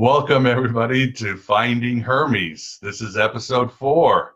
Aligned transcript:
Welcome, 0.00 0.46
everybody, 0.46 1.12
to 1.12 1.36
Finding 1.36 2.00
Hermes. 2.00 2.78
This 2.80 3.02
is 3.02 3.18
episode 3.18 3.70
four. 3.70 4.34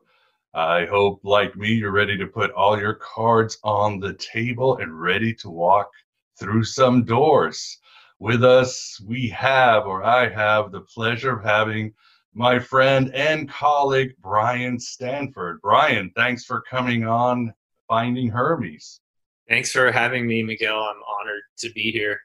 I 0.52 0.84
hope, 0.84 1.20
like 1.24 1.56
me, 1.56 1.72
you're 1.72 1.90
ready 1.90 2.18
to 2.18 2.26
put 2.26 2.50
all 2.50 2.78
your 2.78 2.92
cards 2.96 3.56
on 3.64 3.98
the 3.98 4.12
table 4.12 4.76
and 4.76 5.00
ready 5.00 5.32
to 5.36 5.48
walk 5.48 5.90
through 6.38 6.64
some 6.64 7.02
doors. 7.02 7.78
With 8.18 8.44
us, 8.44 9.00
we 9.06 9.28
have, 9.28 9.86
or 9.86 10.04
I 10.04 10.28
have, 10.28 10.70
the 10.70 10.82
pleasure 10.82 11.34
of 11.34 11.42
having 11.42 11.94
my 12.34 12.58
friend 12.58 13.10
and 13.14 13.48
colleague, 13.48 14.12
Brian 14.18 14.78
Stanford. 14.78 15.62
Brian, 15.62 16.12
thanks 16.14 16.44
for 16.44 16.60
coming 16.60 17.06
on 17.06 17.54
Finding 17.88 18.28
Hermes. 18.28 19.00
Thanks 19.48 19.70
for 19.70 19.90
having 19.90 20.26
me, 20.26 20.42
Miguel. 20.42 20.76
I'm 20.76 21.00
honored 21.20 21.42
to 21.60 21.72
be 21.72 21.90
here. 21.90 22.20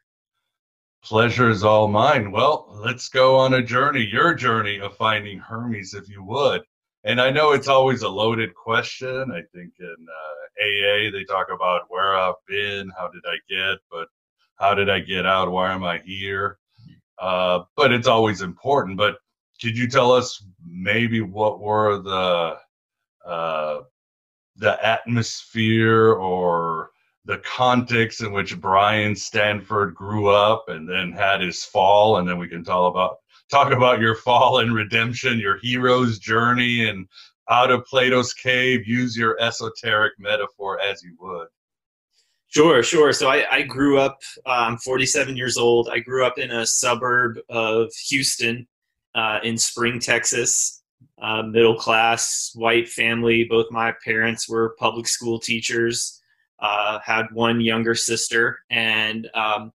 Pleasure 1.04 1.50
is 1.50 1.64
all 1.64 1.88
mine. 1.88 2.32
Well, 2.32 2.68
let's 2.84 3.10
go 3.10 3.38
on 3.38 3.54
a 3.54 3.64
journey, 3.64 4.06
your 4.06 4.34
journey 4.34 4.80
of 4.80 4.98
finding 4.98 5.40
Hermes, 5.40 5.94
if 5.94 6.10
you 6.10 6.24
would. 6.24 6.62
And 7.06 7.22
I 7.22 7.32
know 7.32 7.54
it's 7.54 7.70
always 7.70 8.02
a 8.02 8.10
loaded 8.10 8.54
question. 8.54 9.32
I 9.32 9.42
think 9.54 9.74
in 9.80 9.96
uh, 10.10 10.40
AA, 10.62 11.12
they 11.12 11.24
talk 11.24 11.48
about 11.54 11.84
where 11.88 12.16
I've 12.16 12.36
been, 12.48 12.92
how 12.98 13.08
did 13.08 13.24
I 13.26 13.38
get, 13.50 13.80
but 13.90 14.10
how 14.58 14.76
did 14.76 14.90
I 14.90 15.00
get 15.00 15.26
out? 15.26 15.52
Why 15.52 15.72
am 15.72 15.86
I 15.86 16.00
here? 16.00 16.60
Uh, 17.18 17.62
but 17.78 17.94
it's 17.94 18.08
always 18.08 18.42
important. 18.42 18.98
But 18.98 19.16
could 19.62 19.78
you 19.78 19.88
tell 19.88 20.12
us 20.12 20.44
maybe 20.66 21.22
what 21.22 21.62
were 21.62 22.02
the 22.02 22.58
uh, 23.26 23.81
the 24.58 24.86
atmosphere 24.86 26.14
or 26.14 26.92
the 27.25 27.38
context 27.40 28.22
in 28.22 28.31
which 28.31 28.59
Brian 28.59 29.16
Stanford 29.16 29.94
grew 29.94 30.30
up 30.30 30.66
and 30.69 30.90
then 30.90 31.12
had 31.12 31.41
his 31.41 31.63
fall, 31.63 32.18
and 32.18 32.28
then 32.28 32.38
we 32.38 32.47
can 32.47 32.63
talk 32.63 32.91
about 32.91 33.18
talk 33.52 33.72
about 33.72 34.00
your 34.00 34.16
fall 34.16 34.59
and 34.59 34.74
redemption, 34.74 35.40
your 35.40 35.57
hero's 35.59 36.19
journey, 36.19 36.88
and 36.88 37.07
out 37.50 37.72
of 37.72 37.85
Plato's 37.85 38.34
cave. 38.34 38.88
Use 38.88 39.18
your 39.18 39.40
esoteric 39.41 40.13
metaphor 40.19 40.80
as 40.80 41.03
you 41.03 41.16
would. 41.19 41.47
Sure, 42.47 42.81
sure. 42.81 43.13
So 43.13 43.30
I, 43.30 43.46
I 43.51 43.62
grew 43.62 44.00
up. 44.00 44.19
I'm 44.46 44.78
47 44.78 45.38
years 45.38 45.57
old. 45.57 45.90
I 45.90 46.00
grew 46.00 46.25
up 46.25 46.40
in 46.40 46.50
a 46.50 46.66
suburb 46.66 47.40
of 47.50 47.91
Houston, 48.07 48.68
uh, 49.13 49.40
in 49.44 49.57
Spring, 49.57 50.00
Texas. 50.00 50.81
Uh, 51.22 51.44
middle 51.44 51.75
class 51.75 52.51
white 52.56 52.88
family. 52.88 53.44
Both 53.44 53.68
my 53.72 53.94
parents 54.03 54.50
were 54.50 54.75
public 54.80 55.07
school 55.07 55.38
teachers 55.38 56.19
uh, 56.62 57.00
had 57.03 57.28
one 57.31 57.62
younger 57.62 57.96
sister, 57.96 58.59
and 58.70 59.30
um, 59.34 59.72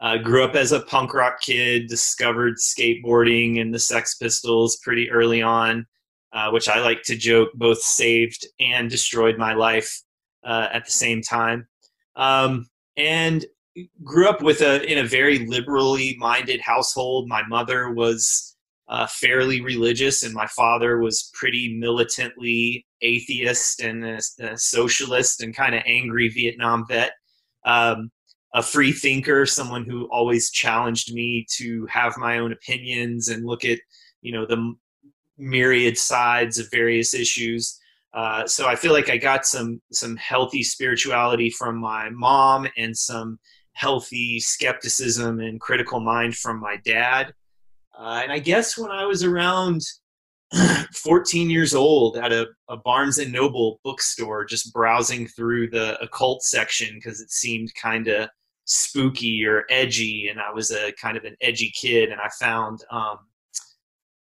uh, 0.00 0.18
grew 0.18 0.44
up 0.44 0.54
as 0.54 0.72
a 0.72 0.80
punk 0.80 1.14
rock 1.14 1.40
kid. 1.40 1.88
Discovered 1.88 2.56
skateboarding 2.56 3.60
and 3.60 3.72
the 3.72 3.78
Sex 3.78 4.16
Pistols 4.16 4.76
pretty 4.78 5.10
early 5.10 5.42
on, 5.42 5.86
uh, 6.32 6.50
which 6.50 6.68
I 6.68 6.80
like 6.80 7.02
to 7.04 7.16
joke 7.16 7.50
both 7.54 7.80
saved 7.80 8.46
and 8.60 8.90
destroyed 8.90 9.38
my 9.38 9.54
life 9.54 10.02
uh, 10.44 10.68
at 10.72 10.84
the 10.84 10.92
same 10.92 11.22
time. 11.22 11.66
Um, 12.16 12.68
and 12.96 13.44
grew 14.04 14.28
up 14.28 14.42
with 14.42 14.60
a 14.60 14.84
in 14.90 14.98
a 14.98 15.08
very 15.08 15.46
liberally 15.46 16.16
minded 16.18 16.60
household. 16.60 17.28
My 17.28 17.42
mother 17.46 17.90
was 17.90 18.53
uh, 18.88 19.06
fairly 19.06 19.60
religious, 19.60 20.22
and 20.22 20.34
my 20.34 20.46
father 20.46 20.98
was 20.98 21.30
pretty 21.34 21.76
militantly 21.78 22.86
atheist 23.00 23.80
and 23.80 24.04
a, 24.04 24.20
a 24.40 24.56
socialist 24.56 25.42
and 25.42 25.56
kind 25.56 25.74
of 25.74 25.82
angry 25.86 26.28
Vietnam 26.28 26.84
vet. 26.88 27.12
Um, 27.64 28.10
a 28.54 28.62
free 28.62 28.92
thinker, 28.92 29.46
someone 29.46 29.84
who 29.84 30.04
always 30.12 30.50
challenged 30.50 31.12
me 31.12 31.44
to 31.56 31.86
have 31.86 32.16
my 32.16 32.38
own 32.38 32.52
opinions 32.52 33.28
and 33.28 33.44
look 33.44 33.64
at, 33.64 33.80
you 34.22 34.32
know, 34.32 34.46
the 34.46 34.74
myriad 35.38 35.98
sides 35.98 36.58
of 36.58 36.70
various 36.70 37.14
issues. 37.14 37.80
Uh, 38.12 38.46
so 38.46 38.68
I 38.68 38.76
feel 38.76 38.92
like 38.92 39.10
I 39.10 39.16
got 39.16 39.44
some 39.44 39.82
some 39.92 40.16
healthy 40.16 40.62
spirituality 40.62 41.50
from 41.50 41.78
my 41.78 42.10
mom 42.10 42.68
and 42.76 42.96
some 42.96 43.40
healthy 43.72 44.38
skepticism 44.38 45.40
and 45.40 45.60
critical 45.60 45.98
mind 45.98 46.36
from 46.36 46.60
my 46.60 46.76
dad. 46.84 47.34
Uh, 47.98 48.20
and 48.22 48.32
I 48.32 48.38
guess 48.38 48.76
when 48.76 48.90
I 48.90 49.04
was 49.06 49.22
around 49.22 49.82
14 50.94 51.50
years 51.50 51.74
old 51.74 52.16
at 52.16 52.32
a, 52.32 52.46
a, 52.68 52.76
Barnes 52.76 53.18
and 53.18 53.32
Noble 53.32 53.80
bookstore, 53.84 54.44
just 54.44 54.72
browsing 54.72 55.26
through 55.26 55.70
the 55.70 56.00
occult 56.00 56.42
section 56.42 56.94
because 56.94 57.20
it 57.20 57.30
seemed 57.30 57.72
kind 57.74 58.08
of 58.08 58.28
spooky 58.64 59.44
or 59.46 59.64
edgy, 59.70 60.28
and 60.28 60.40
I 60.40 60.50
was 60.50 60.70
a 60.70 60.92
kind 60.92 61.16
of 61.16 61.24
an 61.24 61.36
edgy 61.40 61.72
kid, 61.74 62.10
and 62.10 62.20
I 62.20 62.28
found. 62.40 62.80
Um, 62.90 63.18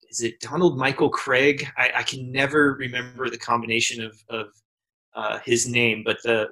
is 0.09 0.21
it 0.21 0.39
Donald 0.39 0.77
Michael 0.77 1.09
Kraig? 1.09 1.67
I, 1.77 1.91
I, 1.97 2.03
can 2.03 2.31
never 2.31 2.75
remember 2.79 3.29
the 3.29 3.37
combination 3.37 4.01
of, 4.01 4.17
of 4.29 4.47
uh, 5.13 5.39
his 5.43 5.67
name, 5.67 6.01
but 6.05 6.17
the 6.23 6.47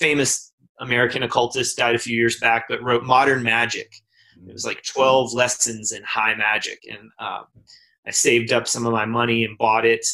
famous 0.00 0.52
American 0.80 1.22
occultist 1.22 1.76
died 1.76 1.94
a 1.94 1.98
few 1.98 2.16
years 2.16 2.40
back, 2.40 2.64
but 2.68 2.82
wrote 2.82 3.04
Modern 3.04 3.44
Magic 3.44 3.94
it 4.46 4.52
was 4.52 4.66
like 4.66 4.82
12 4.82 5.32
lessons 5.34 5.92
in 5.92 6.02
high 6.02 6.34
magic. 6.34 6.80
And 6.90 7.10
um, 7.18 7.44
I 8.06 8.10
saved 8.10 8.52
up 8.52 8.66
some 8.66 8.86
of 8.86 8.92
my 8.92 9.04
money 9.04 9.44
and 9.44 9.58
bought 9.58 9.84
it. 9.84 10.06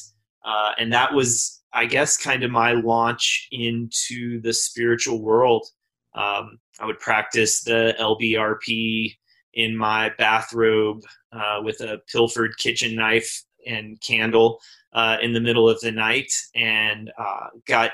Uh, 0.44 0.72
and 0.78 0.92
that 0.92 1.12
was 1.12 1.58
I 1.72 1.86
guess, 1.86 2.16
kind 2.16 2.42
of 2.44 2.50
my 2.50 2.72
launch 2.72 3.48
into 3.52 4.40
the 4.40 4.52
spiritual 4.52 5.22
world. 5.22 5.66
Um, 6.14 6.58
I 6.80 6.86
would 6.86 6.98
practice 6.98 7.62
the 7.62 7.94
LBRP 8.00 9.14
in 9.54 9.76
my 9.76 10.10
bathrobe 10.18 11.02
uh, 11.32 11.60
with 11.62 11.80
a 11.80 12.00
pilfered 12.10 12.56
kitchen 12.58 12.94
knife 12.94 13.44
and 13.66 14.00
candle 14.00 14.60
uh, 14.92 15.18
in 15.20 15.32
the 15.32 15.40
middle 15.40 15.68
of 15.68 15.80
the 15.80 15.92
night, 15.92 16.32
and 16.54 17.12
uh, 17.18 17.48
got 17.66 17.90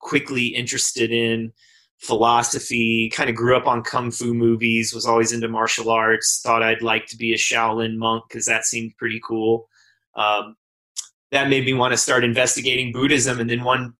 quickly 0.00 0.46
interested 0.46 1.12
in 1.12 1.52
philosophy. 1.98 3.10
Kind 3.10 3.30
of 3.30 3.36
grew 3.36 3.56
up 3.56 3.66
on 3.66 3.82
kung 3.82 4.10
fu 4.10 4.34
movies. 4.34 4.92
Was 4.92 5.06
always 5.06 5.32
into 5.32 5.48
martial 5.48 5.90
arts. 5.90 6.40
Thought 6.42 6.62
I'd 6.62 6.82
like 6.82 7.06
to 7.06 7.16
be 7.16 7.32
a 7.32 7.36
Shaolin 7.36 7.96
monk 7.96 8.24
because 8.28 8.46
that 8.46 8.64
seemed 8.64 8.96
pretty 8.96 9.20
cool. 9.26 9.68
Um, 10.14 10.56
that 11.32 11.48
made 11.48 11.64
me 11.64 11.74
want 11.74 11.92
to 11.92 11.98
start 11.98 12.24
investigating 12.24 12.92
Buddhism. 12.92 13.40
And 13.40 13.50
then 13.50 13.64
one 13.64 13.94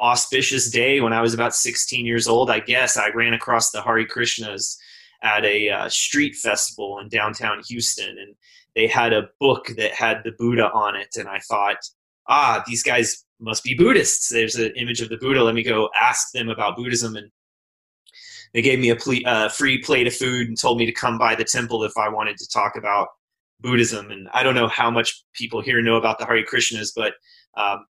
auspicious 0.00 0.70
day 0.70 1.00
when 1.00 1.12
I 1.12 1.20
was 1.20 1.34
about 1.34 1.54
16 1.54 2.06
years 2.06 2.26
old, 2.26 2.50
I 2.50 2.60
guess, 2.60 2.96
I 2.96 3.10
ran 3.10 3.34
across 3.34 3.70
the 3.70 3.82
Hare 3.82 4.06
Krishnas 4.06 4.76
at 5.22 5.44
a 5.44 5.68
uh, 5.68 5.88
street 5.90 6.34
festival 6.34 6.98
in 6.98 7.08
downtown 7.08 7.62
Houston. 7.68 8.08
And 8.18 8.34
they 8.74 8.86
had 8.86 9.12
a 9.12 9.28
book 9.38 9.66
that 9.76 9.92
had 9.92 10.22
the 10.24 10.32
Buddha 10.32 10.70
on 10.72 10.96
it. 10.96 11.16
And 11.16 11.28
I 11.28 11.38
thought, 11.40 11.76
ah, 12.28 12.64
these 12.66 12.82
guys 12.82 13.24
must 13.40 13.64
be 13.64 13.74
Buddhists. 13.74 14.28
There's 14.28 14.56
an 14.56 14.72
image 14.76 15.00
of 15.00 15.08
the 15.08 15.16
Buddha. 15.16 15.42
Let 15.42 15.54
me 15.54 15.62
go 15.62 15.88
ask 16.00 16.32
them 16.32 16.48
about 16.48 16.76
Buddhism. 16.76 17.16
And 17.16 17.30
they 18.52 18.62
gave 18.62 18.78
me 18.78 18.90
a 18.90 18.96
ple- 18.96 19.26
uh, 19.26 19.48
free 19.48 19.82
plate 19.82 20.06
of 20.06 20.14
food 20.14 20.48
and 20.48 20.60
told 20.60 20.78
me 20.78 20.86
to 20.86 20.92
come 20.92 21.18
by 21.18 21.34
the 21.34 21.44
temple 21.44 21.84
if 21.84 21.96
I 21.96 22.08
wanted 22.08 22.36
to 22.38 22.48
talk 22.48 22.76
about 22.76 23.08
Buddhism. 23.60 24.10
And 24.10 24.28
I 24.32 24.42
don't 24.42 24.54
know 24.54 24.68
how 24.68 24.90
much 24.90 25.24
people 25.34 25.60
here 25.60 25.82
know 25.82 25.96
about 25.96 26.18
the 26.18 26.26
Hare 26.26 26.44
Krishnas, 26.44 26.92
but 26.94 27.14
um, 27.56 27.86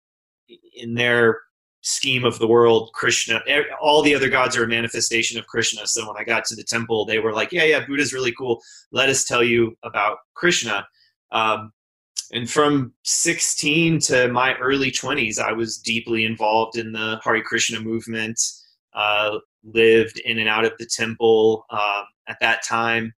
in 0.75 0.93
their 0.93 1.39
scheme 1.81 2.25
of 2.25 2.37
the 2.37 2.47
world, 2.47 2.91
Krishna, 2.93 3.41
all 3.81 4.03
the 4.03 4.13
other 4.13 4.29
gods 4.29 4.55
are 4.55 4.63
a 4.63 4.67
manifestation 4.67 5.39
of 5.39 5.47
Krishna. 5.47 5.87
So 5.87 6.07
when 6.07 6.17
I 6.17 6.23
got 6.23 6.45
to 6.45 6.55
the 6.55 6.63
temple, 6.63 7.05
they 7.05 7.19
were 7.19 7.33
like, 7.33 7.51
yeah, 7.51 7.63
yeah, 7.63 7.85
Buddha's 7.85 8.13
really 8.13 8.33
cool. 8.33 8.61
Let 8.91 9.09
us 9.09 9.23
tell 9.23 9.43
you 9.43 9.75
about 9.83 10.19
Krishna. 10.35 10.87
Um, 11.31 11.71
and 12.33 12.49
from 12.49 12.93
16 13.03 13.99
to 13.99 14.27
my 14.29 14.55
early 14.55 14.91
20s, 14.91 15.39
I 15.39 15.51
was 15.51 15.77
deeply 15.77 16.25
involved 16.25 16.77
in 16.77 16.91
the 16.93 17.19
Hare 17.23 17.43
Krishna 17.43 17.81
movement, 17.81 18.39
uh, 18.93 19.37
lived 19.63 20.19
in 20.19 20.39
and 20.39 20.47
out 20.47 20.65
of 20.65 20.73
the 20.79 20.85
temple. 20.85 21.65
Um, 21.69 22.03
at 22.27 22.37
that 22.39 22.63
time, 22.63 23.13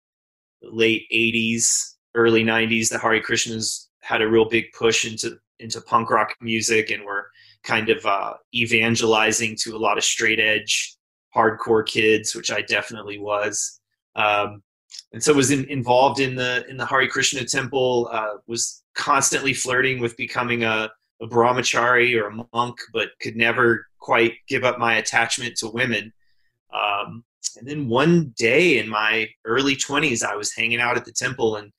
late 0.63 1.03
80s, 1.13 1.93
early 2.15 2.43
90s, 2.43 2.89
the 2.89 2.97
Hare 2.97 3.21
Krishnas 3.21 3.87
had 4.01 4.21
a 4.21 4.27
real 4.27 4.45
big 4.45 4.65
push 4.77 5.05
into, 5.05 5.37
into 5.59 5.79
punk 5.81 6.09
rock 6.09 6.35
music 6.41 6.89
and 6.89 7.05
were 7.05 7.27
kind 7.63 7.89
of 7.89 8.05
uh, 8.05 8.33
evangelizing 8.55 9.55
to 9.61 9.75
a 9.75 9.79
lot 9.79 9.97
of 9.97 10.03
straight 10.03 10.39
edge 10.39 10.95
hardcore 11.35 11.85
kids, 11.85 12.35
which 12.35 12.51
I 12.51 12.61
definitely 12.61 13.19
was. 13.19 13.79
Um, 14.15 14.63
and 15.11 15.23
so 15.23 15.33
was 15.33 15.51
in, 15.51 15.65
involved 15.65 16.19
in 16.19 16.35
the 16.35 16.65
in 16.67 16.77
the 16.77 16.85
Hare 16.85 17.07
Krishna 17.07 17.45
temple. 17.45 18.09
Uh, 18.11 18.35
was 18.47 18.82
constantly 18.95 19.53
flirting 19.53 19.99
with 19.99 20.17
becoming 20.17 20.63
a, 20.63 20.89
a 21.21 21.27
brahmachari 21.27 22.19
or 22.19 22.27
a 22.27 22.45
monk, 22.53 22.77
but 22.93 23.09
could 23.21 23.35
never 23.35 23.87
quite 23.99 24.33
give 24.47 24.63
up 24.63 24.79
my 24.79 24.95
attachment 24.95 25.55
to 25.57 25.69
women. 25.69 26.11
Um, 26.73 27.23
and 27.57 27.67
then 27.67 27.87
one 27.87 28.33
day 28.37 28.79
in 28.79 28.89
my 28.89 29.29
early 29.45 29.75
20s, 29.75 30.23
I 30.23 30.35
was 30.35 30.53
hanging 30.53 30.81
out 30.81 30.97
at 30.97 31.05
the 31.05 31.11
temple, 31.11 31.57
and 31.57 31.71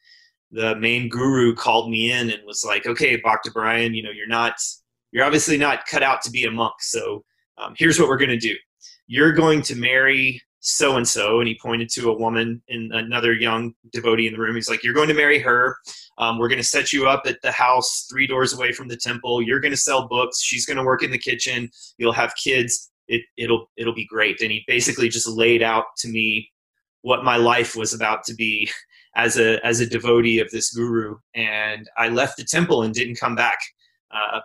the 0.51 0.77
main 0.77 1.09
guru 1.09 1.55
called 1.55 1.91
me 1.91 2.13
in 2.13 2.31
and 2.31 2.45
was 2.47 2.65
like, 2.65 2.87
"Okay, 2.87 3.17
Bhakta 3.17 3.51
Brian, 3.51 3.95
you 3.95 4.03
know, 4.03 4.11
you're 4.11 4.29
not 4.29 4.55
you're 5.15 5.25
obviously 5.25 5.57
not 5.57 5.87
cut 5.87 6.03
out 6.03 6.21
to 6.23 6.31
be 6.31 6.45
a 6.45 6.51
monk. 6.51 6.75
So 6.81 7.25
um, 7.57 7.75
here's 7.79 7.99
what 7.99 8.09
we're 8.09 8.19
going 8.19 8.31
to 8.31 8.37
do. 8.37 8.57
You're 9.07 9.33
going 9.33 9.63
to 9.63 9.77
marry 9.77 10.43
so 10.67 10.97
and 10.97 11.07
so, 11.07 11.41
and 11.41 11.49
he 11.49 11.59
pointed 11.61 11.91
to 11.91 12.11
a 12.11 12.17
woman 12.17 12.63
and 12.71 12.91
another 12.95 13.35
young 13.35 13.75
devotee 13.93 14.27
in 14.27 14.33
the 14.33 14.39
room. 14.39 14.55
He's 14.55 14.71
like, 14.71 14.83
"You're 14.83 14.95
going 14.95 15.09
to 15.09 15.15
marry 15.15 15.39
her. 15.39 15.77
Um, 16.17 16.39
we're 16.39 16.49
going 16.49 16.61
to 16.61 16.65
set 16.65 16.91
you 16.91 17.07
up 17.07 17.25
at 17.27 17.43
the 17.43 17.53
house 17.53 18.07
three 18.11 18.27
doors 18.27 18.55
away 18.55 18.73
from 18.73 18.89
the 18.89 18.97
temple. 18.97 19.43
You're 19.43 19.61
going 19.61 19.73
to 19.73 19.77
sell 19.77 20.09
books. 20.09 20.41
She's 20.41 20.65
going 20.65 20.79
to 20.79 20.83
work 20.83 21.03
in 21.03 21.11
the 21.11 21.19
kitchen. 21.19 21.71
You'll 21.99 22.13
have 22.15 22.35
kids. 22.43 22.91
It, 23.09 23.23
it'll 23.37 23.71
it'll 23.77 23.95
be 23.95 24.07
great." 24.07 24.41
And 24.41 24.51
he 24.51 24.65
basically 24.67 25.11
just 25.11 25.29
laid 25.29 25.63
out 25.63 25.85
to 25.99 26.09
me 26.09 26.51
what 27.03 27.25
my 27.25 27.37
life 27.37 27.77
was 27.77 27.93
about 27.93 28.25
to 28.25 28.35
be 28.35 28.71
as 29.17 29.39
a 29.39 29.65
as 29.67 29.81
a 29.81 29.87
devotee 29.87 30.41
of 30.41 30.51
this 30.51 30.73
guru. 30.73 31.17
And 31.35 31.87
I 31.99 32.09
left 32.09 32.39
the 32.39 32.45
temple 32.45 32.83
and 32.83 32.95
didn't 32.95 33.21
come 33.21 33.35
back. 33.35 33.59
Uh, 34.11 34.41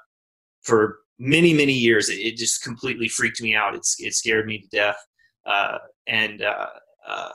for 0.63 0.99
many 1.17 1.53
many 1.53 1.73
years. 1.73 2.09
It, 2.09 2.15
it, 2.15 2.37
just 2.37 2.63
completely 2.63 3.07
freaked 3.07 3.41
me 3.41 3.55
out. 3.55 3.75
It's 3.75 3.95
it 3.99 4.13
scared 4.13 4.47
me 4.47 4.59
to 4.59 4.67
death, 4.67 4.97
uh, 5.45 5.77
and 6.09 6.41
uh, 6.41 6.67
uh, 7.07 7.29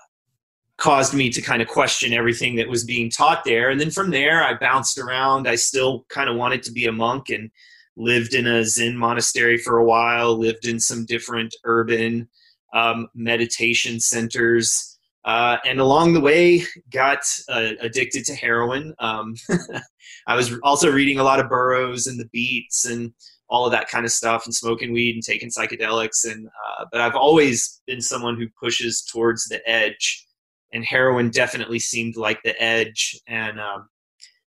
caused 0.77 1.15
me 1.15 1.31
to 1.31 1.41
kind 1.41 1.63
of 1.63 1.69
question 1.69 2.13
everything 2.13 2.57
that 2.57 2.69
was 2.69 2.85
being 2.85 3.09
taught 3.09 3.45
there. 3.45 3.71
And 3.71 3.81
then 3.81 3.91
from 3.91 4.11
there, 4.11 4.43
I 4.43 4.55
bounced 4.55 4.99
around. 4.99 5.49
I 5.49 5.55
still 5.55 6.05
kind 6.09 6.29
of 6.29 6.37
wanted 6.37 6.63
to 6.65 6.73
be 6.73 6.87
a 6.87 6.93
monk 6.93 7.31
and 7.31 7.51
lived 7.97 8.35
in 8.35 8.47
a 8.47 8.65
Zen 8.65 8.97
monastery 8.97 9.57
for 9.57 9.79
a 9.79 9.85
while. 9.85 10.37
Lived 10.37 10.67
in 10.67 10.81
some 10.81 11.07
different 11.07 11.55
urban 11.65 12.29
um, 12.75 13.09
meditation 13.15 14.01
centers. 14.01 14.99
Uh, 15.25 15.57
and 15.65 15.81
along 15.81 16.13
the 16.13 16.21
way, 16.21 16.63
got 16.91 17.21
uh, 17.49 17.71
addicted 17.81 18.25
to 18.27 18.35
heroin. 18.35 18.93
Um, 18.99 19.37
I 20.27 20.35
was 20.35 20.53
also 20.63 20.91
reading 20.91 21.19
a 21.19 21.25
lot 21.25 21.41
of 21.41 21.49
Burroughs 21.49 22.09
and 22.09 22.21
the 22.21 22.27
Beats 22.27 22.85
and 22.85 23.15
all 23.49 23.67
of 23.67 23.73
that 23.73 23.89
kind 23.89 24.05
of 24.05 24.13
stuff, 24.13 24.45
and 24.45 24.55
smoking 24.55 24.93
weed 24.93 25.15
and 25.15 25.23
taking 25.23 25.51
psychedelics. 25.51 26.31
And 26.31 26.47
uh, 26.47 26.87
but 26.91 27.01
I've 27.01 27.17
always 27.17 27.81
been 27.87 28.01
someone 28.01 28.37
who 28.37 28.47
pushes 28.61 29.03
towards 29.03 29.45
the 29.47 29.67
edge, 29.69 30.27
and 30.73 30.85
heroin 30.85 31.31
definitely 31.31 31.79
seemed 31.79 32.17
like 32.17 32.43
the 32.43 32.61
edge. 32.63 33.19
And 33.27 33.61
um, 33.61 33.89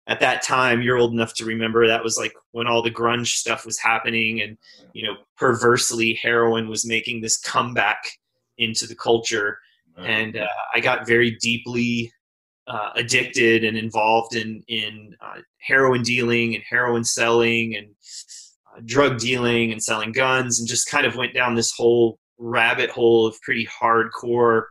at 0.07 0.19
that 0.21 0.43
time, 0.43 0.81
you're 0.81 0.97
old 0.97 1.13
enough 1.13 1.33
to 1.35 1.45
remember 1.45 1.87
that 1.87 2.03
was 2.03 2.17
like 2.17 2.33
when 2.51 2.67
all 2.67 2.81
the 2.81 2.91
grunge 2.91 3.35
stuff 3.35 3.65
was 3.65 3.79
happening, 3.79 4.41
and 4.41 4.57
you 4.93 5.03
know, 5.03 5.15
perversely, 5.37 6.19
heroin 6.21 6.69
was 6.69 6.85
making 6.85 7.21
this 7.21 7.37
comeback 7.37 7.99
into 8.57 8.87
the 8.87 8.95
culture 8.95 9.59
and 10.05 10.37
uh, 10.37 10.47
I 10.73 10.79
got 10.79 11.07
very 11.07 11.31
deeply 11.41 12.11
uh, 12.67 12.91
addicted 12.95 13.63
and 13.63 13.77
involved 13.77 14.35
in 14.35 14.63
in 14.67 15.15
uh, 15.21 15.39
heroin 15.59 16.03
dealing 16.03 16.55
and 16.55 16.63
heroin 16.69 17.03
selling 17.03 17.75
and 17.75 17.87
drug 18.85 19.19
dealing 19.19 19.71
and 19.71 19.81
selling 19.81 20.11
guns 20.11 20.59
and 20.59 20.67
just 20.67 20.89
kind 20.89 21.05
of 21.05 21.15
went 21.15 21.33
down 21.33 21.55
this 21.55 21.71
whole 21.71 22.19
rabbit 22.37 22.89
hole 22.89 23.25
of 23.25 23.39
pretty 23.41 23.67
hardcore 23.67 24.63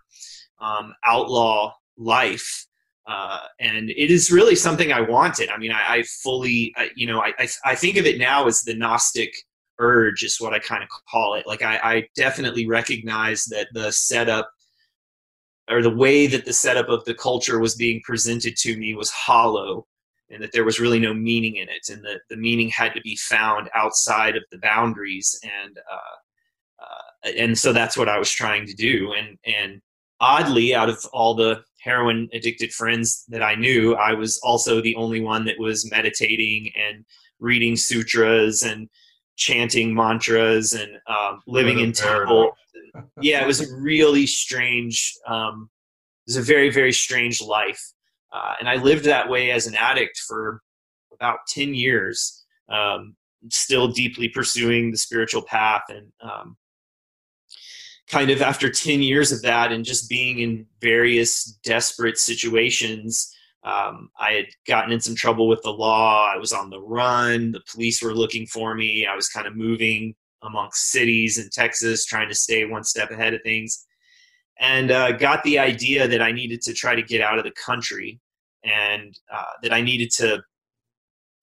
um, 0.61 0.93
outlaw 1.05 1.73
life. 1.97 2.67
Uh, 3.07 3.41
and 3.61 3.91
it 3.91 4.11
is 4.11 4.33
really 4.33 4.57
something 4.57 4.93
I 4.93 5.01
wanted. 5.01 5.49
I 5.49 5.59
mean, 5.59 5.71
I, 5.71 5.97
I 5.97 6.03
fully, 6.23 6.75
I, 6.77 6.91
you 6.97 7.07
know, 7.07 7.21
I, 7.21 7.33
I, 7.39 7.49
I 7.65 7.75
think 7.75 7.97
of 7.97 8.07
it 8.07 8.19
now 8.19 8.47
as 8.47 8.63
the 8.63 8.75
Gnostic 8.75 9.33
urge 9.79 10.23
is 10.23 10.41
what 10.41 10.55
I 10.55 10.59
kind 10.59 10.83
of 10.83 10.89
call 11.11 11.35
it. 11.35 11.47
Like 11.47 11.63
I, 11.63 11.77
I 11.83 12.09
definitely 12.17 12.67
recognize 12.67 13.45
that 13.45 13.69
the 13.73 13.93
setup 13.93 14.51
or 15.71 15.83
the 15.83 15.95
way 15.95 16.27
that 16.27 16.45
the 16.45 16.53
setup 16.53 16.89
of 16.89 17.05
the 17.05 17.15
culture 17.15 17.59
was 17.59 17.75
being 17.75 18.01
presented 18.05 18.57
to 18.57 18.77
me 18.77 18.95
was 18.95 19.11
hollow 19.11 19.87
and 20.31 20.43
that 20.43 20.53
there 20.53 20.65
was 20.65 20.81
really 20.81 20.99
no 20.99 21.15
meaning 21.15 21.57
in 21.57 21.69
it 21.69 21.89
and 21.89 22.05
that 22.05 22.21
the 22.29 22.37
meaning 22.37 22.69
had 22.69 22.95
to 22.95 23.01
be 23.01 23.17
found 23.17 23.69
outside 23.75 24.37
of 24.37 24.43
the 24.51 24.59
boundaries 24.59 25.39
and 25.43 25.79
uh, 25.91 26.85
uh, 26.85 27.31
and 27.39 27.59
so 27.59 27.73
that's 27.73 27.97
what 27.97 28.09
I 28.09 28.19
was 28.19 28.31
trying 28.31 28.67
to 28.67 28.75
do 28.75 29.13
and 29.13 29.39
and 29.45 29.81
oddly 30.21 30.75
out 30.75 30.89
of 30.89 31.05
all 31.13 31.35
the 31.35 31.63
heroin 31.81 32.29
addicted 32.33 32.73
friends 32.73 33.25
that 33.29 33.43
I 33.43 33.55
knew 33.55 33.95
I 33.95 34.15
was 34.15 34.39
also 34.43 34.81
the 34.81 34.97
only 34.97 35.21
one 35.21 35.45
that 35.45 35.59
was 35.59 35.91
meditating 35.91 36.71
and 36.77 37.05
reading 37.39 37.77
sutras 37.77 38.63
and 38.63 38.89
chanting 39.37 39.95
mantras 39.95 40.73
and 40.73 40.91
um, 41.07 41.43
living 41.47 41.81
in 41.81 41.93
temple 41.93 42.55
yeah, 43.21 43.43
it 43.43 43.47
was 43.47 43.61
a 43.61 43.75
really 43.77 44.27
strange. 44.27 45.15
Um, 45.27 45.71
it 46.27 46.31
was 46.31 46.37
a 46.37 46.43
very 46.43 46.71
very 46.71 46.93
strange 46.93 47.41
life, 47.41 47.83
uh, 48.33 48.55
and 48.61 48.69
I 48.69 48.77
lived 48.77 49.05
that 49.05 49.29
way 49.29 49.51
as 49.51 49.67
an 49.67 49.75
addict 49.75 50.19
for 50.19 50.63
about 51.13 51.41
ten 51.49 51.75
years. 51.75 52.45
Um, 52.69 53.17
still 53.51 53.89
deeply 53.89 54.29
pursuing 54.29 54.91
the 54.91 54.97
spiritual 54.97 55.43
path, 55.43 55.83
and 55.89 56.13
um, 56.21 56.57
kind 58.09 58.31
of 58.31 58.43
after 58.43 58.71
ten 58.71 59.03
years 59.03 59.33
of 59.33 59.43
that, 59.43 59.73
and 59.73 59.85
just 59.85 60.09
being 60.09 60.39
in 60.41 60.67
various 60.81 61.59
desperate 61.65 62.19
situations. 62.19 63.33
Um, 63.63 64.11
I 64.21 64.33
had 64.33 64.47
gotten 64.69 64.93
in 64.93 65.01
some 65.01 65.17
trouble 65.17 65.49
with 65.49 65.61
the 65.63 65.73
law. 65.73 66.33
I 66.33 66.37
was 66.37 66.53
on 66.53 66.71
the 66.71 66.81
run. 66.81 67.51
The 67.51 67.63
police 67.69 68.01
were 68.01 68.15
looking 68.15 68.47
for 68.47 68.77
me. 68.77 69.07
I 69.07 69.17
was 69.17 69.29
kind 69.29 69.47
of 69.47 69.57
moving 69.57 70.15
amongst 70.43 70.91
cities 70.91 71.39
in 71.39 71.51
Texas, 71.51 72.05
trying 72.05 72.29
to 72.29 72.35
stay 72.35 72.65
one 72.65 72.85
step 72.85 73.11
ahead 73.11 73.35
of 73.35 73.43
things, 73.43 73.87
and 74.59 74.91
uh, 74.91 75.13
got 75.13 75.43
the 75.45 75.59
idea 75.59 76.09
that 76.09 76.23
I 76.23 76.33
needed 76.33 76.63
to 76.63 76.75
try 76.75 76.95
to 76.95 77.03
get 77.03 77.21
out 77.21 77.39
of 77.39 77.45
the 77.45 77.53
country 77.53 78.21
and 78.65 79.19
uh, 79.33 79.45
that 79.63 79.73
I 79.73 79.81
needed 79.81 80.11
to 80.13 80.43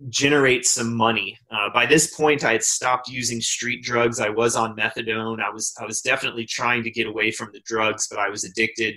generate 0.09 0.65
some 0.65 0.93
money. 0.93 1.37
Uh, 1.51 1.69
by 1.73 1.85
this 1.85 2.15
point, 2.15 2.43
I 2.43 2.53
had 2.53 2.63
stopped 2.63 3.07
using 3.07 3.39
street 3.39 3.83
drugs. 3.83 4.19
I 4.19 4.29
was 4.29 4.55
on 4.55 4.75
methadone. 4.75 5.41
I 5.41 5.49
was 5.49 5.73
I 5.79 5.85
was 5.85 6.01
definitely 6.01 6.45
trying 6.45 6.83
to 6.83 6.91
get 6.91 7.07
away 7.07 7.31
from 7.31 7.49
the 7.53 7.61
drugs, 7.65 8.07
but 8.09 8.19
I 8.19 8.29
was 8.29 8.43
addicted. 8.43 8.95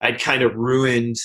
I'd 0.00 0.20
kind 0.20 0.42
of 0.42 0.54
ruined 0.54 1.16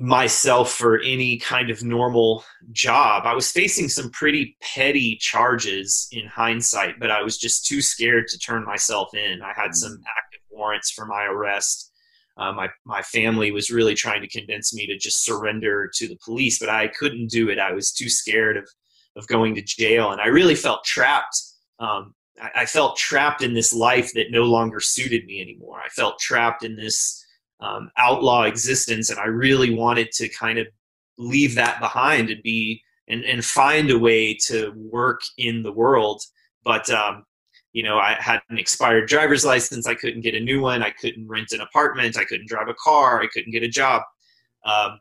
myself 0.00 0.72
for 0.72 0.98
any 1.00 1.38
kind 1.38 1.68
of 1.68 1.82
normal 1.82 2.42
job. 2.72 3.24
I 3.26 3.34
was 3.34 3.52
facing 3.52 3.88
some 3.88 4.10
pretty 4.10 4.56
petty 4.62 5.16
charges 5.16 6.08
in 6.10 6.26
hindsight, 6.26 6.98
but 6.98 7.10
I 7.10 7.22
was 7.22 7.36
just 7.36 7.66
too 7.66 7.82
scared 7.82 8.28
to 8.28 8.38
turn 8.38 8.64
myself 8.64 9.14
in. 9.14 9.42
I 9.42 9.52
had 9.54 9.74
some 9.74 10.00
active 10.18 10.29
warrants 10.60 10.90
for 10.90 11.06
my 11.06 11.24
arrest 11.24 11.90
uh, 12.40 12.52
my 12.52 12.68
my 12.86 13.02
family 13.02 13.52
was 13.52 13.70
really 13.70 13.94
trying 13.94 14.22
to 14.22 14.28
convince 14.28 14.74
me 14.74 14.86
to 14.86 14.96
just 14.96 15.24
surrender 15.24 15.90
to 15.94 16.08
the 16.08 16.18
police, 16.24 16.58
but 16.58 16.70
I 16.70 16.88
couldn't 16.88 17.28
do 17.28 17.50
it. 17.50 17.58
I 17.58 17.72
was 17.72 17.92
too 17.92 18.08
scared 18.08 18.56
of 18.56 18.68
of 19.16 19.26
going 19.26 19.54
to 19.56 19.62
jail, 19.62 20.10
and 20.10 20.20
I 20.20 20.28
really 20.28 20.54
felt 20.54 20.82
trapped. 20.84 21.36
Um, 21.78 22.14
I, 22.40 22.62
I, 22.62 22.66
felt 22.66 22.96
trapped 22.96 23.42
in 23.42 23.54
this 23.54 23.72
life 23.72 24.12
that 24.14 24.30
no 24.30 24.44
longer 24.44 24.80
suited 24.80 25.24
me 25.26 25.42
anymore. 25.42 25.80
I 25.84 25.88
felt 25.88 26.18
trapped 26.18 26.64
in 26.64 26.76
this 26.76 27.22
um, 27.60 27.90
outlaw 27.98 28.44
existence, 28.44 29.10
and 29.10 29.18
I 29.18 29.26
really 29.26 29.74
wanted 29.74 30.10
to 30.12 30.28
kind 30.28 30.58
of 30.58 30.66
leave 31.18 31.54
that 31.56 31.80
behind 31.80 32.30
and 32.30 32.42
be 32.42 32.82
and, 33.08 33.24
and 33.24 33.44
find 33.44 33.90
a 33.90 33.98
way 33.98 34.34
to 34.46 34.72
work 34.76 35.20
in 35.36 35.62
the 35.62 35.72
world. 35.72 36.22
But 36.64 36.88
um, 36.90 37.24
you 37.72 37.82
know, 37.82 37.98
I 37.98 38.16
had 38.18 38.40
an 38.50 38.58
expired 38.58 39.08
driver's 39.08 39.44
license. 39.44 39.86
I 39.86 39.94
couldn't 39.94 40.22
get 40.22 40.34
a 40.34 40.40
new 40.40 40.60
one. 40.60 40.82
I 40.82 40.90
couldn't 40.90 41.28
rent 41.28 41.52
an 41.52 41.60
apartment. 41.60 42.16
I 42.16 42.24
couldn't 42.24 42.48
drive 42.48 42.68
a 42.68 42.74
car. 42.74 43.22
I 43.22 43.28
couldn't 43.28 43.52
get 43.52 43.62
a 43.62 43.68
job. 43.68 44.02
Um, 44.64 44.98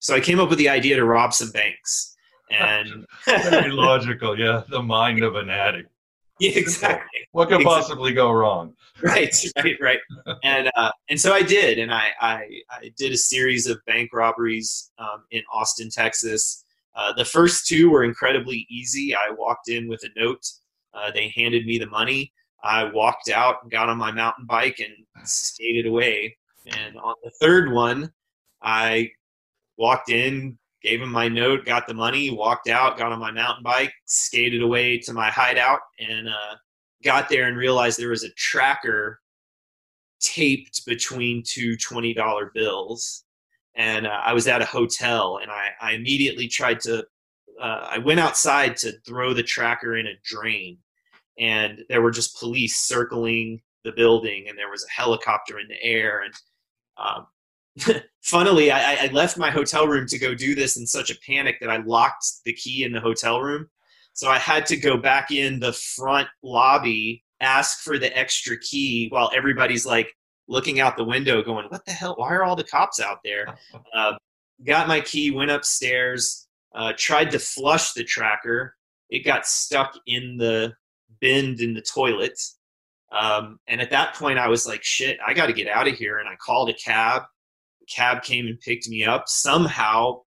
so 0.00 0.14
I 0.14 0.20
came 0.20 0.40
up 0.40 0.48
with 0.48 0.58
the 0.58 0.68
idea 0.68 0.96
to 0.96 1.04
rob 1.04 1.32
some 1.34 1.50
banks. 1.50 2.08
And 2.52 3.06
very 3.26 3.70
logical, 3.70 4.36
yeah. 4.36 4.64
The 4.68 4.82
mind 4.82 5.22
of 5.22 5.36
an 5.36 5.50
addict. 5.50 5.88
Yeah, 6.40 6.52
exactly. 6.52 7.20
What 7.30 7.48
could 7.48 7.60
exactly. 7.60 7.80
possibly 7.80 8.12
go 8.12 8.32
wrong? 8.32 8.74
Right, 9.02 9.32
right, 9.62 9.76
right. 9.80 9.98
and 10.42 10.70
uh, 10.74 10.90
and 11.10 11.20
so 11.20 11.34
I 11.34 11.42
did, 11.42 11.78
and 11.78 11.92
I, 11.92 12.08
I, 12.20 12.46
I 12.70 12.90
did 12.96 13.12
a 13.12 13.16
series 13.16 13.66
of 13.66 13.78
bank 13.86 14.10
robberies 14.12 14.90
um, 14.98 15.24
in 15.30 15.42
Austin, 15.52 15.90
Texas. 15.90 16.64
Uh, 16.96 17.12
the 17.12 17.26
first 17.26 17.66
two 17.66 17.90
were 17.90 18.04
incredibly 18.04 18.66
easy. 18.70 19.14
I 19.14 19.30
walked 19.30 19.68
in 19.68 19.86
with 19.86 20.02
a 20.02 20.18
note 20.18 20.44
uh, 20.94 21.10
they 21.12 21.32
handed 21.36 21.66
me 21.66 21.78
the 21.78 21.86
money. 21.86 22.32
I 22.62 22.84
walked 22.84 23.30
out, 23.30 23.56
and 23.62 23.70
got 23.70 23.88
on 23.88 23.96
my 23.96 24.10
mountain 24.10 24.46
bike, 24.46 24.80
and 24.80 24.92
skated 25.26 25.86
away. 25.86 26.36
And 26.66 26.96
on 26.98 27.14
the 27.24 27.30
third 27.40 27.72
one, 27.72 28.12
I 28.62 29.10
walked 29.78 30.10
in, 30.10 30.58
gave 30.82 31.00
him 31.00 31.10
my 31.10 31.28
note, 31.28 31.64
got 31.64 31.86
the 31.86 31.94
money, 31.94 32.30
walked 32.30 32.68
out, 32.68 32.98
got 32.98 33.12
on 33.12 33.18
my 33.18 33.30
mountain 33.30 33.62
bike, 33.62 33.92
skated 34.04 34.62
away 34.62 34.98
to 34.98 35.12
my 35.12 35.30
hideout, 35.30 35.80
and 35.98 36.28
uh, 36.28 36.56
got 37.02 37.28
there 37.28 37.48
and 37.48 37.56
realized 37.56 37.98
there 37.98 38.10
was 38.10 38.24
a 38.24 38.32
tracker 38.34 39.20
taped 40.20 40.84
between 40.86 41.42
two 41.46 41.76
$20 41.76 42.52
bills. 42.52 43.24
And 43.74 44.06
uh, 44.06 44.20
I 44.22 44.32
was 44.32 44.48
at 44.48 44.62
a 44.62 44.66
hotel, 44.66 45.38
and 45.40 45.50
I, 45.50 45.68
I 45.80 45.92
immediately 45.92 46.48
tried 46.48 46.80
to 46.80 47.04
uh, 47.60 47.88
I 47.90 47.98
went 47.98 48.20
outside 48.20 48.76
to 48.78 48.92
throw 49.06 49.34
the 49.34 49.42
tracker 49.42 49.96
in 49.96 50.06
a 50.06 50.18
drain, 50.24 50.78
and 51.38 51.84
there 51.88 52.02
were 52.02 52.10
just 52.10 52.38
police 52.38 52.76
circling 52.76 53.60
the 53.84 53.92
building, 53.92 54.46
and 54.48 54.58
there 54.58 54.70
was 54.70 54.84
a 54.84 54.90
helicopter 54.90 55.58
in 55.58 55.68
the 55.68 55.82
air. 55.82 56.22
And 56.22 56.34
um, 56.96 57.96
funnily, 58.22 58.70
I, 58.70 59.06
I 59.06 59.06
left 59.12 59.36
my 59.36 59.50
hotel 59.50 59.86
room 59.86 60.06
to 60.08 60.18
go 60.18 60.34
do 60.34 60.54
this 60.54 60.76
in 60.76 60.86
such 60.86 61.10
a 61.10 61.18
panic 61.26 61.58
that 61.60 61.70
I 61.70 61.78
locked 61.78 62.26
the 62.44 62.52
key 62.52 62.84
in 62.84 62.92
the 62.92 63.00
hotel 63.00 63.40
room. 63.40 63.68
So 64.12 64.28
I 64.28 64.38
had 64.38 64.66
to 64.66 64.76
go 64.76 64.96
back 64.96 65.30
in 65.30 65.60
the 65.60 65.72
front 65.72 66.28
lobby, 66.42 67.24
ask 67.40 67.82
for 67.82 67.98
the 67.98 68.16
extra 68.16 68.58
key 68.58 69.08
while 69.08 69.30
everybody's 69.34 69.86
like 69.86 70.14
looking 70.48 70.80
out 70.80 70.96
the 70.96 71.04
window, 71.04 71.42
going, 71.42 71.66
"What 71.68 71.84
the 71.84 71.92
hell? 71.92 72.14
Why 72.16 72.32
are 72.32 72.44
all 72.44 72.56
the 72.56 72.64
cops 72.64 73.00
out 73.00 73.18
there?" 73.24 73.56
Uh, 73.94 74.12
got 74.64 74.88
my 74.88 75.00
key, 75.00 75.30
went 75.30 75.50
upstairs, 75.50 76.48
uh, 76.74 76.92
tried 76.96 77.30
to 77.32 77.38
flush 77.38 77.92
the 77.92 78.04
tracker. 78.04 78.76
It 79.08 79.24
got 79.24 79.46
stuck 79.46 79.94
in 80.06 80.36
the 80.36 80.74
bend 81.20 81.60
in 81.60 81.74
the 81.74 81.82
toilet. 81.82 82.38
Um, 83.12 83.58
and 83.66 83.80
at 83.80 83.90
that 83.90 84.14
point, 84.14 84.38
I 84.38 84.48
was 84.48 84.66
like, 84.66 84.84
shit, 84.84 85.18
I 85.26 85.34
got 85.34 85.46
to 85.46 85.52
get 85.52 85.68
out 85.68 85.88
of 85.88 85.94
here. 85.94 86.18
And 86.18 86.28
I 86.28 86.36
called 86.36 86.70
a 86.70 86.74
cab. 86.74 87.22
The 87.80 87.86
cab 87.86 88.22
came 88.22 88.46
and 88.46 88.60
picked 88.60 88.88
me 88.88 89.04
up. 89.04 89.24
Somehow, 89.26 90.22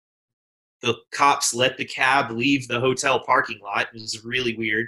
the 0.81 0.95
cops 1.13 1.53
let 1.53 1.77
the 1.77 1.85
cab 1.85 2.31
leave 2.31 2.67
the 2.69 2.81
hotel 2.81 3.21
parking 3.21 3.61
lot. 3.63 3.89
It 3.95 4.01
was 4.01 4.25
really 4.25 4.57
weird. 4.57 4.87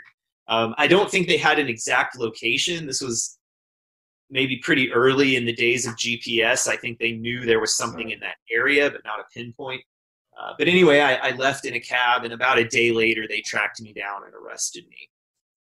Um, 0.48 0.74
I 0.78 0.86
don't 0.86 1.10
think 1.10 1.28
they 1.28 1.36
had 1.36 1.58
an 1.58 1.68
exact 1.68 2.18
location. 2.18 2.86
This 2.86 3.02
was 3.02 3.38
maybe 4.30 4.56
pretty 4.56 4.90
early 4.90 5.36
in 5.36 5.44
the 5.44 5.52
days 5.52 5.86
of 5.86 5.94
GPS. 5.96 6.66
I 6.66 6.76
think 6.76 6.98
they 6.98 7.12
knew 7.12 7.44
there 7.44 7.60
was 7.60 7.76
something 7.76 8.10
in 8.10 8.20
that 8.20 8.36
area, 8.50 8.90
but 8.90 9.04
not 9.04 9.20
a 9.20 9.24
pinpoint. 9.34 9.82
Uh, 10.42 10.54
but 10.58 10.66
anyway, 10.66 11.00
I, 11.00 11.28
I, 11.28 11.30
left 11.32 11.66
in 11.66 11.74
a 11.74 11.80
cab, 11.80 12.24
and 12.24 12.32
about 12.32 12.58
a 12.58 12.66
day 12.66 12.90
later, 12.90 13.26
they 13.28 13.42
tracked 13.42 13.80
me 13.80 13.92
down 13.92 14.24
and 14.24 14.34
arrested 14.34 14.84
me. 14.88 15.08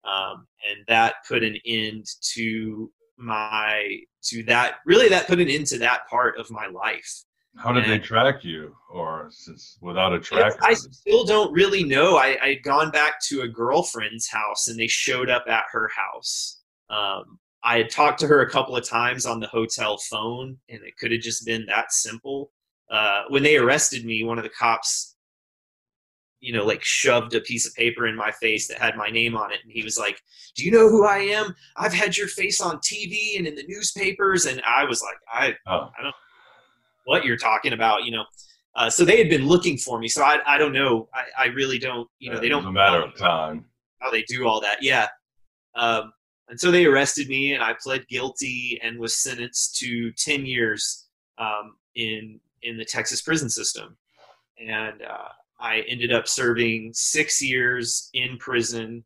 Um, 0.03 0.47
and 0.69 0.83
that 0.87 1.15
put 1.27 1.43
an 1.43 1.57
end 1.65 2.07
to 2.33 2.91
my 3.17 3.99
to 4.23 4.43
that. 4.43 4.75
Really, 4.85 5.07
that 5.09 5.27
put 5.27 5.39
an 5.39 5.49
end 5.49 5.67
to 5.67 5.77
that 5.79 6.07
part 6.09 6.39
of 6.39 6.49
my 6.49 6.65
life. 6.67 7.23
How 7.57 7.73
did 7.73 7.83
and, 7.83 7.91
they 7.91 7.99
track 7.99 8.43
you, 8.43 8.75
or 8.91 9.27
since 9.29 9.77
without 9.81 10.13
a 10.13 10.19
tracker? 10.19 10.57
I 10.61 10.73
still 10.73 11.25
don't 11.25 11.53
really 11.53 11.83
know. 11.83 12.15
I, 12.15 12.37
I 12.41 12.47
had 12.53 12.63
gone 12.63 12.89
back 12.89 13.21
to 13.27 13.41
a 13.41 13.47
girlfriend's 13.47 14.27
house, 14.29 14.67
and 14.67 14.79
they 14.79 14.87
showed 14.87 15.29
up 15.29 15.43
at 15.47 15.65
her 15.71 15.89
house. 15.95 16.61
Um, 16.89 17.37
I 17.63 17.77
had 17.77 17.91
talked 17.91 18.19
to 18.21 18.27
her 18.27 18.41
a 18.41 18.49
couple 18.49 18.75
of 18.75 18.87
times 18.87 19.27
on 19.27 19.39
the 19.39 19.47
hotel 19.47 19.99
phone, 20.09 20.57
and 20.69 20.81
it 20.81 20.97
could 20.97 21.11
have 21.11 21.21
just 21.21 21.45
been 21.45 21.67
that 21.67 21.91
simple 21.91 22.51
uh, 22.91 23.23
when 23.29 23.41
they 23.41 23.55
arrested 23.55 24.05
me, 24.05 24.23
one 24.23 24.37
of 24.37 24.43
the 24.43 24.49
cops, 24.49 25.15
you 26.41 26.51
know, 26.51 26.65
like 26.65 26.83
shoved 26.83 27.33
a 27.33 27.39
piece 27.39 27.65
of 27.65 27.73
paper 27.73 28.05
in 28.05 28.15
my 28.15 28.31
face 28.31 28.67
that 28.67 28.79
had 28.79 28.97
my 28.97 29.09
name 29.09 29.35
on 29.35 29.51
it, 29.51 29.59
and 29.63 29.71
he 29.71 29.83
was 29.83 29.97
like, 29.97 30.21
"Do 30.55 30.65
you 30.65 30.71
know 30.71 30.89
who 30.89 31.05
I 31.05 31.19
am? 31.19 31.55
I've 31.77 31.93
had 31.93 32.17
your 32.17 32.27
face 32.27 32.59
on 32.59 32.79
TV 32.79 33.37
and 33.37 33.47
in 33.47 33.55
the 33.55 33.65
newspapers." 33.67 34.45
And 34.45 34.61
I 34.67 34.83
was 34.83 35.01
like, 35.01 35.15
"I, 35.31 35.55
oh. 35.67 35.89
I 35.97 36.01
don't 36.01 36.09
know 36.09 36.11
what 37.05 37.23
you're 37.23 37.37
talking 37.37 37.73
about," 37.73 38.03
you 38.03 38.11
know. 38.11 38.25
Uh, 38.75 38.89
so 38.89 39.05
they 39.05 39.17
had 39.17 39.29
been 39.29 39.47
looking 39.47 39.77
for 39.77 39.99
me. 39.99 40.07
So 40.07 40.23
I, 40.23 40.39
I 40.45 40.57
don't 40.57 40.73
know. 40.73 41.07
I, 41.13 41.43
I 41.43 41.47
really 41.47 41.79
don't. 41.79 42.09
You 42.19 42.33
know, 42.33 42.39
they 42.39 42.49
don't. 42.49 42.65
a 42.65 42.71
matter 42.71 43.01
of 43.01 43.15
time. 43.15 43.65
How 43.99 44.11
they 44.11 44.23
do 44.23 44.47
all 44.47 44.59
that? 44.61 44.81
Yeah. 44.81 45.07
Um, 45.75 46.11
and 46.49 46.59
so 46.59 46.71
they 46.71 46.85
arrested 46.85 47.29
me, 47.29 47.53
and 47.53 47.63
I 47.63 47.75
pled 47.81 48.05
guilty 48.09 48.79
and 48.83 48.99
was 48.99 49.15
sentenced 49.15 49.77
to 49.77 50.11
ten 50.13 50.45
years 50.45 51.07
um, 51.37 51.75
in 51.95 52.41
in 52.63 52.77
the 52.77 52.85
Texas 52.85 53.21
prison 53.21 53.49
system. 53.49 53.97
And 54.59 55.01
uh, 55.01 55.29
I 55.59 55.83
ended 55.87 56.11
up 56.11 56.27
serving 56.27 56.91
six 56.93 57.41
years 57.41 58.09
in 58.13 58.37
prison, 58.37 59.03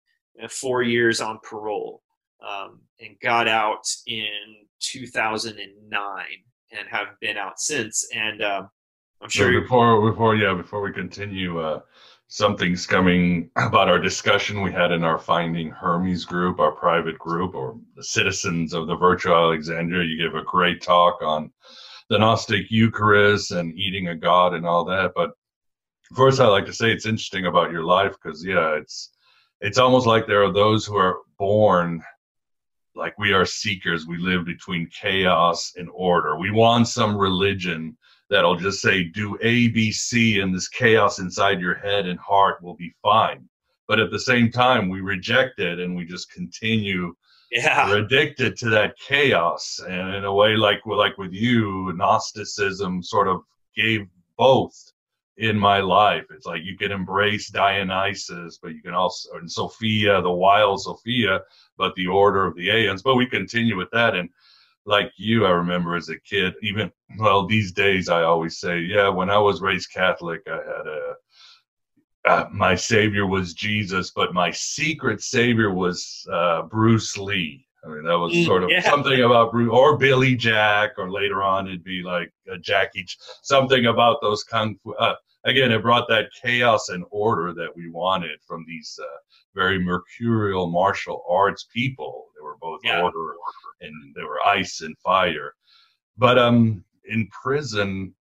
four 0.49 0.83
years 0.83 1.21
on 1.21 1.39
parole, 1.43 2.01
um, 2.45 2.81
and 2.99 3.15
got 3.21 3.47
out 3.47 3.85
in 4.07 4.27
2009 4.79 6.25
and 6.71 6.87
have 6.89 7.07
been 7.19 7.37
out 7.37 7.59
since. 7.59 8.07
And 8.13 8.41
uh, 8.41 8.63
I'm 9.21 9.29
sure 9.29 9.53
so 9.53 9.61
before 9.61 10.09
before 10.09 10.35
yeah 10.35 10.53
before 10.53 10.81
we 10.81 10.91
continue, 10.91 11.59
uh, 11.59 11.81
something's 12.27 12.85
coming 12.85 13.49
about 13.55 13.89
our 13.89 13.99
discussion 13.99 14.61
we 14.61 14.71
had 14.71 14.91
in 14.91 15.03
our 15.03 15.17
Finding 15.17 15.69
Hermes 15.69 16.25
group, 16.25 16.59
our 16.59 16.71
private 16.71 17.17
group, 17.17 17.55
or 17.55 17.77
the 17.95 18.03
citizens 18.03 18.73
of 18.73 18.87
the 18.87 18.95
virtual 18.95 19.35
Alexandria. 19.35 20.03
You 20.03 20.17
give 20.17 20.35
a 20.35 20.43
great 20.43 20.81
talk 20.81 21.21
on 21.21 21.51
the 22.09 22.19
Gnostic 22.19 22.69
Eucharist 22.69 23.51
and 23.51 23.73
eating 23.77 24.09
a 24.09 24.15
god 24.15 24.53
and 24.53 24.65
all 24.65 24.85
that. 24.85 25.11
But 25.15 25.31
first, 26.13 26.39
I 26.39 26.47
like 26.47 26.65
to 26.65 26.73
say 26.73 26.91
it's 26.91 27.05
interesting 27.05 27.45
about 27.47 27.71
your 27.71 27.83
life 27.83 28.15
because 28.21 28.43
yeah, 28.45 28.75
it's 28.75 29.11
it's 29.61 29.77
almost 29.77 30.05
like 30.05 30.27
there 30.27 30.43
are 30.43 30.53
those 30.53 30.85
who 30.85 30.95
are 30.97 31.19
born 31.39 32.03
like 32.95 33.17
we 33.17 33.33
are 33.33 33.45
seekers. 33.45 34.07
We 34.07 34.17
live 34.17 34.45
between 34.45 34.89
chaos 34.89 35.73
and 35.75 35.89
order. 35.93 36.37
We 36.37 36.51
want 36.51 36.87
some 36.87 37.17
religion 37.17 37.97
that'll 38.29 38.55
just 38.55 38.81
say 38.81 39.03
do 39.03 39.37
A, 39.41 39.69
B, 39.69 39.91
C, 39.91 40.39
and 40.39 40.53
this 40.53 40.67
chaos 40.69 41.19
inside 41.19 41.59
your 41.59 41.75
head 41.75 42.07
and 42.07 42.19
heart 42.19 42.61
will 42.63 42.75
be 42.75 42.93
fine. 43.01 43.47
But 43.87 43.99
at 43.99 44.11
the 44.11 44.19
same 44.19 44.51
time, 44.51 44.89
we 44.89 45.01
reject 45.01 45.59
it 45.59 45.79
and 45.79 45.95
we 45.95 46.05
just 46.05 46.31
continue 46.31 47.15
yeah. 47.55 47.87
we're 47.87 47.99
addicted 47.99 48.57
to 48.57 48.69
that 48.69 48.97
chaos 48.99 49.79
and 49.87 50.13
in 50.13 50.25
a 50.25 50.33
way 50.33 50.55
like 50.55 50.85
like 50.85 51.17
with 51.17 51.33
you 51.33 51.93
gnosticism 51.95 53.01
sort 53.01 53.27
of 53.27 53.41
gave 53.75 54.05
both 54.37 54.91
in 55.37 55.57
my 55.57 55.79
life 55.79 56.25
it's 56.31 56.45
like 56.45 56.63
you 56.63 56.77
can 56.77 56.91
embrace 56.91 57.49
dionysus 57.49 58.59
but 58.61 58.73
you 58.73 58.81
can 58.81 58.93
also 58.93 59.29
and 59.35 59.51
sophia 59.51 60.21
the 60.21 60.31
wild 60.31 60.81
sophia 60.81 61.39
but 61.77 61.95
the 61.95 62.07
order 62.07 62.45
of 62.45 62.55
the 62.55 62.69
aeons 62.69 63.01
but 63.01 63.15
we 63.15 63.25
continue 63.25 63.77
with 63.77 63.89
that 63.91 64.15
and 64.15 64.29
like 64.85 65.11
you 65.17 65.45
i 65.45 65.49
remember 65.49 65.95
as 65.95 66.09
a 66.09 66.19
kid 66.19 66.53
even 66.61 66.91
well 67.17 67.45
these 67.45 67.71
days 67.71 68.09
i 68.09 68.21
always 68.23 68.59
say 68.59 68.79
yeah 68.79 69.09
when 69.09 69.29
i 69.29 69.37
was 69.37 69.61
raised 69.61 69.91
catholic 69.91 70.41
i 70.47 70.55
had 70.57 70.87
a 70.87 71.15
uh, 72.27 72.45
my 72.51 72.75
savior 72.75 73.27
was 73.27 73.53
Jesus, 73.53 74.11
but 74.11 74.33
my 74.33 74.51
secret 74.51 75.21
savior 75.21 75.71
was 75.73 76.25
uh, 76.31 76.63
Bruce 76.63 77.17
Lee. 77.17 77.65
I 77.83 77.87
mean, 77.87 78.03
that 78.03 78.17
was 78.17 78.33
mm, 78.33 78.45
sort 78.45 78.63
of 78.63 78.71
yeah. 78.71 78.81
something 78.81 79.21
about 79.21 79.51
Bruce 79.51 79.71
or 79.71 79.97
Billy 79.97 80.35
Jack, 80.35 80.93
or 80.97 81.11
later 81.11 81.43
on 81.43 81.67
it'd 81.67 81.83
be 81.83 82.01
like 82.01 82.31
uh, 82.51 82.57
Jackie, 82.61 83.05
something 83.43 83.85
about 83.85 84.17
those 84.21 84.43
kung 84.43 84.75
fu. 84.83 84.95
Uh, 84.95 85.13
again, 85.43 85.71
it 85.71 85.83
brought 85.83 86.07
that 86.09 86.29
chaos 86.41 86.89
and 86.89 87.05
order 87.11 87.53
that 87.53 87.69
we 87.75 87.89
wanted 87.89 88.39
from 88.47 88.65
these 88.67 88.99
uh, 89.01 89.17
very 89.53 89.77
mercurial 89.77 90.67
martial 90.67 91.23
arts 91.29 91.67
people. 91.71 92.25
They 92.35 92.43
were 92.43 92.57
both 92.59 92.81
yeah. 92.83 93.01
order 93.01 93.35
and 93.81 94.15
they 94.15 94.23
were 94.23 94.45
ice 94.45 94.81
and 94.81 94.97
fire. 94.97 95.53
But 96.17 96.39
um, 96.39 96.83
in 97.05 97.27
prison, 97.27 98.15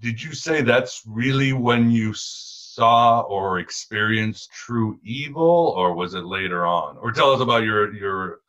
did 0.00 0.22
you 0.22 0.32
say 0.32 0.62
that's 0.62 1.02
really 1.06 1.52
when 1.52 1.90
you 1.90 2.14
saw 2.76 3.20
or 3.22 3.58
experienced 3.58 4.50
true 4.52 4.98
evil, 5.02 5.74
or 5.76 5.94
was 5.94 6.14
it 6.14 6.24
later 6.24 6.66
on? 6.66 6.96
Or 6.98 7.10
tell 7.10 7.32
us 7.32 7.40
about 7.40 7.64
your 7.64 7.94
your 7.94 8.40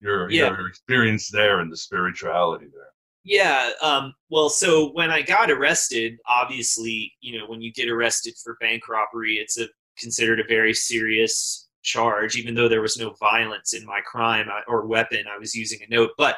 your, 0.00 0.30
yeah. 0.30 0.48
your 0.48 0.68
experience 0.68 1.28
there 1.30 1.60
and 1.60 1.72
the 1.72 1.76
spirituality 1.76 2.66
there. 2.66 2.90
Yeah. 3.24 3.70
Um, 3.82 4.14
well, 4.30 4.48
so 4.48 4.90
when 4.92 5.10
I 5.10 5.22
got 5.22 5.50
arrested, 5.50 6.18
obviously, 6.28 7.12
you 7.20 7.38
know, 7.38 7.46
when 7.46 7.60
you 7.60 7.72
get 7.72 7.88
arrested 7.88 8.34
for 8.42 8.56
bank 8.60 8.88
robbery, 8.88 9.36
it's 9.36 9.58
a 9.58 9.66
considered 9.98 10.38
a 10.38 10.44
very 10.44 10.74
serious 10.74 11.68
charge, 11.82 12.36
even 12.36 12.54
though 12.54 12.68
there 12.68 12.82
was 12.82 12.98
no 12.98 13.14
violence 13.18 13.72
in 13.72 13.84
my 13.86 14.00
crime 14.04 14.46
or 14.68 14.86
weapon. 14.86 15.24
I 15.32 15.38
was 15.38 15.54
using 15.54 15.80
a 15.82 15.92
note, 15.92 16.10
but 16.18 16.36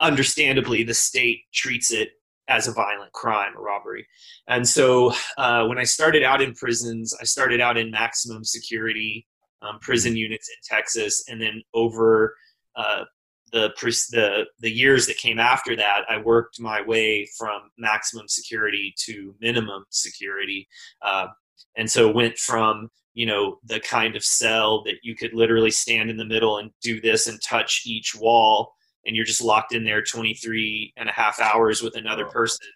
understandably, 0.00 0.84
the 0.84 0.94
state 0.94 1.40
treats 1.52 1.90
it 1.90 2.10
as 2.48 2.66
a 2.66 2.72
violent 2.72 3.12
crime, 3.12 3.52
a 3.56 3.60
robbery. 3.60 4.06
And 4.48 4.66
so 4.66 5.12
uh, 5.38 5.66
when 5.66 5.78
I 5.78 5.84
started 5.84 6.22
out 6.22 6.42
in 6.42 6.54
prisons, 6.54 7.14
I 7.20 7.24
started 7.24 7.60
out 7.60 7.76
in 7.76 7.90
maximum 7.90 8.44
security 8.44 9.26
um, 9.62 9.78
prison 9.80 10.16
units 10.16 10.48
in 10.48 10.76
Texas, 10.76 11.24
and 11.28 11.40
then 11.40 11.62
over 11.72 12.34
uh, 12.74 13.04
the 13.52 13.72
the 14.10 14.44
the 14.60 14.70
years 14.70 15.06
that 15.06 15.18
came 15.18 15.38
after 15.38 15.76
that, 15.76 16.02
I 16.08 16.18
worked 16.18 16.60
my 16.60 16.82
way 16.82 17.28
from 17.38 17.70
maximum 17.78 18.26
security 18.28 18.94
to 19.04 19.34
minimum 19.40 19.84
security, 19.90 20.68
uh, 21.02 21.28
and 21.76 21.90
so 21.90 22.10
went 22.10 22.38
from 22.38 22.88
you 23.14 23.26
know 23.26 23.58
the 23.64 23.80
kind 23.80 24.16
of 24.16 24.24
cell 24.24 24.82
that 24.84 24.96
you 25.02 25.14
could 25.14 25.34
literally 25.34 25.70
stand 25.70 26.10
in 26.10 26.16
the 26.16 26.24
middle 26.24 26.58
and 26.58 26.70
do 26.82 27.00
this 27.00 27.28
and 27.28 27.40
touch 27.42 27.82
each 27.86 28.16
wall 28.16 28.72
and 29.06 29.16
you're 29.16 29.24
just 29.24 29.42
locked 29.42 29.74
in 29.74 29.84
there 29.84 30.02
23 30.02 30.94
and 30.96 31.08
a 31.08 31.12
half 31.12 31.40
hours 31.40 31.82
with 31.82 31.96
another 31.96 32.26
person 32.26 32.66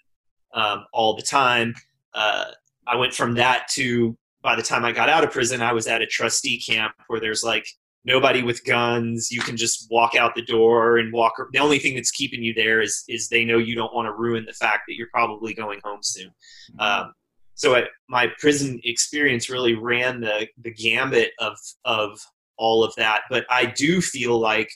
um, 0.54 0.84
all 0.92 1.14
the 1.14 1.22
time. 1.22 1.74
Uh, 2.14 2.46
I 2.86 2.96
went 2.96 3.14
from 3.14 3.34
that 3.34 3.68
to 3.72 4.16
by 4.42 4.54
the 4.54 4.62
time 4.62 4.84
I 4.84 4.92
got 4.92 5.08
out 5.08 5.24
of 5.24 5.32
prison, 5.32 5.60
I 5.60 5.72
was 5.72 5.88
at 5.88 6.02
a 6.02 6.06
trustee 6.06 6.60
camp 6.60 6.92
where 7.08 7.18
there's 7.18 7.42
like 7.42 7.66
nobody 8.04 8.42
with 8.42 8.64
guns. 8.64 9.30
You 9.30 9.40
can 9.40 9.56
just 9.56 9.88
walk 9.90 10.14
out 10.14 10.36
the 10.36 10.44
door 10.44 10.98
and 10.98 11.12
walk. 11.12 11.34
The 11.52 11.58
only 11.58 11.80
thing 11.80 11.96
that's 11.96 12.12
keeping 12.12 12.42
you 12.42 12.54
there 12.54 12.80
is 12.80 13.02
is 13.08 13.28
they 13.28 13.44
know 13.44 13.58
you 13.58 13.74
don't 13.74 13.94
want 13.94 14.06
to 14.06 14.12
ruin 14.12 14.44
the 14.46 14.52
fact 14.52 14.82
that 14.86 14.94
you're 14.94 15.08
probably 15.12 15.52
going 15.52 15.80
home 15.84 15.98
soon. 16.02 16.28
Mm-hmm. 16.28 16.80
Um, 16.80 17.12
so 17.54 17.74
I, 17.74 17.84
my 18.08 18.28
prison 18.38 18.80
experience 18.84 19.50
really 19.50 19.74
ran 19.74 20.20
the 20.20 20.46
the 20.62 20.70
gambit 20.70 21.32
of 21.40 21.58
of 21.84 22.20
all 22.56 22.84
of 22.84 22.94
that. 22.96 23.22
But 23.28 23.44
I 23.50 23.66
do 23.66 24.00
feel 24.00 24.38
like 24.38 24.70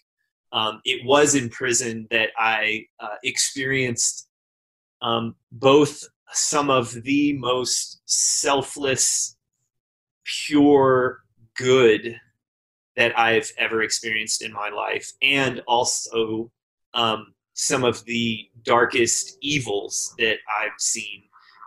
um, 0.53 0.81
it 0.85 1.05
was 1.05 1.35
in 1.35 1.49
prison 1.49 2.07
that 2.11 2.31
I 2.39 2.87
uh, 2.99 3.17
experienced 3.23 4.29
um, 5.03 5.35
both 5.53 6.05
some 6.33 6.71
of 6.71 6.93
the 7.03 7.33
most 7.35 8.01
selfless, 8.05 9.37
pure 10.25 11.21
good 11.57 12.19
that 12.97 13.19
I've 13.19 13.51
ever 13.59 13.83
experienced 13.83 14.43
in 14.43 14.53
my 14.53 14.69
life, 14.69 15.13
and 15.23 15.63
also 15.67 16.51
um, 16.95 17.35
some 17.55 17.85
of 17.85 18.05
the 18.05 18.49
darkest 18.63 19.39
evils 19.41 20.15
that 20.19 20.39
I've 20.61 20.79
seen 20.79 21.23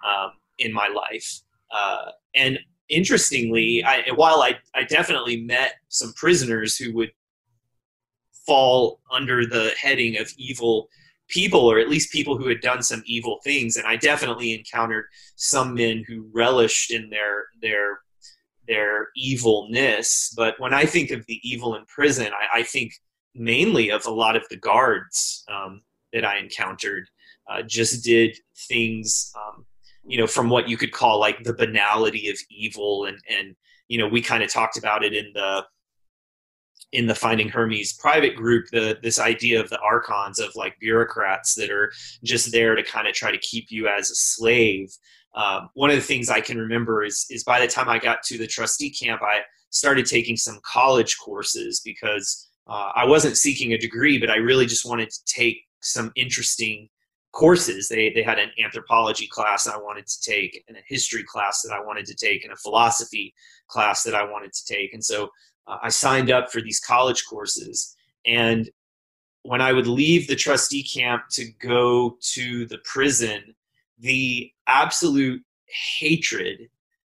um, 0.06 0.34
in 0.60 0.74
my 0.74 0.88
life. 0.88 1.40
Uh, 1.72 2.12
and 2.36 2.60
interestingly, 2.90 3.84
I, 3.84 4.04
while 4.16 4.42
I, 4.42 4.58
I 4.76 4.84
definitely 4.84 5.42
met 5.42 5.76
some 5.90 6.14
prisoners 6.14 6.78
who 6.78 6.94
would 6.94 7.12
fall 8.46 9.00
under 9.12 9.46
the 9.46 9.74
heading 9.80 10.18
of 10.18 10.32
evil 10.38 10.90
people 11.30 11.62
or 11.62 11.80
at 11.80 11.90
least 11.90 12.12
people 12.12 12.38
who 12.38 12.48
had 12.48 12.62
done 12.62 12.84
some 12.84 13.04
evil 13.06 13.40
things. 13.44 13.78
And 13.78 13.88
i 13.88 13.96
definitely 13.96 14.54
encountered 14.54 15.06
some 15.36 15.74
men 15.74 16.04
who 16.08 16.30
relished 16.34 16.92
in 16.92 17.10
their 17.10 17.46
their 17.62 18.00
their 18.68 19.10
evilness. 19.16 20.34
But 20.36 20.60
when 20.60 20.74
i 20.74 20.86
think 20.86 21.12
of 21.12 21.26
the 21.26 21.40
evil 21.44 21.76
in 21.76 21.86
prison 21.86 22.28
i, 22.34 22.60
I 22.60 22.64
think 22.64 22.94
mainly 23.36 23.90
of 23.90 24.06
a 24.06 24.12
lot 24.12 24.36
of 24.36 24.44
the 24.50 24.58
guards 24.58 25.44
um, 25.50 25.82
that 26.12 26.24
i 26.26 26.38
encountered 26.38 27.10
uh, 27.50 27.62
just 27.64 28.04
did 28.04 28.38
things 28.56 29.32
um, 29.36 29.66
you 30.06 30.18
know 30.18 30.28
from 30.28 30.50
what 30.50 30.68
you 30.70 30.78
could 30.78 30.92
call 30.92 31.20
like 31.20 31.44
the 31.44 31.54
banality 31.54 32.30
of 32.30 32.38
evil. 32.50 33.06
And 33.06 33.18
and 33.30 33.56
you 33.88 33.98
know 33.98 34.08
we 34.08 34.22
kind 34.22 34.44
of 34.44 34.52
talked 34.52 34.78
about 34.78 35.04
it 35.04 35.14
in 35.14 35.32
the 35.34 35.66
in 36.94 37.08
the 37.08 37.16
Finding 37.16 37.50
Hermes 37.50 37.94
private 37.94 38.36
group, 38.36 38.68
the 38.72 38.98
this 39.02 39.20
idea 39.20 39.60
of 39.60 39.70
the 39.70 39.80
archons 39.80 40.40
of 40.40 40.56
like 40.56 40.80
bureaucrats 40.80 41.56
that 41.56 41.72
are 41.72 41.92
just 42.24 42.52
there 42.52 42.76
to 42.76 42.84
kind 42.84 43.08
of 43.08 43.16
try 43.16 43.32
to 43.32 43.38
keep 43.40 43.66
you 43.70 43.88
as 43.88 44.10
a 44.10 44.16
slave. 44.16 44.96
Um, 45.36 45.70
one 45.74 45.90
of 45.90 45.96
the 45.96 46.02
things 46.04 46.30
I 46.30 46.40
can 46.40 46.60
remember 46.60 47.04
is 47.04 47.26
is 47.30 47.44
by 47.44 47.60
the 47.60 47.68
time 47.68 47.90
I 47.90 47.98
got 47.98 48.22
to 48.24 48.38
the 48.38 48.48
trustee 48.48 48.92
camp, 48.92 49.22
I 49.24 49.40
started 49.72 50.06
taking 50.06 50.38
some 50.38 50.60
college 50.64 51.18
courses 51.18 51.82
because 51.84 52.48
uh, 52.68 52.92
I 52.96 53.06
wasn't 53.06 53.38
seeking 53.38 53.74
a 53.74 53.78
degree, 53.78 54.20
but 54.20 54.30
I 54.30 54.36
really 54.36 54.68
just 54.68 54.86
wanted 54.86 55.10
to 55.10 55.26
take 55.26 55.58
some 55.82 56.12
interesting 56.16 56.90
courses. 57.32 57.90
They 57.90 58.12
they 58.12 58.22
had 58.22 58.38
an 58.38 58.52
anthropology 58.64 59.26
class 59.26 59.68
I 59.68 59.78
wanted 59.78 60.06
to 60.06 60.22
take, 60.22 60.64
and 60.68 60.78
a 60.78 60.82
history 60.88 61.24
class 61.24 61.64
that 61.64 61.74
I 61.74 61.84
wanted 61.84 62.06
to 62.06 62.16
take, 62.16 62.44
and 62.44 62.54
a 62.54 62.58
philosophy 62.58 63.34
class 63.68 64.04
that 64.04 64.14
I 64.14 64.24
wanted 64.24 64.54
to 64.54 64.66
take, 64.72 64.94
and 64.94 65.04
so 65.04 65.30
uh, 65.68 65.78
I 65.82 65.90
signed 65.90 66.32
up 66.32 66.52
for 66.52 66.62
these 66.62 66.80
college 66.80 67.26
courses. 67.26 67.96
And 68.26 68.70
when 69.44 69.62
I 69.62 69.74
would 69.74 69.88
leave 69.88 70.28
the 70.28 70.36
trustee 70.36 70.84
camp 70.84 71.24
to 71.32 71.46
go 71.62 72.18
to 72.34 72.66
the 72.68 72.80
prison, 72.86 73.56
the 74.00 74.52
absolute 74.68 75.44
hatred 75.98 76.70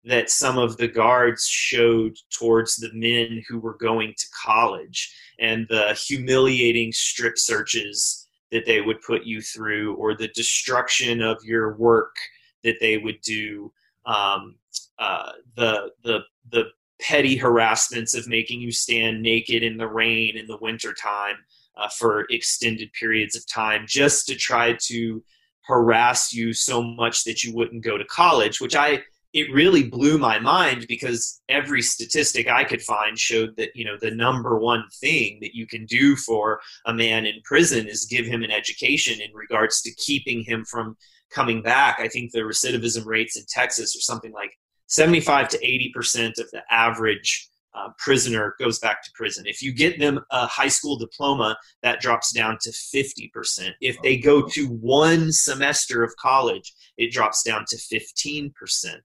that 0.04 0.30
some 0.30 0.58
of 0.58 0.78
the 0.78 0.88
guards 0.88 1.48
showed 1.48 2.16
towards 2.30 2.76
the 2.76 2.92
men 2.94 3.44
who 3.48 3.60
were 3.60 3.78
going 3.78 4.14
to 4.18 4.26
college 4.46 5.14
and 5.40 5.66
the 5.70 5.94
humiliating 5.94 6.92
strip 6.92 7.38
searches 7.38 8.28
that 8.52 8.66
they 8.66 8.82
would 8.82 9.02
put 9.02 9.24
you 9.24 9.42
through 9.42 9.96
or 9.96 10.16
the 10.16 10.28
destruction 10.30 11.22
of 11.22 11.38
your 11.44 11.76
work 11.76 12.16
that 12.64 12.80
they 12.80 12.98
would 12.98 13.20
do 13.22 13.72
um, 14.06 14.56
uh, 15.00 15.32
the 15.56 15.92
the 16.04 16.20
the 16.52 16.66
petty 17.02 17.36
harassments 17.36 18.14
of 18.14 18.28
making 18.28 18.62
you 18.62 18.72
stand 18.72 19.22
naked 19.22 19.64
in 19.64 19.78
the 19.78 19.88
rain 19.88 20.38
in 20.38 20.48
the 20.48 20.58
wintertime 20.62 21.36
uh, 21.78 21.90
for 21.90 22.26
extended 22.30 22.92
periods 22.94 23.36
of 23.36 23.46
time 23.48 23.86
just 23.88 24.28
to 24.28 24.36
try 24.36 24.74
to 24.82 25.24
harass 25.62 26.32
you 26.34 26.54
so 26.54 26.82
much 26.82 27.24
that 27.24 27.44
you 27.44 27.54
wouldn't 27.54 27.84
go 27.84 27.98
to 27.98 28.06
college 28.06 28.62
which 28.62 28.76
i 28.76 29.02
it 29.34 29.52
really 29.52 29.84
blew 29.84 30.18
my 30.18 30.40
mind 30.40 30.86
because 30.88 31.42
every 31.50 31.82
statistic 31.82 32.48
i 32.48 32.64
could 32.64 32.82
find 32.82 33.20
showed 33.20 33.56
that 33.58 33.70
you 33.76 33.84
know 33.84 33.98
the 34.00 34.12
number 34.12 34.58
one 34.58 34.86
thing 35.02 35.38
that 35.42 35.54
you 35.54 35.68
can 35.68 35.86
do 35.86 36.16
for 36.16 36.62
a 36.86 36.94
man 36.94 37.26
in 37.26 37.42
prison 37.44 37.88
is 37.88 38.06
give 38.06 38.26
him 38.26 38.44
an 38.44 38.52
education 38.52 39.20
in 39.20 39.34
regards 39.34 39.82
to 39.82 39.94
keeping 39.96 40.44
him 40.44 40.64
from 40.64 40.96
coming 41.36 41.62
back. 41.62 42.00
I 42.00 42.08
think 42.08 42.32
the 42.32 42.40
recidivism 42.40 43.06
rates 43.06 43.38
in 43.38 43.44
texas 43.48 43.96
are 43.96 44.02
something 44.02 44.32
like 44.32 44.52
75 44.88 45.50
to 45.50 45.58
80% 45.60 46.39
of 46.39 46.50
the 46.52 46.62
average 46.69 47.50
uh, 47.76 47.89
prisoner 47.98 48.56
goes 48.58 48.80
back 48.80 49.04
to 49.04 49.12
prison. 49.13 49.45
If 49.45 49.62
you 49.62 49.74
get 49.74 50.00
them 50.00 50.19
a 50.32 50.48
high 50.48 50.69
school 50.69 50.98
diploma, 50.98 51.58
that 51.84 52.00
drops 52.00 52.32
down 52.32 52.58
to 52.62 52.69
50%. 52.69 53.71
If 53.82 54.02
they 54.02 54.17
go 54.17 54.48
to 54.48 54.67
one 54.67 55.32
semester 55.32 56.04
of 56.04 56.15
college, 56.15 56.74
it 56.98 57.12
drops 57.12 57.43
down 57.43 57.65
to 57.67 57.76
15%. 57.76 58.54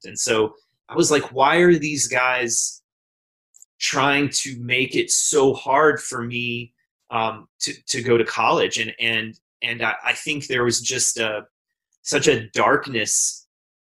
And 0.05 0.17
so 0.17 0.55
I 0.87 0.95
was 0.95 1.11
like, 1.11 1.33
why 1.33 1.57
are 1.57 1.75
these 1.75 2.07
guys 2.07 2.81
trying 3.79 4.29
to 4.29 4.57
make 4.59 4.95
it 4.95 5.11
so 5.11 5.53
hard 5.53 5.99
for 5.99 6.23
me 6.23 6.73
um, 7.09 7.47
to, 7.59 7.73
to 7.87 8.01
go 8.01 8.17
to 8.17 8.23
college? 8.23 8.77
And, 8.77 8.93
and, 8.99 9.37
and 9.61 9.81
I, 9.81 9.95
I 10.05 10.13
think 10.13 10.47
there 10.47 10.63
was 10.63 10.79
just 10.79 11.17
a, 11.17 11.45
such 12.03 12.27
a 12.27 12.47
darkness 12.51 13.40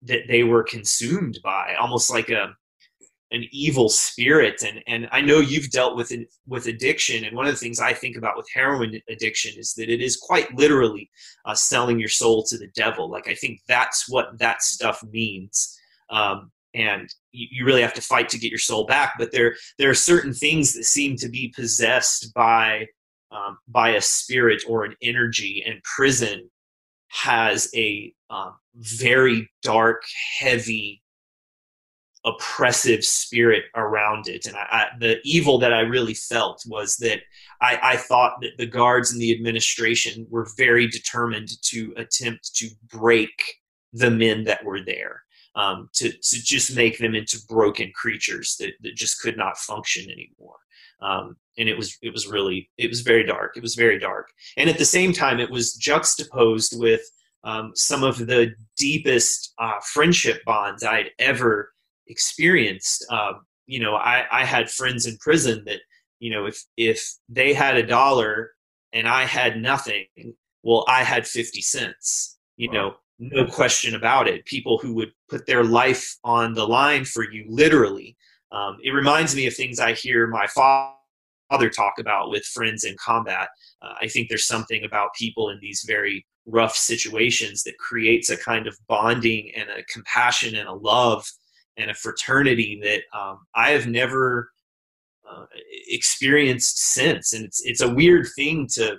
that 0.04 0.28
they 0.28 0.44
were 0.44 0.64
consumed 0.64 1.40
by, 1.44 1.76
almost 1.80 2.10
like 2.10 2.30
a 2.30 2.56
an 3.32 3.46
evil 3.52 3.90
spirit. 3.90 4.64
And 4.64 4.82
and 4.88 5.08
I 5.12 5.22
know 5.22 5.40
you've 5.40 5.72
dealt 5.72 5.96
with 5.96 6.12
with 6.46 6.68
addiction, 6.68 7.26
and 7.26 7.36
one 7.36 7.46
of 7.46 7.54
the 7.54 7.60
things 7.60 7.80
I 7.80 7.94
think 7.94 8.18
about 8.18 8.38
with 8.38 8.48
heroin 8.54 9.00
addiction 9.10 9.60
is 9.60 9.74
that 9.74 9.90
it 9.90 10.02
is 10.02 10.18
quite 10.18 10.54
literally 10.56 11.10
uh, 11.46 11.56
selling 11.56 12.00
your 12.00 12.10
soul 12.10 12.44
to 12.44 12.58
the 12.58 12.70
devil. 12.76 13.10
Like 13.10 13.28
I 13.28 13.34
think 13.36 13.62
that's 13.68 14.10
what 14.10 14.38
that 14.40 14.62
stuff 14.62 15.04
means. 15.12 15.78
Um, 16.10 16.52
and 16.74 17.10
you, 17.32 17.66
really 17.66 17.82
have 17.82 17.94
to 17.96 18.02
fight 18.02 18.30
to 18.30 18.38
get 18.38 18.52
your 18.52 18.60
soul 18.60 18.86
back. 18.86 19.16
But 19.18 19.32
there 19.32 19.56
there 19.78 19.90
are 19.90 19.96
certain 19.96 20.34
things 20.34 20.74
that 20.74 20.86
seem 20.86 21.16
to 21.18 21.30
be 21.30 21.54
possessed 21.56 22.34
by 22.34 22.86
um, 23.32 23.58
by 23.68 23.90
a 23.90 24.02
spirit 24.02 24.64
or 24.68 24.86
an 24.86 24.96
energy, 25.02 25.64
and 25.66 25.82
prison 25.84 26.50
has 27.10 27.70
a 27.76 28.14
um, 28.30 28.54
very 28.78 29.50
dark, 29.62 30.04
heavy, 30.40 31.02
oppressive 32.26 33.04
spirit 33.04 33.66
around 33.76 34.28
it. 34.28 34.46
And 34.46 34.56
I, 34.56 34.68
I, 34.72 34.86
the 35.00 35.20
evil 35.24 35.60
that 35.60 35.74
I 35.74 35.82
really 35.82 36.13
felt 36.13 36.63
was 36.68 36.98
that 36.98 37.22
I, 37.62 37.80
I, 37.82 37.98
thought 37.98 38.34
that 38.42 38.58
the 38.58 38.66
guards 38.66 39.12
and 39.12 39.22
the 39.22 39.34
administration 39.34 40.28
were 40.30 40.48
very 40.58 40.88
determined 40.88 41.50
to 41.63 41.94
attempt 41.96 42.54
to 42.56 42.70
break 42.92 43.32
the 43.94 44.12
men 44.12 44.44
that 44.44 44.66
were 44.66 44.84
there. 44.84 45.24
Um, 45.56 45.90
to, 45.94 46.12
to 46.12 46.44
just 46.44 46.76
make 46.76 47.00
them 47.00 47.16
into 47.16 47.40
broken 47.50 47.92
creatures 47.96 48.58
that, 48.60 48.74
that 48.82 48.96
just 48.96 49.20
could 49.20 49.38
not 49.38 49.58
function 49.58 50.04
anymore. 50.04 50.58
Um, 51.02 51.36
and 51.58 51.68
it 51.68 51.76
was 51.76 51.98
it 52.04 52.13
was 52.13 52.28
really 52.28 52.70
it 52.78 52.90
was 52.90 53.02
very 53.02 53.26
dark. 53.26 53.58
It 53.58 53.63
was 53.63 53.74
very 53.74 53.98
dark, 53.98 54.30
and 54.56 54.70
at 54.70 54.78
the 54.78 54.86
same 54.86 55.13
time, 55.13 55.40
it 55.40 55.50
was 55.50 55.74
juxtaposed 55.74 56.80
with 56.80 57.02
um, 57.43 57.71
some 57.76 58.04
of 58.04 58.17
the 58.17 58.54
deepest 58.78 59.54
uh, 59.60 59.80
friendship 59.84 60.43
bonds 60.45 60.84
I'd 60.84 61.12
ever 61.19 61.71
experienced. 62.08 63.06
Uh, 63.10 63.34
you 63.65 63.80
know, 63.80 63.95
I, 63.95 64.26
I 64.32 64.45
had 64.45 64.69
friends 64.69 65.06
in 65.06 65.17
prison 65.17 65.63
that, 65.65 65.82
you 66.19 66.32
know, 66.32 66.45
if 66.45 66.63
if 66.78 67.06
they 67.30 67.54
had 67.54 67.78
a 67.78 67.86
dollar 67.86 68.52
and 68.93 69.08
I 69.08 69.26
had 69.26 69.62
nothing, 69.62 70.06
well, 70.63 70.86
I 70.88 71.04
had 71.04 71.28
fifty 71.28 71.62
cents. 71.62 72.38
You 72.56 72.69
wow. 72.69 72.73
know, 72.73 72.95
no 73.19 73.45
question 73.45 73.95
about 73.95 74.28
it. 74.28 74.45
People 74.45 74.78
who 74.78 74.93
would 74.95 75.12
put 75.30 75.45
their 75.45 75.63
life 75.63 76.17
on 76.23 76.54
the 76.54 76.67
line 76.67 77.06
for 77.06 77.30
you, 77.30 77.45
literally. 77.47 78.15
Um, 78.52 78.78
it 78.82 78.91
reminds 78.91 79.36
me 79.36 79.45
of 79.45 79.56
things 79.56 79.80
I 79.80 79.93
hear 79.93 80.28
my 80.28 80.47
father 80.47 81.69
talk 81.69 81.93
about 82.00 82.30
with 82.30 82.45
friends 82.45 82.84
in 82.84 82.95
combat. 82.97 83.50
Uh, 83.82 83.93
I 84.02 84.08
think 84.08 84.30
there's 84.30 84.47
something 84.47 84.84
about 84.86 85.13
people 85.13 85.50
in 85.50 85.60
these 85.62 85.84
very 85.86 86.26
rough 86.48 86.76
situations 86.76 87.64
that 87.64 87.78
creates 87.78 88.30
a 88.30 88.38
kind 88.38 88.68
of 88.68 88.78
bonding 88.88 89.52
and 89.56 89.70
a 89.70 89.84
compassion 89.84 90.56
and 90.56 90.68
a 90.68 90.74
love 90.74 91.30
and 91.76 91.92
a 91.92 91.94
fraternity 91.94 92.80
that 92.82 93.02
um, 93.18 93.40
I 93.54 93.72
have 93.72 93.86
never 93.88 94.50
uh, 95.30 95.46
experienced 95.90 96.80
since. 96.80 97.34
And 97.34 97.46
it's 97.46 97.62
it's 97.66 97.82
a 97.82 97.94
weird 97.94 98.28
thing 98.36 98.68
to 98.74 98.98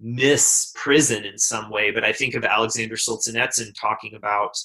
miss 0.00 0.72
prison 0.76 1.24
in 1.24 1.36
some 1.36 1.70
way, 1.70 1.90
but 1.90 2.04
I 2.04 2.12
think 2.12 2.34
of 2.34 2.44
Alexander 2.44 2.94
Solzhenitsyn 2.94 3.74
talking 3.78 4.14
about, 4.14 4.56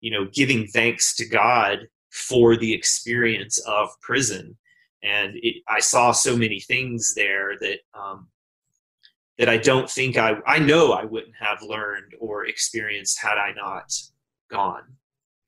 you 0.00 0.10
know, 0.10 0.26
giving 0.32 0.66
thanks 0.66 1.14
to 1.16 1.28
God 1.28 1.80
for 2.10 2.56
the 2.56 2.72
experience 2.72 3.58
of 3.66 3.88
prison. 4.00 4.56
And 5.02 5.34
it, 5.42 5.56
I 5.68 5.80
saw 5.80 6.12
so 6.12 6.36
many 6.36 6.60
things 6.60 7.14
there 7.14 7.58
that 7.60 7.80
um, 7.94 8.28
that 9.38 9.48
I 9.48 9.56
don't 9.56 9.90
think 9.90 10.16
I 10.16 10.36
I 10.46 10.58
know 10.58 10.92
I 10.92 11.04
wouldn't 11.04 11.36
have 11.40 11.62
learned 11.62 12.14
or 12.20 12.46
experienced 12.46 13.20
had 13.20 13.38
I 13.38 13.52
not 13.54 13.92
gone. 14.50 14.84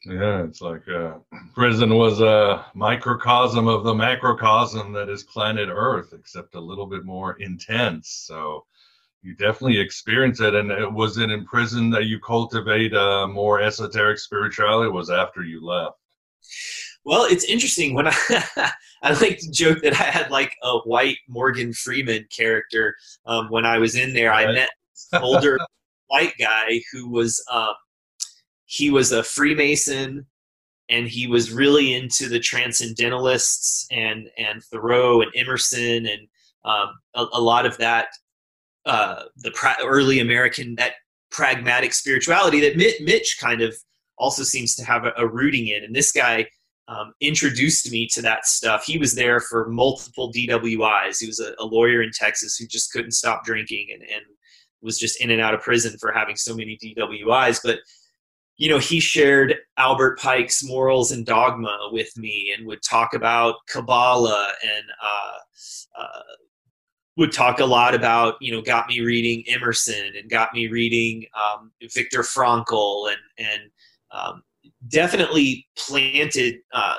Yeah, 0.07 0.45
it's 0.45 0.61
like 0.61 0.87
uh, 0.87 1.15
prison 1.55 1.95
was 1.95 2.21
a 2.21 2.67
microcosm 2.75 3.67
of 3.69 3.85
the 3.85 3.95
macrocosm 3.95 4.93
that 4.93 5.09
is 5.09 5.23
planet 5.23 5.71
Earth, 5.73 6.13
except 6.13 6.57
a 6.57 6.61
little 6.61 6.87
bit 6.87 7.05
more 7.07 7.41
intense. 7.41 8.25
So 8.27 8.67
you 9.23 9.35
definitely 9.35 9.81
experience 9.81 10.41
it. 10.41 10.55
And 10.55 10.71
it, 10.71 10.93
was 10.93 11.17
it 11.17 11.31
in 11.31 11.47
prison 11.47 11.89
that 11.91 12.05
you 12.05 12.21
cultivate 12.21 12.93
a 12.93 13.27
more 13.27 13.63
esoteric 13.63 14.19
spirituality? 14.19 14.91
was 14.91 15.09
after 15.09 15.43
you 15.43 15.65
left? 15.65 15.97
Well, 17.05 17.25
it's 17.25 17.45
interesting 17.45 17.95
when 17.95 18.07
I 18.09 18.73
I 19.03 19.13
like 19.21 19.39
to 19.39 19.51
joke 19.51 19.83
that 19.83 19.93
I 19.93 20.05
had 20.05 20.31
like 20.31 20.55
a 20.63 20.79
white 20.79 21.19
Morgan 21.29 21.73
Freeman 21.73 22.27
character 22.31 22.97
um, 23.27 23.49
when 23.51 23.67
I 23.67 23.79
was 23.79 23.95
in 23.95 24.15
there. 24.15 24.33
I 24.33 24.51
met 24.51 24.71
older 25.13 25.59
white 26.09 26.35
guy 26.39 26.81
who 26.93 27.11
was 27.11 27.45
um, 27.51 27.75
he 28.65 28.91
was 28.91 29.13
a 29.13 29.23
Freemason 29.23 30.27
and 30.89 31.07
he 31.09 31.27
was 31.27 31.53
really 31.53 31.95
into 31.95 32.29
the 32.29 32.41
transcendentalists 32.41 33.87
and 33.91 34.29
and 34.39 34.63
Thoreau 34.65 35.21
and 35.21 35.31
Emerson 35.35 36.07
and 36.07 36.29
um, 36.65 36.95
a, 37.15 37.27
a, 37.35 37.41
lot 37.41 37.67
of 37.67 37.77
that 37.77 38.09
uh, 38.87 39.25
the 39.37 39.51
pra- 39.51 39.77
early 39.85 40.21
American 40.21 40.75
that 40.77 40.95
pragmatic 41.31 41.93
spirituality 41.93 42.61
that 42.61 42.77
Mitch 42.77 43.39
kind 43.39 43.61
of 43.61 43.75
also 44.17 44.43
seems 44.43 44.75
to 44.77 44.85
have 44.85 45.05
a, 45.05 45.13
a 45.17 45.27
rooting 45.27 45.69
in. 45.69 45.85
And 45.85 45.95
this 45.95 46.13
guy 46.13 46.47
um, 46.89 47.13
introduced 47.21 47.91
me 47.91 48.07
to 48.13 48.23
that 48.23 48.47
stuff. 48.47 48.85
He 48.85 48.99
was 48.99 49.15
there 49.15 49.41
for 49.41 49.69
multiple 49.69 50.33
DWIs. 50.33 51.19
He 51.19 51.27
was 51.27 51.41
a, 51.41 51.55
a 51.59 51.65
lawyer 51.65 52.03
in 52.03 52.11
Texas 52.13 52.57
who 52.57 52.67
just 52.67 52.93
couldn't 52.93 53.13
stop 53.13 53.45
drinking 53.45 53.89
and, 53.93 54.03
and 54.03 54.23
was 54.83 54.99
just 54.99 55.21
in 55.21 55.31
and 55.31 55.41
out 55.41 55.55
of 55.55 55.63
prison 55.63 55.97
for 55.99 56.13
having 56.13 56.37
so 56.37 56.55
many 56.55 56.79
DWIs. 56.83 57.61
But 57.65 57.79
you 58.57 58.69
know, 58.69 58.79
he 58.79 59.01
shared 59.01 59.57
Albert 59.79 60.21
Pike's 60.21 60.63
morals 60.63 61.11
and 61.11 61.27
dogma 61.27 61.89
with 61.91 62.17
me 62.17 62.55
and 62.57 62.67
would 62.67 62.83
talk 62.83 63.15
about 63.15 63.57
Kabbalah 63.69 64.53
and 64.63 64.85
uh, 65.03 66.01
uh, 66.01 66.23
would 67.17 67.33
talk 67.33 67.61
a 67.61 67.65
lot 67.65 67.95
about, 67.95 68.35
you 68.41 68.53
know, 68.53 68.63
got 68.63 68.89
me 68.89 69.01
reading 69.01 69.45
Emerson 69.49 70.13
and 70.17 70.31
got 70.31 70.55
me 70.55 70.69
reading 70.69 71.27
um, 71.35 71.73
Frankl 71.83 73.09
and, 73.09 73.49
and 73.49 73.63
um, 74.13 74.43
definitely 74.89 75.67
planted 75.77 76.57
uh, 76.73 76.99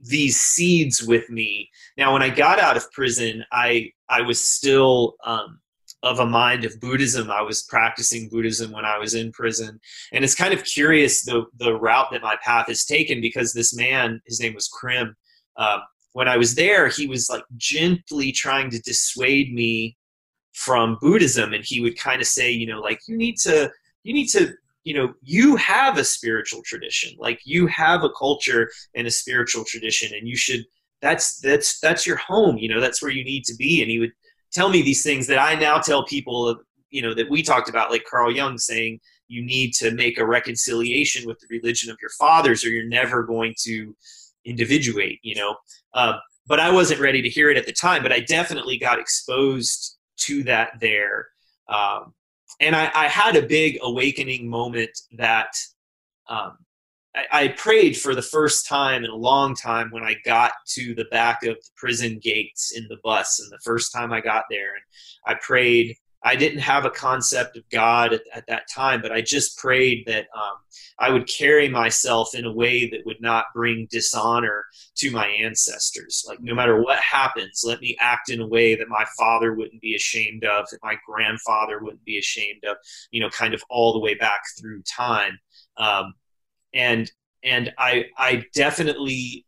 these 0.00 0.40
seeds 0.40 1.02
with 1.02 1.28
me. 1.30 1.70
Now, 1.96 2.12
when 2.12 2.22
I 2.22 2.30
got 2.30 2.58
out 2.58 2.76
of 2.76 2.90
prison, 2.92 3.44
I, 3.52 3.90
I 4.08 4.22
was 4.22 4.40
still 4.40 5.14
um, 5.24 5.60
of 6.04 6.20
a 6.20 6.26
mind 6.26 6.64
of 6.64 6.78
Buddhism. 6.80 7.30
I 7.30 7.42
was 7.42 7.62
practicing 7.62 8.28
Buddhism 8.28 8.70
when 8.70 8.84
I 8.84 8.98
was 8.98 9.14
in 9.14 9.32
prison, 9.32 9.80
and 10.12 10.22
it's 10.22 10.34
kind 10.34 10.52
of 10.52 10.64
curious 10.64 11.24
the 11.24 11.46
the 11.56 11.74
route 11.74 12.08
that 12.12 12.22
my 12.22 12.36
path 12.44 12.66
has 12.68 12.84
taken 12.84 13.20
because 13.20 13.52
this 13.52 13.74
man, 13.74 14.20
his 14.26 14.40
name 14.40 14.54
was 14.54 14.68
Krim. 14.68 15.16
Uh, 15.56 15.78
when 16.12 16.28
I 16.28 16.36
was 16.36 16.54
there, 16.54 16.88
he 16.88 17.06
was 17.06 17.28
like 17.30 17.44
gently 17.56 18.30
trying 18.32 18.70
to 18.70 18.80
dissuade 18.80 19.52
me 19.52 19.96
from 20.52 20.98
Buddhism, 21.00 21.52
and 21.54 21.64
he 21.64 21.80
would 21.80 21.98
kind 21.98 22.20
of 22.20 22.26
say, 22.26 22.50
you 22.50 22.66
know, 22.66 22.80
like 22.80 23.00
you 23.08 23.16
need 23.16 23.36
to 23.38 23.70
you 24.02 24.12
need 24.12 24.28
to 24.28 24.52
you 24.84 24.94
know 24.94 25.12
you 25.22 25.56
have 25.56 25.98
a 25.98 26.04
spiritual 26.04 26.62
tradition 26.62 27.12
like 27.18 27.40
you 27.44 27.66
have 27.66 28.04
a 28.04 28.10
culture 28.10 28.70
and 28.94 29.06
a 29.06 29.10
spiritual 29.10 29.64
tradition 29.64 30.16
and 30.16 30.28
you 30.28 30.36
should 30.36 30.64
that's 31.02 31.40
that's 31.40 31.80
that's 31.80 32.06
your 32.06 32.16
home 32.16 32.56
you 32.56 32.68
know 32.68 32.80
that's 32.80 33.02
where 33.02 33.10
you 33.10 33.24
need 33.24 33.44
to 33.44 33.54
be 33.56 33.82
and 33.82 33.90
he 33.90 33.98
would 33.98 34.12
tell 34.54 34.68
me 34.70 34.80
these 34.80 35.02
things 35.02 35.26
that 35.26 35.38
I 35.38 35.56
now 35.56 35.78
tell 35.78 36.04
people, 36.04 36.56
you 36.90 37.02
know, 37.02 37.12
that 37.14 37.28
we 37.28 37.42
talked 37.42 37.68
about, 37.68 37.90
like 37.90 38.04
Carl 38.08 38.34
Jung 38.34 38.56
saying, 38.56 39.00
you 39.26 39.44
need 39.44 39.72
to 39.74 39.90
make 39.90 40.18
a 40.18 40.26
reconciliation 40.26 41.26
with 41.26 41.38
the 41.40 41.46
religion 41.50 41.90
of 41.90 41.96
your 42.00 42.10
fathers, 42.10 42.64
or 42.64 42.68
you're 42.68 42.88
never 42.88 43.24
going 43.24 43.54
to 43.62 43.94
individuate, 44.44 45.18
you 45.22 45.34
know. 45.34 45.56
Uh, 45.92 46.18
but 46.46 46.60
I 46.60 46.70
wasn't 46.70 47.00
ready 47.00 47.20
to 47.22 47.28
hear 47.28 47.50
it 47.50 47.56
at 47.56 47.66
the 47.66 47.72
time, 47.72 48.02
but 48.02 48.12
I 48.12 48.20
definitely 48.20 48.78
got 48.78 48.98
exposed 48.98 49.98
to 50.18 50.44
that 50.44 50.78
there. 50.80 51.28
Um, 51.68 52.14
and 52.60 52.74
I, 52.76 52.90
I, 52.94 53.08
had 53.08 53.36
a 53.36 53.46
big 53.46 53.78
awakening 53.82 54.48
moment 54.48 54.90
that 55.16 55.54
um, 56.28 56.58
I, 57.14 57.24
I 57.32 57.48
prayed 57.48 57.96
for 57.96 58.14
the 58.14 58.22
first 58.22 58.66
time 58.68 59.04
in 59.04 59.10
a 59.10 59.16
long 59.16 59.54
time 59.54 59.90
when 59.90 60.02
I 60.02 60.16
got 60.24 60.52
to 60.70 60.94
the 60.94 61.06
back 61.10 61.44
of 61.44 61.56
the 61.56 61.70
prison 61.76 62.18
gates 62.22 62.72
in 62.76 62.86
the 62.88 62.98
bus, 63.02 63.40
and 63.40 63.50
the 63.50 63.62
first 63.64 63.92
time 63.92 64.12
I 64.12 64.20
got 64.20 64.44
there, 64.50 64.74
and 64.74 64.82
I 65.26 65.38
prayed. 65.40 65.96
I 66.24 66.36
didn't 66.36 66.60
have 66.60 66.86
a 66.86 66.90
concept 66.90 67.56
of 67.56 67.68
God 67.68 68.14
at, 68.14 68.22
at 68.32 68.46
that 68.46 68.66
time, 68.74 69.02
but 69.02 69.12
I 69.12 69.20
just 69.20 69.58
prayed 69.58 70.04
that 70.06 70.26
um, 70.34 70.56
I 70.98 71.10
would 71.10 71.28
carry 71.28 71.68
myself 71.68 72.34
in 72.34 72.46
a 72.46 72.52
way 72.52 72.88
that 72.88 73.04
would 73.04 73.20
not 73.20 73.46
bring 73.54 73.86
dishonor 73.90 74.64
to 74.96 75.10
my 75.10 75.26
ancestors. 75.26 76.24
Like, 76.26 76.40
no 76.40 76.54
matter 76.54 76.80
what 76.80 76.98
happens, 76.98 77.62
let 77.64 77.80
me 77.80 77.96
act 78.00 78.30
in 78.30 78.40
a 78.40 78.46
way 78.46 78.74
that 78.74 78.88
my 78.88 79.04
father 79.18 79.52
wouldn't 79.52 79.82
be 79.82 79.94
ashamed 79.94 80.44
of, 80.44 80.66
that 80.70 80.82
my 80.82 80.96
grandfather 81.06 81.78
wouldn't 81.80 82.04
be 82.04 82.18
ashamed 82.18 82.64
of, 82.64 82.78
you 83.10 83.20
know, 83.20 83.28
kind 83.28 83.52
of 83.52 83.62
all 83.68 83.92
the 83.92 84.00
way 84.00 84.14
back 84.14 84.40
through 84.58 84.82
time. 84.82 85.38
Um, 85.76 86.14
and 86.72 87.10
and 87.42 87.72
I 87.78 88.06
I 88.16 88.46
definitely 88.54 89.44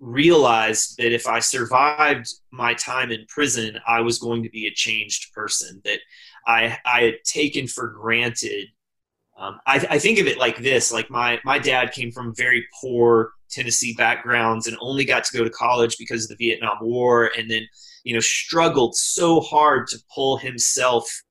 realized 0.00 0.96
that 0.98 1.12
if 1.12 1.26
I 1.26 1.40
survived 1.40 2.28
my 2.50 2.74
time 2.74 3.10
in 3.10 3.26
prison, 3.28 3.78
I 3.86 4.00
was 4.00 4.18
going 4.18 4.42
to 4.42 4.50
be 4.50 4.66
a 4.66 4.74
changed 4.74 5.32
person. 5.32 5.80
That 5.84 6.00
I 6.46 6.78
I 6.84 7.02
had 7.02 7.24
taken 7.24 7.66
for 7.66 7.88
granted. 7.88 8.68
Um, 9.36 9.60
I, 9.66 9.86
I 9.90 9.98
think 9.98 10.18
of 10.18 10.26
it 10.26 10.38
like 10.38 10.58
this: 10.58 10.92
like 10.92 11.10
my 11.10 11.40
my 11.44 11.58
dad 11.58 11.92
came 11.92 12.10
from 12.10 12.34
very 12.34 12.66
poor 12.80 13.32
Tennessee 13.50 13.94
backgrounds 13.96 14.66
and 14.66 14.76
only 14.80 15.04
got 15.04 15.24
to 15.24 15.36
go 15.36 15.44
to 15.44 15.50
college 15.50 15.96
because 15.98 16.24
of 16.24 16.36
the 16.36 16.48
Vietnam 16.48 16.78
War, 16.80 17.30
and 17.36 17.50
then 17.50 17.66
you 18.04 18.14
know 18.14 18.20
struggled 18.20 18.96
so 18.96 19.40
hard 19.40 19.88
to 19.88 19.98
pull 20.14 20.36
himself 20.38 21.22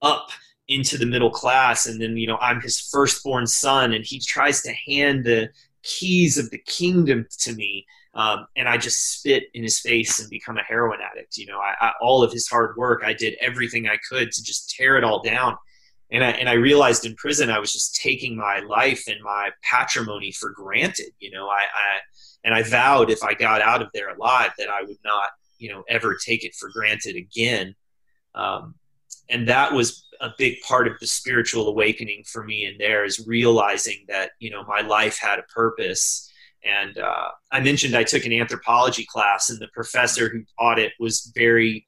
up 0.00 0.30
into 0.68 0.96
the 0.96 1.06
middle 1.06 1.30
class 1.30 1.86
and 1.86 2.00
then 2.00 2.16
you 2.16 2.26
know 2.26 2.38
i'm 2.40 2.60
his 2.60 2.80
firstborn 2.80 3.46
son 3.46 3.92
and 3.92 4.04
he 4.04 4.20
tries 4.20 4.62
to 4.62 4.72
hand 4.86 5.24
the 5.24 5.48
keys 5.82 6.38
of 6.38 6.50
the 6.50 6.58
kingdom 6.58 7.26
to 7.38 7.54
me. 7.54 7.86
Um, 8.14 8.46
and 8.56 8.68
I 8.68 8.76
just 8.76 9.18
spit 9.18 9.44
in 9.54 9.62
his 9.62 9.80
face 9.80 10.20
and 10.20 10.28
become 10.28 10.58
a 10.58 10.62
heroin 10.62 11.00
addict. 11.00 11.38
You 11.38 11.46
know, 11.46 11.58
I, 11.58 11.74
I, 11.80 11.92
all 12.00 12.22
of 12.22 12.32
his 12.32 12.46
hard 12.46 12.76
work, 12.76 13.02
I 13.04 13.14
did 13.14 13.36
everything 13.40 13.88
I 13.88 13.96
could 14.08 14.30
to 14.32 14.42
just 14.42 14.70
tear 14.70 14.96
it 14.96 15.04
all 15.04 15.22
down. 15.22 15.56
And 16.10 16.22
I, 16.22 16.30
and 16.32 16.48
I 16.48 16.54
realized 16.54 17.06
in 17.06 17.14
prison, 17.16 17.48
I 17.48 17.58
was 17.58 17.72
just 17.72 17.96
taking 17.96 18.36
my 18.36 18.60
life 18.60 19.04
and 19.08 19.22
my 19.22 19.50
patrimony 19.62 20.30
for 20.30 20.50
granted. 20.50 21.10
You 21.20 21.30
know, 21.30 21.48
I, 21.48 21.62
I 21.62 22.00
and 22.44 22.54
I 22.54 22.62
vowed 22.62 23.10
if 23.10 23.22
I 23.22 23.32
got 23.32 23.62
out 23.62 23.80
of 23.80 23.88
there 23.94 24.14
alive 24.14 24.50
that 24.58 24.68
I 24.68 24.82
would 24.82 24.98
not, 25.04 25.24
you 25.58 25.70
know, 25.70 25.84
ever 25.88 26.16
take 26.22 26.44
it 26.44 26.54
for 26.54 26.68
granted 26.68 27.16
again. 27.16 27.74
Um, 28.34 28.74
and 29.30 29.48
that 29.48 29.72
was 29.72 30.06
a 30.20 30.30
big 30.36 30.60
part 30.60 30.86
of 30.86 30.94
the 31.00 31.06
spiritual 31.06 31.68
awakening 31.68 32.24
for 32.24 32.44
me 32.44 32.66
in 32.66 32.76
there 32.78 33.04
is 33.04 33.26
realizing 33.26 34.04
that 34.08 34.32
you 34.38 34.50
know 34.50 34.64
my 34.64 34.80
life 34.80 35.18
had 35.18 35.38
a 35.38 35.42
purpose 35.44 36.30
and 36.64 36.98
uh, 36.98 37.28
i 37.50 37.60
mentioned 37.60 37.94
i 37.94 38.04
took 38.04 38.24
an 38.24 38.32
anthropology 38.32 39.04
class 39.04 39.50
and 39.50 39.58
the 39.58 39.68
professor 39.68 40.28
who 40.28 40.42
taught 40.58 40.78
it 40.78 40.92
was 40.98 41.32
very 41.34 41.86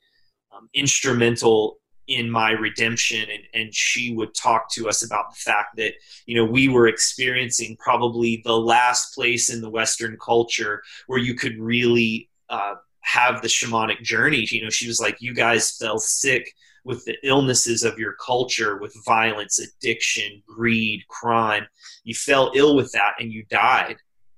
um, 0.54 0.68
instrumental 0.74 1.78
in 2.06 2.30
my 2.30 2.50
redemption 2.50 3.26
and, 3.30 3.42
and 3.54 3.74
she 3.74 4.12
would 4.14 4.34
talk 4.34 4.70
to 4.70 4.88
us 4.88 5.02
about 5.02 5.30
the 5.30 5.36
fact 5.36 5.76
that 5.76 5.94
you 6.26 6.34
know 6.34 6.44
we 6.44 6.68
were 6.68 6.86
experiencing 6.86 7.76
probably 7.78 8.42
the 8.44 8.56
last 8.56 9.14
place 9.14 9.52
in 9.52 9.60
the 9.60 9.70
western 9.70 10.16
culture 10.22 10.82
where 11.06 11.18
you 11.18 11.34
could 11.34 11.58
really 11.58 12.28
uh, 12.50 12.74
have 13.00 13.40
the 13.40 13.48
shamanic 13.48 14.02
journey 14.02 14.46
you 14.50 14.62
know 14.62 14.70
she 14.70 14.86
was 14.86 15.00
like 15.00 15.16
you 15.20 15.34
guys 15.34 15.76
fell 15.78 15.98
sick 15.98 16.54
with 16.84 17.04
the 17.04 17.16
illnesses 17.22 17.82
of 17.82 17.98
your 17.98 18.12
culture, 18.14 18.76
with 18.76 18.94
violence, 19.04 19.58
addiction, 19.58 20.42
greed, 20.46 21.02
crime. 21.08 21.66
You 22.04 22.14
fell 22.14 22.52
ill 22.54 22.76
with 22.76 22.92
that 22.92 23.14
and 23.18 23.32
you 23.32 23.44
died. 23.48 23.96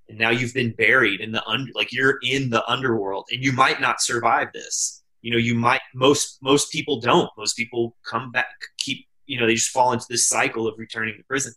And 0.09 0.19
now 0.19 0.31
you've 0.31 0.55
been 0.55 0.73
buried 0.73 1.21
in 1.21 1.33
the 1.33 1.45
under, 1.47 1.71
like 1.75 1.93
you're 1.93 2.19
in 2.23 2.51
the 2.51 2.65
underworld 2.71 3.27
and 3.31 3.43
you 3.43 3.53
might 3.53 3.81
not 3.81 4.01
survive 4.01 4.49
this. 4.53 5.03
You 5.23 5.33
know, 5.33 5.39
you 5.39 5.55
might, 5.55 5.81
most, 5.95 6.39
most 6.43 6.71
people 6.71 7.01
don't. 7.01 7.31
Most 7.37 7.57
people 7.57 7.97
come 8.05 8.31
back, 8.31 8.47
keep, 8.79 9.07
you 9.27 9.41
know, 9.41 9.47
they 9.47 9.55
just 9.55 9.71
fall 9.71 9.93
into 9.93 10.07
this 10.09 10.29
cycle 10.29 10.69
of 10.69 10.79
returning 10.79 11.17
to 11.17 11.25
prison. 11.25 11.53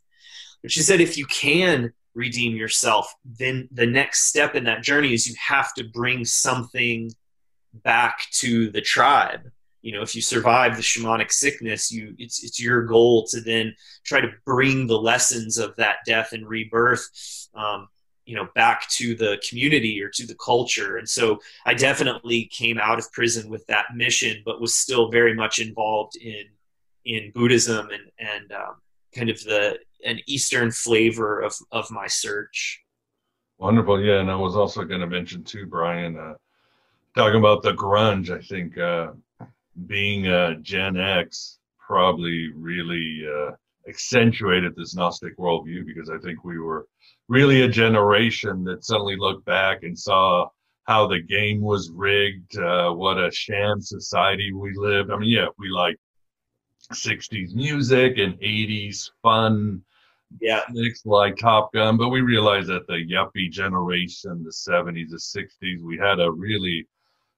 But 0.64 0.72
she 0.72 0.82
said, 0.82 1.00
if 1.00 1.18
you 1.18 1.26
can 1.26 1.94
redeem 2.16 2.56
yourself, 2.56 3.14
then 3.24 3.70
the 3.72 3.86
next 3.86 4.26
step 4.26 4.56
in 4.56 4.64
that 4.64 4.82
journey 4.82 5.14
is 5.14 5.28
you 5.28 5.36
have 5.48 5.74
to 5.76 5.84
bring 5.84 6.26
something 6.26 7.12
back 7.84 8.26
to 8.32 8.72
the 8.72 8.82
tribe 8.82 9.42
you 9.82 9.94
know 9.94 10.02
if 10.02 10.16
you 10.16 10.22
survive 10.22 10.76
the 10.76 10.82
shamanic 10.82 11.32
sickness 11.32 11.92
you 11.92 12.16
it's 12.18 12.44
it's 12.44 12.60
your 12.60 12.84
goal 12.84 13.26
to 13.28 13.42
then 13.42 13.74
try 14.04 14.20
to 14.20 14.32
bring 14.46 14.88
the 14.88 15.00
lessons 15.00 15.58
of 15.58 15.76
that 15.76 15.98
death 16.06 16.34
and 16.34 16.48
rebirth 16.48 17.08
um, 17.54 17.88
you 18.30 18.36
know 18.36 18.48
back 18.56 18.88
to 18.90 19.16
the 19.16 19.42
community 19.48 20.02
or 20.04 20.10
to 20.10 20.26
the 20.26 20.36
culture. 20.36 20.98
And 20.98 21.10
so 21.18 21.40
i 21.66 21.74
definitely 21.74 22.42
came 22.62 22.78
out 22.78 23.00
of 23.00 23.12
prison 23.12 23.50
with 23.50 23.66
that 23.68 23.86
mission 23.96 24.34
but 24.46 24.62
was 24.62 24.76
still 24.76 25.10
very 25.10 25.34
much 25.34 25.60
involved 25.60 26.16
in 26.16 26.46
in 27.06 27.32
buddhism 27.34 27.90
and 27.96 28.06
and 28.34 28.52
um, 28.52 28.76
kind 29.16 29.30
of 29.30 29.40
the 29.44 29.80
an 30.06 30.20
eastern 30.28 30.70
flavor 30.72 31.42
of 31.42 31.54
of 31.72 31.90
my 31.92 32.08
search. 32.08 32.82
Wonderful. 33.58 34.02
Yeah 34.02 34.20
and 34.22 34.32
i 34.32 34.36
was 34.36 34.56
also 34.56 34.84
going 34.84 35.02
to 35.02 35.08
mention 35.18 35.44
too 35.44 35.66
brian 35.66 36.18
uh, 36.18 36.36
talking 37.16 37.40
about 37.40 37.64
the 37.64 37.74
grunge 37.74 38.30
i 38.30 38.42
think 38.42 38.78
uh, 38.78 39.12
being 39.88 40.28
a 40.28 40.56
Gen 40.56 40.98
X 40.98 41.60
probably 41.80 42.52
really 42.54 43.26
uh, 43.28 43.52
accentuated 43.88 44.76
this 44.76 44.96
Gnostic 44.96 45.38
worldview 45.38 45.86
because 45.86 46.10
I 46.10 46.18
think 46.20 46.44
we 46.44 46.60
were 46.60 46.88
really 47.30 47.62
a 47.62 47.68
generation 47.70 48.64
that 48.66 48.84
suddenly 48.84 49.16
looked 49.16 49.46
back 49.46 49.84
and 49.84 49.98
saw 49.98 50.48
how 50.84 51.08
the 51.08 51.22
game 51.22 51.62
was 51.62 51.92
rigged, 51.92 52.58
uh, 52.58 52.92
what 52.92 53.18
a 53.18 53.32
sham 53.32 53.80
society 53.80 54.52
we 54.52 54.74
lived. 54.76 55.12
I 55.12 55.18
mean, 55.18 55.30
yeah, 55.30 55.46
we 55.60 55.70
like 55.70 55.96
60s 56.92 57.54
music 57.54 58.18
and 58.18 58.34
80s 58.40 59.12
fun. 59.22 59.84
Yeah. 60.42 60.62
Flicks 60.72 61.06
like 61.06 61.38
Top 61.38 61.72
Gun, 61.74 61.98
but 61.98 62.10
we 62.10 62.22
realized 62.22 62.70
that 62.70 62.88
the 62.88 62.94
yuppie 62.94 63.52
generation, 63.52 64.44
the 64.44 64.50
70s, 64.50 65.10
the 65.10 65.18
60s, 65.18 65.84
we 65.84 65.98
had 65.98 66.20
a 66.20 66.32
really 66.32 66.88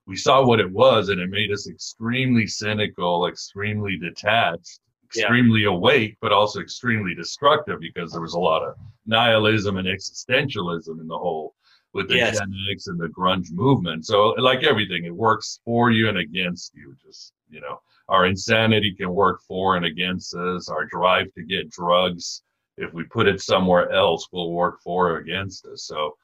we 0.07 0.15
saw 0.15 0.43
what 0.43 0.59
it 0.59 0.71
was 0.71 1.09
and 1.09 1.21
it 1.21 1.29
made 1.29 1.51
us 1.51 1.69
extremely 1.69 2.47
cynical, 2.47 3.27
extremely 3.27 3.97
detached, 3.97 4.79
extremely 5.15 5.61
yeah. 5.61 5.69
awake, 5.69 6.17
but 6.21 6.31
also 6.31 6.59
extremely 6.59 7.13
destructive 7.15 7.79
because 7.79 8.11
there 8.11 8.21
was 8.21 8.33
a 8.33 8.39
lot 8.39 8.63
of 8.63 8.75
nihilism 9.05 9.77
and 9.77 9.87
existentialism 9.87 10.99
in 10.99 11.07
the 11.07 11.17
whole 11.17 11.55
with 11.93 12.07
the 12.07 12.15
yes. 12.15 12.39
Gen 12.39 12.53
X 12.71 12.87
and 12.87 12.99
the 12.99 13.07
grunge 13.07 13.51
movement. 13.51 14.05
So 14.05 14.29
like 14.37 14.63
everything, 14.63 15.05
it 15.05 15.15
works 15.15 15.59
for 15.65 15.91
you 15.91 16.07
and 16.07 16.17
against 16.17 16.73
you. 16.73 16.95
Just, 17.05 17.33
you 17.49 17.59
know, 17.59 17.81
our 18.07 18.25
insanity 18.25 18.93
can 18.93 19.13
work 19.13 19.41
for 19.47 19.75
and 19.75 19.85
against 19.85 20.33
us. 20.35 20.69
Our 20.69 20.85
drive 20.85 21.33
to 21.33 21.43
get 21.43 21.69
drugs, 21.69 22.43
if 22.77 22.93
we 22.93 23.03
put 23.03 23.27
it 23.27 23.41
somewhere 23.41 23.91
else, 23.91 24.27
will 24.31 24.53
work 24.53 24.79
for 24.81 25.11
or 25.11 25.17
against 25.17 25.65
us. 25.65 25.83
So 25.83 26.15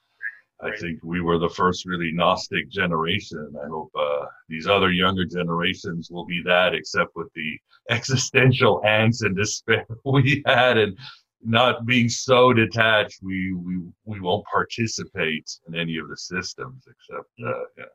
I 0.61 0.75
think 0.77 0.99
we 1.03 1.21
were 1.21 1.37
the 1.37 1.49
first 1.49 1.85
really 1.85 2.11
Gnostic 2.11 2.69
generation. 2.69 3.53
I 3.63 3.67
hope 3.67 3.91
uh, 3.97 4.25
these 4.49 4.65
other 4.65 4.91
younger 4.91 5.23
generations 5.23 6.09
will 6.09 6.25
be 6.25 6.41
that, 6.45 6.73
except 6.73 7.15
with 7.15 7.31
the 7.35 7.57
existential 7.89 8.81
angst 8.85 9.23
and 9.23 9.35
despair 9.35 9.85
we 10.05 10.41
had, 10.45 10.77
and 10.77 10.97
not 11.43 11.85
being 11.85 12.09
so 12.09 12.53
detached, 12.53 13.19
we 13.21 13.53
we 13.53 13.79
we 14.05 14.19
won't 14.19 14.45
participate 14.51 15.47
in 15.67 15.75
any 15.75 15.97
of 15.97 16.09
the 16.09 16.17
systems 16.17 16.87
except 16.87 17.29
uh, 17.45 17.65
yeah. 17.77 17.85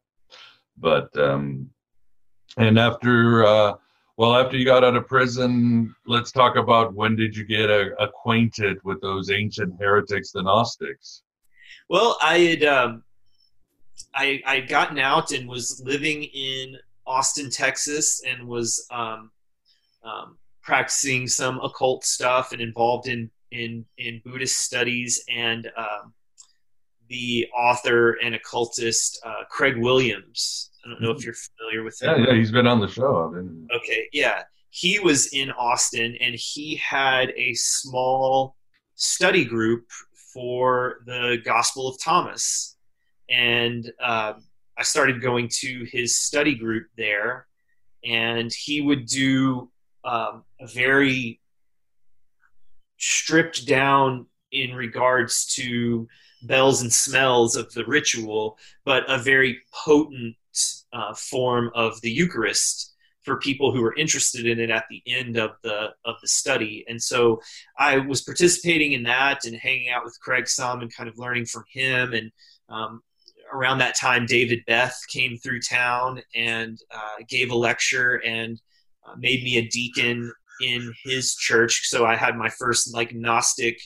But 0.79 1.17
um, 1.19 1.69
and 2.57 2.79
after 2.79 3.45
uh, 3.45 3.75
well, 4.17 4.37
after 4.37 4.57
you 4.57 4.65
got 4.65 4.85
out 4.85 4.95
of 4.95 5.09
prison, 5.09 5.93
let's 6.07 6.31
talk 6.31 6.57
about 6.57 6.95
when 6.95 7.17
did 7.17 7.37
you 7.37 7.45
get 7.45 7.71
uh, 7.71 7.95
acquainted 7.99 8.79
with 8.85 9.01
those 9.01 9.31
ancient 9.31 9.75
heretics, 9.81 10.31
the 10.31 10.43
Gnostics? 10.43 11.23
Well, 11.89 12.19
I 12.23 12.39
had 12.39 12.65
um, 12.65 13.03
I 14.15 14.43
I 14.47 14.61
gotten 14.61 14.99
out 14.99 15.33
and 15.33 15.49
was 15.49 15.83
living 15.85 16.25
in 16.25 16.77
Austin, 17.07 17.51
Texas, 17.51 18.23
and 18.27 18.47
was 18.47 18.87
um, 18.91 19.31
um, 20.05 20.39
practicing 20.63 21.27
some 21.27 21.61
occult 21.61 22.05
stuff 22.05 22.53
and 22.53 22.61
involved 22.61 23.09
in 23.09 23.31
in 23.51 23.85
in 23.99 24.21
Buddhist 24.25 24.59
studies. 24.59 25.23
And 25.29 25.71
um, 25.77 26.15
the 27.09 27.47
author 27.55 28.13
and 28.25 28.35
occultist 28.35 29.21
uh, 29.25 29.45
Craig 29.51 29.77
Williams. 29.77 30.71
I 30.85 30.89
don't 30.89 31.03
know 31.03 31.11
if 31.11 31.25
you're 31.25 31.35
familiar 31.35 31.85
with 31.85 32.01
him. 32.01 32.21
Yeah, 32.21 32.27
yeah, 32.29 32.35
he's 32.35 32.51
been 32.51 32.67
on 32.67 32.81
the 32.81 32.89
show. 32.89 33.29
Been... 33.29 33.69
Okay, 33.77 34.09
yeah, 34.13 34.43
he 34.71 34.99
was 34.99 35.33
in 35.35 35.51
Austin, 35.53 36.17
and 36.21 36.35
he 36.35 36.77
had 36.77 37.31
a 37.37 37.53
small 37.55 38.57
study 38.95 39.45
group 39.45 39.85
for 40.33 40.99
the 41.07 41.39
Gospel 41.45 41.89
of 41.89 42.01
Thomas. 42.01 42.77
And 43.29 43.91
uh, 44.03 44.35
I 44.77 44.83
started 44.83 45.23
going 45.23 45.49
to 45.61 45.85
his 45.91 46.19
study 46.19 46.55
group 46.55 46.87
there, 46.97 47.47
and 48.05 48.53
he 48.53 48.81
would 48.81 49.07
do 49.07 49.71
um, 50.05 50.45
a 50.61 50.67
very 50.67 51.41
stripped 52.99 53.67
down 53.67 54.27
in 54.51 54.75
regards 54.75 55.47
to 55.55 56.07
bells 56.43 56.83
and 56.83 56.93
smells 56.93 57.57
of 57.57 57.73
the 57.73 57.85
ritual, 57.85 58.59
but 58.85 59.05
a 59.09 59.19
very 59.19 59.61
potent 59.85 60.37
uh, 60.93 61.15
form 61.15 61.71
of 61.75 62.01
the 62.01 62.11
Eucharist 62.11 62.92
for 63.23 63.39
people 63.39 63.73
who 63.73 63.83
were 63.83 63.95
interested 63.97 64.47
in 64.47 64.59
it 64.59 64.71
at 64.71 64.85
the 64.91 65.03
end 65.07 65.37
of 65.37 65.53
the 65.63 65.91
of 66.05 66.17
the 66.21 66.29
study. 66.29 66.85
And 66.89 67.01
so 67.01 67.41
I 67.79 67.99
was 67.99 68.23
participating 68.23 68.93
in 68.93 69.05
that 69.05 69.45
and 69.45 69.55
hanging 69.57 69.91
out 69.91 70.05
with 70.05 70.19
Craig 70.21 70.49
some 70.49 70.81
and 70.81 70.95
kind 70.95 71.09
of 71.09 71.19
learning 71.19 71.47
from 71.47 71.65
him. 71.71 72.13
And 72.13 72.33
um, 72.69 73.03
around 73.53 73.79
that 73.79 73.97
time, 73.99 74.27
David 74.27 74.61
Beth 74.67 74.99
came 75.09 75.37
through 75.39 75.61
town 75.61 76.23
and 76.35 76.79
uh, 76.91 77.25
gave 77.29 77.51
a 77.51 77.57
lecture 77.57 78.21
and 78.25 78.61
uh, 79.07 79.15
made 79.19 79.43
me 79.43 79.59
a 79.59 79.69
deacon 79.69 80.33
in 80.63 80.93
his 81.05 81.35
church. 81.35 81.89
So 81.89 82.07
I 82.07 82.17
had 82.17 82.37
my 82.37 82.49
first 82.49 82.95
like 82.95 83.15
Gnostic 83.15 83.81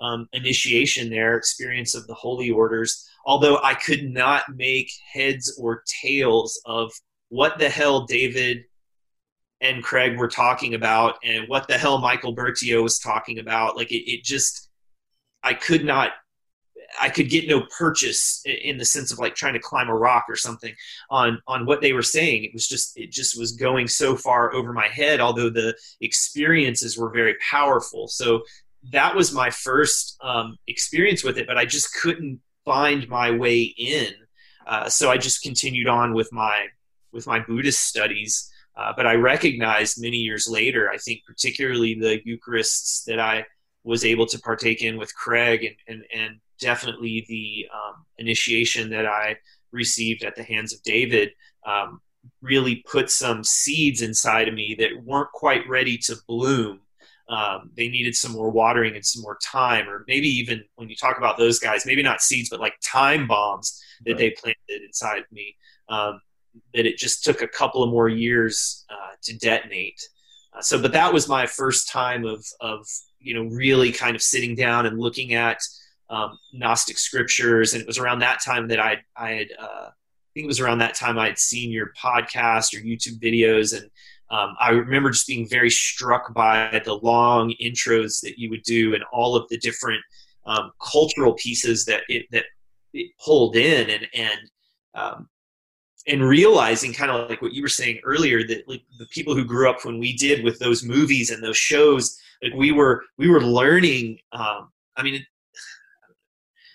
um, 0.00 0.28
initiation 0.32 1.10
there, 1.10 1.36
experience 1.36 1.94
of 1.94 2.06
the 2.06 2.14
holy 2.14 2.50
orders. 2.50 3.08
Although 3.24 3.60
I 3.62 3.74
could 3.74 4.04
not 4.04 4.44
make 4.54 4.90
heads 5.12 5.56
or 5.60 5.84
tails 6.02 6.60
of 6.64 6.92
what 7.32 7.58
the 7.58 7.70
hell 7.70 8.04
David 8.04 8.64
and 9.62 9.82
Craig 9.82 10.18
were 10.18 10.28
talking 10.28 10.74
about 10.74 11.16
and 11.24 11.48
what 11.48 11.66
the 11.66 11.78
hell 11.78 11.96
Michael 11.96 12.34
Bertiaux 12.34 12.82
was 12.82 12.98
talking 12.98 13.38
about. 13.38 13.74
Like 13.74 13.90
it, 13.90 14.06
it 14.06 14.22
just, 14.22 14.68
I 15.42 15.54
could 15.54 15.82
not, 15.82 16.10
I 17.00 17.08
could 17.08 17.30
get 17.30 17.48
no 17.48 17.62
purchase 17.78 18.42
in 18.44 18.76
the 18.76 18.84
sense 18.84 19.12
of 19.12 19.18
like 19.18 19.34
trying 19.34 19.54
to 19.54 19.60
climb 19.60 19.88
a 19.88 19.94
rock 19.94 20.26
or 20.28 20.36
something 20.36 20.74
on, 21.08 21.40
on 21.48 21.64
what 21.64 21.80
they 21.80 21.94
were 21.94 22.02
saying. 22.02 22.44
It 22.44 22.52
was 22.52 22.68
just, 22.68 22.98
it 22.98 23.10
just 23.10 23.38
was 23.38 23.52
going 23.52 23.88
so 23.88 24.14
far 24.14 24.52
over 24.52 24.74
my 24.74 24.88
head, 24.88 25.18
although 25.18 25.48
the 25.48 25.74
experiences 26.02 26.98
were 26.98 27.08
very 27.08 27.36
powerful. 27.50 28.08
So 28.08 28.42
that 28.90 29.16
was 29.16 29.32
my 29.32 29.48
first 29.48 30.18
um, 30.22 30.58
experience 30.66 31.24
with 31.24 31.38
it, 31.38 31.46
but 31.46 31.56
I 31.56 31.64
just 31.64 31.94
couldn't 31.94 32.40
find 32.66 33.08
my 33.08 33.30
way 33.30 33.62
in. 33.62 34.12
Uh, 34.66 34.90
so 34.90 35.10
I 35.10 35.16
just 35.16 35.42
continued 35.42 35.88
on 35.88 36.12
with 36.12 36.30
my 36.30 36.66
with 37.12 37.26
my 37.26 37.40
Buddhist 37.40 37.84
studies. 37.84 38.50
Uh, 38.76 38.92
but 38.96 39.06
I 39.06 39.14
recognized 39.14 40.00
many 40.00 40.16
years 40.16 40.46
later, 40.48 40.90
I 40.90 40.96
think 40.96 41.20
particularly 41.26 41.94
the 41.94 42.20
Eucharists 42.26 43.04
that 43.04 43.20
I 43.20 43.44
was 43.84 44.04
able 44.04 44.26
to 44.26 44.38
partake 44.38 44.82
in 44.82 44.96
with 44.96 45.14
Craig, 45.14 45.64
and 45.64 45.76
and, 45.88 46.04
and 46.14 46.40
definitely 46.60 47.26
the 47.28 47.66
um, 47.74 48.04
initiation 48.18 48.90
that 48.90 49.06
I 49.06 49.36
received 49.72 50.24
at 50.24 50.36
the 50.36 50.44
hands 50.44 50.72
of 50.72 50.82
David. 50.82 51.30
Um, 51.66 52.00
really 52.40 52.84
put 52.88 53.10
some 53.10 53.42
seeds 53.42 54.00
inside 54.00 54.46
of 54.46 54.54
me 54.54 54.76
that 54.78 54.90
weren't 55.04 55.32
quite 55.32 55.68
ready 55.68 55.98
to 55.98 56.14
bloom 56.28 56.80
um, 57.32 57.70
they 57.76 57.88
needed 57.88 58.14
some 58.14 58.32
more 58.32 58.50
watering 58.50 58.94
and 58.94 59.04
some 59.04 59.22
more 59.22 59.38
time, 59.42 59.88
or 59.88 60.04
maybe 60.06 60.28
even 60.28 60.62
when 60.74 60.88
you 60.88 60.96
talk 60.96 61.16
about 61.16 61.38
those 61.38 61.58
guys, 61.58 61.86
maybe 61.86 62.02
not 62.02 62.20
seeds, 62.20 62.50
but 62.50 62.60
like 62.60 62.74
time 62.82 63.26
bombs 63.26 63.82
that 64.04 64.12
right. 64.12 64.18
they 64.18 64.30
planted 64.30 64.84
inside 64.84 65.22
me. 65.30 65.56
Um, 65.88 66.20
that 66.74 66.86
it 66.86 66.98
just 66.98 67.24
took 67.24 67.42
a 67.42 67.48
couple 67.48 67.82
of 67.82 67.90
more 67.90 68.08
years 68.08 68.84
uh, 68.90 69.14
to 69.22 69.36
detonate. 69.38 70.00
Uh, 70.54 70.60
so, 70.60 70.80
but 70.80 70.92
that 70.92 71.12
was 71.12 71.28
my 71.28 71.46
first 71.46 71.88
time 71.88 72.24
of 72.24 72.44
of 72.60 72.86
you 73.20 73.34
know 73.34 73.44
really 73.54 73.92
kind 73.92 74.16
of 74.16 74.22
sitting 74.22 74.54
down 74.54 74.86
and 74.86 74.98
looking 74.98 75.34
at 75.34 75.58
um, 76.10 76.38
Gnostic 76.52 76.98
scriptures, 76.98 77.72
and 77.72 77.80
it 77.80 77.86
was 77.86 77.98
around 77.98 78.20
that 78.20 78.42
time 78.42 78.68
that 78.68 78.80
I 78.80 78.98
I 79.16 79.30
had. 79.32 79.48
Uh, 79.58 79.88
I 79.88 80.34
think 80.34 80.44
it 80.44 80.48
was 80.48 80.60
around 80.60 80.78
that 80.78 80.94
time 80.94 81.18
I 81.18 81.26
had 81.26 81.38
seen 81.38 81.70
your 81.70 81.92
podcast 82.02 82.74
or 82.74 82.82
YouTube 82.82 83.20
videos, 83.20 83.76
and 83.76 83.90
um, 84.30 84.56
I 84.58 84.70
remember 84.70 85.10
just 85.10 85.26
being 85.26 85.46
very 85.46 85.68
struck 85.68 86.32
by 86.32 86.80
the 86.86 86.94
long 86.94 87.54
intros 87.62 88.22
that 88.22 88.38
you 88.38 88.48
would 88.48 88.62
do 88.62 88.94
and 88.94 89.04
all 89.12 89.36
of 89.36 89.46
the 89.50 89.58
different 89.58 90.02
um, 90.46 90.72
cultural 90.80 91.34
pieces 91.34 91.84
that 91.84 92.02
it 92.08 92.26
that 92.32 92.46
it 92.94 93.10
pulled 93.22 93.56
in 93.56 93.90
and 93.90 94.08
and 94.14 94.40
um, 94.94 95.28
and 96.06 96.22
realizing 96.22 96.92
kind 96.92 97.10
of 97.10 97.28
like 97.30 97.40
what 97.42 97.52
you 97.52 97.62
were 97.62 97.68
saying 97.68 98.00
earlier 98.04 98.46
that 98.46 98.68
like 98.68 98.82
the 98.98 99.06
people 99.06 99.34
who 99.34 99.44
grew 99.44 99.70
up 99.70 99.84
when 99.84 99.98
we 99.98 100.16
did 100.16 100.42
with 100.42 100.58
those 100.58 100.82
movies 100.82 101.30
and 101.30 101.42
those 101.42 101.56
shows 101.56 102.18
like 102.42 102.52
we 102.54 102.72
were 102.72 103.04
we 103.18 103.28
were 103.28 103.40
learning 103.40 104.18
um, 104.32 104.70
i 104.96 105.02
mean 105.02 105.24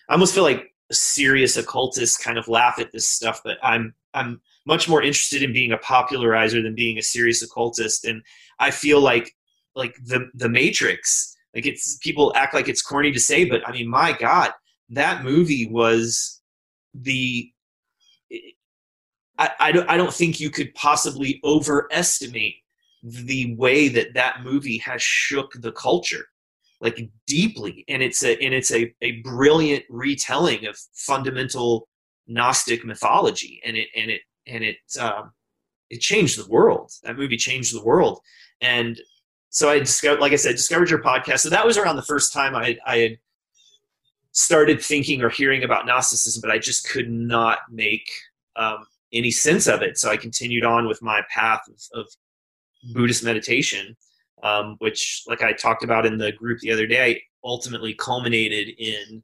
i 0.09 0.13
almost 0.13 0.33
feel 0.33 0.43
like 0.43 0.73
serious 0.91 1.57
occultists 1.57 2.23
kind 2.23 2.37
of 2.37 2.47
laugh 2.47 2.79
at 2.79 2.91
this 2.93 3.07
stuff 3.07 3.41
but 3.43 3.57
i'm 3.61 3.93
i'm 4.13 4.39
much 4.67 4.89
more 4.89 5.01
interested 5.01 5.41
in 5.41 5.53
being 5.53 5.71
a 5.71 5.77
popularizer 5.77 6.61
than 6.61 6.75
being 6.75 6.97
a 6.97 7.01
serious 7.01 7.41
occultist. 7.41 8.03
And 8.05 8.21
I 8.59 8.69
feel 8.69 8.99
like 8.99 9.33
like 9.75 9.95
the 10.05 10.29
the 10.35 10.49
Matrix, 10.49 11.35
like 11.55 11.65
it's 11.65 11.97
people 11.97 12.33
act 12.35 12.53
like 12.53 12.67
it's 12.67 12.81
corny 12.81 13.11
to 13.13 13.19
say, 13.19 13.45
but 13.45 13.67
I 13.67 13.71
mean, 13.71 13.87
my 13.87 14.11
God, 14.11 14.51
that 14.89 15.23
movie 15.23 15.67
was 15.67 16.41
the 16.93 17.49
I, 19.37 19.51
I 19.59 19.71
don't 19.71 19.89
I 19.89 19.97
don't 19.97 20.13
think 20.13 20.39
you 20.39 20.49
could 20.49 20.73
possibly 20.75 21.39
overestimate 21.43 22.55
the 23.03 23.55
way 23.55 23.87
that 23.89 24.13
that 24.15 24.43
movie 24.43 24.77
has 24.79 25.01
shook 25.01 25.53
the 25.61 25.71
culture 25.71 26.25
like 26.81 27.09
deeply 27.25 27.85
and 27.87 28.01
it's 28.01 28.23
a 28.23 28.37
and 28.43 28.53
it's 28.53 28.71
a, 28.71 28.93
a 29.01 29.21
brilliant 29.21 29.83
retelling 29.89 30.65
of 30.65 30.77
fundamental 30.93 31.87
gnostic 32.27 32.83
mythology 32.83 33.61
and 33.65 33.77
it 33.77 33.87
and 33.95 34.11
it 34.11 34.21
and 34.47 34.63
it 34.63 34.77
um, 34.99 35.31
it 35.89 36.01
changed 36.01 36.37
the 36.37 36.49
world. 36.49 36.91
That 37.03 37.17
movie 37.17 37.37
changed 37.37 37.75
the 37.75 37.83
world, 37.83 38.19
and 38.61 38.99
so 39.49 39.69
I 39.69 39.79
discovered, 39.79 40.19
like 40.19 40.33
I 40.33 40.37
said, 40.37 40.51
discovered 40.55 40.89
your 40.89 41.01
podcast. 41.01 41.39
So 41.39 41.49
that 41.49 41.65
was 41.65 41.77
around 41.77 41.95
the 41.95 42.01
first 42.01 42.33
time 42.33 42.55
I 42.55 42.77
I 42.85 42.97
had 42.97 43.17
started 44.31 44.81
thinking 44.81 45.23
or 45.23 45.29
hearing 45.29 45.63
about 45.63 45.85
Gnosticism, 45.85 46.41
but 46.41 46.51
I 46.51 46.59
just 46.59 46.87
could 46.87 47.09
not 47.09 47.59
make 47.71 48.07
um, 48.55 48.85
any 49.13 49.31
sense 49.31 49.67
of 49.67 49.81
it. 49.81 49.97
So 49.97 50.09
I 50.09 50.17
continued 50.17 50.65
on 50.65 50.87
with 50.87 51.01
my 51.01 51.21
path 51.29 51.61
of, 51.67 52.01
of 52.01 52.07
Buddhist 52.93 53.23
meditation, 53.23 53.95
um, 54.43 54.75
which, 54.79 55.23
like 55.27 55.41
I 55.41 55.53
talked 55.53 55.83
about 55.83 56.05
in 56.05 56.17
the 56.17 56.31
group 56.31 56.59
the 56.59 56.71
other 56.71 56.87
day, 56.87 57.21
ultimately 57.43 57.93
culminated 57.93 58.69
in 58.77 59.23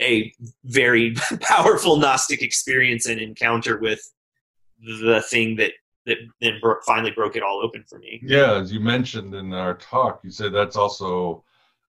a 0.00 0.32
very 0.64 1.14
powerful 1.40 1.96
Gnostic 1.96 2.42
experience 2.42 3.06
and 3.06 3.20
encounter 3.20 3.78
with 3.78 4.00
the 4.82 5.22
thing 5.30 5.56
that 5.56 5.72
that 6.04 6.18
then 6.40 6.58
bro- 6.60 6.80
finally 6.86 7.10
broke 7.10 7.34
it 7.34 7.42
all 7.42 7.60
open 7.64 7.84
for 7.88 7.98
me. 7.98 8.20
Yeah, 8.22 8.60
as 8.60 8.72
you 8.72 8.78
mentioned 8.78 9.34
in 9.34 9.52
our 9.52 9.74
talk, 9.74 10.20
you 10.22 10.30
said 10.30 10.52
that's 10.52 10.76
also 10.76 11.42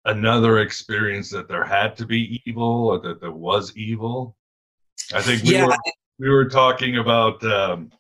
another 0.06 0.60
experience 0.60 1.30
that 1.30 1.48
there 1.48 1.64
had 1.64 1.96
to 1.98 2.06
be 2.06 2.42
evil 2.46 2.88
or 2.88 3.00
that 3.00 3.22
there 3.22 3.32
was 3.32 3.76
evil. 3.78 4.36
I 5.14 5.22
think 5.22 5.44
we 5.44 5.54
yeah. 5.54 5.68
were 5.68 5.78
we 6.20 6.30
were 6.30 6.50
talking 6.50 6.98
about. 6.98 7.44
Um, 7.44 7.92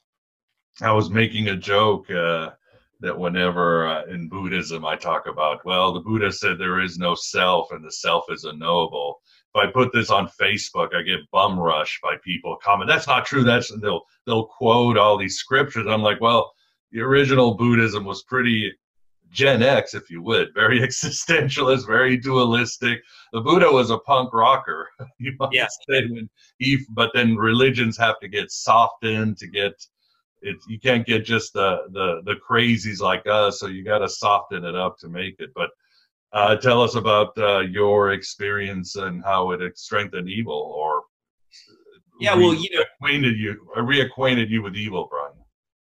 I 0.81 0.91
was 0.91 1.09
making 1.09 1.47
a 1.49 1.55
joke 1.55 2.09
uh, 2.11 2.51
that 2.99 3.17
whenever 3.17 3.87
uh, 3.87 4.05
in 4.05 4.29
Buddhism 4.29 4.85
I 4.85 4.95
talk 4.95 5.25
about, 5.25 5.65
well, 5.65 5.91
the 5.91 6.01
Buddha 6.01 6.31
said 6.31 6.59
there 6.59 6.81
is 6.81 6.99
no 6.99 7.15
self 7.15 7.71
and 7.71 7.83
the 7.83 7.91
self 7.91 8.25
is 8.29 8.43
unknowable 8.43 9.19
if 9.57 9.69
I 9.69 9.71
put 9.71 9.91
this 9.93 10.09
on 10.09 10.29
Facebook, 10.39 10.93
I 10.93 11.01
get 11.01 11.29
bum 11.31 11.59
rush 11.59 11.99
by 12.03 12.15
people 12.23 12.57
comment. 12.61 12.89
That's 12.89 13.07
not 13.07 13.25
true. 13.25 13.43
That's 13.43 13.71
they'll 13.81 14.03
they'll 14.25 14.45
quote 14.45 14.97
all 14.97 15.17
these 15.17 15.37
scriptures. 15.37 15.87
I'm 15.87 16.01
like, 16.01 16.21
well, 16.21 16.53
the 16.91 17.01
original 17.01 17.55
Buddhism 17.55 18.05
was 18.05 18.23
pretty 18.23 18.71
Gen 19.31 19.61
X, 19.61 19.93
if 19.93 20.09
you 20.09 20.21
would, 20.21 20.53
very 20.53 20.79
existentialist, 20.87 21.85
very 21.85 22.17
dualistic. 22.17 23.01
The 23.33 23.41
Buddha 23.41 23.71
was 23.71 23.89
a 23.89 23.99
punk 23.99 24.33
rocker, 24.33 24.89
you 25.19 25.33
might 25.39 25.49
yeah. 25.51 25.67
say. 25.89 26.07
When 26.07 26.29
he, 26.59 26.79
but 26.91 27.11
then 27.13 27.35
religions 27.35 27.97
have 27.97 28.19
to 28.19 28.27
get 28.27 28.51
softened 28.51 29.37
to 29.37 29.47
get 29.47 29.73
it. 30.41 30.57
You 30.67 30.79
can't 30.79 31.05
get 31.05 31.25
just 31.25 31.53
the 31.53 31.87
the 31.91 32.21
the 32.25 32.35
crazies 32.35 33.01
like 33.01 33.25
us, 33.27 33.59
so 33.59 33.67
you 33.67 33.83
got 33.83 33.99
to 33.99 34.09
soften 34.09 34.63
it 34.63 34.75
up 34.75 34.97
to 34.99 35.09
make 35.09 35.35
it. 35.39 35.51
But 35.55 35.69
uh, 36.33 36.55
tell 36.57 36.81
us 36.81 36.95
about 36.95 37.37
uh, 37.37 37.59
your 37.59 38.11
experience 38.11 38.95
and 38.95 39.23
how 39.23 39.51
it 39.51 39.77
strengthened 39.77 40.29
evil, 40.29 40.73
or 40.75 41.03
yeah, 42.19 42.35
well, 42.35 42.53
you 42.53 42.69
know, 42.75 42.83
acquainted 42.95 43.37
you, 43.37 43.67
reacquainted 43.77 44.49
you 44.49 44.63
with 44.63 44.75
evil, 44.75 45.07
Brian. 45.09 45.36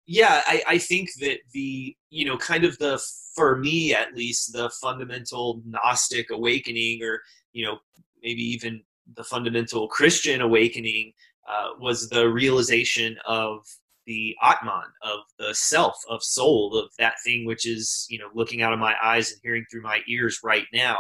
Yeah, 0.08 0.42
I, 0.48 0.64
I 0.68 0.78
think 0.78 1.10
that 1.20 1.40
the 1.52 1.96
you 2.10 2.26
know 2.26 2.38
kind 2.38 2.64
of 2.64 2.78
the 2.80 3.02
for 3.36 3.58
me 3.58 3.94
at 3.94 4.16
least 4.16 4.54
the 4.54 4.70
fundamental 4.82 5.62
Gnostic 5.66 6.32
awakening, 6.32 7.04
or 7.04 7.22
you 7.54 7.66
know 7.66 7.80
maybe 8.24 8.42
even 8.42 8.82
the 9.16 9.24
fundamental 9.24 9.88
Christian 9.90 10.42
awakening, 10.42 11.12
uh, 11.50 11.70
was 11.80 12.10
the 12.10 12.30
realization 12.30 13.18
of 13.26 13.66
the 14.06 14.36
Atman 14.42 14.84
of 15.02 15.20
the 15.38 15.54
self 15.54 15.98
of 16.10 16.24
soul 16.24 16.78
of 16.78 16.90
that 16.98 17.16
thing 17.26 17.46
which 17.46 17.68
is 17.68 18.08
you 18.10 18.18
know 18.18 18.30
looking 18.34 18.62
out 18.62 18.72
of 18.72 18.80
my 18.80 18.96
eyes 19.04 19.32
and 19.32 19.42
hearing 19.44 19.66
through 19.70 19.82
my 19.82 20.00
ears 20.08 20.40
right 20.44 20.66
now 20.74 20.98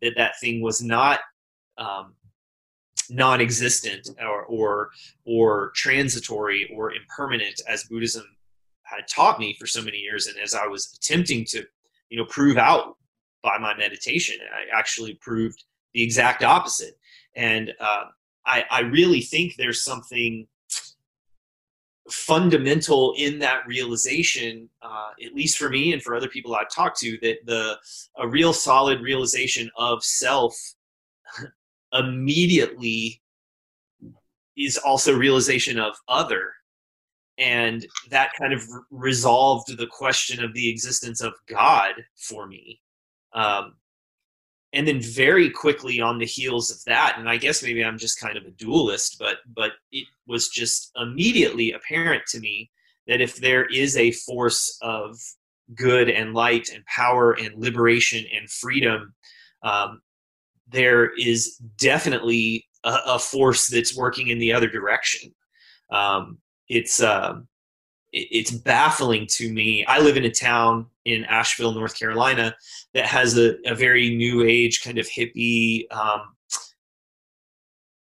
that 0.00 0.14
that 0.16 0.38
thing 0.40 0.62
was 0.62 0.80
not 0.80 1.18
um, 1.78 2.14
non-existent 3.10 4.08
or, 4.20 4.44
or 4.44 4.90
or 5.26 5.72
transitory 5.74 6.70
or 6.74 6.92
impermanent 6.92 7.60
as 7.68 7.84
Buddhism 7.84 8.24
had 8.96 9.08
taught 9.08 9.38
me 9.38 9.56
for 9.58 9.66
so 9.66 9.82
many 9.82 9.98
years 9.98 10.26
and 10.26 10.38
as 10.38 10.54
I 10.54 10.66
was 10.66 10.96
attempting 10.96 11.44
to 11.46 11.64
you 12.10 12.18
know 12.18 12.26
prove 12.26 12.56
out 12.56 12.96
by 13.42 13.58
my 13.58 13.76
meditation 13.76 14.36
I 14.52 14.76
actually 14.78 15.14
proved 15.14 15.64
the 15.94 16.02
exact 16.02 16.42
opposite. 16.44 16.98
And 17.34 17.72
uh, 17.80 18.04
I, 18.44 18.64
I 18.70 18.80
really 18.80 19.20
think 19.20 19.54
there's 19.56 19.82
something 19.82 20.46
fundamental 22.10 23.14
in 23.16 23.38
that 23.38 23.66
realization, 23.66 24.68
uh, 24.82 25.10
at 25.24 25.34
least 25.34 25.56
for 25.56 25.70
me 25.70 25.94
and 25.94 26.02
for 26.02 26.14
other 26.14 26.28
people 26.28 26.54
I've 26.54 26.68
talked 26.68 26.98
to, 27.00 27.16
that 27.22 27.38
the 27.46 27.78
a 28.18 28.28
real 28.28 28.52
solid 28.52 29.00
realization 29.00 29.70
of 29.78 30.04
self 30.04 30.54
immediately 31.92 33.22
is 34.56 34.76
also 34.76 35.16
realization 35.16 35.78
of 35.78 35.94
other, 36.08 36.52
and 37.38 37.86
that 38.10 38.32
kind 38.38 38.52
of 38.52 38.62
resolved 38.90 39.76
the 39.76 39.86
question 39.86 40.44
of 40.44 40.54
the 40.54 40.68
existence 40.70 41.20
of 41.20 41.32
God 41.48 41.94
for 42.16 42.46
me. 42.46 42.80
Um, 43.32 43.74
and 44.74 44.88
then 44.88 45.00
very 45.00 45.48
quickly 45.48 46.00
on 46.00 46.18
the 46.18 46.26
heels 46.26 46.70
of 46.70 46.76
that 46.84 47.14
and 47.16 47.28
i 47.28 47.36
guess 47.36 47.62
maybe 47.62 47.82
i'm 47.82 47.96
just 47.96 48.20
kind 48.20 48.36
of 48.36 48.44
a 48.44 48.50
dualist 48.50 49.16
but 49.18 49.38
but 49.54 49.72
it 49.92 50.06
was 50.26 50.48
just 50.48 50.90
immediately 50.96 51.72
apparent 51.72 52.22
to 52.26 52.40
me 52.40 52.70
that 53.06 53.20
if 53.20 53.36
there 53.36 53.64
is 53.66 53.96
a 53.96 54.10
force 54.12 54.76
of 54.82 55.16
good 55.74 56.10
and 56.10 56.34
light 56.34 56.68
and 56.74 56.84
power 56.86 57.32
and 57.32 57.54
liberation 57.56 58.24
and 58.36 58.50
freedom 58.50 59.14
um, 59.62 60.02
there 60.68 61.10
is 61.18 61.56
definitely 61.78 62.66
a, 62.84 62.98
a, 63.06 63.18
force 63.18 63.68
that's 63.68 63.96
working 63.96 64.28
in 64.28 64.38
the 64.38 64.52
other 64.52 64.68
direction 64.68 65.32
um, 65.90 66.38
it's 66.68 67.00
uh, 67.00 67.40
it's 68.12 68.50
baffling 68.52 69.26
to 69.28 69.52
me. 69.52 69.84
I 69.86 69.98
live 69.98 70.16
in 70.16 70.24
a 70.24 70.30
town 70.30 70.86
in 71.04 71.24
Asheville, 71.24 71.72
North 71.72 71.98
Carolina, 71.98 72.54
that 72.94 73.06
has 73.06 73.36
a, 73.36 73.56
a 73.66 73.74
very 73.74 74.14
new 74.14 74.44
age 74.44 74.82
kind 74.82 74.98
of 74.98 75.06
hippie 75.06 75.92
um, 75.92 76.34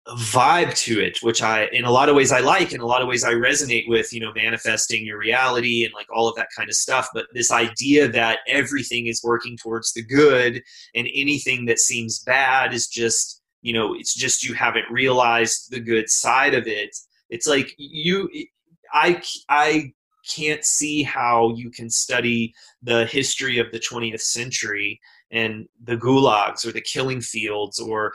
vibe 0.08 0.74
to 0.76 1.00
it, 1.00 1.20
which 1.22 1.44
I, 1.44 1.68
in 1.72 1.86
a 1.86 1.92
lot 1.92 2.10
of 2.10 2.16
ways, 2.16 2.32
I 2.32 2.40
like. 2.40 2.74
In 2.74 2.82
a 2.82 2.86
lot 2.86 3.04
of 3.04 3.08
ways, 3.08 3.24
I 3.24 3.34
resonate 3.34 3.88
with. 3.88 4.12
You 4.12 4.22
know, 4.22 4.34
manifesting 4.34 5.06
your 5.06 5.20
reality 5.20 5.86
and 5.86 5.94
like 5.94 6.08
all 6.14 6.28
of 6.28 6.36
that 6.36 6.50
kind 6.58 6.70
of 6.70 6.76
stuff. 6.76 7.10
But 7.14 7.28
this 7.34 7.52
idea 7.52 8.08
that 8.08 8.40
everything 8.48 9.08
is 9.08 9.22
working 9.24 9.58
towards 9.58 9.94
the 9.94 10.04
good, 10.04 10.64
and 10.96 11.08
anything 11.14 11.66
that 11.66 11.80
seems 11.80 12.24
bad 12.24 12.74
is 12.74 12.88
just, 12.88 13.42
you 13.62 13.74
know, 13.74 13.94
it's 13.94 14.16
just 14.16 14.44
you 14.44 14.56
haven't 14.56 14.90
realized 14.90 15.70
the 15.70 15.80
good 15.80 16.10
side 16.10 16.56
of 16.56 16.66
it. 16.66 16.96
It's 17.30 17.48
like 17.48 17.74
you, 17.78 18.30
I, 18.94 19.22
I 19.50 19.94
can't 20.28 20.64
see 20.64 21.04
how 21.04 21.54
you 21.56 21.72
can 21.72 21.90
study 21.90 22.54
the 22.82 23.06
history 23.06 23.58
of 23.60 23.72
the 23.72 23.80
20th 23.80 24.22
century 24.22 25.00
and 25.32 25.68
the 25.84 25.98
gulags 25.98 26.66
or 26.66 26.72
the 26.72 26.82
killing 26.82 27.22
fields 27.22 27.80
or 27.80 28.14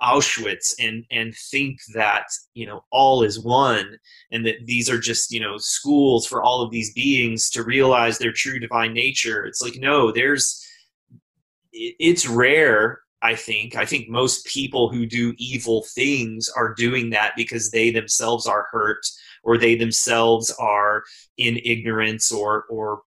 Auschwitz 0.00 0.74
and 0.78 1.04
and 1.10 1.34
think 1.50 1.80
that 1.94 2.26
you 2.54 2.66
know 2.66 2.84
all 2.92 3.24
is 3.24 3.40
one 3.40 3.98
and 4.30 4.46
that 4.46 4.64
these 4.64 4.88
are 4.88 4.98
just 4.98 5.32
you 5.32 5.40
know 5.40 5.56
schools 5.58 6.24
for 6.24 6.42
all 6.42 6.62
of 6.62 6.70
these 6.70 6.92
beings 6.94 7.50
to 7.50 7.64
realize 7.64 8.18
their 8.18 8.32
true 8.32 8.60
divine 8.60 8.92
nature. 8.92 9.44
It's 9.44 9.60
like 9.60 9.76
no 9.76 10.12
there's 10.12 10.64
it's 11.72 12.28
rare 12.28 13.00
I 13.22 13.34
think 13.34 13.76
I 13.76 13.84
think 13.84 14.08
most 14.08 14.46
people 14.46 14.88
who 14.88 15.04
do 15.04 15.34
evil 15.38 15.84
things 15.94 16.48
are 16.56 16.74
doing 16.74 17.10
that 17.10 17.32
because 17.36 17.70
they 17.70 17.90
themselves 17.90 18.46
are 18.46 18.66
hurt 18.70 19.04
or 19.42 19.58
they 19.58 19.74
themselves 19.74 20.54
are 20.58 21.02
in 21.36 21.58
ignorance 21.64 22.30
or 22.30 22.64
or 22.70 23.02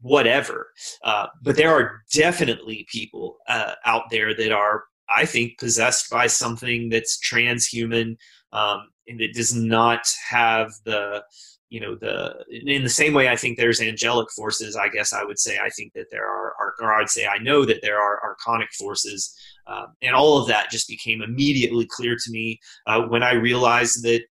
whatever. 0.00 0.72
Uh, 1.02 1.26
but 1.42 1.56
there 1.56 1.72
are 1.72 2.02
definitely 2.12 2.86
people 2.90 3.38
uh, 3.48 3.74
out 3.84 4.04
there 4.10 4.34
that 4.34 4.52
are, 4.52 4.84
I 5.08 5.24
think, 5.24 5.58
possessed 5.58 6.10
by 6.10 6.26
something 6.26 6.88
that's 6.88 7.18
transhuman 7.18 8.16
um, 8.52 8.88
and 9.06 9.18
that 9.20 9.34
does 9.34 9.54
not 9.54 10.12
have 10.28 10.72
the 10.84 11.22
you 11.70 11.80
know 11.80 11.94
the 11.94 12.34
in 12.50 12.82
the 12.82 12.88
same 12.88 13.12
way 13.12 13.28
i 13.28 13.36
think 13.36 13.56
there's 13.56 13.80
angelic 13.80 14.30
forces 14.30 14.74
i 14.74 14.88
guess 14.88 15.12
i 15.12 15.22
would 15.22 15.38
say 15.38 15.58
i 15.58 15.68
think 15.70 15.92
that 15.92 16.06
there 16.10 16.26
are 16.26 16.54
or 16.80 16.94
i'd 16.94 17.10
say 17.10 17.26
i 17.26 17.36
know 17.38 17.64
that 17.64 17.82
there 17.82 18.00
are 18.00 18.20
archonic 18.24 18.72
forces 18.78 19.34
um, 19.66 19.88
and 20.00 20.14
all 20.14 20.40
of 20.40 20.48
that 20.48 20.70
just 20.70 20.88
became 20.88 21.20
immediately 21.20 21.86
clear 21.90 22.16
to 22.16 22.30
me 22.30 22.58
uh, 22.86 23.02
when 23.02 23.22
i 23.22 23.32
realized 23.32 24.02
that 24.02 24.22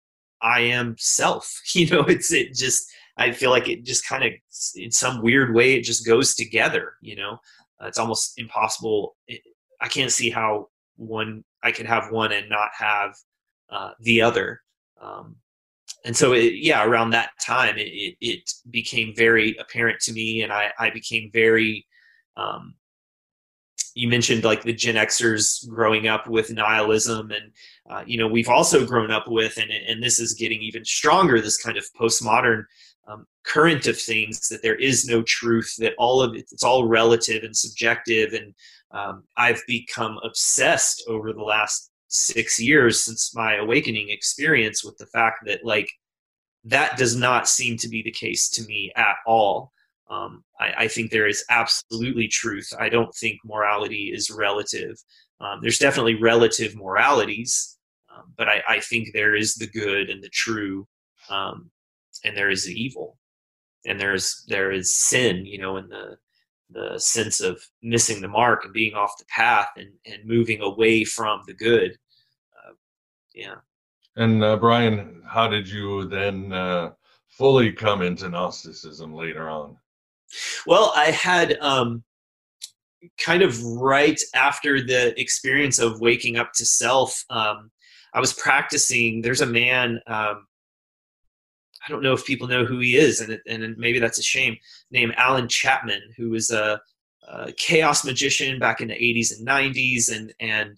I 0.41 0.61
am 0.61 0.95
self. 0.97 1.51
You 1.73 1.87
know, 1.89 2.01
it's 2.01 2.31
it 2.31 2.53
just 2.55 2.89
I 3.17 3.31
feel 3.31 3.51
like 3.51 3.67
it 3.67 3.85
just 3.85 4.07
kind 4.07 4.23
of 4.23 4.31
in 4.75 4.91
some 4.91 5.21
weird 5.21 5.53
way 5.53 5.73
it 5.73 5.83
just 5.83 6.05
goes 6.05 6.35
together. 6.35 6.93
You 7.01 7.15
know, 7.17 7.33
uh, 7.81 7.87
it's 7.87 7.99
almost 7.99 8.33
impossible. 8.37 9.15
It, 9.27 9.41
I 9.81 9.87
can't 9.87 10.11
see 10.11 10.29
how 10.29 10.69
one 10.95 11.43
I 11.63 11.71
can 11.71 11.85
have 11.85 12.11
one 12.11 12.31
and 12.31 12.49
not 12.49 12.69
have 12.77 13.15
uh, 13.69 13.91
the 13.99 14.21
other. 14.21 14.61
Um, 14.99 15.35
and 16.05 16.15
so, 16.15 16.33
it, 16.33 16.53
yeah, 16.55 16.85
around 16.85 17.09
that 17.11 17.31
time, 17.45 17.77
it, 17.77 17.87
it, 17.87 18.15
it, 18.21 18.51
became 18.69 19.13
very 19.15 19.55
apparent 19.57 19.99
to 20.01 20.13
me, 20.13 20.41
and 20.41 20.53
I, 20.53 20.71
I 20.79 20.89
became 20.89 21.29
very 21.33 21.85
um, 22.37 22.75
you 23.97 24.07
mentioned 24.07 24.43
like 24.43 24.63
the 24.63 24.73
Gen 24.73 24.95
Xers 24.95 25.67
growing 25.67 26.07
up 26.07 26.27
with 26.27 26.51
nihilism, 26.51 27.31
and 27.31 27.51
uh, 27.89 28.03
you 28.05 28.17
know 28.17 28.27
we've 28.27 28.49
also 28.49 28.85
grown 28.85 29.11
up 29.11 29.27
with, 29.27 29.57
and 29.57 29.71
and 29.71 30.01
this 30.01 30.19
is 30.19 30.33
getting 30.35 30.61
even 30.61 30.85
stronger. 30.85 31.41
This 31.41 31.57
kind 31.57 31.77
of 31.77 31.85
postmodern 31.99 32.63
um, 33.07 33.25
current 33.43 33.87
of 33.87 33.99
things 33.99 34.47
that 34.49 34.61
there 34.61 34.75
is 34.75 35.05
no 35.05 35.23
truth, 35.23 35.73
that 35.79 35.93
all 35.97 36.21
of 36.21 36.35
it, 36.35 36.45
it's 36.51 36.63
all 36.63 36.87
relative 36.87 37.43
and 37.43 37.57
subjective, 37.57 38.33
and 38.33 38.53
um, 38.91 39.23
I've 39.35 39.61
become 39.67 40.19
obsessed 40.23 41.03
over 41.07 41.33
the 41.33 41.43
last 41.43 41.91
six 42.07 42.59
years 42.59 43.03
since 43.03 43.35
my 43.35 43.55
awakening 43.55 44.09
experience 44.09 44.83
with 44.83 44.97
the 44.97 45.05
fact 45.07 45.39
that 45.45 45.65
like 45.65 45.91
that 46.63 46.97
does 46.97 47.15
not 47.15 47.47
seem 47.47 47.77
to 47.77 47.87
be 47.87 48.01
the 48.01 48.11
case 48.11 48.49
to 48.49 48.63
me 48.63 48.91
at 48.95 49.15
all. 49.25 49.71
Um, 50.09 50.43
I, 50.59 50.73
I, 50.77 50.87
think 50.87 51.11
there 51.11 51.27
is 51.27 51.43
absolutely 51.49 52.29
truth. 52.29 52.71
I 52.79 52.87
don't 52.87 53.13
think 53.15 53.39
morality 53.43 54.11
is 54.13 54.29
relative. 54.29 54.95
Um, 55.41 55.59
there's 55.61 55.79
definitely 55.79 56.15
relative 56.15 56.75
moralities, 56.77 57.77
um, 58.13 58.33
but 58.37 58.47
I, 58.47 58.63
I, 58.69 58.79
think 58.79 59.09
there 59.11 59.35
is 59.35 59.55
the 59.55 59.67
good 59.67 60.09
and 60.09 60.23
the 60.23 60.29
true, 60.29 60.87
um, 61.29 61.69
and 62.23 62.37
there 62.37 62.49
is 62.49 62.65
the 62.65 62.73
evil, 62.73 63.17
and 63.85 63.99
there's 63.99 64.45
there 64.47 64.71
is 64.71 64.95
sin. 64.95 65.45
You 65.45 65.57
know, 65.57 65.75
in 65.75 65.89
the 65.89 66.17
the 66.69 66.99
sense 66.99 67.39
of 67.39 67.61
missing 67.81 68.21
the 68.21 68.27
mark 68.27 68.65
and 68.65 68.73
being 68.73 68.93
off 68.93 69.17
the 69.17 69.25
path 69.25 69.69
and 69.77 69.89
and 70.05 70.25
moving 70.25 70.61
away 70.61 71.03
from 71.03 71.41
the 71.47 71.53
good. 71.53 71.97
Uh, 72.55 72.73
yeah. 73.33 73.55
And 74.15 74.43
uh, 74.43 74.57
Brian, 74.57 75.21
how 75.27 75.47
did 75.47 75.69
you 75.69 76.07
then 76.07 76.51
uh, 76.51 76.91
fully 77.29 77.71
come 77.71 78.01
into 78.01 78.27
Gnosticism 78.27 79.13
later 79.13 79.47
on? 79.47 79.77
Well, 80.65 80.91
I 80.95 81.11
had 81.11 81.57
um, 81.61 82.03
kind 83.17 83.43
of 83.43 83.63
right 83.63 84.19
after 84.33 84.81
the 84.81 85.19
experience 85.19 85.79
of 85.79 86.01
waking 86.01 86.37
up 86.37 86.51
to 86.53 86.65
self. 86.65 87.23
Um, 87.29 87.71
I 88.13 88.19
was 88.19 88.33
practicing. 88.33 89.21
There's 89.21 89.41
a 89.41 89.45
man. 89.45 90.01
Um, 90.07 90.47
I 91.87 91.91
don't 91.91 92.03
know 92.03 92.13
if 92.13 92.25
people 92.25 92.47
know 92.47 92.65
who 92.65 92.79
he 92.79 92.97
is, 92.97 93.21
and 93.21 93.31
it, 93.31 93.41
and 93.47 93.77
maybe 93.77 93.99
that's 93.99 94.19
a 94.19 94.23
shame. 94.23 94.57
Named 94.91 95.13
Alan 95.15 95.47
Chapman, 95.47 96.01
who 96.17 96.29
was 96.29 96.49
a, 96.49 96.81
a 97.27 97.51
chaos 97.53 98.03
magician 98.03 98.59
back 98.59 98.81
in 98.81 98.89
the 98.89 98.93
80s 98.93 99.37
and 99.37 99.47
90s, 99.47 100.13
and 100.13 100.33
and 100.39 100.77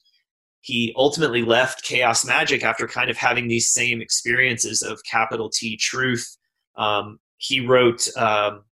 he 0.62 0.94
ultimately 0.96 1.42
left 1.42 1.84
chaos 1.84 2.26
magic 2.26 2.64
after 2.64 2.88
kind 2.88 3.10
of 3.10 3.18
having 3.18 3.48
these 3.48 3.72
same 3.72 4.02
experiences 4.02 4.82
of 4.82 5.02
capital 5.10 5.50
T 5.50 5.78
truth. 5.78 6.38
Um, 6.76 7.20
he 7.38 7.66
wrote 7.66 8.08
um, 8.18 8.64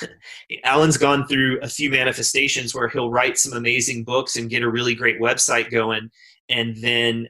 Alan's 0.64 0.96
gone 0.98 1.26
through 1.26 1.60
a 1.62 1.68
few 1.68 1.90
manifestations 1.90 2.74
where 2.74 2.88
he'll 2.88 3.10
write 3.10 3.38
some 3.38 3.52
amazing 3.52 4.04
books 4.04 4.36
and 4.36 4.50
get 4.50 4.62
a 4.62 4.70
really 4.70 4.94
great 4.94 5.20
website 5.20 5.70
going, 5.70 6.10
and 6.48 6.76
then 6.82 7.28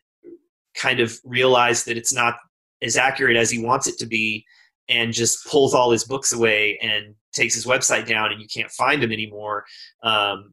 kind 0.75 1.01
of 1.01 1.19
realize 1.25 1.85
that 1.85 1.97
it's 1.97 2.15
not 2.15 2.37
as 2.83 2.97
accurate 2.97 3.37
as 3.37 3.51
he 3.51 3.59
wants 3.59 3.87
it 3.87 3.99
to 3.99 4.07
be, 4.07 4.45
and 4.89 5.13
just 5.13 5.47
pulls 5.47 5.75
all 5.75 5.91
his 5.91 6.05
books 6.05 6.33
away 6.33 6.79
and 6.83 7.15
takes 7.33 7.55
his 7.55 7.67
website 7.67 8.07
down, 8.07 8.33
and 8.33 8.41
you 8.41 8.49
can't 8.49 8.71
find 8.71 9.03
him 9.03 9.13
anymore. 9.13 9.65
Um, 10.03 10.53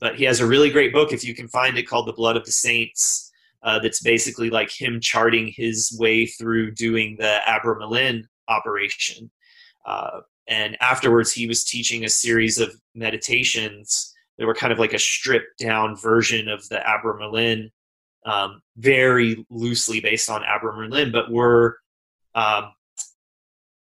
but 0.00 0.16
he 0.16 0.24
has 0.24 0.40
a 0.40 0.46
really 0.46 0.70
great 0.70 0.92
book 0.92 1.12
if 1.12 1.24
you 1.24 1.34
can 1.34 1.48
find 1.48 1.76
it 1.76 1.88
called 1.88 2.06
The 2.06 2.12
Blood 2.12 2.36
of 2.36 2.44
the 2.44 2.52
Saints. 2.52 3.30
Uh, 3.62 3.78
that's 3.78 4.02
basically 4.02 4.50
like 4.50 4.70
him 4.70 5.00
charting 5.00 5.50
his 5.56 5.96
way 5.98 6.26
through 6.26 6.70
doing 6.70 7.16
the 7.18 7.38
Abramelin 7.48 8.22
operation. 8.46 9.30
Uh, 9.86 10.20
and 10.46 10.76
afterwards 10.82 11.32
he 11.32 11.46
was 11.46 11.64
teaching 11.64 12.04
a 12.04 12.10
series 12.10 12.58
of 12.58 12.74
meditations 12.94 14.12
that 14.36 14.46
were 14.46 14.54
kind 14.54 14.70
of 14.70 14.78
like 14.78 14.92
a 14.92 14.98
stripped 14.98 15.58
down 15.58 15.96
version 15.96 16.46
of 16.46 16.68
the 16.68 16.76
Abramelin, 16.76 17.70
um, 18.24 18.62
very 18.76 19.44
loosely 19.50 20.00
based 20.00 20.30
on 20.30 20.42
Abramelin, 20.42 21.12
but 21.12 21.30
were 21.30 21.78
um, 22.34 22.72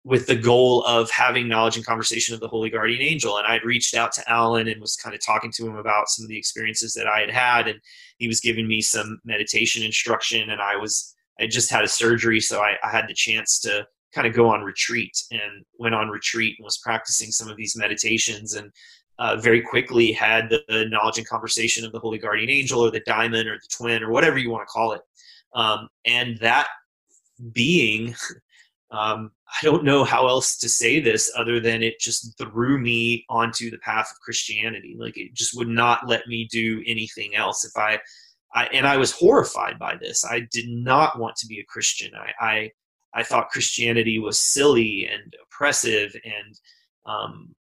with 0.04 0.28
the 0.28 0.36
goal 0.36 0.84
of 0.86 1.10
having 1.12 1.48
knowledge 1.48 1.76
and 1.76 1.86
conversation 1.86 2.34
of 2.34 2.40
the 2.40 2.48
Holy 2.48 2.70
Guardian 2.70 3.02
Angel. 3.02 3.38
And 3.38 3.46
I 3.46 3.54
had 3.54 3.64
reached 3.64 3.96
out 3.96 4.12
to 4.14 4.30
Alan 4.32 4.68
and 4.68 4.80
was 4.80 4.96
kind 4.96 5.14
of 5.14 5.24
talking 5.24 5.52
to 5.54 5.68
him 5.68 5.76
about 5.76 6.10
some 6.10 6.24
of 6.24 6.30
the 6.30 6.38
experiences 6.38 6.94
that 6.94 7.08
I 7.08 7.20
had 7.20 7.32
had, 7.32 7.68
and 7.68 7.80
he 8.18 8.28
was 8.28 8.40
giving 8.40 8.68
me 8.68 8.82
some 8.82 9.20
meditation 9.26 9.84
instruction. 9.84 10.50
And 10.50 10.62
I 10.62 10.78
was 10.78 11.16
I 11.40 11.48
just 11.48 11.72
had 11.72 11.84
a 11.84 11.88
surgery, 11.88 12.40
so 12.40 12.60
I, 12.62 12.76
I 12.84 12.90
had 12.92 13.08
the 13.08 13.14
chance 13.14 13.60
to 13.60 13.88
kind 14.14 14.28
of 14.28 14.34
go 14.34 14.50
on 14.50 14.62
retreat 14.62 15.16
and 15.32 15.64
went 15.78 15.96
on 15.96 16.10
retreat 16.10 16.56
and 16.58 16.66
was 16.66 16.80
practicing 16.80 17.32
some 17.32 17.48
of 17.48 17.58
these 17.58 17.78
meditations 17.78 18.56
and 18.56 18.72
uh, 19.20 19.36
very 19.36 19.62
quickly 19.62 20.12
had 20.12 20.50
the, 20.50 20.64
the, 20.70 20.86
knowledge 20.86 21.18
and 21.18 21.28
conversation 21.28 21.86
of 21.86 21.92
the 21.92 22.00
holy 22.00 22.18
guardian 22.18 22.50
angel 22.50 22.80
or 22.80 22.90
the 22.90 23.02
daimon 23.02 23.48
or 23.48 23.58
the 23.58 23.68
twin 23.70 24.02
or 24.02 24.12
whatever 24.12 24.38
you 24.38 24.50
want 24.50 24.66
to 24.68 24.72
call 24.72 24.94
it. 24.94 25.02
Um, 25.54 25.90
and 26.06 26.38
that 26.40 26.68
being 27.52 28.16
um, 28.92 29.32
i 29.48 29.64
don't 29.64 29.84
know 29.84 30.04
how 30.04 30.28
else 30.28 30.58
to 30.58 30.68
say 30.68 31.00
this 31.00 31.32
other 31.38 31.60
than 31.60 31.84
it 31.84 32.00
just 32.00 32.36
threw 32.40 32.80
me 32.80 33.24
onto 33.30 33.70
the 33.70 33.78
path 33.80 34.10
of 34.12 34.20
christianity. 34.20 34.96
Like 34.98 35.18
it 35.18 35.34
just 35.36 35.56
would 35.56 35.68
not 35.68 36.08
let 36.08 36.28
me 36.28 36.48
do 36.52 36.82
anything 36.88 37.36
else. 37.36 37.66
If 37.66 37.78
i, 37.78 38.00
I 38.54 38.66
and 38.68 38.88
i 38.88 38.98
was 38.98 39.12
horrified 39.12 39.78
by 39.78 39.96
this. 39.96 40.26
I 40.26 40.48
did 40.52 40.70
not 40.70 41.20
want 41.20 41.36
to 41.38 41.48
be 41.48 41.60
a 41.60 41.66
christian. 41.66 42.12
I, 42.16 42.46
I 42.46 42.72
I 43.14 43.24
thought 43.24 43.50
Christianity 43.50 44.20
was 44.20 44.38
silly 44.38 45.10
and 45.12 45.36
oppressive 45.44 46.16
and 46.24 46.60
um, 47.06 47.56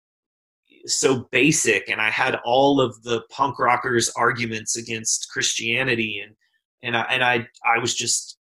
so 0.88 1.28
basic. 1.30 1.88
And 1.88 2.00
I 2.00 2.10
had 2.10 2.36
all 2.44 2.80
of 2.80 3.02
the 3.02 3.22
punk 3.30 3.58
rockers' 3.58 4.10
arguments 4.16 4.76
against 4.76 5.28
Christianity, 5.30 6.20
and 6.24 6.34
and 6.82 6.96
I 6.96 7.02
and 7.10 7.24
I 7.24 7.48
I 7.64 7.78
was 7.78 7.94
just 7.94 8.38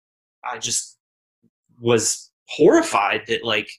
I 0.44 0.58
just 0.58 0.98
was 1.80 2.32
horrified 2.48 3.24
that 3.28 3.44
like 3.44 3.70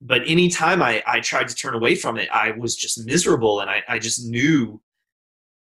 but 0.00 0.22
anytime 0.26 0.82
I, 0.82 1.02
I 1.06 1.20
tried 1.20 1.48
to 1.48 1.54
turn 1.54 1.74
away 1.74 1.94
from 1.94 2.18
it, 2.18 2.28
I 2.32 2.52
was 2.52 2.76
just 2.76 3.04
miserable. 3.06 3.60
And 3.60 3.70
I, 3.70 3.82
I 3.88 3.98
just 3.98 4.26
knew 4.26 4.80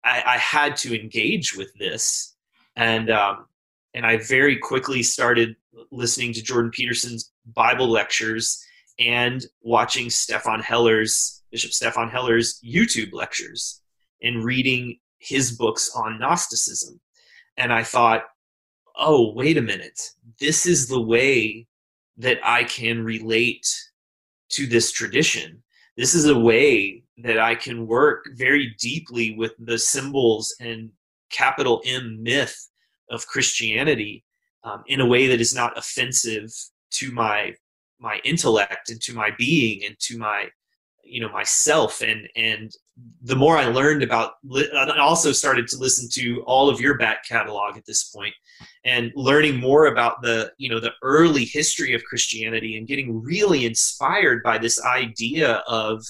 I, 0.03 0.23
I 0.25 0.37
had 0.37 0.75
to 0.77 0.99
engage 0.99 1.55
with 1.55 1.73
this. 1.79 2.35
And, 2.75 3.09
um, 3.09 3.45
and 3.93 4.05
I 4.05 4.17
very 4.17 4.57
quickly 4.57 5.01
started 5.01 5.55
listening 5.91 6.33
to 6.33 6.43
Jordan 6.43 6.71
Peterson's 6.71 7.31
Bible 7.45 7.89
lectures 7.89 8.63
and 8.99 9.45
watching 9.61 10.09
Stephan 10.09 10.61
Hoeller's, 10.61 11.36
Bishop 11.51 11.71
Stephan 11.71 12.09
Hoeller's 12.09 12.59
YouTube 12.65 13.13
lectures 13.13 13.81
and 14.21 14.43
reading 14.43 14.99
his 15.19 15.57
books 15.57 15.91
on 15.95 16.19
Gnosticism. 16.19 16.99
And 17.57 17.73
I 17.73 17.83
thought, 17.83 18.23
oh, 18.97 19.33
wait 19.33 19.57
a 19.57 19.61
minute. 19.61 19.99
This 20.39 20.65
is 20.65 20.87
the 20.87 21.01
way 21.01 21.67
that 22.17 22.39
I 22.43 22.63
can 22.63 23.03
relate 23.03 23.67
to 24.49 24.65
this 24.65 24.91
tradition. 24.91 25.63
This 25.95 26.13
is 26.13 26.25
a 26.25 26.37
way 26.37 27.03
that 27.17 27.39
I 27.39 27.55
can 27.55 27.87
work 27.87 28.25
very 28.35 28.75
deeply 28.79 29.35
with 29.35 29.53
the 29.59 29.77
symbols 29.77 30.55
and 30.59 30.91
capital 31.31 31.81
M 31.85 32.21
myth 32.21 32.69
of 33.09 33.25
Christianity 33.27 34.23
um, 34.63 34.83
in 34.87 35.01
a 35.01 35.05
way 35.05 35.27
that 35.27 35.41
is 35.41 35.53
not 35.53 35.77
offensive 35.77 36.49
to 36.91 37.11
my 37.11 37.53
my 37.99 38.19
intellect 38.23 38.89
and 38.89 39.01
to 39.01 39.13
my 39.15 39.31
being 39.39 39.83
and 39.83 39.97
to 39.99 40.19
my 40.19 40.47
you 41.07 41.21
know 41.21 41.29
myself. 41.29 42.01
And 42.01 42.27
and 42.35 42.71
the 43.21 43.35
more 43.35 43.57
i 43.57 43.65
learned 43.65 44.01
about 44.01 44.33
i 44.75 44.97
also 44.99 45.31
started 45.31 45.67
to 45.67 45.77
listen 45.77 46.09
to 46.11 46.41
all 46.47 46.69
of 46.69 46.81
your 46.81 46.97
back 46.97 47.23
catalog 47.27 47.77
at 47.77 47.85
this 47.85 48.05
point 48.05 48.33
and 48.85 49.11
learning 49.15 49.59
more 49.59 49.87
about 49.87 50.21
the 50.21 50.51
you 50.57 50.69
know 50.69 50.79
the 50.79 50.93
early 51.03 51.45
history 51.45 51.93
of 51.93 52.03
christianity 52.03 52.77
and 52.77 52.87
getting 52.87 53.21
really 53.21 53.65
inspired 53.65 54.41
by 54.43 54.57
this 54.57 54.83
idea 54.83 55.63
of 55.67 56.03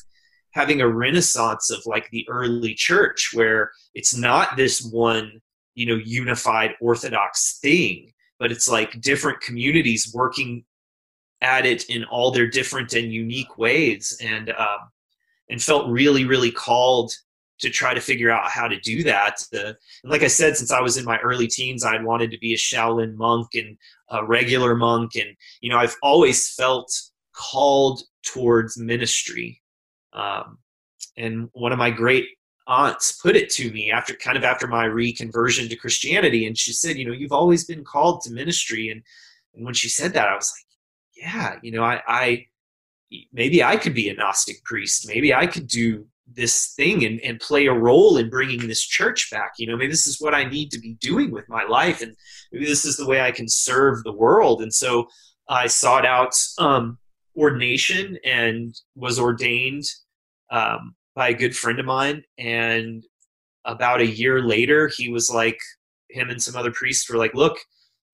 having 0.51 0.81
a 0.81 0.87
renaissance 0.87 1.69
of 1.69 1.79
like 1.85 2.09
the 2.11 2.25
early 2.29 2.73
church 2.73 3.31
where 3.33 3.71
it's 3.93 4.15
not 4.15 4.55
this 4.55 4.81
one 4.91 5.41
you 5.75 5.85
know 5.85 6.01
unified 6.05 6.73
orthodox 6.79 7.59
thing 7.59 8.11
but 8.39 8.51
it's 8.51 8.69
like 8.69 9.01
different 9.01 9.41
communities 9.41 10.11
working 10.13 10.63
at 11.41 11.65
it 11.65 11.89
in 11.89 12.03
all 12.05 12.31
their 12.31 12.47
different 12.47 12.93
and 12.93 13.11
unique 13.11 13.57
ways 13.57 14.17
and 14.23 14.49
um, 14.51 14.89
and 15.49 15.61
felt 15.61 15.89
really 15.89 16.25
really 16.25 16.51
called 16.51 17.11
to 17.59 17.69
try 17.69 17.93
to 17.93 18.01
figure 18.01 18.29
out 18.29 18.49
how 18.49 18.67
to 18.67 18.79
do 18.79 19.03
that. 19.03 19.41
And 19.51 19.75
like 20.03 20.23
i 20.23 20.27
said 20.27 20.57
since 20.57 20.71
i 20.71 20.81
was 20.81 20.97
in 20.97 21.05
my 21.05 21.17
early 21.19 21.47
teens 21.47 21.83
i 21.83 22.01
wanted 22.01 22.31
to 22.31 22.39
be 22.39 22.53
a 22.53 22.57
shaolin 22.57 23.15
monk 23.15 23.49
and 23.53 23.77
a 24.09 24.25
regular 24.25 24.75
monk. 24.75 25.15
And 25.15 25.35
you 25.61 25.69
know 25.69 25.77
i've 25.77 25.95
always 26.01 26.53
felt 26.53 26.91
called 27.33 28.01
towards 28.23 28.77
ministry. 28.77 29.61
Um, 30.13 30.57
and 31.17 31.49
one 31.53 31.71
of 31.71 31.77
my 31.77 31.91
great 31.91 32.25
aunts 32.67 33.13
put 33.21 33.35
it 33.35 33.49
to 33.51 33.71
me 33.71 33.91
after 33.91 34.13
kind 34.13 34.37
of 34.37 34.43
after 34.43 34.67
my 34.67 34.85
reconversion 34.85 35.69
to 35.69 35.75
christianity. 35.75 36.47
And 36.47 36.57
she 36.57 36.73
said 36.73 36.97
you 36.97 37.05
know 37.05 37.13
you've 37.13 37.31
always 37.31 37.65
been 37.65 37.83
called 37.83 38.21
to 38.21 38.31
ministry. 38.31 38.89
And 38.89 39.03
and 39.55 39.65
when 39.65 39.73
she 39.73 39.89
said 39.89 40.13
that 40.13 40.27
i 40.27 40.35
was 40.35 40.51
like 40.55 40.66
yeah, 41.19 41.55
you 41.61 41.71
know, 41.71 41.83
I, 41.83 42.01
I 42.07 42.45
maybe 43.31 43.63
I 43.63 43.77
could 43.77 43.93
be 43.93 44.09
a 44.09 44.13
Gnostic 44.13 44.63
priest. 44.63 45.07
Maybe 45.07 45.33
I 45.33 45.47
could 45.47 45.67
do 45.67 46.07
this 46.31 46.73
thing 46.75 47.05
and, 47.05 47.19
and 47.21 47.39
play 47.39 47.67
a 47.67 47.73
role 47.73 48.17
in 48.17 48.29
bringing 48.29 48.67
this 48.67 48.81
church 48.81 49.31
back. 49.31 49.53
You 49.57 49.67
know, 49.67 49.77
maybe 49.77 49.91
this 49.91 50.07
is 50.07 50.19
what 50.19 50.33
I 50.33 50.43
need 50.43 50.71
to 50.71 50.79
be 50.79 50.93
doing 50.95 51.31
with 51.31 51.47
my 51.47 51.63
life, 51.63 52.01
and 52.01 52.15
maybe 52.51 52.65
this 52.65 52.85
is 52.85 52.97
the 52.97 53.07
way 53.07 53.21
I 53.21 53.31
can 53.31 53.47
serve 53.47 54.03
the 54.03 54.13
world. 54.13 54.61
And 54.61 54.73
so 54.73 55.07
I 55.49 55.67
sought 55.67 56.05
out 56.05 56.35
um, 56.57 56.97
ordination 57.35 58.17
and 58.25 58.75
was 58.95 59.19
ordained 59.19 59.85
um, 60.51 60.95
by 61.15 61.29
a 61.29 61.33
good 61.33 61.55
friend 61.55 61.79
of 61.79 61.85
mine. 61.85 62.23
And 62.37 63.03
about 63.65 64.01
a 64.01 64.07
year 64.07 64.41
later, 64.41 64.89
he 64.95 65.09
was 65.09 65.29
like, 65.29 65.59
him 66.09 66.29
and 66.29 66.41
some 66.41 66.55
other 66.55 66.71
priests 66.71 67.09
were 67.09 67.17
like, 67.17 67.33
look, 67.33 67.57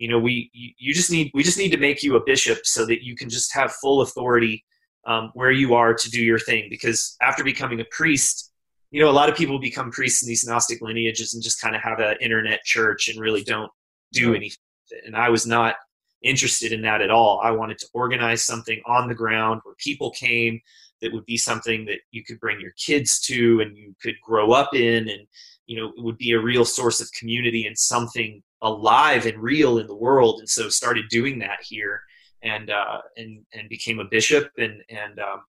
you 0.03 0.09
know 0.09 0.19
we 0.19 0.49
you 0.53 0.93
just 0.93 1.11
need 1.11 1.31
we 1.33 1.43
just 1.43 1.57
need 1.57 1.71
to 1.71 1.77
make 1.77 2.03
you 2.03 2.15
a 2.15 2.25
bishop 2.25 2.59
so 2.63 2.85
that 2.85 3.03
you 3.03 3.15
can 3.15 3.29
just 3.29 3.53
have 3.53 3.71
full 3.81 4.01
authority 4.01 4.63
um, 5.05 5.31
where 5.33 5.51
you 5.51 5.73
are 5.73 5.93
to 5.93 6.09
do 6.09 6.21
your 6.21 6.39
thing. 6.39 6.67
Because 6.69 7.17
after 7.21 7.43
becoming 7.43 7.79
a 7.79 7.85
priest 7.99 8.51
you 8.91 9.01
know 9.01 9.09
a 9.09 9.19
lot 9.19 9.29
of 9.29 9.35
people 9.35 9.57
become 9.59 9.89
priests 9.89 10.21
in 10.21 10.27
these 10.27 10.45
gnostic 10.45 10.79
lineages 10.81 11.33
and 11.33 11.41
just 11.41 11.59
kind 11.59 11.75
of 11.75 11.81
have 11.81 11.99
an 11.99 12.15
internet 12.21 12.63
church 12.63 13.09
and 13.09 13.19
really 13.19 13.43
don't 13.43 13.71
do 14.11 14.35
anything 14.35 14.59
and 15.05 15.17
i 15.17 15.29
was 15.29 15.47
not 15.47 15.77
interested 16.23 16.71
in 16.71 16.81
that 16.81 17.01
at 17.01 17.11
all. 17.11 17.41
I 17.43 17.51
wanted 17.51 17.77
to 17.79 17.87
organize 17.93 18.43
something 18.43 18.81
on 18.85 19.07
the 19.07 19.15
ground 19.15 19.61
where 19.63 19.75
people 19.77 20.11
came 20.11 20.59
that 21.01 21.13
would 21.13 21.25
be 21.25 21.37
something 21.37 21.85
that 21.85 21.99
you 22.11 22.23
could 22.23 22.39
bring 22.39 22.61
your 22.61 22.71
kids 22.77 23.19
to 23.21 23.59
and 23.59 23.77
you 23.77 23.93
could 24.01 24.15
grow 24.23 24.51
up 24.53 24.73
in. 24.73 25.09
And 25.09 25.27
you 25.65 25.79
know 25.79 25.89
it 25.95 26.03
would 26.03 26.17
be 26.17 26.31
a 26.31 26.41
real 26.41 26.65
source 26.65 27.01
of 27.01 27.11
community 27.17 27.67
and 27.67 27.77
something 27.77 28.41
alive 28.63 29.25
and 29.25 29.37
real 29.37 29.77
in 29.77 29.87
the 29.87 29.95
world 29.95 30.39
and 30.39 30.49
so 30.49 30.69
started 30.69 31.05
doing 31.09 31.37
that 31.37 31.61
here 31.61 32.01
and 32.41 32.71
uh, 32.71 32.99
and 33.17 33.45
and 33.53 33.69
became 33.69 33.99
a 33.99 34.05
bishop 34.05 34.49
and 34.57 34.81
and 34.89 35.19
um, 35.19 35.43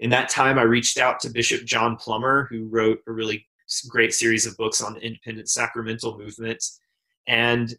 in 0.00 0.10
that 0.10 0.28
time 0.28 0.58
I 0.58 0.62
reached 0.62 0.98
out 0.98 1.20
to 1.20 1.30
Bishop 1.30 1.64
John 1.64 1.96
Plummer 1.96 2.48
who 2.50 2.68
wrote 2.68 2.98
a 3.06 3.12
really 3.12 3.46
great 3.88 4.12
series 4.12 4.44
of 4.44 4.56
books 4.56 4.82
on 4.82 4.94
the 4.94 5.00
independent 5.00 5.48
sacramental 5.48 6.18
movement 6.18 6.62
and 7.26 7.72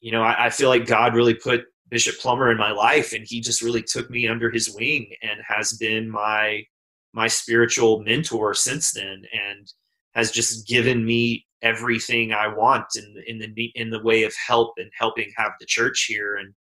you 0.00 0.10
know 0.12 0.22
I, 0.22 0.46
I 0.46 0.50
feel 0.50 0.68
like 0.68 0.86
God 0.86 1.14
really 1.14 1.34
put 1.34 1.64
Bishop 1.88 2.18
Plummer 2.18 2.50
in 2.50 2.58
my 2.58 2.72
life 2.72 3.12
and 3.12 3.24
he 3.24 3.40
just 3.40 3.62
really 3.62 3.82
took 3.82 4.10
me 4.10 4.26
under 4.26 4.50
his 4.50 4.74
wing 4.74 5.12
and 5.22 5.40
has 5.46 5.74
been 5.74 6.10
my 6.10 6.64
my 7.12 7.28
spiritual 7.28 8.02
mentor 8.02 8.54
since 8.54 8.90
then 8.90 9.22
and 9.32 9.72
has 10.16 10.32
just 10.32 10.66
given 10.66 11.04
me 11.04 11.46
everything 11.64 12.32
I 12.32 12.46
want 12.46 12.84
in 12.94 13.22
in 13.26 13.38
the 13.38 13.72
in 13.74 13.90
the 13.90 14.02
way 14.02 14.22
of 14.22 14.34
help 14.36 14.74
and 14.76 14.90
helping 14.96 15.32
have 15.36 15.52
the 15.58 15.66
church 15.66 16.04
here 16.06 16.36
and 16.36 16.54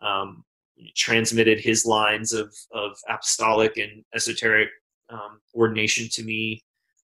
um, 0.00 0.44
transmitted 0.94 1.58
his 1.58 1.84
lines 1.84 2.32
of 2.32 2.54
of 2.72 2.92
apostolic 3.08 3.78
and 3.78 4.04
esoteric 4.14 4.68
um, 5.08 5.40
ordination 5.54 6.08
to 6.12 6.22
me. 6.22 6.62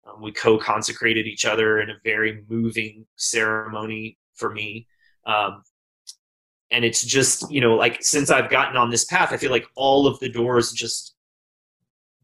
Um, 0.07 0.21
we 0.21 0.33
co-consecrated 0.33 1.27
each 1.27 1.45
other 1.45 1.81
in 1.81 1.91
a 1.91 2.01
very 2.05 2.43
moving 2.49 3.07
ceremony 3.17 4.19
for 4.35 4.53
me. 4.53 4.87
Um, 5.27 5.63
and 6.71 6.85
it's 6.85 7.03
just 7.03 7.51
you 7.51 7.61
know 7.61 7.75
like 7.75 8.03
since 8.03 8.31
I've 8.31 8.51
gotten 8.51 8.77
on 8.77 8.91
this 8.91 9.07
path, 9.07 9.33
I 9.33 9.39
feel 9.39 9.51
like 9.51 9.67
all 9.75 10.07
of 10.07 10.21
the 10.21 10.29
doors 10.29 10.73
just 10.73 11.15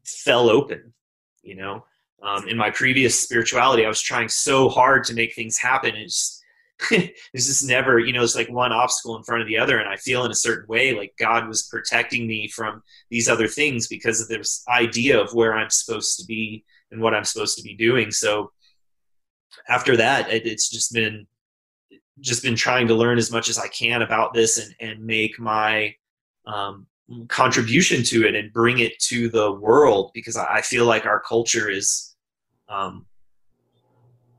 fell 0.05 0.49
open. 0.49 0.93
You 1.41 1.55
know, 1.55 1.85
um, 2.21 2.47
in 2.47 2.57
my 2.57 2.69
previous 2.69 3.19
spirituality, 3.19 3.85
I 3.85 3.89
was 3.89 4.01
trying 4.01 4.29
so 4.29 4.69
hard 4.69 5.03
to 5.05 5.13
make 5.13 5.33
things 5.33 5.57
happen. 5.57 5.95
It's 5.95 6.43
it's 6.91 7.47
just 7.47 7.67
never, 7.67 7.99
you 7.99 8.13
know, 8.13 8.23
it's 8.23 8.35
like 8.35 8.49
one 8.49 8.71
obstacle 8.71 9.17
in 9.17 9.23
front 9.23 9.41
of 9.41 9.47
the 9.47 9.57
other, 9.57 9.79
and 9.79 9.89
I 9.89 9.97
feel 9.97 10.23
in 10.23 10.31
a 10.31 10.35
certain 10.35 10.67
way 10.67 10.93
like 10.93 11.13
God 11.19 11.47
was 11.47 11.63
protecting 11.63 12.25
me 12.25 12.47
from 12.47 12.81
these 13.09 13.27
other 13.27 13.47
things 13.47 13.87
because 13.87 14.21
of 14.21 14.29
this 14.29 14.63
idea 14.69 15.19
of 15.19 15.33
where 15.33 15.53
I'm 15.53 15.69
supposed 15.69 16.19
to 16.19 16.25
be 16.25 16.63
and 16.91 17.01
what 17.01 17.13
I'm 17.13 17.25
supposed 17.25 17.57
to 17.57 17.63
be 17.63 17.75
doing. 17.75 18.11
So 18.11 18.51
after 19.67 19.97
that, 19.97 20.31
it, 20.31 20.45
it's 20.45 20.69
just 20.69 20.93
been 20.93 21.27
just 22.21 22.43
been 22.43 22.55
trying 22.55 22.87
to 22.87 22.95
learn 22.95 23.17
as 23.17 23.31
much 23.31 23.49
as 23.49 23.57
I 23.57 23.67
can 23.67 24.01
about 24.01 24.33
this 24.33 24.57
and 24.57 24.73
and 24.79 25.05
make 25.05 25.37
my 25.39 25.95
um, 26.45 26.87
contribution 27.27 28.03
to 28.03 28.25
it 28.25 28.35
and 28.35 28.53
bring 28.53 28.79
it 28.79 28.97
to 28.99 29.29
the 29.29 29.51
world 29.51 30.11
because 30.13 30.37
I 30.37 30.61
feel 30.61 30.85
like 30.85 31.05
our 31.05 31.19
culture 31.19 31.69
is 31.69 32.08
um, 32.69 33.05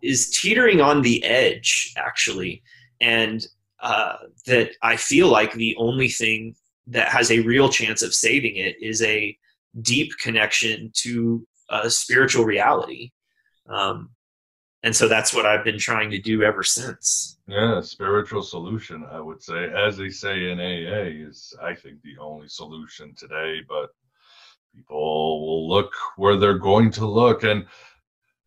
is 0.03 0.31
teetering 0.31 0.81
on 0.81 1.03
the 1.03 1.23
edge 1.25 1.93
actually. 1.97 2.63
And 3.01 3.47
uh, 3.81 4.17
that 4.47 4.73
i 4.83 4.95
feel 4.95 5.29
like 5.29 5.53
the 5.55 5.75
only 5.79 6.09
thing 6.09 6.55
that 6.87 7.09
has 7.09 7.31
a 7.31 7.41
real 7.41 7.69
chance 7.69 8.03
of 8.03 8.13
saving 8.15 8.57
it 8.57 8.77
is 8.81 9.01
a 9.03 9.37
deep 9.81 10.13
connection 10.23 10.91
to 10.93 11.47
a 11.71 11.89
spiritual 11.89 12.45
reality. 12.45 13.13
Um, 13.69 14.11
and 14.83 14.95
so 14.95 15.09
that's 15.09 15.33
what 15.33 15.47
i've 15.47 15.65
been 15.65 15.79
trying 15.79 16.11
to 16.11 16.19
do 16.19 16.43
ever 16.43 16.63
since. 16.63 17.39
Yeah 17.47 17.81
spiritual 17.81 18.43
solution 18.43 19.07
i 19.11 19.21
would 19.21 19.43
say. 19.43 19.71
As 19.73 19.97
they 19.97 20.11
say 20.11 20.51
in 20.51 20.61
aa 20.61 21.29
is 21.29 21.55
i 21.63 21.75
think 21.75 22.03
the 22.03 22.19
only 22.21 22.49
solution 22.49 23.15
today 23.15 23.61
but 23.67 23.91
people 24.75 25.41
will 25.47 25.69
look 25.69 25.93
where 26.17 26.37
they're 26.37 26.59
going 26.59 26.91
to 26.93 27.07
look. 27.07 27.45
And 27.45 27.67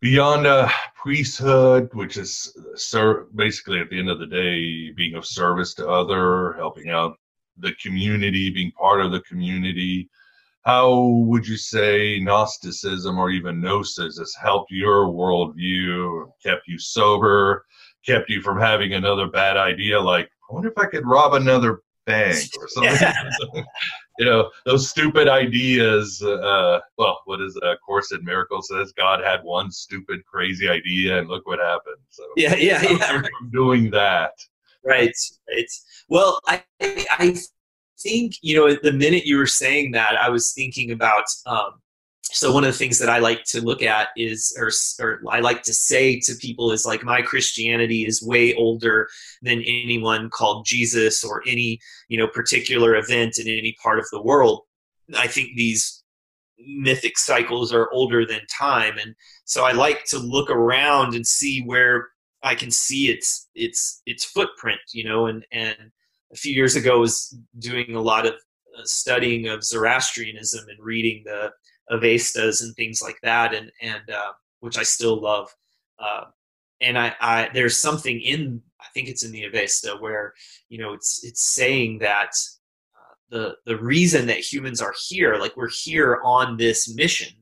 beyond 0.03 0.45
a 0.45 0.69
priesthood, 0.97 1.89
which 1.93 2.17
is 2.17 2.53
uh, 2.59 2.75
ser- 2.75 3.27
basically 3.35 3.79
at 3.79 3.89
the 3.89 3.97
end 3.97 4.09
of 4.09 4.19
the 4.19 4.25
day 4.25 4.91
being 4.91 5.15
of 5.15 5.25
service 5.25 5.73
to 5.73 5.87
other, 5.87 6.51
helping 6.57 6.89
out 6.89 7.17
the 7.57 7.73
community, 7.81 8.49
being 8.49 8.69
part 8.73 8.99
of 8.99 9.13
the 9.13 9.21
community. 9.21 10.09
How 10.63 10.93
would 11.29 11.47
you 11.47 11.55
say 11.55 12.19
Gnosticism 12.19 13.17
or 13.17 13.29
even 13.29 13.61
Gnosis 13.61 14.17
has 14.17 14.35
helped 14.35 14.71
your 14.71 15.07
worldview, 15.07 16.29
kept 16.43 16.67
you 16.67 16.77
sober, 16.77 17.65
kept 18.05 18.29
you 18.29 18.41
from 18.41 18.59
having 18.59 18.95
another 18.95 19.27
bad 19.27 19.55
idea 19.55 19.97
like, 19.97 20.29
I 20.49 20.53
wonder 20.53 20.67
if 20.67 20.77
I 20.77 20.85
could 20.85 21.07
rob 21.07 21.33
another 21.33 21.81
Bank 22.05 22.49
or 22.59 22.67
something. 22.67 23.65
you 24.19 24.25
know, 24.25 24.49
those 24.65 24.89
stupid 24.89 25.27
ideas. 25.27 26.21
Uh, 26.21 26.79
well, 26.97 27.21
what 27.25 27.41
is 27.41 27.57
a 27.63 27.77
Course 27.77 28.11
in 28.11 28.23
Miracles 28.23 28.69
says? 28.69 28.91
God 28.91 29.21
had 29.23 29.43
one 29.43 29.71
stupid, 29.71 30.25
crazy 30.25 30.67
idea, 30.67 31.19
and 31.19 31.29
look 31.29 31.47
what 31.47 31.59
happened. 31.59 31.97
So 32.09 32.23
yeah, 32.35 32.55
yeah, 32.55 32.81
yeah. 32.81 33.21
doing 33.51 33.89
that. 33.91 34.33
Right, 34.85 35.15
right. 35.49 35.71
Well, 36.09 36.39
I, 36.45 36.63
I 36.81 37.37
think 37.99 38.35
you 38.41 38.55
know, 38.57 38.75
the 38.81 38.91
minute 38.91 39.25
you 39.25 39.37
were 39.37 39.47
saying 39.47 39.91
that, 39.91 40.15
I 40.21 40.29
was 40.29 40.51
thinking 40.51 40.91
about 40.91 41.23
um, 41.45 41.81
so 42.33 42.51
one 42.51 42.63
of 42.63 42.71
the 42.71 42.77
things 42.77 42.97
that 42.99 43.09
I 43.09 43.19
like 43.19 43.43
to 43.45 43.61
look 43.61 43.83
at 43.83 44.07
is, 44.17 44.57
or, 44.57 44.71
or 45.05 45.21
I 45.29 45.39
like 45.39 45.61
to 45.63 45.73
say 45.73 46.19
to 46.21 46.35
people 46.35 46.71
is 46.71 46.85
like, 46.85 47.03
my 47.03 47.21
Christianity 47.21 48.07
is 48.07 48.23
way 48.23 48.55
older 48.55 49.07
than 49.43 49.59
anyone 49.59 50.31
called 50.31 50.65
Jesus 50.65 51.23
or 51.23 51.43
any, 51.47 51.79
you 52.07 52.17
know, 52.17 52.27
particular 52.27 52.95
event 52.95 53.37
in 53.37 53.47
any 53.47 53.75
part 53.81 53.99
of 53.99 54.07
the 54.11 54.21
world. 54.21 54.61
I 55.15 55.27
think 55.27 55.49
these 55.55 56.03
mythic 56.57 57.17
cycles 57.17 57.71
are 57.71 57.91
older 57.91 58.25
than 58.25 58.41
time. 58.47 58.97
And 58.97 59.13
so 59.45 59.65
I 59.65 59.73
like 59.73 60.03
to 60.05 60.17
look 60.17 60.49
around 60.49 61.13
and 61.13 61.25
see 61.25 61.61
where 61.61 62.09
I 62.41 62.55
can 62.55 62.71
see 62.71 63.09
its, 63.09 63.47
its, 63.53 64.01
its 64.05 64.25
footprint, 64.25 64.81
you 64.91 65.03
know, 65.03 65.27
and, 65.27 65.45
and 65.51 65.75
a 66.31 66.35
few 66.35 66.53
years 66.53 66.75
ago 66.75 66.95
I 66.95 66.99
was 66.99 67.37
doing 67.59 67.95
a 67.95 68.01
lot 68.01 68.25
of 68.25 68.33
uh, 68.33 68.81
studying 68.85 69.49
of 69.49 69.63
Zoroastrianism 69.63 70.65
and 70.67 70.83
reading 70.83 71.21
the 71.25 71.51
Avestas 71.91 72.61
and 72.61 72.75
things 72.75 73.01
like 73.01 73.17
that, 73.23 73.53
and 73.53 73.71
and 73.81 74.09
uh, 74.09 74.33
which 74.59 74.77
I 74.77 74.83
still 74.83 75.21
love. 75.21 75.49
Uh, 75.99 76.25
and 76.81 76.97
I, 76.97 77.15
I 77.19 77.49
there's 77.53 77.77
something 77.77 78.19
in 78.19 78.61
I 78.79 78.85
think 78.93 79.07
it's 79.07 79.23
in 79.23 79.31
the 79.31 79.45
Avesta 79.45 79.97
where 79.99 80.33
you 80.69 80.77
know 80.77 80.93
it's 80.93 81.23
it's 81.23 81.43
saying 81.43 81.99
that 81.99 82.31
uh, 82.95 83.13
the 83.29 83.55
the 83.65 83.77
reason 83.77 84.27
that 84.27 84.39
humans 84.39 84.81
are 84.81 84.93
here, 85.07 85.35
like 85.35 85.55
we're 85.55 85.69
here 85.69 86.19
on 86.23 86.57
this 86.57 86.93
mission, 86.93 87.33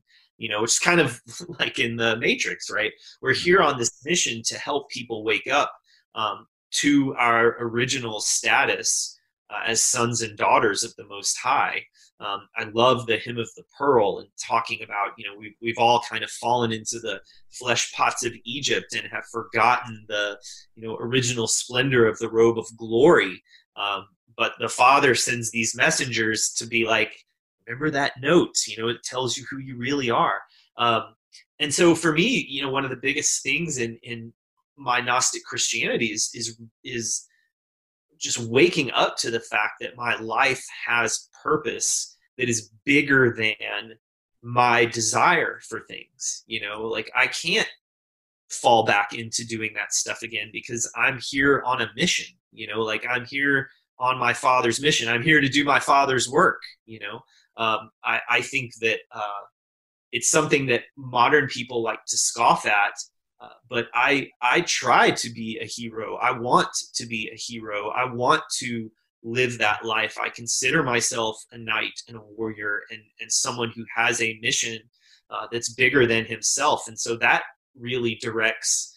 you 0.41 0.49
know, 0.49 0.63
it's 0.63 0.79
kind 0.79 0.99
of 0.99 1.21
like 1.59 1.77
in 1.77 1.95
the 1.95 2.17
Matrix, 2.17 2.71
right? 2.71 2.91
We're 3.21 3.33
here 3.33 3.61
on 3.61 3.77
this 3.77 4.03
mission 4.03 4.41
to 4.45 4.57
help 4.57 4.89
people 4.89 5.23
wake 5.23 5.47
up 5.47 5.71
um, 6.15 6.47
to 6.71 7.13
our 7.15 7.57
original 7.59 8.19
status 8.19 9.19
uh, 9.51 9.63
as 9.67 9.81
sons 9.81 10.21
and 10.21 10.37
daughters 10.37 10.83
of 10.83 10.95
the 10.95 11.05
Most 11.05 11.37
High. 11.37 11.83
Um, 12.19 12.47
I 12.55 12.65
love 12.73 13.05
the 13.07 13.17
hymn 13.17 13.39
of 13.39 13.49
the 13.55 13.63
pearl 13.77 14.19
and 14.19 14.29
talking 14.39 14.83
about, 14.83 15.13
you 15.17 15.25
know, 15.25 15.35
we've, 15.37 15.55
we've 15.61 15.77
all 15.77 16.03
kind 16.07 16.23
of 16.23 16.29
fallen 16.29 16.71
into 16.71 16.99
the 16.99 17.19
flesh 17.51 17.91
pots 17.93 18.23
of 18.23 18.33
Egypt 18.45 18.93
and 18.95 19.07
have 19.11 19.25
forgotten 19.31 20.05
the, 20.07 20.37
you 20.75 20.87
know, 20.87 20.95
original 20.97 21.47
splendor 21.47 22.07
of 22.07 22.19
the 22.19 22.29
robe 22.29 22.59
of 22.59 22.65
glory. 22.77 23.41
Um, 23.75 24.07
but 24.37 24.53
the 24.59 24.69
Father 24.69 25.15
sends 25.15 25.49
these 25.49 25.75
messengers 25.75 26.53
to 26.57 26.67
be 26.67 26.85
like, 26.85 27.11
remember 27.67 27.89
that 27.89 28.13
note, 28.21 28.55
you 28.67 28.77
know, 28.77 28.87
it 28.87 29.03
tells 29.03 29.35
you 29.35 29.45
who 29.49 29.57
you 29.57 29.77
really 29.77 30.09
are. 30.11 30.41
Um, 30.77 31.15
and 31.59 31.73
so 31.73 31.95
for 31.95 32.11
me, 32.11 32.45
you 32.47 32.61
know, 32.61 32.69
one 32.69 32.83
of 32.83 32.91
the 32.91 32.95
biggest 32.97 33.43
things 33.43 33.77
in, 33.77 33.97
in 34.03 34.31
my 34.77 35.01
Gnostic 35.01 35.43
Christianity 35.43 36.07
is, 36.07 36.29
is, 36.33 36.59
is 36.83 37.27
just 38.21 38.37
waking 38.37 38.91
up 38.91 39.17
to 39.17 39.31
the 39.31 39.39
fact 39.39 39.73
that 39.81 39.97
my 39.97 40.15
life 40.19 40.63
has 40.87 41.29
purpose 41.43 42.17
that 42.37 42.49
is 42.49 42.71
bigger 42.85 43.33
than 43.37 43.93
my 44.43 44.85
desire 44.85 45.59
for 45.67 45.81
things 45.81 46.43
you 46.47 46.61
know? 46.61 46.83
Like 46.83 47.11
i 47.15 47.27
can't 47.27 47.69
fall 48.49 48.85
back 48.85 49.13
into 49.13 49.45
doing 49.45 49.71
that 49.75 49.93
stuff 49.93 50.23
again 50.23 50.49
because 50.51 50.91
i'm 50.95 51.19
here 51.21 51.63
on 51.65 51.81
a 51.81 51.89
mission 51.95 52.25
you 52.51 52.67
know? 52.67 52.81
Like 52.81 53.05
i'm 53.09 53.25
here 53.25 53.69
on 53.99 54.17
my 54.17 54.33
father's 54.33 54.81
mission. 54.81 55.07
I'm 55.07 55.21
here 55.21 55.39
to 55.39 55.47
do 55.47 55.63
my 55.63 55.79
father's 55.79 56.29
work 56.29 56.61
you 56.85 56.99
know? 56.99 57.19
Um, 57.57 57.91
I, 58.03 58.21
I 58.29 58.41
think 58.41 58.73
that 58.81 58.99
uh, 59.11 59.43
it's 60.11 60.29
something 60.29 60.67
that 60.67 60.83
modern 60.97 61.47
people 61.47 61.83
like 61.83 62.03
to 62.07 62.17
scoff 62.17 62.65
at 62.65 62.93
but 63.69 63.87
I 63.93 64.29
I 64.41 64.61
try 64.61 65.11
to 65.11 65.29
be 65.31 65.59
a 65.61 65.65
hero. 65.65 66.15
I 66.17 66.37
want 66.37 66.69
to 66.95 67.05
be 67.05 67.29
a 67.33 67.37
hero. 67.37 67.89
I 67.89 68.05
want 68.11 68.43
to 68.59 68.91
live 69.23 69.57
that 69.57 69.85
life. 69.85 70.17
I 70.19 70.29
consider 70.29 70.83
myself 70.83 71.43
a 71.51 71.57
knight 71.57 72.01
and 72.07 72.17
a 72.17 72.21
warrior 72.21 72.81
and, 72.89 73.01
and 73.19 73.31
someone 73.31 73.71
who 73.75 73.85
has 73.95 74.21
a 74.21 74.39
mission 74.41 74.79
uh, 75.29 75.47
that's 75.51 75.73
bigger 75.73 76.07
than 76.07 76.25
himself. 76.25 76.87
And 76.87 76.99
so 76.99 77.15
that 77.17 77.43
really 77.79 78.15
directs, 78.15 78.95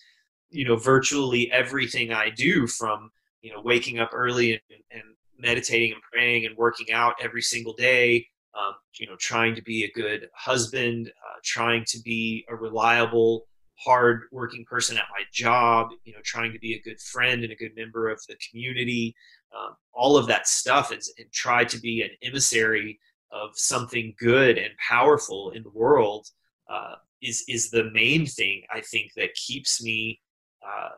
you 0.51 0.67
know, 0.67 0.77
virtually 0.77 1.51
everything 1.53 2.13
I 2.13 2.31
do 2.31 2.67
from, 2.67 3.11
you 3.43 3.53
know, 3.53 3.61
waking 3.63 3.99
up 3.99 4.11
early 4.13 4.53
and, 4.53 4.63
and 4.91 5.03
meditating 5.39 5.93
and 5.93 6.03
praying 6.11 6.47
and 6.47 6.57
working 6.57 6.91
out 6.93 7.15
every 7.21 7.43
single 7.43 7.75
day, 7.75 8.27
um, 8.59 8.75
you 8.99 9.07
know, 9.07 9.17
trying 9.19 9.55
to 9.55 9.63
be 9.63 9.85
a 9.85 9.93
good 9.93 10.29
husband, 10.35 11.09
uh, 11.09 11.39
trying 11.45 11.85
to 11.89 12.01
be 12.03 12.45
a 12.49 12.57
reliable 12.57 13.47
hard 13.77 14.23
working 14.31 14.65
person 14.65 14.97
at 14.97 15.05
my 15.11 15.25
job 15.33 15.89
you 16.05 16.13
know 16.13 16.21
trying 16.25 16.53
to 16.53 16.59
be 16.59 16.75
a 16.75 16.83
good 16.83 17.01
friend 17.01 17.43
and 17.43 17.53
a 17.53 17.57
good 17.57 17.75
member 17.77 18.09
of 18.09 18.21
the 18.29 18.37
community 18.49 19.15
um, 19.57 19.75
all 19.93 20.17
of 20.17 20.27
that 20.27 20.47
stuff 20.47 20.91
and, 20.91 21.03
and 21.19 21.31
try 21.33 21.65
to 21.65 21.79
be 21.81 22.03
an 22.03 22.11
emissary 22.23 22.99
of 23.33 23.51
something 23.55 24.15
good 24.19 24.59
and 24.59 24.71
powerful 24.79 25.51
in 25.51 25.63
the 25.63 25.71
world 25.71 26.29
uh, 26.71 26.95
is 27.21 27.45
is 27.49 27.71
the 27.71 27.91
main 27.93 28.27
thing 28.27 28.63
I 28.73 28.81
think 28.81 29.13
that 29.17 29.35
keeps 29.35 29.83
me. 29.83 30.21
Uh, 30.65 30.91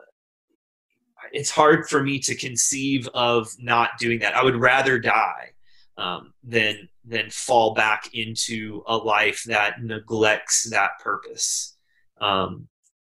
it's 1.31 1.49
hard 1.49 1.89
for 1.89 2.03
me 2.03 2.19
to 2.19 2.35
conceive 2.35 3.07
of 3.13 3.49
not 3.59 3.91
doing 3.99 4.19
that. 4.19 4.35
I 4.35 4.43
would 4.43 4.55
rather 4.55 4.99
die 4.99 5.51
um, 5.97 6.33
than 6.43 6.89
than 7.05 7.29
fall 7.31 7.73
back 7.73 8.13
into 8.13 8.83
a 8.87 8.95
life 8.95 9.43
that 9.47 9.81
neglects 9.81 10.69
that 10.69 10.91
purpose. 11.01 11.76
Um, 12.21 12.67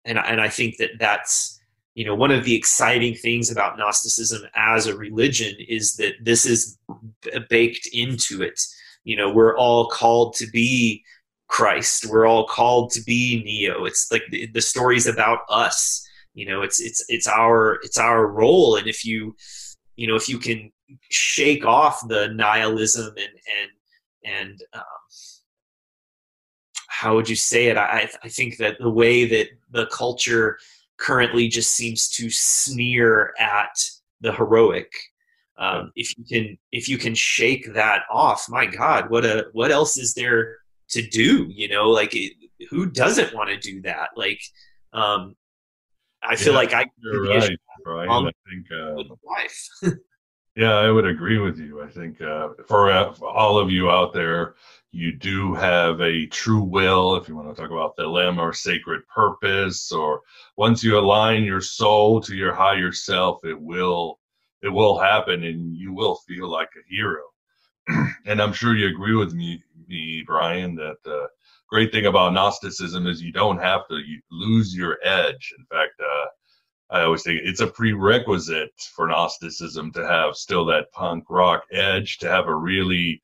and 0.04 0.18
and 0.18 0.40
I 0.40 0.48
think 0.48 0.76
that 0.78 0.90
that's 0.98 1.60
you 1.94 2.04
know 2.04 2.14
one 2.14 2.30
of 2.30 2.44
the 2.44 2.54
exciting 2.54 3.14
things 3.14 3.50
about 3.50 3.78
Gnosticism 3.78 4.42
as 4.54 4.86
a 4.86 4.96
religion 4.96 5.54
is 5.68 5.96
that 5.96 6.14
this 6.22 6.46
is 6.46 6.78
baked 7.50 7.88
into 7.92 8.42
it. 8.42 8.60
You 9.04 9.16
know, 9.16 9.30
we're 9.32 9.56
all 9.56 9.88
called 9.88 10.34
to 10.36 10.46
be 10.50 11.04
Christ. 11.48 12.06
We're 12.06 12.26
all 12.26 12.46
called 12.46 12.90
to 12.92 13.02
be 13.02 13.42
Neo. 13.44 13.84
It's 13.84 14.10
like 14.12 14.22
the, 14.30 14.46
the 14.46 14.60
story's 14.60 15.06
about 15.06 15.40
us. 15.48 16.06
You 16.34 16.46
know, 16.46 16.62
it's 16.62 16.80
it's 16.80 17.04
it's 17.08 17.26
our 17.26 17.80
it's 17.82 17.98
our 17.98 18.26
role. 18.26 18.76
And 18.76 18.86
if 18.86 19.04
you 19.04 19.34
you 19.96 20.06
know 20.06 20.14
if 20.14 20.28
you 20.28 20.38
can 20.38 20.70
shake 21.10 21.64
off 21.64 22.06
the 22.08 22.28
nihilism 22.28 23.08
and 23.16 23.18
and 23.58 24.40
and 24.40 24.62
um, 24.74 24.82
how 26.98 27.14
would 27.14 27.28
you 27.28 27.36
say 27.36 27.68
it? 27.68 27.76
I, 27.76 28.10
I 28.24 28.28
think 28.28 28.56
that 28.56 28.76
the 28.80 28.90
way 28.90 29.24
that 29.24 29.50
the 29.70 29.86
culture 29.86 30.58
currently 30.96 31.46
just 31.46 31.70
seems 31.76 32.08
to 32.08 32.28
sneer 32.28 33.34
at 33.38 33.78
the 34.20 34.32
heroic. 34.32 34.90
Um, 35.58 35.92
if 35.94 36.18
you 36.18 36.24
can, 36.24 36.58
if 36.72 36.88
you 36.88 36.98
can 36.98 37.14
shake 37.14 37.72
that 37.74 38.02
off, 38.10 38.46
my 38.48 38.66
God, 38.66 39.10
what 39.10 39.24
a 39.24 39.46
what 39.52 39.70
else 39.70 39.96
is 39.96 40.12
there 40.14 40.56
to 40.88 41.00
do? 41.00 41.46
You 41.48 41.68
know, 41.68 41.88
like 41.88 42.16
who 42.68 42.86
doesn't 42.86 43.32
want 43.32 43.50
to 43.50 43.56
do 43.58 43.80
that? 43.82 44.08
Like, 44.16 44.40
um, 44.92 45.36
I 46.20 46.34
feel 46.34 46.52
yeah, 46.52 46.58
like 46.58 46.72
I. 46.74 46.86
You're 47.00 47.28
right, 47.28 47.58
Brian. 47.84 48.10
I 48.10 48.32
think 48.50 48.66
uh, 48.72 49.14
life. 49.24 49.68
yeah, 50.58 50.74
I 50.74 50.90
would 50.90 51.06
agree 51.06 51.38
with 51.38 51.58
you. 51.58 51.82
I 51.82 51.88
think 51.88 52.20
uh, 52.20 52.48
for, 52.66 52.90
uh, 52.90 53.12
for 53.12 53.28
all 53.28 53.58
of 53.58 53.70
you 53.70 53.90
out 53.90 54.12
there 54.12 54.56
you 54.90 55.12
do 55.12 55.54
have 55.54 56.00
a 56.00 56.26
true 56.26 56.62
will, 56.62 57.16
if 57.16 57.28
you 57.28 57.36
want 57.36 57.54
to 57.54 57.60
talk 57.60 57.70
about 57.70 57.96
thelem 57.96 58.38
or 58.38 58.52
sacred 58.52 59.06
purpose, 59.06 59.92
or 59.92 60.22
once 60.56 60.82
you 60.82 60.98
align 60.98 61.44
your 61.44 61.60
soul 61.60 62.20
to 62.22 62.34
your 62.34 62.54
higher 62.54 62.92
self, 62.92 63.44
it 63.44 63.60
will 63.60 64.18
it 64.62 64.68
will 64.70 64.98
happen 64.98 65.44
and 65.44 65.76
you 65.76 65.92
will 65.92 66.16
feel 66.26 66.48
like 66.50 66.70
a 66.76 66.82
hero. 66.92 67.22
and 68.26 68.42
I'm 68.42 68.52
sure 68.52 68.74
you 68.74 68.88
agree 68.88 69.14
with 69.14 69.34
me, 69.34 69.62
me 69.86 70.24
Brian, 70.26 70.74
that 70.76 70.96
the 71.04 71.28
great 71.68 71.92
thing 71.92 72.06
about 72.06 72.32
Gnosticism 72.32 73.06
is 73.06 73.22
you 73.22 73.32
don't 73.32 73.58
have 73.58 73.86
to 73.88 74.02
lose 74.32 74.74
your 74.74 74.98
edge. 75.04 75.54
In 75.58 75.64
fact, 75.66 75.92
uh, 76.00 76.26
I 76.90 77.02
always 77.02 77.22
think 77.22 77.40
it's 77.42 77.60
a 77.60 77.66
prerequisite 77.66 78.72
for 78.94 79.08
Gnosticism 79.08 79.92
to 79.92 80.06
have 80.06 80.36
still 80.36 80.64
that 80.66 80.90
punk 80.92 81.24
rock 81.28 81.64
edge, 81.70 82.18
to 82.18 82.28
have 82.28 82.46
a 82.46 82.54
really 82.54 83.22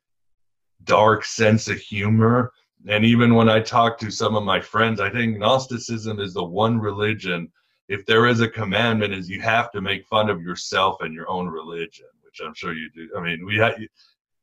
dark 0.84 1.24
sense 1.24 1.68
of 1.68 1.78
humor. 1.78 2.52
And 2.86 3.04
even 3.04 3.34
when 3.34 3.48
I 3.48 3.60
talk 3.60 3.98
to 3.98 4.10
some 4.10 4.36
of 4.36 4.44
my 4.44 4.60
friends, 4.60 5.00
I 5.00 5.08
think 5.08 5.38
Gnosticism 5.38 6.20
is 6.20 6.34
the 6.34 6.44
one 6.44 6.78
religion. 6.78 7.50
If 7.88 8.04
there 8.04 8.26
is 8.26 8.40
a 8.40 8.48
commandment, 8.48 9.14
is 9.14 9.30
you 9.30 9.40
have 9.40 9.70
to 9.72 9.80
make 9.80 10.06
fun 10.06 10.28
of 10.28 10.42
yourself 10.42 11.00
and 11.00 11.14
your 11.14 11.28
own 11.30 11.48
religion, 11.48 12.06
which 12.22 12.40
I'm 12.44 12.54
sure 12.54 12.74
you 12.74 12.90
do. 12.94 13.08
I 13.16 13.22
mean, 13.22 13.46
we 13.46 13.56
have, 13.56 13.76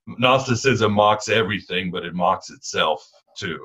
Gnosticism 0.07 0.91
mocks 0.91 1.29
everything, 1.29 1.91
but 1.91 2.05
it 2.05 2.15
mocks 2.15 2.49
itself 2.49 3.07
too. 3.37 3.63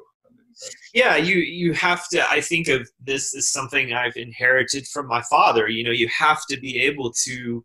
Yeah, 0.94 1.16
you 1.16 1.36
you 1.36 1.72
have 1.74 2.08
to. 2.10 2.28
I 2.30 2.40
think 2.40 2.68
of 2.68 2.88
this 3.02 3.34
as 3.36 3.50
something 3.50 3.92
I've 3.92 4.16
inherited 4.16 4.86
from 4.88 5.06
my 5.06 5.22
father. 5.22 5.68
You 5.68 5.84
know, 5.84 5.90
you 5.90 6.08
have 6.08 6.40
to 6.48 6.58
be 6.58 6.78
able 6.80 7.12
to 7.24 7.62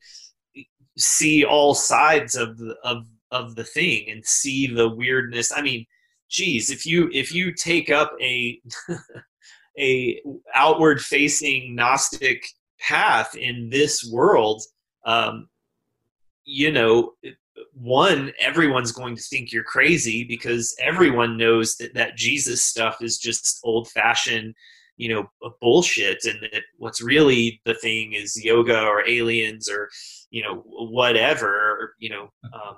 see 0.98 1.46
all 1.46 1.74
sides 1.74 2.36
of 2.36 2.58
the 2.58 2.76
of 2.84 3.06
of 3.32 3.56
the 3.56 3.64
thing 3.64 4.10
and 4.10 4.26
see 4.26 4.68
the 4.68 4.90
weirdness. 4.90 5.52
I 5.56 5.62
mean, 5.62 5.86
geez, 6.30 6.70
if 6.70 6.86
you 6.86 7.10
if 7.14 7.34
you 7.34 7.54
take 7.54 7.90
up 7.90 8.14
a 8.22 8.62
a 9.80 10.22
outward 10.54 11.02
facing 11.02 11.76
Gnostic 11.76 12.46
path 12.80 13.36
in 13.36 13.70
this 13.70 14.10
world, 14.12 14.64
um, 15.06 15.48
you 16.44 16.72
know, 16.72 17.14
one, 17.74 18.32
everyone's 18.40 18.92
going 18.92 19.16
to 19.16 19.22
think 19.22 19.52
you're 19.52 19.64
crazy 19.64 20.24
because 20.24 20.76
everyone 20.80 21.38
knows 21.38 21.76
that 21.78 21.94
that 21.94 22.16
Jesus 22.16 22.66
stuff 22.66 22.98
is 23.02 23.18
just 23.18 23.60
old 23.64 23.90
fashioned, 23.90 24.56
you 24.98 25.10
know, 25.10 25.30
bullshit, 25.60 26.26
and 26.26 26.40
that 26.42 26.64
what's 26.78 27.02
really 27.02 27.62
the 27.66 27.74
thing 27.76 28.14
is 28.14 28.44
yoga 28.44 28.82
or 28.82 29.08
aliens 29.08 29.70
or, 29.70 29.90
you 30.30 30.44
know, 30.44 30.64
whatever, 30.66 31.96
you 32.00 32.10
know. 32.10 32.30
Um, 32.54 32.78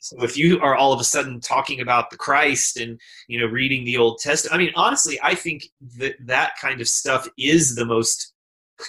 so 0.00 0.22
if 0.22 0.36
you 0.36 0.60
are 0.60 0.74
all 0.74 0.92
of 0.92 1.00
a 1.00 1.04
sudden 1.04 1.40
talking 1.40 1.80
about 1.80 2.10
the 2.10 2.18
Christ 2.18 2.76
and 2.76 3.00
you 3.26 3.40
know 3.40 3.46
reading 3.46 3.84
the 3.84 3.96
Old 3.96 4.18
Testament, 4.18 4.54
I 4.54 4.58
mean, 4.58 4.72
honestly, 4.76 5.18
I 5.22 5.34
think 5.34 5.64
that 5.96 6.16
that 6.26 6.52
kind 6.60 6.80
of 6.80 6.88
stuff 6.88 7.26
is 7.38 7.74
the 7.74 7.86
most 7.86 8.34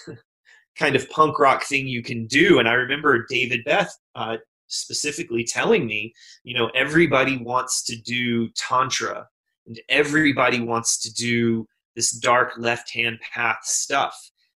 kind 0.77 0.95
of 0.95 1.09
punk 1.09 1.39
rock 1.39 1.63
thing 1.63 1.87
you 1.87 2.03
can 2.03 2.27
do. 2.27 2.59
And 2.59 2.67
I 2.67 2.73
remember 2.73 3.25
David 3.29 3.63
Beth 3.63 3.97
uh, 4.15 4.37
specifically 4.67 5.43
telling 5.43 5.85
me, 5.85 6.13
you 6.43 6.53
know, 6.53 6.69
everybody 6.75 7.37
wants 7.37 7.83
to 7.83 7.95
do 7.95 8.49
Tantra 8.49 9.27
and 9.67 9.79
everybody 9.89 10.59
wants 10.59 10.99
to 10.99 11.13
do 11.13 11.67
this 11.95 12.11
dark 12.11 12.53
left 12.57 12.93
hand 12.93 13.19
path 13.33 13.59
stuff. 13.63 14.15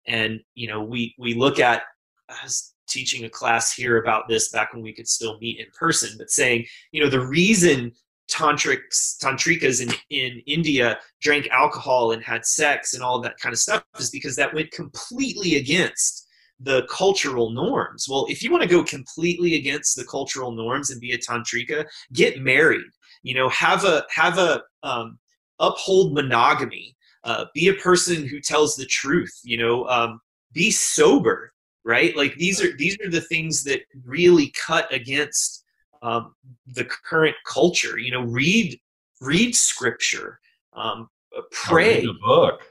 And, 0.07 0.39
you 0.53 0.67
know, 0.67 0.83
we, 0.83 1.15
we 1.17 1.33
look 1.33 1.59
at, 1.59 1.83
I 2.29 2.35
was 2.43 2.73
teaching 2.87 3.25
a 3.25 3.29
class 3.29 3.73
here 3.73 3.97
about 3.97 4.27
this 4.27 4.49
back 4.49 4.73
when 4.73 4.83
we 4.83 4.93
could 4.93 5.07
still 5.07 5.37
meet 5.39 5.59
in 5.59 5.65
person, 5.77 6.15
but 6.17 6.29
saying, 6.29 6.65
you 6.91 7.03
know, 7.03 7.09
the 7.09 7.25
reason 7.25 7.91
tantrics 8.27 9.17
tantrikas 9.23 9.81
in, 9.81 9.93
in 10.09 10.41
india 10.47 10.97
drank 11.21 11.47
alcohol 11.49 12.11
and 12.11 12.23
had 12.23 12.43
sex 12.43 12.95
and 12.95 13.03
all 13.03 13.21
that 13.21 13.37
kind 13.37 13.53
of 13.53 13.59
stuff 13.59 13.83
is 13.99 14.09
because 14.09 14.35
that 14.35 14.51
went 14.51 14.71
completely 14.71 15.57
against 15.57 16.24
the 16.59 16.87
cultural 16.89 17.49
norms. 17.49 18.07
Well, 18.09 18.25
if 18.29 18.41
you 18.41 18.51
want 18.51 18.63
to 18.63 18.69
go 18.69 18.83
completely 18.83 19.55
against 19.55 19.95
the 19.95 20.05
cultural 20.05 20.51
norms 20.51 20.89
and 20.89 21.01
be 21.01 21.11
a 21.11 21.17
tantrika, 21.17 21.85
get 22.13 22.41
married. 22.41 22.87
You 23.23 23.33
know, 23.33 23.49
have 23.49 23.83
a 23.83 24.05
have 24.13 24.37
a 24.37 24.61
um, 24.83 25.19
uphold 25.59 26.13
monogamy. 26.13 26.95
Uh, 27.23 27.45
be 27.55 27.67
a 27.67 27.73
person 27.73 28.27
who 28.27 28.39
tells 28.39 28.75
the 28.75 28.85
truth. 28.85 29.33
You 29.43 29.57
know, 29.57 29.85
um, 29.87 30.19
be 30.53 30.71
sober. 30.71 31.51
Right? 31.83 32.15
Like 32.15 32.35
these 32.35 32.63
are 32.63 32.75
these 32.77 32.97
are 33.05 33.09
the 33.09 33.21
things 33.21 33.63
that 33.65 33.81
really 34.05 34.51
cut 34.51 34.91
against 34.93 35.63
um, 36.01 36.33
the 36.67 36.85
current 36.85 37.35
culture. 37.45 37.99
You 37.99 38.11
know, 38.11 38.21
read 38.21 38.79
read 39.21 39.55
scripture. 39.55 40.39
Um, 40.73 41.09
pray. 41.51 42.01
Read 42.01 42.09
a 42.09 42.13
book. 42.13 42.61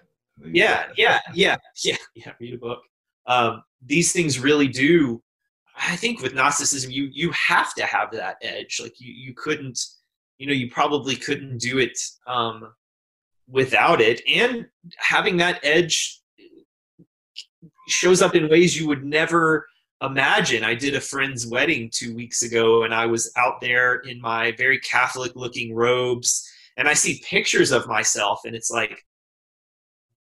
Yeah, 0.45 0.87
yeah, 0.97 1.21
yeah, 1.33 1.57
yeah, 1.83 1.97
yeah. 2.15 2.33
Read 2.41 2.55
a 2.55 2.59
book. 2.59 2.81
Um, 3.27 3.63
these 3.87 4.13
things 4.13 4.39
really 4.39 4.69
do 4.69 5.23
i 5.77 5.97
think 5.97 6.23
with 6.23 6.35
gnosticism 6.35 6.91
you 6.91 7.09
you 7.13 7.31
have 7.33 7.75
to 7.75 7.85
have 7.85 8.11
that 8.13 8.37
edge. 8.43 8.81
Like 8.83 8.95
you 8.99 9.13
you 9.13 9.35
couldn't 9.35 9.79
you 10.39 10.47
know 10.47 10.53
you 10.53 10.71
probably 10.71 11.17
couldn't 11.17 11.59
do 11.59 11.79
it 11.79 11.99
um 12.27 12.73
without 13.49 14.01
it. 14.01 14.23
And 14.29 14.67
having 14.97 15.37
that 15.39 15.61
edge 15.63 16.21
shows 17.89 18.23
up 18.23 18.35
in 18.35 18.49
ways 18.49 18.79
you 18.79 18.89
would 18.89 19.05
never 19.05 19.67
imagine. 20.01 20.65
I 20.65 20.75
did 20.75 20.95
a 20.95 21.01
friend's 21.01 21.47
wedding 21.47 21.91
two 21.93 22.15
weeks 22.15 22.43
ago 22.43 22.85
and 22.85 22.95
i 22.95 23.07
was 23.07 23.33
out 23.37 23.61
there 23.61 23.97
in 23.97 24.21
my 24.21 24.53
very 24.53 24.79
catholic 24.81 25.33
looking 25.35 25.75
robes 25.75 26.49
and 26.77 26.89
i 26.89 26.95
see 26.95 27.23
pictures 27.29 27.71
of 27.73 27.87
myself 27.87 28.41
and 28.45 28.55
it's 28.55 28.71
like 28.71 29.05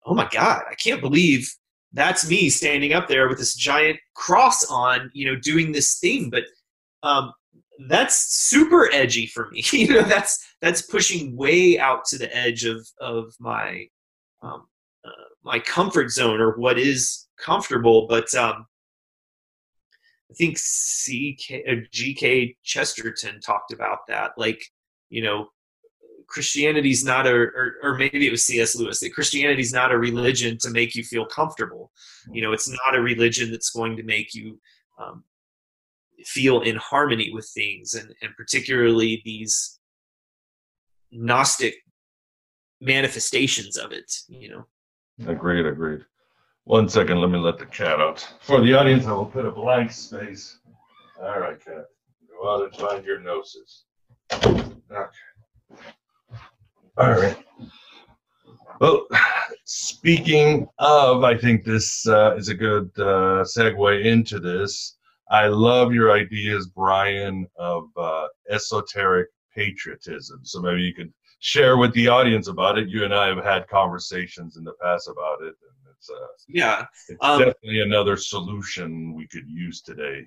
oh 0.06 0.14
my 0.14 0.28
god 0.32 0.62
i 0.70 0.76
can't 0.76 1.02
believe 1.02 1.54
that's 1.96 2.30
me 2.30 2.50
standing 2.50 2.94
up 2.94 3.08
there 3.08 3.28
with 3.30 3.38
this 3.38 3.56
giant 3.56 3.98
cross 4.14 4.66
on, 4.66 5.10
you 5.14 5.26
know, 5.26 5.40
doing 5.40 5.72
this 5.72 5.98
thing. 5.98 6.30
But 6.30 6.44
um, 7.04 7.32
that's 7.88 8.18
super 8.36 8.92
edgy 8.94 9.28
for 9.28 9.50
me. 9.50 9.64
you 9.72 9.94
know, 9.94 10.02
that's 10.04 10.46
that's 10.62 10.82
pushing 10.82 11.36
way 11.36 11.80
out 11.80 12.06
to 12.06 12.18
the 12.18 12.36
edge 12.36 12.66
of 12.66 12.88
of 13.00 13.34
my 13.40 13.88
um, 14.44 14.68
uh, 15.06 15.10
my 15.44 15.58
comfort 15.58 16.12
zone 16.12 16.42
or 16.42 16.58
what 16.58 16.78
is 16.78 17.28
comfortable. 17.40 18.08
But 18.08 18.34
um, 18.36 18.68
I 20.30 20.34
think 20.34 20.58
CK, 20.58 21.64
uh, 21.70 21.76
G.K. 21.92 22.58
Chesterton 22.64 23.40
talked 23.40 23.72
about 23.72 24.00
that. 24.10 24.32
Like, 24.38 24.62
you 25.10 25.24
know, 25.24 25.48
Christianity's 26.28 27.04
not 27.04 27.28
a, 27.28 27.32
or, 27.32 27.76
or 27.82 27.98
maybe 27.98 28.28
it 28.28 28.32
was 28.32 28.46
C.S. 28.46 28.76
Lewis, 28.76 29.00
that 29.00 29.14
Christianity's 29.14 29.74
not 29.74 29.92
a 29.92 29.98
religion 29.98 30.58
to 30.62 30.70
make 30.70 30.96
you 30.96 31.04
feel 31.04 31.26
comfortable. 31.26 31.92
You 32.32 32.42
know, 32.42 32.54
it's 32.54 32.70
not 32.70 32.96
a 32.96 33.02
religion 33.02 33.52
that's 33.52 33.70
going 33.70 33.98
to 33.98 34.04
make 34.04 34.34
you 34.34 34.60
um, 35.00 35.24
feel 36.24 36.62
in 36.62 36.76
harmony 36.76 37.32
with 37.34 37.50
things, 37.54 37.94
and, 37.94 38.14
and 38.22 38.36
particularly 38.36 39.22
these 39.26 39.80
Gnostic 41.12 41.76
manifestations 42.82 43.78
of 43.78 43.92
it, 43.92 44.12
you 44.28 44.50
know. 44.50 44.66
Agreed, 45.32 45.66
agreed. 45.66 46.02
One 46.66 46.90
second, 46.90 47.22
let 47.22 47.30
me 47.30 47.38
let 47.38 47.58
the 47.58 47.66
cat 47.68 48.02
out. 48.02 48.28
For 48.42 48.60
the 48.62 48.74
audience, 48.74 49.06
I 49.06 49.14
will 49.14 49.26
put 49.26 49.46
a 49.46 49.52
blank 49.52 49.92
space. 49.92 50.58
All 51.22 51.40
right, 51.40 51.64
cat. 51.64 51.86
Go 52.28 52.54
out 52.54 52.64
and 52.64 52.76
find 52.76 53.06
your 53.06 53.20
noses. 53.20 53.86
Okay. 54.34 55.18
All 56.98 57.12
right. 57.12 57.38
Well, 58.80 59.06
speaking 59.66 60.68
of, 60.80 61.26
I 61.26 61.38
think 61.38 61.66
this 61.66 62.08
uh, 62.08 62.36
is 62.38 62.48
a 62.48 62.54
good 62.54 62.90
uh, 62.98 63.44
segue 63.44 64.06
into 64.06 64.40
this. 64.40 64.98
I 65.30 65.48
love 65.48 65.94
your 65.94 66.12
ideas, 66.14 66.68
Brian, 66.68 67.48
of 67.58 67.90
uh, 67.98 68.28
esoteric 68.50 69.28
patriotism. 69.54 70.42
So 70.44 70.62
maybe 70.62 70.84
you 70.84 70.94
could 70.94 71.14
share 71.40 71.78
with 71.78 71.94
the 71.94 72.08
audience 72.08 72.48
about 72.48 72.78
it. 72.78 72.88
You 72.88 73.04
and 73.04 73.14
I 73.14 73.28
have 73.28 73.44
had 73.44 73.68
conversations 73.68 74.56
in 74.56 74.64
the 74.64 74.74
past 74.82 75.10
about 75.10 75.42
it, 75.42 75.48
and 75.48 75.96
it's 75.98 76.10
uh, 76.10 76.28
yeah, 76.48 76.86
it's 77.10 77.18
um, 77.22 77.40
definitely 77.40 77.82
another 77.82 78.16
solution 78.16 79.14
we 79.14 79.28
could 79.28 79.50
use 79.50 79.82
today. 79.82 80.26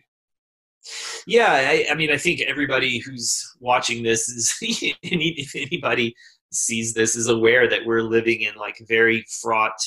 Yeah, 1.27 1.53
I, 1.53 1.87
I, 1.91 1.95
mean, 1.95 2.11
I 2.11 2.17
think 2.17 2.41
everybody 2.43 2.99
who's 2.99 3.45
watching 3.61 4.03
this 4.03 4.29
is 4.29 4.57
if 5.03 5.55
anybody 5.55 6.15
sees 6.51 6.95
this 6.95 7.17
is 7.17 7.29
aware 7.29 7.69
that 7.69 7.85
we're 7.85 8.03
living 8.03 8.43
in 8.43 8.55
like 8.57 8.79
very 8.89 9.25
fraught 9.41 9.79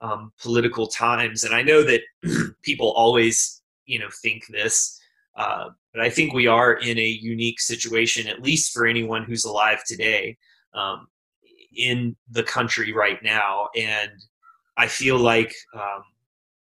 um, 0.00 0.32
political 0.40 0.86
times. 0.86 1.44
And 1.44 1.54
i 1.54 1.62
know 1.62 1.82
that 1.82 2.02
people 2.62 2.92
always 2.92 3.62
you 3.86 3.98
know 3.98 4.08
think 4.22 4.46
this 4.46 4.98
uh, 5.36 5.70
but 5.92 6.02
i 6.02 6.10
think 6.10 6.32
we 6.32 6.46
are 6.46 6.74
in 6.74 6.98
a 6.98 7.06
unique 7.06 7.60
situation 7.60 8.26
at 8.26 8.42
least 8.42 8.72
for 8.72 8.86
anyone 8.86 9.24
who's 9.24 9.44
alive 9.44 9.82
today 9.86 10.36
um, 10.74 11.06
in 11.76 12.16
the 12.30 12.42
country 12.42 12.92
right 12.92 13.22
now. 13.22 13.68
And 13.76 14.12
i 14.76 14.86
feel 14.86 15.18
like 15.18 15.54
um, 15.74 16.02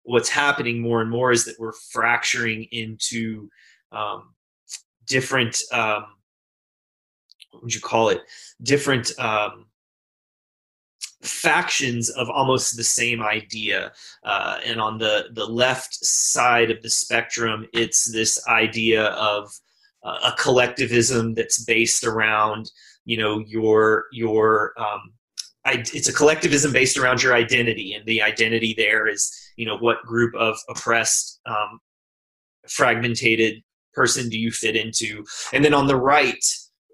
what's 0.03 0.29
happening 0.29 0.81
more 0.81 1.01
and 1.01 1.09
more 1.09 1.31
is 1.31 1.45
that 1.45 1.59
we're 1.59 1.79
fracturing 1.91 2.63
into 2.71 3.49
um, 3.91 4.33
different 5.05 5.57
um, 5.71 6.05
what 7.53 7.63
would 7.63 7.73
you 7.73 7.81
call 7.81 8.09
it 8.09 8.21
different 8.61 9.17
um, 9.19 9.65
factions 11.21 12.09
of 12.09 12.29
almost 12.29 12.75
the 12.75 12.83
same 12.83 13.21
idea 13.21 13.91
uh, 14.25 14.59
and 14.65 14.81
on 14.81 14.97
the 14.97 15.25
the 15.33 15.45
left 15.45 15.93
side 15.93 16.69
of 16.69 16.81
the 16.81 16.89
spectrum 16.89 17.65
it's 17.73 18.11
this 18.11 18.45
idea 18.47 19.05
of 19.05 19.49
uh, 20.03 20.31
a 20.33 20.35
collectivism 20.37 21.33
that's 21.33 21.63
based 21.63 22.03
around 22.03 22.71
you 23.05 23.17
know 23.17 23.39
your 23.39 24.05
your 24.11 24.73
um, 24.77 25.13
I, 25.65 25.75
it's 25.93 26.09
a 26.09 26.13
collectivism 26.13 26.73
based 26.73 26.97
around 26.97 27.23
your 27.23 27.33
identity 27.33 27.93
and 27.93 28.05
the 28.05 28.21
identity 28.21 28.73
there 28.77 29.07
is 29.07 29.31
you 29.55 29.65
know 29.65 29.77
what 29.77 30.03
group 30.03 30.35
of 30.35 30.57
oppressed 30.69 31.39
um, 31.45 31.79
fragmented 32.67 33.63
person 33.93 34.29
do 34.29 34.37
you 34.37 34.51
fit 34.51 34.75
into? 34.75 35.23
And 35.53 35.63
then 35.63 35.73
on 35.73 35.87
the 35.87 35.95
right 35.95 36.43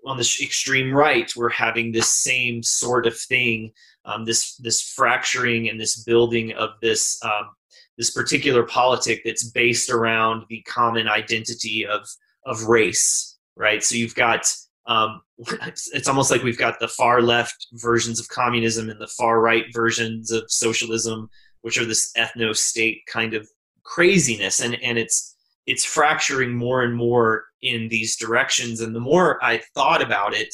on 0.06 0.18
the 0.18 0.38
extreme 0.42 0.94
right, 0.94 1.32
we're 1.36 1.50
having 1.50 1.92
this 1.92 2.12
same 2.12 2.64
sort 2.64 3.06
of 3.06 3.18
thing, 3.18 3.72
um, 4.06 4.26
this 4.26 4.56
this 4.58 4.82
fracturing 4.82 5.70
and 5.70 5.80
this 5.80 6.04
building 6.04 6.54
of 6.54 6.72
this 6.82 7.20
um, 7.24 7.50
this 7.98 8.12
particular 8.12 8.64
politic 8.64 9.22
that's 9.26 9.50
based 9.50 9.90
around 9.90 10.46
the 10.50 10.62
common 10.62 11.08
identity 11.08 11.86
of 11.86 12.08
of 12.46 12.64
race, 12.64 13.38
right? 13.56 13.84
So 13.84 13.96
you've 13.96 14.16
got 14.16 14.52
um, 14.88 15.22
it's 15.62 16.08
almost 16.08 16.32
like 16.32 16.44
we've 16.44 16.58
got 16.58 16.80
the 16.80 16.88
far 16.88 17.22
left 17.22 17.68
versions 17.74 18.20
of 18.20 18.28
communism 18.30 18.90
and 18.90 19.00
the 19.00 19.08
far 19.08 19.40
right 19.42 19.66
versions 19.74 20.32
of 20.32 20.44
socialism, 20.48 21.30
which 21.62 21.78
are 21.78 21.86
this 21.86 22.12
ethno 22.18 22.56
state 22.56 23.02
kind 23.08 23.34
of 23.34 23.48
craziness, 23.84 24.60
and 24.60 24.82
and 24.82 24.98
it's 24.98 25.36
it's 25.66 25.86
fracturing 25.86 26.56
more 26.56 26.84
and 26.84 26.96
more 26.96 27.46
in 27.62 27.90
these 27.90 28.16
directions. 28.16 28.82
And 28.82 28.96
the 28.96 29.00
more 29.00 29.44
I 29.44 29.62
thought 29.76 30.02
about 30.02 30.34
it, 30.34 30.54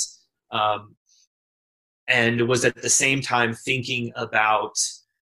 um, 0.52 0.96
and 2.08 2.48
was 2.48 2.66
at 2.66 2.82
the 2.82 2.90
same 2.90 3.22
time 3.22 3.54
thinking 3.54 4.12
about 4.16 4.78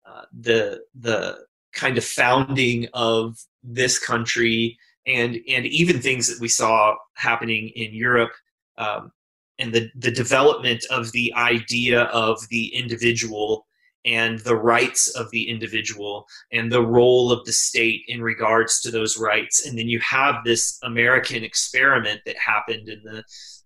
uh, 0.05 0.23
the 0.37 0.81
the 0.99 1.45
kind 1.73 1.97
of 1.97 2.03
founding 2.03 2.87
of 2.93 3.37
this 3.63 3.99
country 3.99 4.77
and 5.05 5.37
and 5.47 5.65
even 5.65 6.01
things 6.01 6.27
that 6.27 6.41
we 6.41 6.47
saw 6.47 6.95
happening 7.15 7.69
in 7.75 7.93
Europe 7.93 8.31
um, 8.77 9.11
and 9.59 9.73
the 9.73 9.89
the 9.95 10.11
development 10.11 10.83
of 10.89 11.11
the 11.11 11.33
idea 11.35 12.03
of 12.03 12.39
the 12.49 12.67
individual 12.75 13.66
and 14.07 14.39
the 14.39 14.55
rights 14.55 15.09
of 15.09 15.29
the 15.31 15.49
individual 15.49 16.25
and 16.51 16.71
the 16.71 16.81
role 16.81 17.31
of 17.31 17.45
the 17.45 17.51
state 17.51 18.03
in 18.07 18.21
regards 18.21 18.79
to 18.81 18.89
those 18.89 19.17
rights. 19.17 19.67
And 19.67 19.77
then 19.77 19.87
you 19.87 19.99
have 19.99 20.43
this 20.43 20.79
American 20.81 21.43
experiment 21.43 22.21
that 22.25 22.37
happened 22.37 22.87
in 22.87 23.01
the 23.03 23.23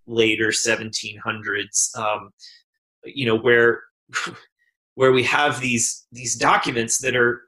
later 0.08 0.48
1700s 0.48 1.98
um, 1.98 2.32
you 3.06 3.26
know 3.26 3.38
where 3.38 3.84
where 4.96 5.12
we 5.12 5.24
have 5.24 5.60
these 5.60 6.06
these 6.12 6.36
documents 6.36 7.00
that 7.00 7.16
are 7.16 7.44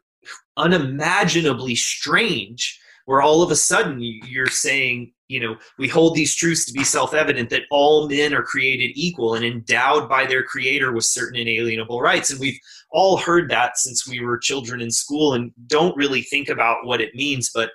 unimaginably 0.58 1.76
strange 1.76 2.80
where 3.06 3.22
all 3.22 3.42
of 3.42 3.52
a 3.52 3.56
sudden 3.56 4.00
you're 4.00 4.48
saying 4.48 5.12
you 5.34 5.40
know 5.40 5.56
we 5.80 5.88
hold 5.88 6.14
these 6.14 6.36
truths 6.36 6.66
to 6.66 6.74
be 6.74 6.84
self-evident 6.84 7.50
that 7.50 7.64
all 7.72 8.08
men 8.08 8.34
are 8.34 8.44
created 8.44 8.92
equal 8.94 9.34
and 9.34 9.44
endowed 9.44 10.08
by 10.08 10.26
their 10.26 10.44
creator 10.44 10.94
with 10.94 11.06
certain 11.06 11.40
inalienable 11.40 12.02
rights. 12.02 12.30
And 12.30 12.40
we've 12.40 12.60
all 12.92 13.18
heard 13.18 13.50
that 13.50 13.78
since 13.78 14.08
we 14.08 14.20
were 14.20 14.38
children 14.38 14.80
in 14.80 14.92
school 14.92 15.34
and 15.34 15.52
don't 15.66 15.98
really 15.98 16.22
think 16.22 16.50
about 16.50 16.86
what 16.86 17.02
it 17.02 17.16
means. 17.16 17.50
But 17.54 17.72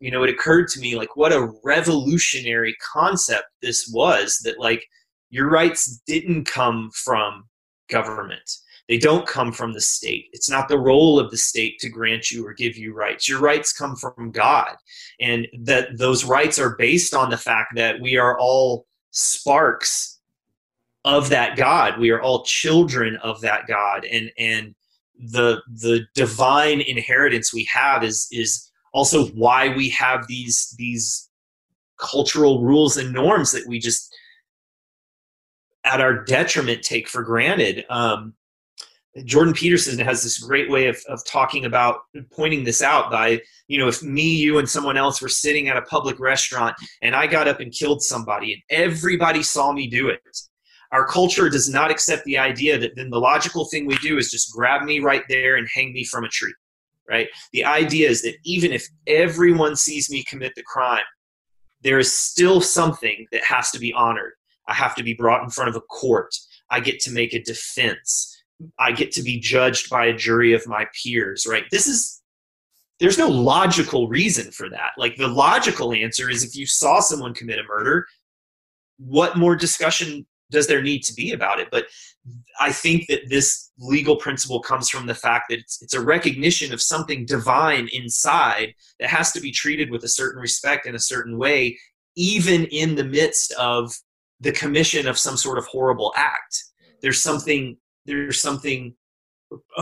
you 0.00 0.10
know 0.10 0.22
it 0.22 0.30
occurred 0.30 0.68
to 0.68 0.80
me 0.80 0.96
like 0.96 1.16
what 1.16 1.32
a 1.32 1.50
revolutionary 1.64 2.76
concept 2.92 3.46
this 3.62 3.90
was 3.92 4.38
that 4.44 4.60
like 4.60 4.84
your 5.30 5.48
rights 5.50 6.00
didn't 6.06 6.44
come 6.44 6.90
from 6.94 7.44
government 7.90 8.48
they 8.88 8.98
don't 8.98 9.26
come 9.26 9.52
from 9.52 9.74
the 9.74 9.80
state. 9.80 10.28
It's 10.32 10.48
not 10.48 10.68
the 10.68 10.78
role 10.78 11.20
of 11.20 11.30
the 11.30 11.36
state 11.36 11.78
to 11.80 11.90
grant 11.90 12.30
you 12.30 12.46
or 12.46 12.54
give 12.54 12.76
you 12.76 12.94
rights. 12.94 13.28
Your 13.28 13.38
rights 13.38 13.72
come 13.72 13.94
from 13.96 14.30
God. 14.30 14.76
And 15.20 15.46
that 15.60 15.98
those 15.98 16.24
rights 16.24 16.58
are 16.58 16.76
based 16.76 17.14
on 17.14 17.28
the 17.28 17.36
fact 17.36 17.74
that 17.76 18.00
we 18.00 18.16
are 18.16 18.38
all 18.38 18.86
sparks 19.10 20.18
of 21.04 21.28
that 21.28 21.56
God. 21.56 21.98
We 22.00 22.10
are 22.10 22.22
all 22.22 22.44
children 22.44 23.16
of 23.16 23.42
that 23.42 23.66
God. 23.66 24.06
And 24.06 24.32
and 24.38 24.74
the 25.18 25.60
the 25.68 26.06
divine 26.14 26.80
inheritance 26.80 27.52
we 27.52 27.68
have 27.72 28.02
is 28.04 28.26
is 28.30 28.70
also 28.92 29.26
why 29.28 29.68
we 29.68 29.90
have 29.90 30.26
these 30.28 30.74
these 30.78 31.28
cultural 31.98 32.62
rules 32.62 32.96
and 32.96 33.12
norms 33.12 33.52
that 33.52 33.66
we 33.66 33.80
just 33.80 34.14
at 35.84 36.00
our 36.00 36.24
detriment 36.24 36.82
take 36.82 37.08
for 37.08 37.22
granted. 37.22 37.84
Um, 37.90 38.34
Jordan 39.24 39.54
Peterson 39.54 39.98
has 39.98 40.22
this 40.22 40.38
great 40.38 40.70
way 40.70 40.86
of, 40.86 40.98
of 41.08 41.24
talking 41.24 41.64
about 41.64 42.00
pointing 42.32 42.64
this 42.64 42.82
out 42.82 43.10
by, 43.10 43.40
you 43.66 43.78
know, 43.78 43.88
if 43.88 44.02
me, 44.02 44.36
you, 44.36 44.58
and 44.58 44.68
someone 44.68 44.96
else 44.96 45.20
were 45.20 45.28
sitting 45.28 45.68
at 45.68 45.76
a 45.76 45.82
public 45.82 46.18
restaurant 46.20 46.76
and 47.02 47.14
I 47.14 47.26
got 47.26 47.48
up 47.48 47.60
and 47.60 47.72
killed 47.72 48.02
somebody 48.02 48.52
and 48.52 48.62
everybody 48.70 49.42
saw 49.42 49.72
me 49.72 49.86
do 49.86 50.08
it, 50.08 50.20
our 50.92 51.06
culture 51.06 51.48
does 51.48 51.68
not 51.68 51.90
accept 51.90 52.24
the 52.24 52.38
idea 52.38 52.78
that 52.78 52.96
then 52.96 53.10
the 53.10 53.18
logical 53.18 53.66
thing 53.66 53.86
we 53.86 53.98
do 53.98 54.18
is 54.18 54.30
just 54.30 54.52
grab 54.52 54.82
me 54.82 55.00
right 55.00 55.24
there 55.28 55.56
and 55.56 55.68
hang 55.72 55.92
me 55.92 56.04
from 56.04 56.24
a 56.24 56.28
tree, 56.28 56.54
right? 57.08 57.28
The 57.52 57.64
idea 57.64 58.08
is 58.08 58.22
that 58.22 58.36
even 58.44 58.72
if 58.72 58.86
everyone 59.06 59.76
sees 59.76 60.10
me 60.10 60.24
commit 60.24 60.54
the 60.54 60.62
crime, 60.62 61.04
there 61.82 61.98
is 61.98 62.12
still 62.12 62.60
something 62.60 63.26
that 63.32 63.44
has 63.44 63.70
to 63.70 63.78
be 63.78 63.92
honored. 63.92 64.32
I 64.66 64.74
have 64.74 64.94
to 64.96 65.02
be 65.02 65.14
brought 65.14 65.42
in 65.42 65.50
front 65.50 65.70
of 65.70 65.76
a 65.76 65.80
court. 65.82 66.34
I 66.70 66.80
get 66.80 67.00
to 67.00 67.10
make 67.10 67.34
a 67.34 67.42
defense 67.42 68.37
I 68.78 68.92
get 68.92 69.12
to 69.12 69.22
be 69.22 69.38
judged 69.38 69.88
by 69.88 70.06
a 70.06 70.16
jury 70.16 70.52
of 70.52 70.66
my 70.66 70.86
peers, 71.02 71.46
right? 71.48 71.64
This 71.70 71.86
is 71.86 72.22
there's 73.00 73.18
no 73.18 73.28
logical 73.28 74.08
reason 74.08 74.50
for 74.50 74.68
that. 74.70 74.90
Like 74.96 75.16
the 75.16 75.28
logical 75.28 75.92
answer 75.92 76.28
is 76.28 76.42
if 76.42 76.56
you 76.56 76.66
saw 76.66 77.00
someone 77.00 77.32
commit 77.32 77.60
a 77.60 77.64
murder, 77.64 78.06
what 78.98 79.36
more 79.36 79.54
discussion 79.54 80.26
does 80.50 80.66
there 80.66 80.82
need 80.82 81.04
to 81.04 81.14
be 81.14 81.32
about 81.32 81.60
it? 81.60 81.68
But 81.70 81.86
I 82.58 82.72
think 82.72 83.06
that 83.08 83.28
this 83.28 83.70
legal 83.78 84.16
principle 84.16 84.60
comes 84.60 84.88
from 84.88 85.06
the 85.06 85.14
fact 85.14 85.46
that 85.48 85.60
it's, 85.60 85.80
it's 85.82 85.94
a 85.94 86.00
recognition 86.00 86.72
of 86.72 86.82
something 86.82 87.24
divine 87.24 87.88
inside 87.92 88.74
that 88.98 89.10
has 89.10 89.30
to 89.32 89.40
be 89.40 89.52
treated 89.52 89.90
with 89.90 90.02
a 90.04 90.08
certain 90.08 90.40
respect 90.40 90.86
in 90.86 90.94
a 90.94 91.00
certain 91.00 91.38
way, 91.38 91.78
even 92.16 92.64
in 92.66 92.96
the 92.96 93.04
midst 93.04 93.52
of 93.52 93.94
the 94.40 94.52
commission 94.52 95.06
of 95.06 95.18
some 95.18 95.36
sort 95.36 95.58
of 95.58 95.66
horrible 95.66 96.12
act. 96.16 96.64
There's 97.02 97.22
something 97.22 97.76
there's 98.08 98.40
something 98.40 98.94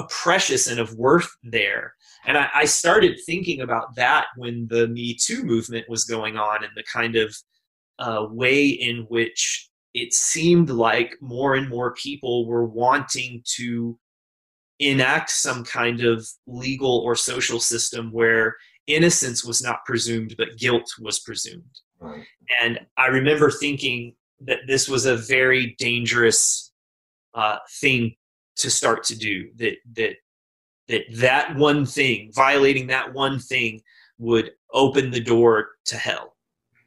precious 0.09 0.69
and 0.69 0.79
of 0.79 0.95
worth 0.95 1.29
there. 1.43 1.95
And 2.27 2.37
I, 2.37 2.49
I, 2.55 2.65
started 2.67 3.19
thinking 3.27 3.61
about 3.63 3.95
that 3.97 4.27
when 4.37 4.67
the 4.69 4.89
Me 4.89 5.17
Too 5.21 5.43
movement 5.43 5.89
was 5.89 6.05
going 6.05 6.37
on 6.37 6.63
and 6.63 6.73
the 6.77 6.85
kind 6.85 7.17
of 7.17 7.35
uh, 7.99 8.27
way 8.31 8.67
in 8.67 9.07
which 9.09 9.69
it 9.95 10.13
seemed 10.13 10.71
like 10.71 11.17
more 11.21 11.55
and 11.55 11.69
more 11.69 11.95
people 11.95 12.47
were 12.47 12.65
wanting 12.67 13.43
to 13.57 13.99
enact 14.79 15.31
some 15.31 15.65
kind 15.65 16.03
of 16.03 16.27
legal 16.47 16.99
or 16.99 17.17
social 17.17 17.59
system 17.59 18.13
where 18.13 18.55
innocence 18.87 19.45
was 19.45 19.63
not 19.63 19.85
presumed 19.87 20.35
but 20.37 20.59
guilt 20.59 20.87
was 21.01 21.21
presumed. 21.21 21.81
Right. 21.99 22.25
And 22.63 22.79
I 22.99 23.07
remember 23.07 23.51
thinking 23.51 24.15
that 24.41 24.61
this 24.67 24.89
was 24.89 25.07
a 25.07 25.17
very 25.17 25.75
dangerous 25.79 26.66
uh, 27.37 27.59
thing 27.81 28.17
to 28.57 28.71
start 28.71 29.05
to 29.05 29.17
do 29.17 29.51
that 29.57 29.77
that 29.95 30.17
that 30.89 31.03
that 31.13 31.55
one 31.57 31.87
thing 31.87 32.33
violating 32.35 32.89
that 32.89 33.13
one 33.13 33.39
thing 33.39 33.81
would 34.19 34.51
open 34.73 35.11
the 35.11 35.21
door 35.21 35.69
to 35.85 35.97
hell. 35.97 36.35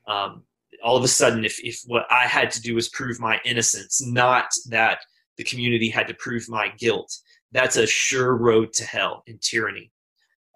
Um, 0.07 0.43
all 0.83 0.97
of 0.97 1.03
a 1.03 1.09
sudden 1.09 1.43
if, 1.43 1.59
if 1.61 1.81
what 1.87 2.05
i 2.09 2.25
had 2.25 2.49
to 2.49 2.61
do 2.61 2.73
was 2.73 2.87
prove 2.87 3.19
my 3.19 3.37
innocence 3.43 4.01
not 4.01 4.45
that 4.69 4.99
the 5.35 5.43
community 5.43 5.89
had 5.89 6.07
to 6.07 6.13
prove 6.13 6.47
my 6.47 6.69
guilt 6.77 7.13
that's 7.51 7.77
a 7.77 7.87
sure 7.87 8.35
road 8.35 8.73
to 8.73 8.85
hell 8.85 9.23
and 9.27 9.41
tyranny. 9.41 9.91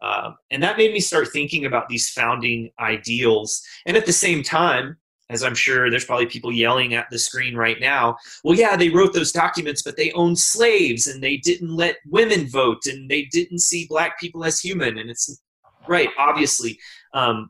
Um, 0.02 0.36
and 0.52 0.62
that 0.62 0.78
made 0.78 0.92
me 0.92 1.00
start 1.00 1.30
thinking 1.30 1.66
about 1.66 1.88
these 1.88 2.10
founding 2.10 2.72
ideals. 2.80 3.64
And 3.86 3.96
at 3.96 4.06
the 4.06 4.14
same 4.14 4.44
time 4.44 4.98
as 5.34 5.44
I'm 5.44 5.56
sure 5.56 5.90
there's 5.90 6.06
probably 6.06 6.26
people 6.26 6.52
yelling 6.52 6.94
at 6.94 7.10
the 7.10 7.20
screen 7.20 7.56
right 7.56 7.80
now. 7.80 8.18
Well, 8.44 8.58
yeah, 8.58 8.76
they 8.76 8.90
wrote 8.90 9.14
those 9.14 9.32
documents, 9.32 9.82
but 9.82 9.98
they 9.98 10.12
owned 10.12 10.40
slaves 10.40 11.08
and 11.08 11.22
they 11.22 11.38
didn't 11.38 11.76
let 11.76 11.98
women 12.08 12.48
vote 12.48 12.86
and 12.86 13.10
they 13.10 13.24
didn't 13.32 13.60
see 13.60 13.88
black 13.88 14.20
people 14.20 14.44
as 14.46 14.60
human. 14.60 14.98
And 14.98 15.10
it's 15.10 15.42
right, 15.88 16.10
obviously, 16.18 16.80
um, 17.14 17.50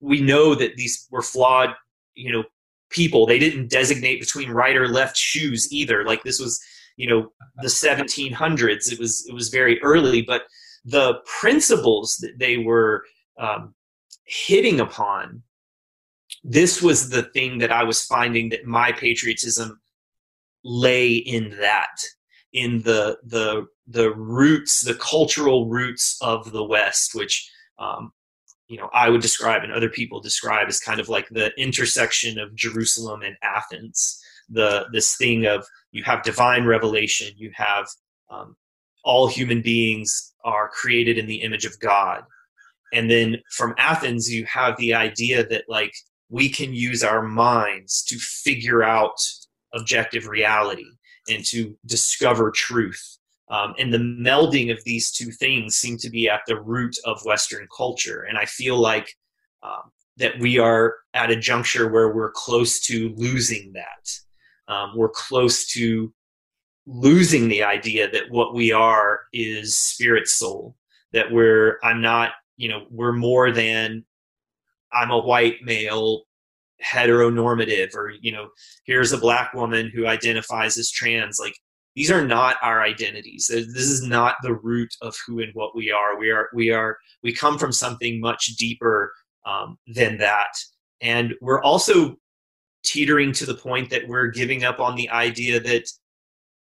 we 0.00 0.20
know 0.20 0.54
that 0.54 0.76
these 0.76 1.06
were 1.10 1.22
flawed, 1.22 1.70
you 2.14 2.32
know, 2.32 2.44
people. 2.90 3.26
They 3.26 3.38
didn't 3.38 3.70
designate 3.70 4.20
between 4.20 4.50
right 4.50 4.76
or 4.76 4.88
left 4.88 5.16
shoes 5.16 5.72
either. 5.72 6.04
Like 6.04 6.22
this 6.22 6.40
was, 6.40 6.60
you 6.96 7.08
know, 7.08 7.32
the 7.58 7.68
1700s. 7.68 8.92
It 8.92 8.98
was 8.98 9.26
it 9.28 9.34
was 9.34 9.48
very 9.48 9.80
early, 9.82 10.22
but 10.22 10.42
the 10.84 11.20
principles 11.40 12.16
that 12.20 12.38
they 12.38 12.58
were 12.58 13.04
um, 13.38 13.74
hitting 14.24 14.80
upon 14.80 15.42
this 16.44 16.82
was 16.82 17.10
the 17.10 17.22
thing 17.22 17.58
that 17.58 17.70
I 17.70 17.84
was 17.84 18.02
finding 18.04 18.48
that 18.50 18.66
my 18.66 18.92
patriotism 18.92 19.80
lay 20.64 21.14
in 21.14 21.50
that 21.60 21.96
in 22.52 22.82
the 22.82 23.18
the 23.24 23.66
the 23.86 24.14
roots 24.14 24.82
the 24.82 24.94
cultural 24.94 25.68
roots 25.68 26.16
of 26.20 26.52
the 26.52 26.62
west 26.62 27.14
which 27.14 27.50
um, 27.78 28.12
you 28.68 28.76
know 28.76 28.88
i 28.92 29.08
would 29.08 29.20
describe 29.20 29.64
and 29.64 29.72
other 29.72 29.88
people 29.88 30.20
describe 30.20 30.68
as 30.68 30.78
kind 30.78 31.00
of 31.00 31.08
like 31.08 31.28
the 31.30 31.50
intersection 31.58 32.38
of 32.38 32.54
jerusalem 32.54 33.22
and 33.22 33.36
athens. 33.42 34.18
The 34.48 34.86
this 34.92 35.16
thing 35.16 35.46
of 35.46 35.66
you 35.92 36.04
have 36.04 36.22
divine 36.22 36.64
revelation 36.64 37.32
you 37.36 37.50
have 37.54 37.86
um, 38.30 38.56
all 39.04 39.26
human 39.28 39.62
beings 39.62 40.34
are 40.44 40.68
created 40.68 41.18
in 41.18 41.26
the 41.26 41.42
image 41.42 41.64
of 41.64 41.78
god. 41.80 42.24
And 42.92 43.10
then 43.10 43.38
from 43.50 43.74
athens 43.78 44.30
you 44.30 44.44
have 44.46 44.76
the 44.76 44.94
idea 44.94 45.46
that 45.46 45.64
like 45.68 45.94
we 46.32 46.48
can 46.48 46.72
use 46.72 47.04
our 47.04 47.22
minds 47.22 48.02
to 48.04 48.18
figure 48.18 48.82
out 48.82 49.14
objective 49.74 50.26
reality 50.26 50.86
and 51.28 51.44
to 51.44 51.76
discover 51.84 52.50
truth. 52.50 53.18
Um, 53.50 53.74
and 53.78 53.92
the 53.92 53.98
melding 53.98 54.72
of 54.72 54.82
these 54.84 55.12
two 55.12 55.30
things 55.30 55.76
seem 55.76 55.98
to 55.98 56.08
be 56.08 56.30
at 56.30 56.40
the 56.46 56.58
root 56.58 56.96
of 57.04 57.22
Western 57.26 57.68
culture. 57.76 58.22
And 58.22 58.38
I 58.38 58.46
feel 58.46 58.78
like 58.78 59.14
um, 59.62 59.92
that 60.16 60.38
we 60.40 60.58
are 60.58 60.94
at 61.12 61.30
a 61.30 61.36
juncture 61.36 61.92
where 61.92 62.14
we're 62.14 62.32
close 62.32 62.80
to 62.86 63.12
losing 63.14 63.74
that. 63.74 64.72
Um, 64.72 64.92
we're 64.96 65.10
close 65.10 65.66
to 65.72 66.14
losing 66.86 67.48
the 67.48 67.62
idea 67.62 68.10
that 68.10 68.30
what 68.30 68.54
we 68.54 68.72
are 68.72 69.20
is 69.34 69.76
spirit 69.76 70.28
soul, 70.28 70.76
that 71.12 71.30
we're, 71.30 71.78
I'm 71.82 72.00
not, 72.00 72.30
you 72.56 72.70
know, 72.70 72.86
we're 72.90 73.12
more 73.12 73.52
than 73.52 74.06
I'm 74.92 75.10
a 75.10 75.18
white 75.18 75.56
male 75.62 76.22
heteronormative 76.84 77.94
or 77.94 78.12
you 78.20 78.32
know 78.32 78.48
here's 78.86 79.12
a 79.12 79.18
black 79.18 79.54
woman 79.54 79.90
who 79.94 80.06
identifies 80.06 80.76
as 80.78 80.90
trans. 80.90 81.38
Like 81.38 81.54
these 81.94 82.10
are 82.10 82.24
not 82.24 82.56
our 82.62 82.82
identities. 82.82 83.46
This 83.48 83.88
is 83.88 84.02
not 84.02 84.36
the 84.42 84.54
root 84.54 84.94
of 85.02 85.16
who 85.26 85.40
and 85.40 85.52
what 85.54 85.76
we 85.76 85.90
are. 85.90 86.18
We 86.18 86.30
are 86.30 86.48
we 86.54 86.70
are 86.70 86.98
we 87.22 87.32
come 87.32 87.58
from 87.58 87.72
something 87.72 88.20
much 88.20 88.46
deeper 88.56 89.12
um, 89.46 89.78
than 89.86 90.18
that. 90.18 90.52
And 91.00 91.34
we're 91.40 91.62
also 91.62 92.16
teetering 92.84 93.32
to 93.32 93.46
the 93.46 93.54
point 93.54 93.90
that 93.90 94.06
we're 94.08 94.28
giving 94.28 94.64
up 94.64 94.80
on 94.80 94.96
the 94.96 95.08
idea 95.10 95.60
that 95.60 95.84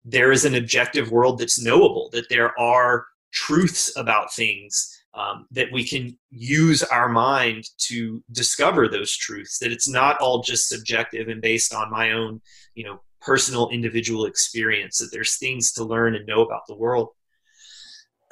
there 0.05 0.33
is 0.33 0.45
an 0.45 0.55
objective 0.55 1.11
world 1.11 1.39
that's 1.39 1.62
knowable 1.62 2.11
that 2.12 2.29
there 2.29 2.59
are 2.59 3.07
truths 3.33 3.97
about 3.97 4.33
things 4.35 5.02
um, 5.15 5.47
that 5.51 5.71
we 5.73 5.87
can 5.87 6.17
use 6.31 6.83
our 6.83 7.09
mind 7.09 7.65
to 7.77 8.23
discover 8.33 8.89
those 8.89 9.15
truths 9.15 9.59
that 9.59 9.73
it's 9.73 9.89
not 9.89 10.19
all 10.19 10.43
just 10.43 10.69
subjective 10.69 11.29
and 11.29 11.43
based 11.43 11.75
on 11.75 11.91
my 11.91 12.13
own 12.13 12.41
you 12.75 12.85
know 12.85 13.01
personal 13.21 13.69
individual 13.71 14.25
experience 14.27 14.99
that 14.99 15.11
there's 15.13 15.37
things 15.37 15.73
to 15.73 15.85
learn 15.85 16.17
and 16.17 16.27
know 16.27 16.43
about 16.43 16.67
the 16.67 16.77
world. 16.77 17.11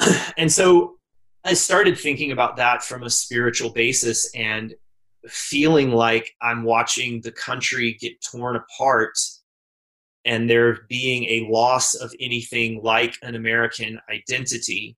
And 0.37 0.51
so 0.51 0.97
i 1.45 1.55
started 1.55 1.99
thinking 1.99 2.33
about 2.33 2.57
that 2.57 2.83
from 2.83 3.03
a 3.03 3.11
spiritual 3.11 3.70
basis 3.70 4.31
and 4.35 4.74
feeling 5.28 5.91
like 5.91 6.31
i'm 6.43 6.62
watching 6.64 7.20
the 7.20 7.33
country 7.33 7.97
get 8.01 8.22
torn 8.22 8.57
apart 8.57 9.14
and 10.24 10.49
there 10.49 10.81
being 10.89 11.24
a 11.24 11.49
loss 11.51 11.95
of 11.95 12.12
anything 12.20 12.81
like 12.83 13.14
an 13.22 13.35
american 13.35 13.99
identity 14.11 14.97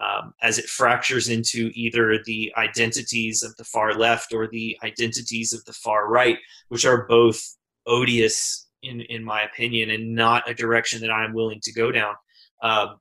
um, 0.00 0.34
as 0.42 0.58
it 0.58 0.66
fractures 0.66 1.28
into 1.28 1.70
either 1.74 2.18
the 2.24 2.52
identities 2.56 3.42
of 3.42 3.54
the 3.56 3.64
far 3.64 3.94
left 3.94 4.32
or 4.32 4.48
the 4.48 4.76
identities 4.82 5.52
of 5.52 5.64
the 5.66 5.72
far 5.72 6.08
right, 6.08 6.38
which 6.68 6.84
are 6.86 7.06
both 7.06 7.40
odious 7.86 8.66
in 8.82 9.02
in 9.02 9.22
my 9.22 9.42
opinion 9.42 9.90
and 9.90 10.14
not 10.14 10.48
a 10.48 10.54
direction 10.54 11.00
that 11.02 11.10
I'm 11.10 11.34
willing 11.34 11.60
to 11.62 11.72
go 11.72 11.92
down. 11.92 12.14
Um, 12.62 12.96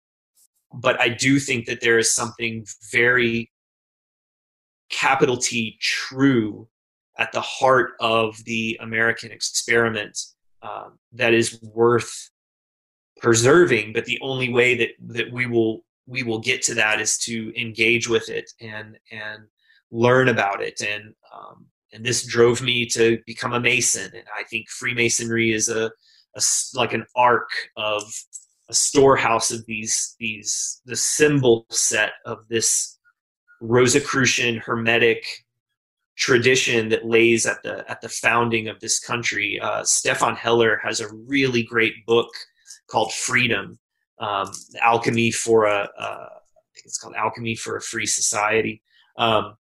but 0.73 0.99
I 1.01 1.09
do 1.09 1.39
think 1.39 1.65
that 1.65 1.81
there 1.81 1.97
is 1.97 2.13
something 2.13 2.65
very 2.91 3.51
capital 4.89 5.37
T 5.37 5.77
true 5.79 6.67
at 7.17 7.31
the 7.31 7.41
heart 7.41 7.91
of 7.99 8.43
the 8.45 8.77
American 8.81 9.31
experiment 9.31 10.17
um, 10.61 10.99
that 11.13 11.33
is 11.33 11.59
worth 11.61 12.29
preserving. 13.21 13.93
But 13.93 14.05
the 14.05 14.19
only 14.21 14.51
way 14.51 14.75
that 14.75 14.89
that 15.13 15.31
we 15.31 15.45
will 15.45 15.83
we 16.09 16.23
will 16.23 16.39
get 16.39 16.61
to 16.63 16.73
that 16.73 16.99
is 16.99 17.17
to 17.19 17.53
engage 17.59 18.09
with 18.09 18.29
it 18.29 18.51
and 18.59 18.97
and 19.11 19.43
learn 19.91 20.29
about 20.29 20.61
it. 20.61 20.81
And 20.81 21.13
um, 21.33 21.67
and 21.93 22.05
this 22.05 22.25
drove 22.25 22.61
me 22.61 22.85
to 22.87 23.19
become 23.25 23.53
a 23.53 23.59
mason. 23.59 24.11
And 24.13 24.25
i 24.37 24.43
think 24.43 24.69
freemasonry 24.69 25.51
is 25.53 25.69
a, 25.69 25.91
a 26.35 26.41
like 26.73 26.93
an 26.93 27.05
arc 27.15 27.49
of 27.77 28.03
a 28.69 28.73
storehouse 28.73 29.51
of 29.51 29.65
these 29.65 30.15
these 30.19 30.81
the 30.85 30.95
symbol 30.95 31.65
set 31.69 32.11
of 32.25 32.47
this 32.49 32.97
rosicrucian 33.61 34.57
hermetic 34.57 35.25
tradition 36.15 36.89
that 36.89 37.05
lays 37.05 37.45
at 37.45 37.63
the 37.63 37.89
at 37.89 38.01
the 38.01 38.09
founding 38.09 38.67
of 38.67 38.79
this 38.79 38.99
country. 38.99 39.59
Uh, 39.59 39.83
Stephan 39.83 40.35
Hoeller 40.35 40.79
has 40.83 40.99
a 40.99 41.13
really 41.27 41.63
great 41.63 42.05
book 42.05 42.29
called 42.87 43.13
freedom 43.13 43.79
um, 44.19 44.51
alchemy 44.81 45.31
for 45.31 45.65
a, 45.65 45.89
a 45.97 46.03
I 46.03 46.71
think 46.73 46.85
it's 46.85 46.97
called 46.97 47.15
alchemy 47.15 47.55
for 47.55 47.77
a 47.77 47.81
free 47.81 48.05
society. 48.05 48.81
Um, 49.17 49.55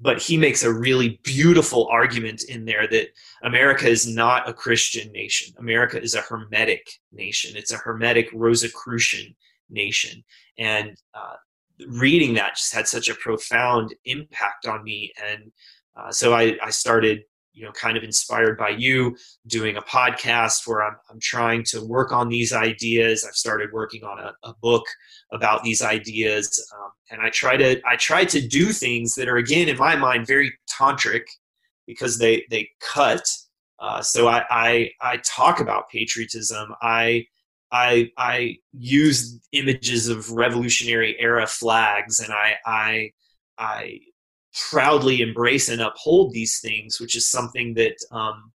but 0.00 0.20
he 0.20 0.36
makes 0.36 0.62
a 0.62 0.72
really 0.72 1.20
beautiful 1.22 1.86
argument 1.88 2.44
in 2.44 2.64
there 2.64 2.86
that 2.88 3.08
America 3.42 3.86
is 3.86 4.06
not 4.06 4.48
a 4.48 4.54
Christian 4.54 5.12
nation. 5.12 5.54
America 5.58 6.00
is 6.00 6.14
a 6.14 6.22
Hermetic 6.22 6.90
nation. 7.12 7.56
It's 7.56 7.72
a 7.72 7.76
Hermetic 7.76 8.30
Rosicrucian 8.32 9.34
nation. 9.68 10.24
And 10.58 10.96
uh, 11.14 11.34
reading 11.88 12.34
that 12.34 12.56
just 12.56 12.74
had 12.74 12.88
such 12.88 13.08
a 13.08 13.14
profound 13.14 13.94
impact 14.06 14.66
on 14.66 14.82
me. 14.84 15.12
And 15.22 15.52
uh, 15.96 16.10
so 16.10 16.32
I, 16.32 16.56
I 16.62 16.70
started 16.70 17.22
you 17.52 17.64
know 17.64 17.72
kind 17.72 17.96
of 17.96 18.02
inspired 18.02 18.56
by 18.56 18.68
you 18.68 19.16
doing 19.46 19.76
a 19.76 19.82
podcast 19.82 20.66
where 20.66 20.82
i'm, 20.82 20.96
I'm 21.10 21.20
trying 21.20 21.64
to 21.64 21.84
work 21.84 22.12
on 22.12 22.28
these 22.28 22.52
ideas. 22.52 23.24
I've 23.26 23.34
started 23.34 23.70
working 23.72 24.04
on 24.04 24.18
a, 24.18 24.32
a 24.42 24.54
book 24.62 24.84
about 25.32 25.62
these 25.62 25.82
ideas. 25.82 26.64
Um, 26.76 26.90
and 27.10 27.20
i 27.22 27.30
try 27.30 27.56
to 27.56 27.80
i 27.86 27.96
try 27.96 28.24
to 28.24 28.46
do 28.46 28.66
things 28.66 29.14
that 29.14 29.28
are 29.28 29.36
again 29.36 29.68
in 29.68 29.76
my 29.76 29.96
mind 29.96 30.26
very 30.26 30.52
tantric 30.80 31.22
because 31.86 32.18
they 32.18 32.44
they 32.50 32.68
cut. 32.80 33.22
Uh, 33.78 34.00
so 34.02 34.28
I, 34.28 34.44
I 34.50 34.90
i 35.00 35.16
talk 35.18 35.60
about 35.60 35.90
patriotism. 35.90 36.74
I 36.80 37.26
I 37.72 38.10
I 38.16 38.56
use 38.72 39.40
images 39.52 40.08
of 40.08 40.30
revolutionary 40.30 41.16
era 41.18 41.46
flags 41.46 42.20
and 42.20 42.32
I 42.32 42.54
I 42.66 43.10
I 43.58 44.00
proudly 44.70 45.20
embrace 45.20 45.68
and 45.68 45.80
uphold 45.80 46.32
these 46.32 46.60
things, 46.60 47.00
which 47.00 47.16
is 47.16 47.28
something 47.28 47.74
that 47.74 47.96
um, 48.10 48.52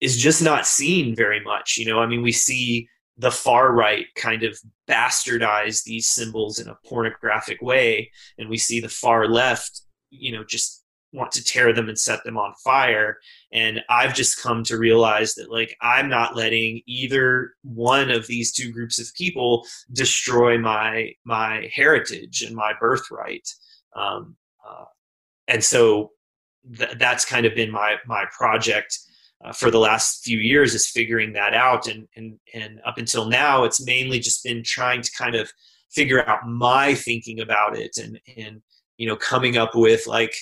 is 0.00 0.16
just 0.16 0.42
not 0.42 0.66
seen 0.66 1.14
very 1.14 1.40
much. 1.40 1.76
You 1.78 1.86
know, 1.86 2.00
I 2.00 2.06
mean, 2.06 2.22
we 2.22 2.32
see 2.32 2.88
the 3.18 3.30
far 3.30 3.72
right 3.72 4.06
kind 4.16 4.42
of 4.42 4.58
bastardize 4.88 5.84
these 5.84 6.08
symbols 6.08 6.58
in 6.58 6.68
a 6.68 6.78
pornographic 6.86 7.60
way, 7.62 8.10
and 8.38 8.48
we 8.48 8.58
see 8.58 8.80
the 8.80 8.88
far 8.88 9.28
left, 9.28 9.82
you 10.10 10.32
know, 10.32 10.44
just 10.44 10.82
want 11.12 11.30
to 11.30 11.44
tear 11.44 11.72
them 11.74 11.88
and 11.88 11.98
set 11.98 12.24
them 12.24 12.38
on 12.38 12.54
fire. 12.64 13.18
And 13.52 13.82
I've 13.88 14.14
just 14.14 14.42
come 14.42 14.64
to 14.64 14.78
realize 14.78 15.34
that, 15.34 15.50
like, 15.50 15.76
I'm 15.82 16.08
not 16.08 16.36
letting 16.36 16.80
either 16.86 17.52
one 17.62 18.10
of 18.10 18.26
these 18.26 18.52
two 18.52 18.72
groups 18.72 18.98
of 18.98 19.14
people 19.14 19.66
destroy 19.92 20.58
my 20.58 21.12
my 21.24 21.70
heritage 21.72 22.42
and 22.42 22.56
my 22.56 22.72
birthright. 22.80 23.48
Um, 23.94 24.36
uh, 24.68 24.84
and 25.48 25.62
so 25.62 26.10
th- 26.76 26.96
that's 26.98 27.24
kind 27.24 27.46
of 27.46 27.54
been 27.54 27.70
my 27.70 27.96
my 28.06 28.24
project 28.36 28.98
uh, 29.44 29.52
for 29.52 29.70
the 29.70 29.78
last 29.78 30.24
few 30.24 30.38
years 30.38 30.74
is 30.74 30.88
figuring 30.88 31.32
that 31.32 31.54
out. 31.54 31.88
And 31.88 32.08
and 32.16 32.38
and 32.54 32.80
up 32.86 32.98
until 32.98 33.26
now 33.26 33.64
it's 33.64 33.84
mainly 33.84 34.18
just 34.18 34.44
been 34.44 34.62
trying 34.62 35.02
to 35.02 35.10
kind 35.12 35.34
of 35.34 35.52
figure 35.90 36.28
out 36.28 36.46
my 36.46 36.94
thinking 36.94 37.40
about 37.40 37.76
it 37.76 37.98
and 37.98 38.18
and 38.38 38.62
you 38.96 39.06
know 39.06 39.16
coming 39.16 39.58
up 39.58 39.74
with 39.74 40.06
like 40.06 40.34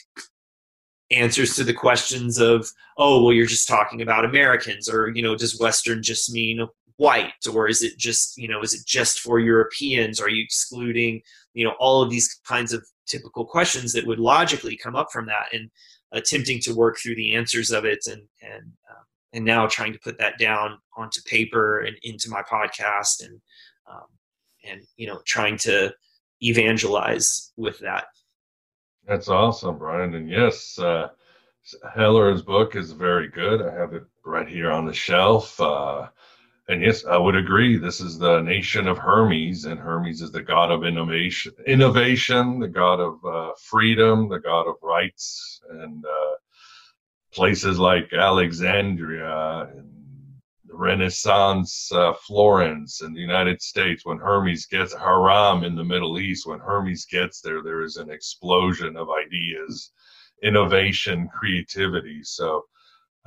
answers 1.11 1.57
to 1.57 1.65
the 1.65 1.75
questions 1.75 2.39
of 2.39 2.69
oh 2.99 3.21
well 3.21 3.33
you're 3.33 3.47
just 3.47 3.67
talking 3.67 4.01
about 4.01 4.25
americans 4.25 4.89
or 4.89 5.09
you 5.09 5.21
know 5.21 5.35
does 5.35 5.59
western 5.59 6.05
just 6.05 6.33
mean 6.33 6.65
white? 7.01 7.33
or 7.53 7.67
is 7.67 7.83
it 7.83 7.97
just 7.97 8.37
you 8.37 8.47
know 8.47 8.61
is 8.61 8.75
it 8.75 8.87
just 8.87 9.21
for 9.21 9.41
europeans? 9.41 10.21
Are 10.21 10.29
you 10.29 10.43
excluding 10.43 11.23
you 11.55 11.65
know 11.65 11.75
all 11.81 12.03
of 12.03 12.11
these 12.11 12.39
kinds 12.47 12.73
of 12.73 12.87
typical 13.11 13.45
questions 13.45 13.93
that 13.93 14.07
would 14.07 14.19
logically 14.19 14.77
come 14.77 14.97
up 14.97 15.09
from 15.13 15.27
that 15.27 15.47
and 15.53 15.71
attempting 16.13 16.61
to 16.61 16.75
work 16.75 16.99
through 16.99 17.17
the 17.17 17.35
answers 17.35 17.71
of 17.71 17.85
it 17.85 18.01
and 18.07 18.23
and 18.43 18.65
um, 18.91 19.05
and 19.33 19.45
now 19.45 19.67
trying 19.67 19.93
to 19.93 19.99
put 20.01 20.19
that 20.19 20.39
down 20.39 20.79
onto 20.97 21.21
paper 21.23 21.81
and 21.81 21.97
into 22.03 22.31
my 22.31 22.43
podcast 22.43 23.25
and 23.25 23.41
um, 23.91 24.07
and 24.65 24.83
you 24.97 25.07
know 25.07 25.21
trying 25.25 25.57
to 25.57 25.93
evangelize 26.43 27.53
with 27.57 27.79
that. 27.81 28.05
That's 29.07 29.29
awesome 29.29 29.79
brian. 29.79 30.15
And 30.15 30.29
yes 30.29 30.79
uh, 30.79 31.09
Hoeller's 31.95 32.43
book 32.43 32.77
is 32.77 32.93
very 32.93 33.29
good. 33.29 33.63
I 33.63 33.73
have 33.75 33.93
it 33.93 34.05
right 34.25 34.49
here 34.49 34.71
on 34.71 34.87
the 34.87 34.93
shelf. 34.93 35.61
Uh, 35.61 36.09
and 36.71 36.83
yes, 36.83 37.05
I 37.05 37.17
would 37.17 37.35
agree. 37.35 37.79
This 37.79 38.01
is 38.01 38.17
the 38.17 38.41
nation 38.43 38.87
of 38.87 38.97
Hermes, 38.97 39.65
and 39.65 39.81
Hermes 39.81 40.23
is 40.23 40.31
the 40.31 40.43
god 40.43 40.71
of 40.71 40.85
innovation, 40.85 41.53
innovation, 41.67 42.61
the 42.61 42.69
god 42.69 43.01
of 43.01 43.25
uh, 43.25 43.51
freedom, 43.61 44.29
the 44.29 44.39
god 44.39 44.69
of 44.69 44.77
rights, 44.81 45.61
and 45.69 46.05
uh, 46.05 46.35
places 47.33 47.81
like 47.81 48.13
Alexandria 48.13 49.69
and 49.75 49.91
the 50.65 50.77
Renaissance, 50.77 51.91
uh, 51.91 52.13
Florence, 52.13 53.03
in 53.03 53.13
the 53.15 53.21
United 53.21 53.61
States. 53.61 54.07
When 54.07 54.19
Hermes 54.19 54.67
gets 54.67 54.95
Harran 54.95 55.65
in 55.65 55.75
the 55.75 55.85
Middle 55.85 56.21
East, 56.21 56.47
when 56.47 56.61
Hermes 56.61 57.05
gets 57.05 57.41
there, 57.41 57.65
there 57.65 57.83
is 57.83 57.97
an 57.97 58.11
explosion 58.11 58.97
of 58.97 59.09
ideas, 59.11 59.91
innovation, 60.45 61.29
creativity. 61.37 62.23
So 62.23 62.67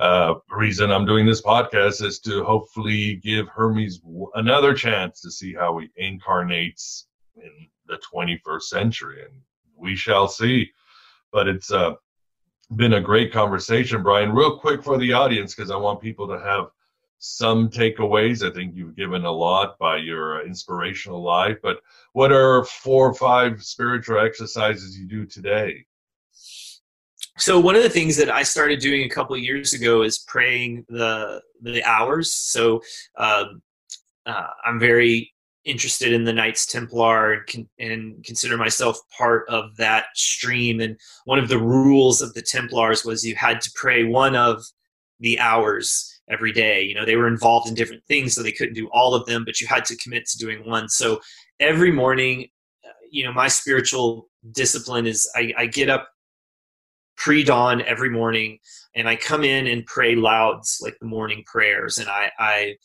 uh, 0.00 0.34
reason 0.50 0.90
I'm 0.90 1.06
doing 1.06 1.26
this 1.26 1.42
podcast 1.42 2.02
is 2.02 2.18
to 2.20 2.44
hopefully 2.44 3.16
give 3.16 3.48
Hermes 3.48 4.00
another 4.34 4.74
chance 4.74 5.20
to 5.20 5.30
see 5.30 5.54
how 5.54 5.78
he 5.78 5.88
incarnates 5.96 7.06
in 7.36 7.68
the 7.86 7.98
21st 8.12 8.62
century, 8.62 9.22
and 9.24 9.40
we 9.76 9.94
shall 9.94 10.26
see. 10.26 10.70
But 11.32 11.48
it's 11.48 11.70
uh, 11.70 11.94
been 12.74 12.94
a 12.94 13.00
great 13.00 13.32
conversation, 13.32 14.02
Brian. 14.02 14.32
Real 14.32 14.58
quick 14.58 14.82
for 14.82 14.98
the 14.98 15.12
audience, 15.12 15.54
because 15.54 15.70
I 15.70 15.76
want 15.76 16.00
people 16.00 16.26
to 16.28 16.40
have 16.40 16.66
some 17.18 17.68
takeaways. 17.70 18.48
I 18.48 18.52
think 18.52 18.74
you've 18.74 18.96
given 18.96 19.24
a 19.24 19.30
lot 19.30 19.78
by 19.78 19.96
your 19.96 20.40
uh, 20.40 20.44
inspirational 20.44 21.22
life, 21.22 21.58
but 21.62 21.80
what 22.12 22.32
are 22.32 22.64
four 22.64 23.08
or 23.08 23.14
five 23.14 23.62
spiritual 23.62 24.18
exercises 24.18 24.98
you 24.98 25.06
do 25.06 25.24
today? 25.24 25.86
So 27.36 27.58
one 27.58 27.74
of 27.74 27.82
the 27.82 27.90
things 27.90 28.16
that 28.16 28.30
I 28.30 28.42
started 28.42 28.78
doing 28.78 29.02
a 29.02 29.08
couple 29.08 29.36
years 29.36 29.72
ago 29.72 30.02
is 30.02 30.18
praying 30.18 30.84
the 30.88 31.42
the 31.62 31.82
hours. 31.82 32.32
So 32.32 32.80
um, 33.18 33.62
uh, 34.26 34.48
I'm 34.64 34.78
very 34.78 35.32
interested 35.64 36.12
in 36.12 36.24
the 36.24 36.32
Knights 36.32 36.66
Templar 36.66 37.32
and, 37.32 37.46
con- 37.46 37.68
and 37.78 38.24
consider 38.24 38.56
myself 38.56 38.98
part 39.16 39.48
of 39.48 39.74
that 39.76 40.06
stream. 40.14 40.80
And 40.80 40.96
one 41.24 41.38
of 41.38 41.48
the 41.48 41.58
rules 41.58 42.20
of 42.20 42.34
the 42.34 42.42
Templars 42.42 43.04
was 43.04 43.24
you 43.24 43.34
had 43.34 43.60
to 43.62 43.72
pray 43.74 44.04
one 44.04 44.36
of 44.36 44.62
the 45.20 45.38
hours 45.40 46.20
every 46.30 46.52
day. 46.52 46.82
You 46.82 46.94
know, 46.94 47.04
they 47.04 47.16
were 47.16 47.28
involved 47.28 47.68
in 47.68 47.74
different 47.74 48.04
things, 48.06 48.34
so 48.34 48.42
they 48.42 48.52
couldn't 48.52 48.74
do 48.74 48.88
all 48.92 49.14
of 49.14 49.26
them, 49.26 49.44
but 49.44 49.60
you 49.60 49.66
had 49.66 49.84
to 49.86 49.96
commit 49.96 50.26
to 50.26 50.38
doing 50.38 50.68
one. 50.68 50.88
So 50.88 51.20
every 51.60 51.90
morning, 51.90 52.48
uh, 52.84 52.92
you 53.10 53.24
know, 53.24 53.32
my 53.32 53.48
spiritual 53.48 54.28
discipline 54.52 55.06
is 55.06 55.28
I, 55.34 55.52
I 55.56 55.66
get 55.66 55.88
up 55.88 56.08
pre 57.16 57.44
dawn 57.44 57.82
every 57.82 58.10
morning 58.10 58.58
and 58.94 59.08
I 59.08 59.16
come 59.16 59.44
in 59.44 59.66
and 59.66 59.84
pray 59.86 60.14
lauds 60.14 60.78
like 60.80 60.98
the 61.00 61.06
morning 61.06 61.42
prayers. 61.46 61.98
And 61.98 62.08
I, 62.08 62.30
I, 62.38 62.76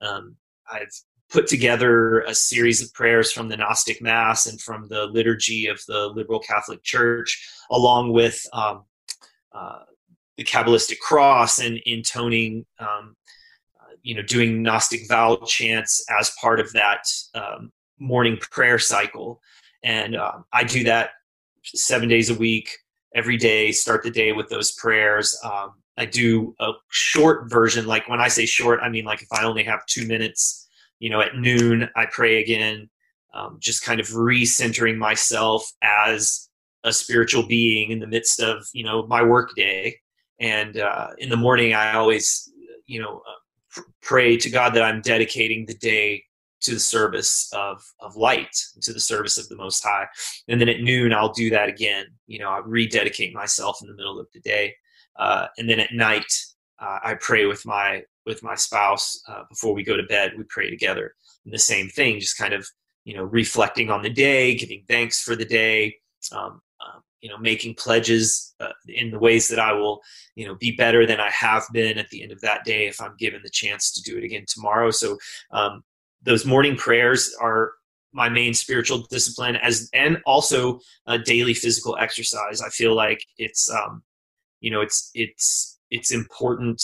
um, 0.00 0.36
I've 0.70 0.92
put 1.30 1.46
together 1.46 2.20
a 2.20 2.34
series 2.34 2.82
of 2.82 2.92
prayers 2.94 3.30
from 3.32 3.48
the 3.48 3.56
Gnostic 3.56 4.00
Mass 4.00 4.46
and 4.46 4.60
from 4.60 4.88
the 4.88 5.06
liturgy 5.06 5.66
of 5.66 5.80
the 5.86 6.08
Liberal 6.08 6.40
Catholic 6.40 6.82
Church, 6.82 7.46
along 7.70 8.12
with 8.12 8.40
um, 8.54 8.84
uh, 9.52 9.80
the 10.38 10.44
Kabbalistic 10.44 11.00
cross 11.00 11.58
and 11.58 11.78
intoning, 11.84 12.64
um, 12.78 13.14
you 14.02 14.14
know, 14.14 14.22
doing 14.22 14.62
Gnostic 14.62 15.02
vowel 15.06 15.44
chants 15.44 16.04
as 16.18 16.32
part 16.40 16.60
of 16.60 16.72
that 16.72 17.02
um, 17.34 17.72
morning 17.98 18.38
prayer 18.38 18.78
cycle. 18.78 19.42
And 19.82 20.16
uh, 20.16 20.38
I 20.52 20.64
do 20.64 20.84
that 20.84 21.10
seven 21.62 22.08
days 22.08 22.30
a 22.30 22.34
week, 22.34 22.70
every 23.14 23.36
day, 23.36 23.72
start 23.72 24.02
the 24.02 24.10
day 24.10 24.32
with 24.32 24.48
those 24.48 24.72
prayers. 24.72 25.38
Um, 25.44 25.74
I 25.96 26.06
do 26.06 26.54
a 26.60 26.72
short 26.90 27.50
version, 27.50 27.86
like 27.86 28.08
when 28.08 28.20
I 28.20 28.28
say 28.28 28.46
short, 28.46 28.80
I 28.82 28.88
mean 28.88 29.04
like 29.04 29.22
if 29.22 29.28
I 29.32 29.44
only 29.44 29.64
have 29.64 29.84
two 29.86 30.06
minutes 30.06 30.68
you 30.98 31.10
know, 31.10 31.20
at 31.20 31.36
noon, 31.36 31.88
I 31.96 32.06
pray 32.06 32.42
again, 32.42 32.88
um, 33.34 33.58
just 33.60 33.84
kind 33.84 34.00
of 34.00 34.08
recentering 34.08 34.96
myself 34.96 35.70
as 35.82 36.48
a 36.84 36.92
spiritual 36.92 37.46
being 37.46 37.90
in 37.90 37.98
the 37.98 38.06
midst 38.06 38.40
of, 38.40 38.66
you 38.72 38.84
know, 38.84 39.06
my 39.06 39.22
work 39.22 39.54
day. 39.54 39.96
And 40.40 40.78
uh, 40.78 41.08
in 41.18 41.28
the 41.28 41.36
morning, 41.36 41.74
I 41.74 41.94
always, 41.94 42.50
you 42.86 43.00
know, 43.00 43.22
uh, 43.28 43.82
pray 44.02 44.36
to 44.36 44.50
God 44.50 44.74
that 44.74 44.82
I'm 44.82 45.02
dedicating 45.02 45.66
the 45.66 45.74
day 45.74 46.24
to 46.60 46.74
the 46.74 46.80
service 46.80 47.50
of, 47.52 47.82
of 48.00 48.16
light, 48.16 48.54
to 48.82 48.92
the 48.92 49.00
service 49.00 49.38
of 49.38 49.48
the 49.48 49.56
Most 49.56 49.82
High. 49.84 50.06
And 50.48 50.60
then 50.60 50.68
at 50.68 50.80
noon, 50.80 51.12
I'll 51.12 51.32
do 51.32 51.50
that 51.50 51.68
again. 51.68 52.06
You 52.26 52.40
know, 52.40 52.50
I 52.50 52.60
rededicate 52.64 53.34
myself 53.34 53.78
in 53.82 53.88
the 53.88 53.94
middle 53.94 54.18
of 54.18 54.26
the 54.32 54.40
day. 54.40 54.74
Uh, 55.18 55.46
and 55.58 55.68
then 55.68 55.80
at 55.80 55.92
night, 55.92 56.32
uh, 56.80 56.98
I 57.02 57.14
pray 57.14 57.46
with 57.46 57.64
my 57.66 58.02
with 58.24 58.42
my 58.42 58.54
spouse 58.54 59.20
uh, 59.28 59.44
before 59.48 59.74
we 59.74 59.82
go 59.82 59.96
to 59.96 60.02
bed. 60.04 60.32
We 60.36 60.44
pray 60.44 60.70
together. 60.70 61.14
And 61.44 61.52
the 61.52 61.58
same 61.58 61.88
thing, 61.88 62.20
just 62.20 62.38
kind 62.38 62.54
of 62.54 62.66
you 63.04 63.16
know 63.16 63.24
reflecting 63.24 63.90
on 63.90 64.02
the 64.02 64.10
day, 64.10 64.54
giving 64.54 64.84
thanks 64.88 65.20
for 65.20 65.34
the 65.34 65.44
day. 65.44 65.96
Um, 66.32 66.60
uh, 66.80 67.00
you 67.20 67.28
know, 67.28 67.38
making 67.38 67.74
pledges 67.74 68.54
uh, 68.60 68.68
in 68.86 69.10
the 69.10 69.18
ways 69.18 69.48
that 69.48 69.58
I 69.58 69.72
will, 69.72 70.00
you 70.36 70.46
know, 70.46 70.54
be 70.54 70.72
better 70.72 71.04
than 71.04 71.18
I 71.18 71.30
have 71.30 71.64
been 71.72 71.98
at 71.98 72.08
the 72.10 72.22
end 72.22 72.30
of 72.30 72.40
that 72.42 72.64
day 72.64 72.86
if 72.86 73.00
I'm 73.00 73.16
given 73.18 73.40
the 73.42 73.50
chance 73.50 73.90
to 73.92 74.02
do 74.02 74.16
it 74.16 74.24
again 74.24 74.44
tomorrow. 74.46 74.90
So 74.92 75.18
um, 75.50 75.82
those 76.22 76.44
morning 76.44 76.76
prayers 76.76 77.34
are 77.40 77.72
my 78.12 78.28
main 78.28 78.54
spiritual 78.54 79.06
discipline 79.10 79.56
as 79.56 79.88
and 79.92 80.18
also 80.26 80.80
a 81.06 81.18
daily 81.18 81.54
physical 81.54 81.96
exercise. 81.98 82.60
I 82.60 82.68
feel 82.70 82.94
like 82.94 83.24
it's 83.36 83.70
um, 83.70 84.02
you 84.60 84.70
know 84.70 84.80
it's 84.80 85.10
it's 85.14 85.78
it's 85.90 86.10
important 86.10 86.82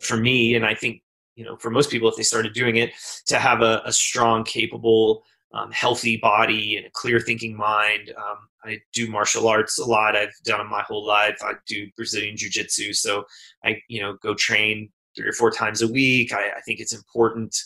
for 0.00 0.16
me, 0.16 0.54
and 0.54 0.66
I 0.66 0.74
think 0.74 1.02
you 1.36 1.44
know 1.44 1.56
for 1.56 1.70
most 1.70 1.90
people, 1.90 2.08
if 2.08 2.16
they 2.16 2.22
started 2.22 2.52
doing 2.52 2.76
it, 2.76 2.92
to 3.26 3.38
have 3.38 3.62
a, 3.62 3.82
a 3.84 3.92
strong, 3.92 4.44
capable, 4.44 5.24
um, 5.52 5.70
healthy 5.70 6.16
body 6.16 6.76
and 6.76 6.86
a 6.86 6.90
clear 6.90 7.20
thinking 7.20 7.56
mind. 7.56 8.12
Um, 8.16 8.48
I 8.64 8.78
do 8.92 9.10
martial 9.10 9.46
arts 9.46 9.78
a 9.78 9.84
lot. 9.84 10.16
I've 10.16 10.34
done 10.44 10.58
them 10.58 10.70
my 10.70 10.82
whole 10.82 11.06
life. 11.06 11.38
I 11.42 11.52
do 11.66 11.86
Brazilian 11.96 12.36
jiu 12.36 12.50
jitsu, 12.50 12.92
so 12.92 13.24
I 13.64 13.80
you 13.88 14.02
know 14.02 14.16
go 14.22 14.34
train 14.34 14.90
three 15.16 15.28
or 15.28 15.32
four 15.32 15.50
times 15.50 15.80
a 15.80 15.88
week. 15.88 16.32
I, 16.32 16.50
I 16.56 16.60
think 16.66 16.80
it's 16.80 16.94
important 16.94 17.56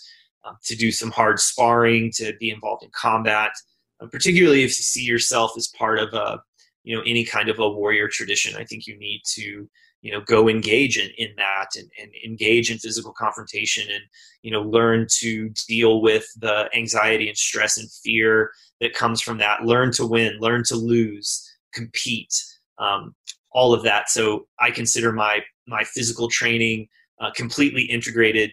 to 0.65 0.77
do 0.77 0.91
some 0.91 1.11
hard 1.11 1.41
sparring, 1.41 2.11
to 2.17 2.35
be 2.39 2.51
involved 2.51 2.85
in 2.85 2.91
combat, 2.93 3.53
um, 4.01 4.11
particularly 4.11 4.63
if 4.63 4.71
you 4.71 4.85
see 4.85 5.03
yourself 5.03 5.53
as 5.57 5.69
part 5.69 5.99
of 5.99 6.13
a 6.15 6.43
you 6.85 6.97
know 6.97 7.03
any 7.03 7.25
kind 7.25 7.49
of 7.49 7.59
a 7.59 7.69
warrior 7.69 8.09
tradition. 8.09 8.57
I 8.57 8.65
think 8.65 8.87
you 8.87 8.99
need 8.99 9.23
to 9.35 9.69
you 10.03 10.13
know 10.13 10.21
go 10.21 10.49
engage 10.49 10.97
in, 10.99 11.11
in 11.19 11.31
that 11.37 11.69
and, 11.77 11.91
and 12.01 12.11
engage 12.25 12.71
in 12.71 12.79
physical 12.79 13.13
confrontation 13.13 13.85
and 13.93 14.03
you 14.43 14.51
know 14.51 14.63
learn 14.63 15.07
to 15.19 15.51
deal 15.67 16.01
with 16.01 16.27
the 16.39 16.69
anxiety 16.75 17.29
and 17.29 17.37
stress 17.37 17.79
and 17.79 17.91
fear 17.91 18.51
that 18.81 18.95
comes 18.95 19.21
from 19.21 19.39
that 19.39 19.65
learn 19.65 19.91
to 19.93 20.07
win 20.07 20.39
learn 20.41 20.63
to 20.65 20.77
lose 20.77 21.45
compete 21.73 22.43
um, 22.79 23.15
all 23.53 23.75
of 23.75 23.83
that 23.83 24.09
so 24.09 24.47
i 24.61 24.71
consider 24.71 25.13
my 25.13 25.41
my 25.67 25.83
physical 25.85 26.29
training 26.29 26.87
uh, 27.21 27.31
completely 27.33 27.83
integrated 27.83 28.53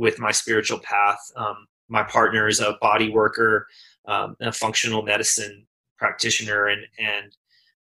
with 0.00 0.18
my 0.18 0.32
spiritual 0.32 0.78
path. 0.78 1.20
Um, 1.36 1.66
my 1.88 2.02
partner 2.02 2.48
is 2.48 2.60
a 2.60 2.78
body 2.80 3.10
worker 3.10 3.66
um, 4.06 4.36
a 4.40 4.52
functional 4.52 5.02
medicine 5.02 5.66
practitioner 5.98 6.66
and 6.66 6.82
and 6.98 7.36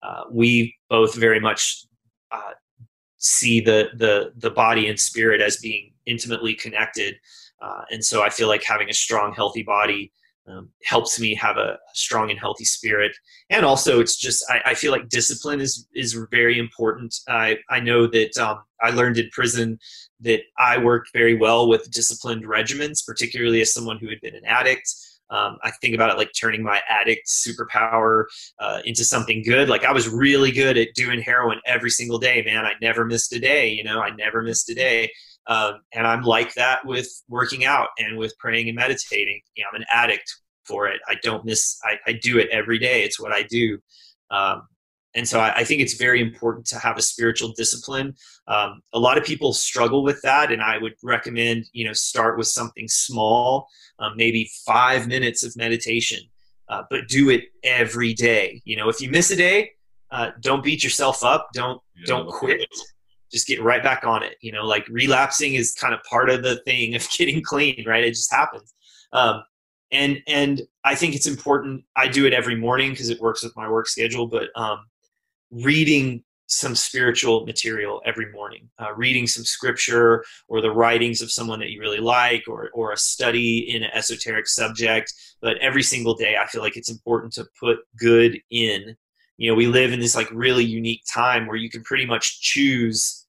uh, 0.03 0.25
we 0.31 0.75
both 0.89 1.15
very 1.15 1.41
much 1.41 1.85
uh, 2.33 2.53
see 3.19 3.61
the 3.61 3.91
the 3.95 4.33
the 4.39 4.51
body 4.51 4.89
and 4.89 4.99
spirit 4.99 5.41
as 5.41 5.59
being 5.59 5.93
intimately 6.07 6.55
connected. 6.55 7.17
Uh, 7.63 7.83
and 7.91 8.05
so 8.05 8.23
i 8.23 8.29
feel 8.29 8.49
like 8.49 8.63
having 8.63 8.91
a 8.91 8.93
strong 8.93 9.33
healthy 9.33 9.63
body 9.63 10.13
um, 10.49 10.69
helps 10.85 11.19
me 11.19 11.35
have 11.35 11.57
a 11.57 11.79
strong 11.95 12.31
and 12.31 12.39
healthy 12.39 12.65
spirit 12.65 13.13
and 13.51 13.65
also 13.65 14.01
it's 14.01 14.17
just 14.17 14.45
I, 14.51 14.71
I 14.71 14.75
feel 14.75 14.93
like 14.93 15.09
discipline 15.09 15.61
is 15.61 15.87
is 15.95 16.13
very 16.31 16.59
important 16.59 17.15
i 17.29 17.59
i 17.71 17.81
know 17.81 18.07
that 18.07 18.37
um, 18.39 18.63
i 18.83 18.91
learned 18.91 19.19
in 19.19 19.29
prison 19.31 19.79
that 20.21 20.41
i 20.59 20.79
worked 20.79 21.11
very 21.13 21.35
well 21.37 21.69
with 21.69 21.91
disciplined 21.91 22.45
regimens 22.45 23.05
particularly 23.05 23.61
as 23.61 23.73
someone 23.73 23.99
who 23.99 24.09
had 24.09 24.21
been 24.21 24.35
an 24.35 24.45
addict 24.45 24.93
um, 25.29 25.59
I 25.63 25.73
think 25.73 25.95
about 25.95 26.11
it 26.11 26.19
like 26.19 26.31
turning 26.39 26.63
my 26.63 26.81
addict 26.89 27.29
superpower 27.29 28.25
uh, 28.61 28.81
into 28.85 29.05
something 29.05 29.43
good. 29.43 29.69
Like 29.69 29.85
I 29.85 29.93
was 29.93 30.09
really 30.09 30.53
good 30.53 30.79
at 30.79 30.95
doing 30.95 31.21
heroin 31.21 31.61
every 31.67 31.91
single 31.91 32.19
day, 32.19 32.43
man. 32.45 32.65
I 32.65 32.75
never 32.81 33.05
missed 33.05 33.33
a 33.33 33.41
day. 33.41 33.71
You 33.71 33.85
know, 33.85 34.01
I 34.01 34.11
never 34.11 34.43
missed 34.43 34.71
a 34.71 34.75
day. 34.75 35.11
Um, 35.49 35.81
and 35.93 36.07
I'm 36.07 36.23
like 36.23 36.55
that 36.55 36.85
with 36.85 37.09
working 37.29 37.65
out 37.65 37.89
and 37.99 38.19
with 38.19 38.37
praying 38.39 38.69
and 38.69 38.77
meditating. 38.77 39.41
You 39.55 39.65
know, 39.65 39.69
I'm 39.73 39.81
an 39.81 39.87
addict 39.93 40.35
for 40.65 40.89
it. 40.89 41.01
I 41.09 41.15
don't 41.23 41.45
miss. 41.45 41.79
I, 41.85 41.99
I 42.07 42.13
do 42.15 42.39
it 42.39 42.49
every 42.51 42.79
day. 42.79 43.05
It's 43.05 43.21
what 43.21 43.33
I 43.33 43.43
do. 43.43 43.79
Um, 44.31 44.63
and 45.15 45.27
so 45.27 45.41
I, 45.41 45.55
I, 45.57 45.65
think 45.65 45.81
it's 45.81 45.95
very 45.95 46.21
important 46.21 46.67
to 46.67 46.79
have 46.79 46.99
a 46.99 47.03
spiritual 47.03 47.53
discipline. 47.57 48.15
Um, 48.49 48.83
a 48.93 48.99
lot 48.99 49.17
of 49.17 49.25
people 49.25 49.53
struggle 49.53 50.03
with 50.03 50.21
that, 50.23 50.53
and 50.53 50.61
I 50.61 50.79
would 50.79 50.95
recommend 51.03 51.65
you 51.73 51.87
know 51.87 51.95
start 51.95 52.37
with 52.37 52.49
something 52.49 52.87
small, 52.87 53.69
um, 53.99 54.13
maybe 54.17 54.51
five 54.67 55.09
minutes 55.09 55.43
of 55.43 55.57
meditation, 55.57 56.19
uh, 56.69 56.83
but 56.91 57.09
do 57.09 57.31
it 57.31 57.45
every 57.65 58.13
day. 58.13 58.61
You 58.65 58.77
know, 58.77 58.89
if 58.89 59.01
you 59.01 59.11
miss 59.11 59.31
a 59.31 59.37
day, 59.37 59.71
uh, 60.11 60.33
don't 60.41 60.63
beat 60.63 60.85
yourself 60.85 61.25
up. 61.25 61.49
Don't 61.55 61.81
yeah, 61.97 62.05
don't 62.07 62.29
quit. 62.29 62.69
Just 63.33 63.47
get 63.47 63.63
right 63.63 63.83
back 63.83 64.05
on 64.05 64.23
it. 64.23 64.37
You 64.41 64.53
know, 64.53 64.65
like 64.65 64.87
relapsing 64.89 65.55
is 65.55 65.73
kind 65.73 65.95
of 65.95 66.03
part 66.05 66.31
of 66.31 66.43
the 66.43 66.57
thing 66.65 66.95
of 66.95 67.09
getting 67.17 67.43
clean, 67.43 67.85
right? 67.87 68.05
It 68.05 68.11
just 68.11 68.33
happens. 68.33 68.75
Um, 69.13 69.43
and 69.93 70.21
and 70.27 70.63
I 70.85 70.95
think 70.95 71.15
it's 71.15 71.27
important. 71.27 71.85
I 71.97 72.09
do 72.09 72.27
it 72.27 72.33
every 72.33 72.57
morning 72.57 72.91
because 72.91 73.11
it 73.11 73.21
works 73.21 73.43
with 73.43 73.57
my 73.57 73.69
work 73.69 73.87
schedule. 73.89 74.27
But 74.27 74.49
um, 74.57 74.87
reading 75.51 76.25
some 76.49 76.75
spiritual 76.75 77.45
material 77.45 78.01
every 78.05 78.31
morning, 78.33 78.69
uh, 78.79 78.95
reading 78.95 79.27
some 79.27 79.45
scripture 79.45 80.25
or 80.49 80.61
the 80.61 80.71
writings 80.71 81.21
of 81.21 81.31
someone 81.31 81.59
that 81.61 81.71
you 81.71 81.81
really 81.81 81.99
like, 81.99 82.45
or, 82.49 82.71
or 82.73 82.93
a 82.93 82.97
study 82.97 83.59
in 83.75 83.83
an 83.83 83.91
esoteric 83.93 84.47
subject. 84.47 85.13
But 85.41 85.59
every 85.59 85.83
single 85.83 86.15
day, 86.15 86.37
I 86.41 86.47
feel 86.47 86.63
like 86.63 86.77
it's 86.77 86.91
important 86.91 87.33
to 87.35 87.47
put 87.59 87.79
good 87.99 88.39
in. 88.51 88.97
You 89.37 89.51
know, 89.51 89.55
we 89.55 89.67
live 89.67 89.93
in 89.93 90.01
this 90.01 90.17
like 90.17 90.31
really 90.33 90.65
unique 90.65 91.03
time 91.13 91.47
where 91.47 91.57
you 91.57 91.71
can 91.71 91.83
pretty 91.83 92.07
much 92.07 92.41
choose 92.41 93.27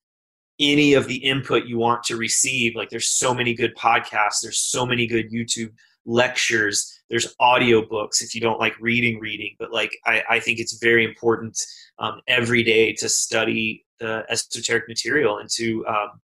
any 0.59 0.93
of 0.93 1.07
the 1.07 1.17
input 1.17 1.65
you 1.65 1.77
want 1.77 2.03
to 2.03 2.15
receive. 2.15 2.75
Like, 2.75 2.89
there's 2.89 3.09
so 3.09 3.33
many 3.33 3.53
good 3.53 3.75
podcasts, 3.75 4.41
there's 4.41 4.59
so 4.59 4.85
many 4.85 5.05
good 5.05 5.31
YouTube 5.31 5.71
lectures 6.07 6.97
there's 7.09 7.35
audiobooks 7.39 8.21
if 8.21 8.33
you 8.33 8.39
don't 8.39 8.59
like 8.59 8.73
reading 8.79 9.19
reading 9.19 9.53
but 9.59 9.71
like 9.71 9.91
i, 10.05 10.23
I 10.29 10.39
think 10.39 10.57
it's 10.57 10.77
very 10.77 11.03
important 11.03 11.61
um, 11.99 12.21
every 12.27 12.63
day 12.63 12.93
to 12.93 13.09
study 13.09 13.85
the 13.99 14.23
esoteric 14.29 14.87
material 14.87 15.37
and 15.37 15.49
to 15.51 15.85
um, 15.85 16.21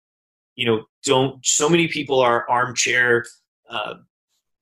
you 0.55 0.65
know 0.65 0.83
don't 1.05 1.43
so 1.45 1.69
many 1.69 1.87
people 1.87 2.19
are 2.19 2.47
armchair 2.49 3.25
uh, 3.69 3.95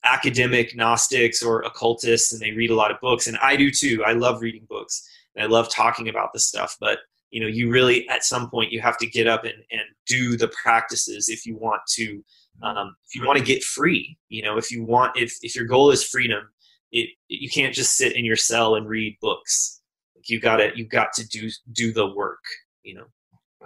academic 0.04 0.76
gnostics 0.76 1.42
or 1.42 1.62
occultists 1.64 2.32
and 2.32 2.42
they 2.42 2.52
read 2.52 2.70
a 2.70 2.76
lot 2.76 2.92
of 2.92 3.00
books 3.02 3.28
and 3.28 3.38
i 3.42 3.56
do 3.56 3.72
too. 3.72 4.04
I 4.06 4.14
love 4.14 4.42
reading 4.42 4.66
books 4.70 5.08
and 5.36 5.44
i 5.44 5.48
love 5.48 5.70
talking 5.70 6.10
about 6.10 6.34
this 6.34 6.46
stuff 6.46 6.78
but 6.80 7.00
you 7.32 7.42
know 7.42 7.48
you 7.48 7.70
really 7.70 8.08
at 8.10 8.24
some 8.24 8.50
point 8.50 8.72
you 8.72 8.80
have 8.82 8.98
to 9.00 9.08
get 9.08 9.28
up 9.28 9.44
and, 9.44 9.56
and 9.72 9.82
do 10.06 10.38
the 10.38 10.48
practices 10.50 11.30
if 11.30 11.46
you 11.46 11.58
want 11.58 11.82
to 11.90 12.24
um, 12.64 12.96
if 13.08 13.16
you 13.16 13.26
want 13.26 13.38
to 13.38 13.46
get 13.46 13.64
free 13.64 14.18
you 14.30 14.42
know 14.42 14.58
if 14.58 14.72
you 14.72 14.84
want 14.84 15.18
if 15.18 15.38
if 15.42 15.56
your 15.56 15.66
goal 15.66 15.92
is 15.92 16.04
freedom 16.04 16.48
it 16.92 17.10
you 17.28 17.50
can't 17.50 17.74
just 17.74 17.96
sit 17.96 18.16
in 18.16 18.26
your 18.26 18.36
cell 18.36 18.76
and 18.76 18.88
read 18.88 19.18
books. 19.22 19.82
Like 20.16 20.30
you 20.30 20.40
got 20.40 20.58
to 20.58 20.72
you 20.76 20.86
got 20.86 21.14
to 21.14 21.28
do 21.28 21.50
do 21.72 21.92
the 21.92 22.14
work 22.14 22.44
you 22.84 22.96
know? 22.96 23.06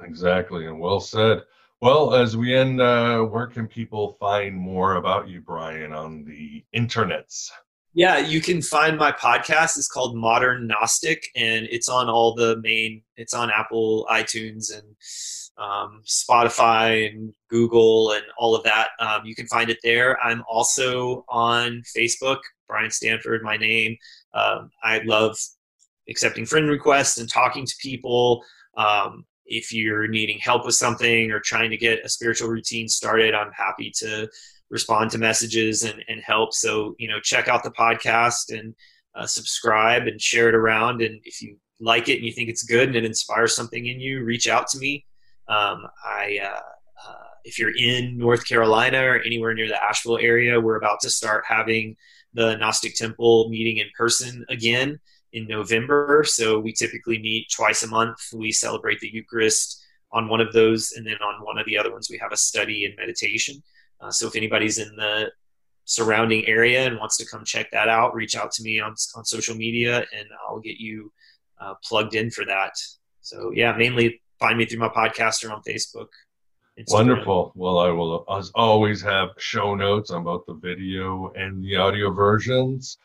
Exactly 0.03 0.65
and 0.65 0.79
well 0.79 0.99
said 0.99 1.41
well 1.81 2.13
as 2.13 2.37
we 2.37 2.55
end 2.55 2.79
uh, 2.79 3.19
where 3.21 3.47
can 3.47 3.67
people 3.67 4.17
find 4.19 4.55
more 4.55 4.95
about 4.95 5.27
you 5.27 5.41
brian 5.41 5.93
on 5.93 6.23
the 6.23 6.63
internets 6.75 7.49
yeah, 7.93 8.19
you 8.19 8.39
can 8.39 8.61
find 8.61 8.97
my 8.97 9.11
podcast. 9.11 9.77
It's 9.77 9.89
called 9.89 10.15
Modern 10.15 10.65
Gnostic, 10.65 11.27
and 11.35 11.67
it's 11.69 11.89
on 11.89 12.07
all 12.07 12.33
the 12.33 12.55
main. 12.61 13.01
It's 13.17 13.33
on 13.33 13.51
Apple, 13.51 14.07
iTunes, 14.09 14.71
and 14.73 14.95
um, 15.57 16.01
Spotify, 16.05 17.11
and 17.11 17.33
Google, 17.49 18.13
and 18.13 18.23
all 18.37 18.55
of 18.55 18.63
that. 18.63 18.89
Um, 18.99 19.25
you 19.25 19.35
can 19.35 19.45
find 19.47 19.69
it 19.69 19.79
there. 19.83 20.17
I'm 20.23 20.41
also 20.49 21.25
on 21.27 21.83
Facebook, 21.95 22.39
Brian 22.67 22.91
Stanford, 22.91 23.43
my 23.43 23.57
name. 23.57 23.97
Um, 24.33 24.71
I 24.81 25.01
love 25.03 25.37
accepting 26.09 26.45
friend 26.45 26.69
requests 26.69 27.17
and 27.17 27.27
talking 27.27 27.65
to 27.65 27.75
people. 27.81 28.41
Um, 28.77 29.25
if 29.51 29.73
you're 29.73 30.07
needing 30.07 30.39
help 30.39 30.65
with 30.65 30.75
something 30.75 31.29
or 31.29 31.39
trying 31.41 31.69
to 31.69 31.77
get 31.77 32.05
a 32.05 32.09
spiritual 32.09 32.47
routine 32.49 32.87
started, 32.87 33.35
I'm 33.35 33.51
happy 33.51 33.91
to 33.97 34.29
respond 34.69 35.11
to 35.11 35.17
messages 35.17 35.83
and, 35.83 36.03
and 36.07 36.21
help. 36.21 36.53
So, 36.53 36.95
you 36.97 37.09
know, 37.09 37.19
check 37.19 37.49
out 37.49 37.61
the 37.61 37.71
podcast 37.71 38.57
and 38.57 38.73
uh, 39.13 39.25
subscribe 39.25 40.07
and 40.07 40.21
share 40.21 40.47
it 40.47 40.55
around. 40.55 41.01
And 41.01 41.19
if 41.25 41.41
you 41.41 41.57
like 41.81 42.07
it 42.07 42.17
and 42.17 42.25
you 42.25 42.31
think 42.31 42.49
it's 42.49 42.63
good 42.63 42.87
and 42.87 42.95
it 42.95 43.03
inspires 43.03 43.53
something 43.53 43.85
in 43.85 43.99
you, 43.99 44.23
reach 44.23 44.47
out 44.47 44.67
to 44.69 44.79
me. 44.79 45.05
Um, 45.49 45.85
I, 46.05 46.39
uh, 46.41 47.09
uh, 47.09 47.27
if 47.43 47.59
you're 47.59 47.75
in 47.75 48.17
North 48.17 48.47
Carolina 48.47 49.03
or 49.03 49.19
anywhere 49.19 49.53
near 49.53 49.67
the 49.67 49.83
Asheville 49.83 50.19
area, 50.19 50.61
we're 50.61 50.77
about 50.77 51.01
to 51.01 51.09
start 51.09 51.43
having 51.45 51.97
the 52.33 52.55
Gnostic 52.55 52.95
Temple 52.95 53.49
meeting 53.49 53.77
in 53.77 53.87
person 53.97 54.45
again 54.47 54.97
in 55.33 55.47
November. 55.47 56.23
So 56.25 56.59
we 56.59 56.73
typically 56.73 57.19
meet 57.19 57.49
twice 57.49 57.83
a 57.83 57.87
month. 57.87 58.19
We 58.33 58.51
celebrate 58.51 58.99
the 58.99 59.11
Eucharist 59.11 59.83
on 60.11 60.27
one 60.27 60.41
of 60.41 60.51
those, 60.51 60.91
and 60.91 61.07
then 61.07 61.15
on 61.23 61.43
one 61.45 61.57
of 61.57 61.65
the 61.65 61.77
other 61.77 61.91
ones, 61.91 62.09
we 62.09 62.17
have 62.17 62.33
a 62.33 62.37
study 62.37 62.85
and 62.85 62.95
meditation. 62.97 63.63
Uh, 64.01 64.11
so 64.11 64.27
if 64.27 64.35
anybody's 64.35 64.77
in 64.77 64.93
the 64.95 65.31
surrounding 65.85 66.45
area 66.47 66.85
and 66.85 66.97
wants 66.97 67.17
to 67.17 67.25
come 67.25 67.43
check 67.43 67.69
that 67.71 67.87
out, 67.87 68.13
reach 68.13 68.35
out 68.35 68.51
to 68.51 68.63
me 68.63 68.79
on, 68.79 68.95
on 69.15 69.25
social 69.25 69.55
media 69.55 70.05
and 70.17 70.27
I'll 70.47 70.59
get 70.59 70.77
you 70.77 71.11
uh, 71.59 71.73
plugged 71.83 72.15
in 72.15 72.31
for 72.31 72.45
that. 72.45 72.73
So 73.21 73.51
yeah, 73.53 73.73
mainly 73.73 74.21
find 74.39 74.57
me 74.57 74.65
through 74.65 74.79
my 74.79 74.89
podcast 74.89 75.45
or 75.45 75.53
on 75.53 75.61
Facebook. 75.63 76.07
Instagram. 76.79 76.93
Wonderful. 76.93 77.51
Well, 77.55 77.79
I 77.79 77.89
will 77.89 78.25
as 78.29 78.51
always 78.55 79.01
have 79.01 79.29
show 79.37 79.75
notes 79.75 80.09
on 80.09 80.23
both 80.23 80.45
the 80.47 80.53
video 80.53 81.31
and 81.35 81.63
the 81.63 81.75
audio 81.75 82.11
versions. 82.11 82.97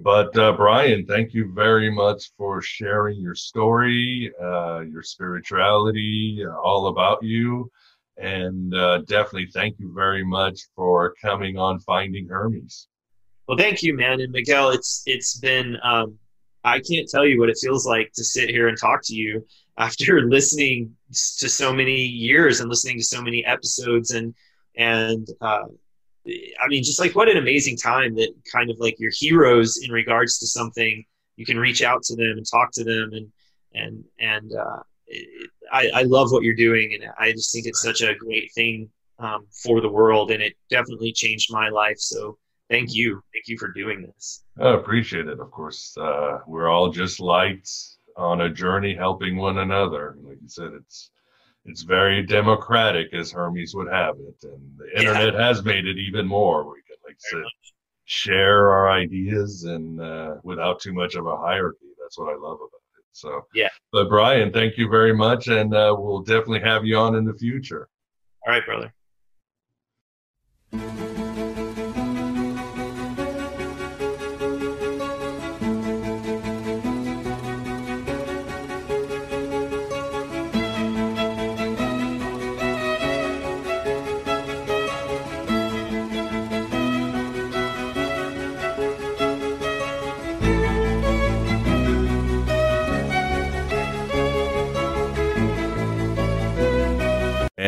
But 0.00 0.36
uh, 0.38 0.52
Brian, 0.52 1.06
thank 1.06 1.34
you 1.34 1.52
very 1.52 1.90
much 1.90 2.30
for 2.36 2.62
sharing 2.62 3.20
your 3.20 3.34
story, 3.34 4.32
uh, 4.40 4.80
your 4.80 5.02
spirituality, 5.02 6.44
all 6.46 6.86
about 6.86 7.22
you. 7.22 7.70
And 8.16 8.74
uh, 8.74 8.98
definitely 8.98 9.48
thank 9.52 9.78
you 9.78 9.92
very 9.94 10.24
much 10.24 10.60
for 10.76 11.14
coming 11.20 11.58
on 11.58 11.80
Finding 11.80 12.28
Hermes. 12.28 12.88
Well, 13.46 13.58
thank 13.58 13.82
you, 13.82 13.96
man. 13.96 14.20
And 14.20 14.32
Miguel, 14.32 14.70
it's 14.70 15.02
it's 15.06 15.38
been 15.38 15.76
um, 15.82 16.18
I 16.64 16.80
can't 16.80 17.08
tell 17.08 17.26
you 17.26 17.40
what 17.40 17.48
it 17.48 17.58
feels 17.60 17.86
like 17.86 18.12
to 18.14 18.24
sit 18.24 18.50
here 18.50 18.68
and 18.68 18.78
talk 18.78 19.00
to 19.04 19.14
you 19.14 19.44
after 19.78 20.22
listening 20.28 20.94
to 21.38 21.48
so 21.48 21.72
many 21.72 21.96
years 21.96 22.60
and 22.60 22.68
listening 22.68 22.98
to 22.98 23.04
so 23.04 23.22
many 23.22 23.44
episodes 23.44 24.12
and 24.12 24.34
and 24.76 25.28
uh, 25.40 25.64
I 26.60 26.68
mean, 26.68 26.82
just 26.82 27.00
like 27.00 27.14
what 27.14 27.28
an 27.28 27.36
amazing 27.36 27.76
time 27.76 28.14
that 28.16 28.32
kind 28.52 28.70
of 28.70 28.78
like 28.78 28.98
your 28.98 29.12
heroes 29.14 29.78
in 29.82 29.90
regards 29.90 30.38
to 30.38 30.46
something, 30.46 31.04
you 31.36 31.46
can 31.46 31.58
reach 31.58 31.82
out 31.82 32.02
to 32.04 32.16
them 32.16 32.36
and 32.36 32.46
talk 32.46 32.70
to 32.72 32.84
them 32.84 33.10
and 33.12 33.32
and 33.74 34.04
and 34.18 34.52
uh, 34.54 34.82
it, 35.06 35.50
I, 35.72 35.90
I 35.94 36.02
love 36.02 36.32
what 36.32 36.42
you're 36.42 36.54
doing, 36.54 36.94
and 36.94 37.10
I 37.18 37.32
just 37.32 37.52
think 37.52 37.66
it's 37.66 37.82
such 37.82 38.00
a 38.00 38.14
great 38.14 38.52
thing 38.54 38.88
um, 39.18 39.46
for 39.50 39.80
the 39.80 39.88
world, 39.88 40.30
and 40.30 40.42
it 40.42 40.54
definitely 40.70 41.12
changed 41.12 41.52
my 41.52 41.68
life. 41.68 41.98
So 41.98 42.38
thank 42.70 42.94
you, 42.94 43.22
thank 43.32 43.48
you 43.48 43.58
for 43.58 43.68
doing 43.72 44.02
this. 44.02 44.44
I 44.58 44.74
appreciate 44.74 45.28
it. 45.28 45.40
Of 45.40 45.50
course, 45.50 45.96
uh, 45.98 46.38
we're 46.46 46.68
all 46.68 46.90
just 46.90 47.20
lights 47.20 47.98
on 48.16 48.42
a 48.42 48.50
journey, 48.50 48.94
helping 48.94 49.36
one 49.36 49.58
another. 49.58 50.16
Like 50.22 50.38
you 50.42 50.48
said, 50.48 50.72
it's 50.74 51.10
it's 51.68 51.82
very 51.82 52.22
democratic, 52.22 53.12
as 53.12 53.30
Hermes 53.30 53.74
would 53.74 53.90
have 53.92 54.16
it, 54.16 54.42
and 54.42 54.78
the 54.78 54.98
internet 54.98 55.34
yeah. 55.34 55.46
has 55.46 55.64
made 55.64 55.86
it 55.86 55.98
even 55.98 56.26
more. 56.26 56.64
We 56.64 56.80
can, 56.86 56.96
like 57.06 57.16
said, 57.18 57.42
share 58.04 58.70
our 58.70 58.90
ideas 58.90 59.64
and 59.64 60.00
uh, 60.00 60.36
without 60.42 60.80
too 60.80 60.94
much 60.94 61.14
of 61.14 61.26
a 61.26 61.36
hierarchy. 61.36 61.86
That's 62.00 62.18
what 62.18 62.32
I 62.32 62.36
love 62.36 62.56
about. 62.56 62.80
it. 62.98 63.04
So 63.12 63.46
yeah. 63.54 63.68
But 63.92 64.08
Brian, 64.08 64.52
thank 64.52 64.78
you 64.78 64.88
very 64.88 65.14
much, 65.14 65.48
and 65.48 65.74
uh, 65.74 65.94
we'll 65.98 66.22
definitely 66.22 66.60
have 66.60 66.84
you 66.84 66.96
on 66.96 67.14
in 67.16 67.24
the 67.24 67.34
future. 67.34 67.88
All 68.46 68.52
right, 68.52 68.64
brother. 68.64 68.92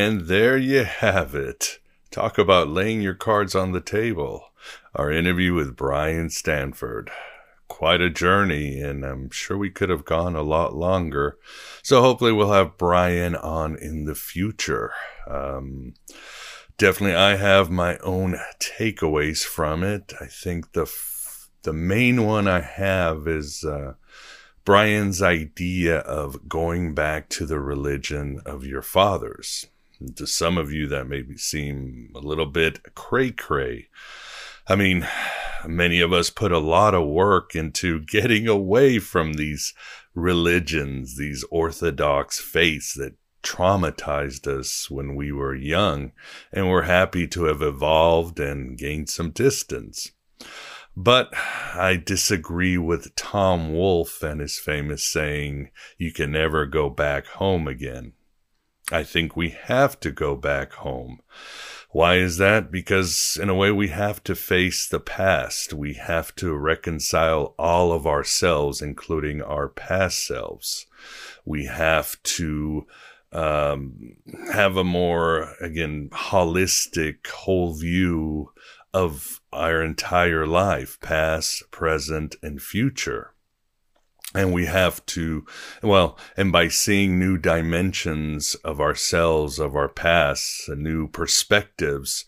And 0.03 0.23
there 0.23 0.57
you 0.57 0.85
have 0.85 1.35
it. 1.35 1.79
Talk 2.11 2.39
about 2.39 2.69
laying 2.69 3.03
your 3.03 3.13
cards 3.15 3.55
on 3.55 3.73
the 3.73 3.83
table. 3.83 4.47
Our 4.95 5.13
interview 5.13 5.53
with 5.53 5.77
Brian 5.77 6.31
Stanford. 6.31 7.11
Quite 7.69 8.01
a 8.01 8.09
journey, 8.09 8.81
and 8.81 9.05
I'm 9.05 9.29
sure 9.29 9.59
we 9.59 9.69
could 9.69 9.91
have 9.91 10.07
gone 10.07 10.35
a 10.35 10.43
lot 10.43 10.75
longer. 10.75 11.37
So 11.83 12.01
hopefully, 12.01 12.33
we'll 12.33 12.51
have 12.51 12.79
Brian 12.79 13.37
on 13.37 13.77
in 13.77 14.07
the 14.07 14.15
future. 14.15 14.91
Um, 15.29 15.93
definitely, 16.79 17.17
I 17.17 17.37
have 17.37 17.71
my 17.71 17.99
own 17.99 18.39
takeaways 18.59 19.45
from 19.45 19.83
it. 19.83 20.15
I 20.19 20.29
think 20.29 20.73
the 20.73 20.91
the 21.61 21.75
main 21.75 22.25
one 22.25 22.49
I 22.49 22.63
have 22.63 23.29
is 23.29 23.65
uh, 23.65 23.97
Brian's 24.65 25.21
idea 25.21 25.99
of 25.99 26.49
going 26.49 26.95
back 26.95 27.29
to 27.29 27.45
the 27.45 27.61
religion 27.61 28.41
of 28.47 28.65
your 28.65 28.81
fathers 28.81 29.67
to 30.17 30.27
some 30.27 30.59
of 30.59 30.73
you, 30.73 30.87
that 30.89 31.07
may 31.07 31.25
seem 31.37 32.11
a 32.15 32.21
little 32.21 32.47
bit 32.47 32.95
cray 32.95 33.31
cray. 33.31 33.89
I 34.67 34.77
mean, 34.77 35.07
many 35.67 36.01
of 36.01 36.13
us 36.13 36.31
put 36.31 36.53
a 36.53 36.59
lot 36.59 36.95
of 36.95 37.09
work 37.09 37.55
into 37.55 38.01
getting 38.07 38.47
away 38.47 38.99
from 38.99 39.35
these 39.35 39.75
religions, 40.15 41.17
these 41.17 41.45
orthodox 41.51 42.41
faiths 42.41 42.95
that 42.95 43.15
traumatized 43.43 44.47
us 44.47 44.91
when 44.91 45.17
we 45.17 45.33
were 45.33 45.55
young, 45.55 46.13
and 46.53 46.69
we're 46.69 46.83
happy 46.83 47.27
to 47.29 47.45
have 47.45 47.63
evolved 47.63 48.39
and 48.39 48.77
gained 48.77 49.09
some 49.09 49.31
distance. 49.31 50.13
But 50.97 51.33
I 51.35 51.97
disagree 52.05 52.77
with 52.77 53.15
Tom 53.15 53.73
Wolfe 53.73 54.23
and 54.23 54.41
his 54.41 54.59
famous 54.59 55.07
saying, 55.07 55.71
you 55.97 56.13
can 56.13 56.33
never 56.33 56.67
go 56.67 56.91
back 56.91 57.27
home 57.27 57.69
again. 57.69 58.13
I 58.93 59.05
think 59.05 59.37
we 59.37 59.51
have 59.51 60.01
to 60.01 60.11
go 60.11 60.37
back 60.37 60.73
home. 60.73 61.21
Why 61.91 62.17
is 62.17 62.37
that? 62.39 62.71
Because 62.71 63.39
in 63.41 63.49
a 63.49 63.55
way 63.55 63.73
we 63.73 63.89
have 63.89 64.23
to 64.25 64.35
face 64.35 64.89
the 64.89 65.01
past. 65.01 65.73
We 65.73 65.95
have 65.95 66.35
to 66.37 66.55
reconcile 66.55 67.55
all 67.59 67.93
of 67.93 68.07
ourselves, 68.07 68.81
including 68.81 69.43
our 69.43 69.69
past 69.69 70.27
selves. 70.27 70.87
We 71.45 71.65
have 71.67 72.23
to 72.23 72.87
um, 73.33 74.17
have 74.53 74.77
a 74.77 74.85
more, 74.85 75.55
again, 75.61 76.11
holistic 76.13 77.27
whole 77.27 77.75
view 77.75 78.53
of 78.95 79.41
our 79.53 79.83
entire 79.83 80.47
life, 80.47 80.99
past, 81.01 81.71
present, 81.71 82.37
and 82.43 82.63
future 82.63 83.33
and 84.35 84.53
we 84.53 84.67
have 84.67 85.05
to 85.07 85.45
well 85.83 86.17
and 86.37 86.53
by 86.53 86.69
seeing 86.69 87.19
new 87.19 87.37
dimensions 87.37 88.55
of 88.57 88.81
ourselves 88.81 89.59
of 89.59 89.75
our 89.75 89.89
past 89.89 90.69
new 90.69 91.09
perspectives 91.09 92.25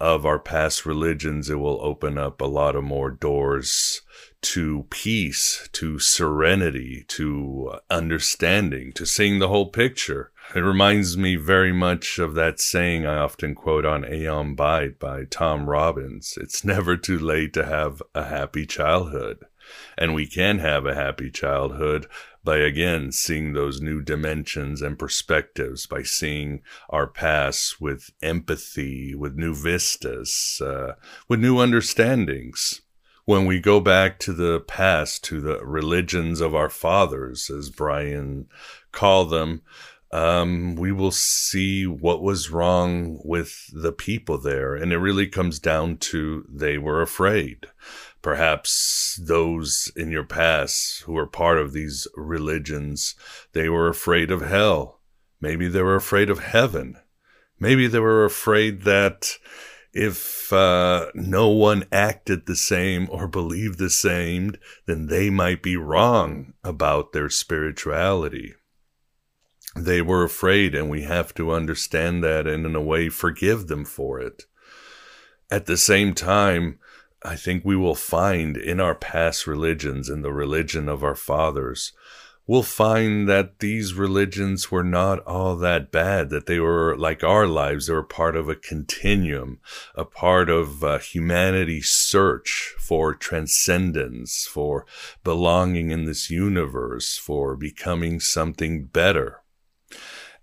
of 0.00 0.26
our 0.26 0.38
past 0.38 0.84
religions, 0.84 1.48
it 1.48 1.54
will 1.54 1.80
open 1.80 2.18
up 2.18 2.40
a 2.40 2.46
lot 2.46 2.76
of 2.76 2.84
more 2.84 3.10
doors 3.10 4.02
to 4.42 4.86
peace, 4.90 5.68
to 5.72 5.98
serenity, 5.98 7.04
to 7.08 7.78
understanding, 7.88 8.92
to 8.92 9.06
seeing 9.06 9.38
the 9.38 9.48
whole 9.48 9.70
picture. 9.70 10.30
It 10.54 10.60
reminds 10.60 11.16
me 11.16 11.36
very 11.36 11.72
much 11.72 12.18
of 12.18 12.34
that 12.34 12.60
saying 12.60 13.06
I 13.06 13.16
often 13.16 13.54
quote 13.54 13.86
on 13.86 14.04
Aeon 14.04 14.54
Byte 14.56 14.98
by 14.98 15.24
Tom 15.24 15.70
Robbins. 15.70 16.36
It's 16.38 16.64
never 16.64 16.98
too 16.98 17.18
late 17.18 17.54
to 17.54 17.64
have 17.64 18.02
a 18.14 18.24
happy 18.26 18.66
childhood. 18.66 19.46
And 19.96 20.14
we 20.14 20.26
can 20.26 20.58
have 20.58 20.86
a 20.86 20.94
happy 20.94 21.30
childhood 21.30 22.06
by 22.42 22.58
again 22.58 23.10
seeing 23.12 23.52
those 23.52 23.80
new 23.80 24.02
dimensions 24.02 24.82
and 24.82 24.98
perspectives, 24.98 25.86
by 25.86 26.02
seeing 26.02 26.62
our 26.90 27.06
past 27.06 27.80
with 27.80 28.10
empathy, 28.22 29.14
with 29.14 29.36
new 29.36 29.54
vistas, 29.54 30.60
uh, 30.64 30.94
with 31.28 31.40
new 31.40 31.58
understandings 31.58 32.82
when 33.24 33.46
we 33.46 33.58
go 33.58 33.80
back 33.80 34.18
to 34.18 34.32
the 34.32 34.60
past, 34.60 35.24
to 35.24 35.40
the 35.40 35.64
religions 35.64 36.40
of 36.40 36.54
our 36.54 36.68
fathers, 36.68 37.48
as 37.50 37.70
Brian 37.70 38.46
called 38.92 39.30
them, 39.30 39.62
um, 40.12 40.76
we 40.76 40.92
will 40.92 41.10
see 41.10 41.86
what 41.86 42.22
was 42.22 42.50
wrong 42.50 43.18
with 43.24 43.68
the 43.72 43.92
people 43.92 44.38
there. 44.38 44.74
And 44.74 44.92
it 44.92 44.98
really 44.98 45.26
comes 45.26 45.58
down 45.58 45.96
to 45.98 46.46
they 46.48 46.78
were 46.78 47.02
afraid. 47.02 47.66
Perhaps 48.24 49.20
those 49.22 49.92
in 49.94 50.10
your 50.10 50.24
past 50.24 51.02
who 51.02 51.12
were 51.12 51.26
part 51.26 51.58
of 51.58 51.74
these 51.74 52.08
religions, 52.16 53.14
they 53.52 53.68
were 53.68 53.86
afraid 53.86 54.30
of 54.30 54.40
hell. 54.40 55.02
Maybe 55.42 55.68
they 55.68 55.82
were 55.82 55.94
afraid 55.94 56.30
of 56.30 56.38
heaven. 56.38 56.96
Maybe 57.60 57.86
they 57.86 57.98
were 57.98 58.24
afraid 58.24 58.84
that 58.84 59.32
if 59.92 60.50
uh, 60.54 61.10
no 61.14 61.48
one 61.48 61.84
acted 61.92 62.46
the 62.46 62.56
same 62.56 63.08
or 63.10 63.28
believed 63.28 63.78
the 63.78 63.90
same, 63.90 64.54
then 64.86 65.08
they 65.08 65.28
might 65.28 65.62
be 65.62 65.76
wrong 65.76 66.54
about 66.64 67.12
their 67.12 67.28
spirituality. 67.28 68.54
They 69.76 70.00
were 70.00 70.24
afraid, 70.24 70.74
and 70.74 70.88
we 70.88 71.02
have 71.02 71.34
to 71.34 71.52
understand 71.52 72.24
that 72.24 72.46
and, 72.46 72.64
in 72.64 72.74
a 72.74 72.80
way, 72.80 73.10
forgive 73.10 73.66
them 73.66 73.84
for 73.84 74.18
it. 74.18 74.44
At 75.50 75.66
the 75.66 75.76
same 75.76 76.14
time, 76.14 76.78
I 77.24 77.36
think 77.36 77.64
we 77.64 77.74
will 77.74 77.94
find 77.94 78.56
in 78.56 78.80
our 78.80 78.94
past 78.94 79.46
religions, 79.46 80.10
in 80.10 80.20
the 80.20 80.32
religion 80.32 80.90
of 80.90 81.02
our 81.02 81.14
fathers, 81.14 81.92
we'll 82.46 82.62
find 82.62 83.26
that 83.28 83.60
these 83.60 83.94
religions 83.94 84.70
were 84.70 84.84
not 84.84 85.20
all 85.20 85.56
that 85.56 85.90
bad, 85.90 86.28
that 86.28 86.44
they 86.44 86.60
were 86.60 86.94
like 86.96 87.24
our 87.24 87.46
lives. 87.46 87.86
They 87.86 87.94
were 87.94 88.02
part 88.02 88.36
of 88.36 88.50
a 88.50 88.54
continuum, 88.54 89.58
a 89.94 90.04
part 90.04 90.50
of 90.50 90.84
uh, 90.84 90.98
humanity's 90.98 91.88
search 91.88 92.74
for 92.78 93.14
transcendence, 93.14 94.46
for 94.46 94.84
belonging 95.22 95.90
in 95.90 96.04
this 96.04 96.28
universe, 96.28 97.16
for 97.16 97.56
becoming 97.56 98.20
something 98.20 98.84
better. 98.84 99.43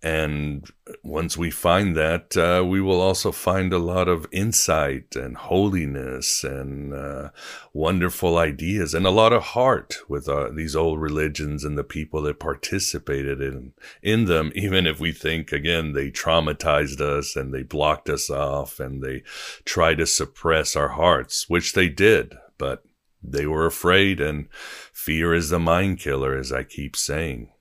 And 0.04 0.68
once 1.04 1.38
we 1.38 1.52
find 1.52 1.96
that, 1.96 2.36
uh, 2.36 2.66
we 2.66 2.82
will 2.82 3.00
also 3.00 3.32
find 3.32 3.72
a 3.72 3.78
lot 3.78 4.08
of 4.08 4.26
insight 4.32 5.16
and 5.16 5.38
holiness 5.38 6.44
and 6.44 6.92
uh, 6.92 7.30
wonderful 7.72 8.38
ideas 8.40 8.96
and 8.96 9.06
a 9.06 9.12
lot 9.12 9.32
of 9.32 9.44
heart 9.44 9.98
with 10.10 10.28
uh, 10.28 10.50
these 10.56 10.76
old 10.76 11.00
religions 11.00 11.64
and 11.64 11.78
the 11.78 11.84
people 11.84 12.24
that 12.24 12.40
participated 12.40 13.42
in 13.42 13.74
in 14.02 14.26
them. 14.26 14.52
Even 14.56 14.88
if 14.88 15.00
we 15.00 15.12
think 15.12 15.52
again 15.52 15.94
they 15.94 16.10
traumatized 16.10 17.00
us 17.00 17.36
and 17.36 17.54
they 17.54 17.62
blocked 17.62 18.10
us 18.10 18.28
off 18.32 18.80
and 18.80 19.04
they 19.04 19.22
tried 19.66 20.00
to 20.00 20.08
suppress 20.08 20.76
our 20.76 20.90
hearts, 20.90 21.48
which 21.48 21.74
they 21.74 21.90
did, 21.90 22.36
but 22.58 22.84
they 23.24 23.46
were 23.46 23.68
afraid 23.68 24.20
and 24.20 24.48
fear 24.92 25.32
is 25.34 25.50
the 25.50 25.60
mind 25.60 26.00
killer, 26.00 26.36
as 26.36 26.52
I 26.52 26.64
keep 26.64 26.96
saying. 26.96 27.52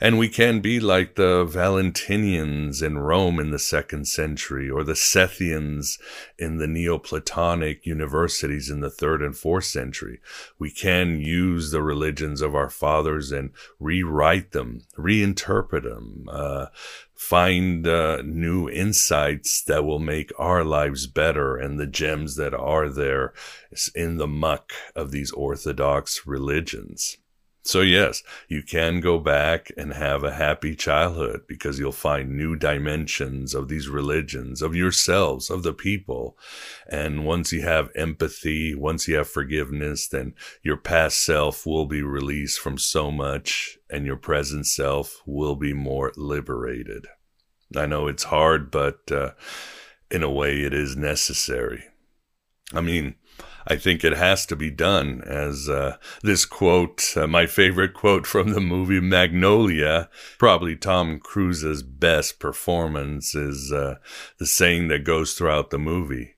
And 0.00 0.18
we 0.18 0.28
can 0.28 0.60
be 0.60 0.80
like 0.80 1.14
the 1.14 1.44
Valentinians 1.44 2.82
in 2.82 2.98
Rome 2.98 3.38
in 3.38 3.50
the 3.50 3.58
second 3.58 4.06
century, 4.06 4.68
or 4.68 4.84
the 4.84 4.92
Sethians 4.94 5.98
in 6.38 6.58
the 6.58 6.66
Neoplatonic 6.66 7.86
universities 7.86 8.70
in 8.70 8.80
the 8.80 8.90
third 8.90 9.22
and 9.22 9.36
fourth 9.36 9.64
century. 9.64 10.20
We 10.58 10.70
can 10.70 11.20
use 11.20 11.70
the 11.70 11.82
religions 11.82 12.40
of 12.40 12.54
our 12.54 12.70
fathers 12.70 13.32
and 13.32 13.50
rewrite 13.78 14.52
them, 14.52 14.82
reinterpret 14.96 15.84
them, 15.84 16.28
uh, 16.30 16.66
find 17.14 17.86
uh, 17.86 18.20
new 18.24 18.68
insights 18.68 19.62
that 19.62 19.84
will 19.84 20.00
make 20.00 20.32
our 20.38 20.64
lives 20.64 21.06
better 21.06 21.56
and 21.56 21.78
the 21.78 21.86
gems 21.86 22.34
that 22.36 22.52
are 22.52 22.88
there 22.88 23.32
in 23.94 24.16
the 24.16 24.26
muck 24.26 24.72
of 24.96 25.12
these 25.12 25.30
orthodox 25.30 26.26
religions. 26.26 27.18
So, 27.64 27.80
yes, 27.80 28.24
you 28.48 28.62
can 28.62 28.98
go 29.00 29.20
back 29.20 29.70
and 29.76 29.92
have 29.92 30.24
a 30.24 30.34
happy 30.34 30.74
childhood 30.74 31.42
because 31.46 31.78
you'll 31.78 31.92
find 31.92 32.36
new 32.36 32.56
dimensions 32.56 33.54
of 33.54 33.68
these 33.68 33.88
religions, 33.88 34.62
of 34.62 34.74
yourselves, 34.74 35.48
of 35.48 35.62
the 35.62 35.72
people. 35.72 36.36
And 36.88 37.24
once 37.24 37.52
you 37.52 37.62
have 37.62 37.90
empathy, 37.94 38.74
once 38.74 39.06
you 39.06 39.14
have 39.14 39.28
forgiveness, 39.28 40.08
then 40.08 40.34
your 40.62 40.76
past 40.76 41.24
self 41.24 41.64
will 41.64 41.86
be 41.86 42.02
released 42.02 42.58
from 42.58 42.78
so 42.78 43.12
much 43.12 43.78
and 43.88 44.06
your 44.06 44.16
present 44.16 44.66
self 44.66 45.22
will 45.24 45.54
be 45.54 45.72
more 45.72 46.12
liberated. 46.16 47.06
I 47.76 47.86
know 47.86 48.08
it's 48.08 48.24
hard, 48.24 48.72
but 48.72 49.10
uh, 49.12 49.30
in 50.10 50.24
a 50.24 50.30
way, 50.30 50.62
it 50.62 50.74
is 50.74 50.96
necessary. 50.96 51.84
I 52.74 52.80
mean, 52.80 53.14
I 53.66 53.76
think 53.76 54.04
it 54.04 54.16
has 54.16 54.46
to 54.46 54.56
be 54.56 54.70
done. 54.70 55.22
As 55.26 55.68
uh, 55.68 55.96
this 56.22 56.44
quote, 56.44 57.16
uh, 57.16 57.26
my 57.26 57.46
favorite 57.46 57.94
quote 57.94 58.26
from 58.26 58.50
the 58.50 58.60
movie 58.60 59.00
Magnolia, 59.00 60.08
probably 60.38 60.76
Tom 60.76 61.18
Cruise's 61.20 61.82
best 61.82 62.38
performance, 62.38 63.34
is 63.34 63.72
uh, 63.72 63.96
the 64.38 64.46
saying 64.46 64.88
that 64.88 65.04
goes 65.04 65.34
throughout 65.34 65.70
the 65.70 65.78
movie 65.78 66.34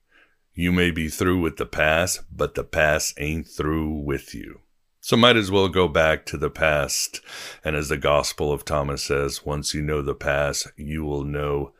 You 0.53 0.71
may 0.71 0.91
be 0.91 1.09
through 1.09 1.41
with 1.41 1.57
the 1.57 1.65
past, 1.65 2.21
but 2.31 2.55
the 2.55 2.63
past 2.63 3.15
ain't 3.17 3.47
through 3.47 3.91
with 3.91 4.33
you. 4.33 4.61
So 5.01 5.15
might 5.15 5.35
as 5.35 5.51
well 5.51 5.67
go 5.67 5.87
back 5.87 6.25
to 6.27 6.37
the 6.37 6.49
past. 6.49 7.21
And 7.63 7.75
as 7.75 7.89
the 7.89 7.97
Gospel 7.97 8.51
of 8.51 8.65
Thomas 8.65 9.03
says, 9.03 9.45
once 9.45 9.73
you 9.73 9.83
know 9.83 10.01
the 10.01 10.15
past, 10.15 10.67
you 10.77 11.03
will 11.03 11.23
know 11.23 11.73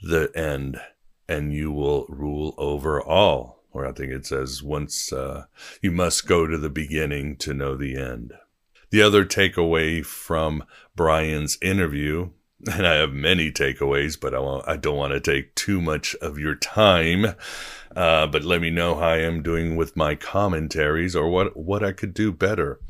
the 0.00 0.30
end 0.36 0.80
and 1.28 1.52
you 1.52 1.72
will 1.72 2.06
rule 2.08 2.54
over 2.58 3.02
all 3.02 3.61
or 3.72 3.86
I 3.86 3.92
think 3.92 4.12
it 4.12 4.26
says 4.26 4.62
once 4.62 5.12
uh, 5.12 5.44
you 5.80 5.90
must 5.90 6.26
go 6.26 6.46
to 6.46 6.58
the 6.58 6.70
beginning 6.70 7.36
to 7.36 7.54
know 7.54 7.76
the 7.76 7.96
end. 7.96 8.34
The 8.90 9.02
other 9.02 9.24
takeaway 9.24 10.04
from 10.04 10.64
Brian's 10.94 11.56
interview, 11.62 12.30
and 12.70 12.86
I 12.86 12.94
have 12.94 13.12
many 13.12 13.50
takeaways, 13.50 14.20
but 14.20 14.34
I, 14.34 14.72
I 14.72 14.76
don't 14.76 14.96
want 14.96 15.12
to 15.12 15.20
take 15.20 15.54
too 15.54 15.80
much 15.80 16.14
of 16.16 16.38
your 16.38 16.54
time. 16.54 17.34
Uh, 17.94 18.26
but 18.26 18.44
let 18.44 18.60
me 18.60 18.70
know 18.70 18.94
how 18.94 19.08
I 19.08 19.18
am 19.18 19.42
doing 19.42 19.76
with 19.76 19.96
my 19.96 20.14
commentaries 20.14 21.14
or 21.14 21.28
what, 21.28 21.56
what 21.56 21.84
I 21.84 21.92
could 21.92 22.14
do 22.14 22.32
better. 22.32 22.80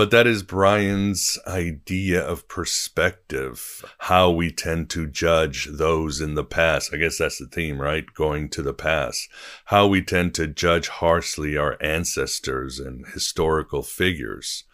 But 0.00 0.12
that 0.12 0.26
is 0.26 0.42
Brian's 0.42 1.38
idea 1.46 2.26
of 2.26 2.48
perspective, 2.48 3.84
how 3.98 4.30
we 4.30 4.50
tend 4.50 4.88
to 4.88 5.06
judge 5.06 5.66
those 5.70 6.22
in 6.22 6.36
the 6.36 6.42
past. 6.42 6.94
I 6.94 6.96
guess 6.96 7.18
that's 7.18 7.36
the 7.36 7.44
theme, 7.44 7.78
right? 7.78 8.06
Going 8.14 8.48
to 8.48 8.62
the 8.62 8.72
past. 8.72 9.28
How 9.66 9.86
we 9.86 10.00
tend 10.00 10.34
to 10.36 10.46
judge 10.46 10.88
harshly 10.88 11.58
our 11.58 11.76
ancestors 11.82 12.78
and 12.78 13.08
historical 13.08 13.82
figures. 13.82 14.64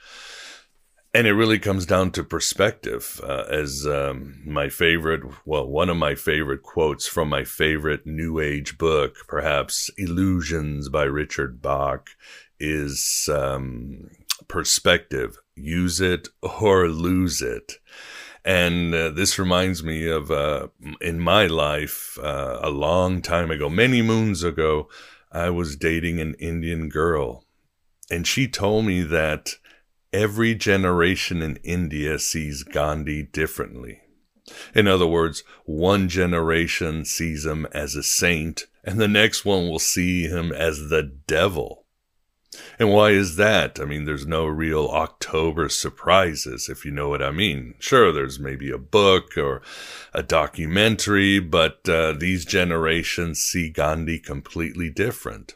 And 1.12 1.26
it 1.26 1.32
really 1.32 1.58
comes 1.58 1.86
down 1.86 2.12
to 2.12 2.22
perspective. 2.22 3.20
Uh, 3.20 3.46
as 3.50 3.84
um, 3.84 4.40
my 4.46 4.68
favorite, 4.68 5.24
well, 5.44 5.66
one 5.66 5.88
of 5.90 5.96
my 5.96 6.14
favorite 6.14 6.62
quotes 6.62 7.08
from 7.08 7.28
my 7.28 7.42
favorite 7.42 8.06
New 8.06 8.38
Age 8.38 8.78
book, 8.78 9.16
perhaps 9.26 9.90
Illusions 9.98 10.88
by 10.88 11.02
Richard 11.02 11.60
Bach, 11.60 12.10
is 12.60 13.28
um, 13.32 14.08
perspective 14.48 15.38
use 15.54 16.00
it 16.00 16.28
or 16.60 16.88
lose 16.88 17.42
it. 17.42 17.74
And 18.44 18.94
uh, 18.94 19.10
this 19.10 19.38
reminds 19.38 19.82
me 19.82 20.06
of 20.06 20.30
uh, 20.30 20.68
in 21.00 21.18
my 21.18 21.46
life 21.46 22.16
uh, 22.22 22.60
a 22.62 22.70
long 22.70 23.20
time 23.20 23.50
ago, 23.50 23.68
many 23.68 24.02
moons 24.02 24.44
ago, 24.44 24.88
I 25.32 25.50
was 25.50 25.76
dating 25.76 26.20
an 26.20 26.34
Indian 26.34 26.88
girl. 26.88 27.44
And 28.08 28.26
she 28.26 28.46
told 28.46 28.84
me 28.84 29.02
that 29.02 29.54
every 30.12 30.54
generation 30.54 31.42
in 31.42 31.56
India 31.56 32.18
sees 32.20 32.62
Gandhi 32.62 33.24
differently. 33.24 34.00
In 34.74 34.86
other 34.86 35.08
words, 35.08 35.42
one 35.64 36.08
generation 36.08 37.04
sees 37.04 37.44
him 37.44 37.66
as 37.72 37.96
a 37.96 38.02
saint, 38.02 38.66
and 38.84 39.00
the 39.00 39.08
next 39.08 39.44
one 39.44 39.68
will 39.68 39.80
see 39.80 40.28
him 40.28 40.52
as 40.52 40.88
the 40.88 41.02
devil. 41.02 41.85
And 42.78 42.90
why 42.90 43.10
is 43.10 43.36
that? 43.36 43.78
I 43.80 43.84
mean, 43.84 44.04
there's 44.04 44.26
no 44.26 44.46
real 44.46 44.88
October 44.88 45.68
surprises, 45.68 46.68
if 46.68 46.84
you 46.84 46.90
know 46.90 47.08
what 47.08 47.22
I 47.22 47.30
mean. 47.30 47.74
Sure, 47.78 48.12
there's 48.12 48.38
maybe 48.38 48.70
a 48.70 48.78
book 48.78 49.36
or 49.36 49.62
a 50.12 50.22
documentary, 50.22 51.38
but 51.38 51.88
uh, 51.88 52.12
these 52.12 52.44
generations 52.44 53.40
see 53.40 53.68
Gandhi 53.68 54.18
completely 54.18 54.90
different 54.90 55.54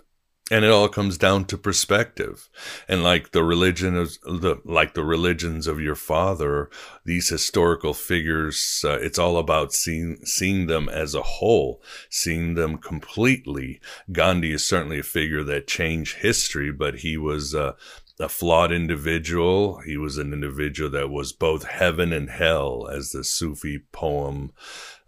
and 0.51 0.65
it 0.65 0.71
all 0.71 0.89
comes 0.89 1.17
down 1.17 1.45
to 1.45 1.57
perspective 1.57 2.49
and 2.89 3.03
like 3.03 3.31
the 3.31 3.45
religion 3.45 3.97
of 3.97 4.19
the 4.25 4.61
like 4.65 4.95
the 4.95 5.05
religions 5.05 5.67
of 5.67 5.81
your 5.81 5.95
father 5.95 6.69
these 7.05 7.29
historical 7.29 7.95
figures 7.95 8.85
uh, 8.85 8.99
it's 9.01 9.19
all 9.19 9.39
about 9.39 9.73
seeing 9.73 10.17
seeing 10.25 10.67
them 10.67 10.89
as 10.89 11.15
a 11.15 11.23
whole 11.23 11.81
seeing 12.09 12.55
them 12.55 12.77
completely 12.77 13.81
gandhi 14.13 14.53
is 14.53 14.67
certainly 14.67 14.99
a 14.99 15.05
figure 15.05 15.45
that 15.45 15.67
changed 15.67 16.17
history 16.19 16.73
but 16.73 16.97
he 16.97 17.17
was 17.17 17.55
uh, 17.55 17.73
a 18.21 18.29
flawed 18.29 18.71
individual. 18.71 19.79
He 19.79 19.97
was 19.97 20.19
an 20.19 20.33
individual 20.33 20.91
that 20.91 21.09
was 21.09 21.33
both 21.33 21.65
heaven 21.65 22.13
and 22.13 22.29
hell, 22.29 22.87
as 22.87 23.13
the 23.13 23.25
Sufi 23.25 23.81
poem 23.93 24.53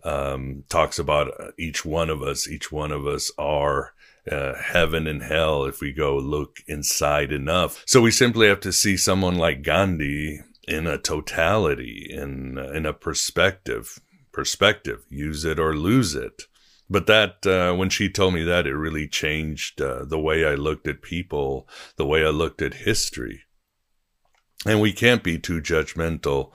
um, 0.03 0.65
talks 0.71 0.99
about. 0.99 1.31
Each 1.59 1.85
one 1.85 2.09
of 2.09 2.23
us, 2.23 2.49
each 2.49 2.73
one 2.73 2.91
of 2.91 3.07
us 3.07 3.31
are 3.37 3.93
uh, 4.31 4.55
heaven 4.55 5.07
and 5.07 5.23
hell 5.23 5.65
if 5.65 5.81
we 5.81 5.93
go 5.93 6.17
look 6.17 6.59
inside 6.67 7.33
enough. 7.33 7.83
So 7.87 8.01
we 8.01 8.11
simply 8.11 8.49
have 8.49 8.61
to 8.61 8.73
see 8.73 8.97
someone 8.97 9.37
like 9.37 9.63
Gandhi 9.63 10.41
in 10.69 10.87
a 10.87 10.99
totality, 10.99 12.07
in 12.11 12.59
in 12.59 12.87
a 12.87 12.93
perspective. 12.93 13.99
Perspective, 14.33 15.05
use 15.11 15.45
it 15.45 15.59
or 15.59 15.77
lose 15.77 16.15
it. 16.15 16.45
But 16.89 17.07
that 17.07 17.47
uh, 17.47 17.75
when 17.75 17.91
she 17.91 18.09
told 18.09 18.35
me 18.35 18.43
that, 18.45 18.67
it 18.67 18.75
really 18.75 19.09
changed 19.09 19.81
uh, 19.81 20.05
the 20.05 20.19
way 20.19 20.45
I 20.45 20.55
looked 20.55 20.87
at 20.87 21.03
people, 21.03 21.69
the 21.97 22.07
way 22.07 22.25
I 22.25 22.29
looked 22.29 22.63
at 22.63 22.75
history. 22.75 23.43
And 24.65 24.81
we 24.81 24.93
can't 24.93 25.23
be 25.23 25.39
too 25.39 25.61
judgmental 25.61 26.53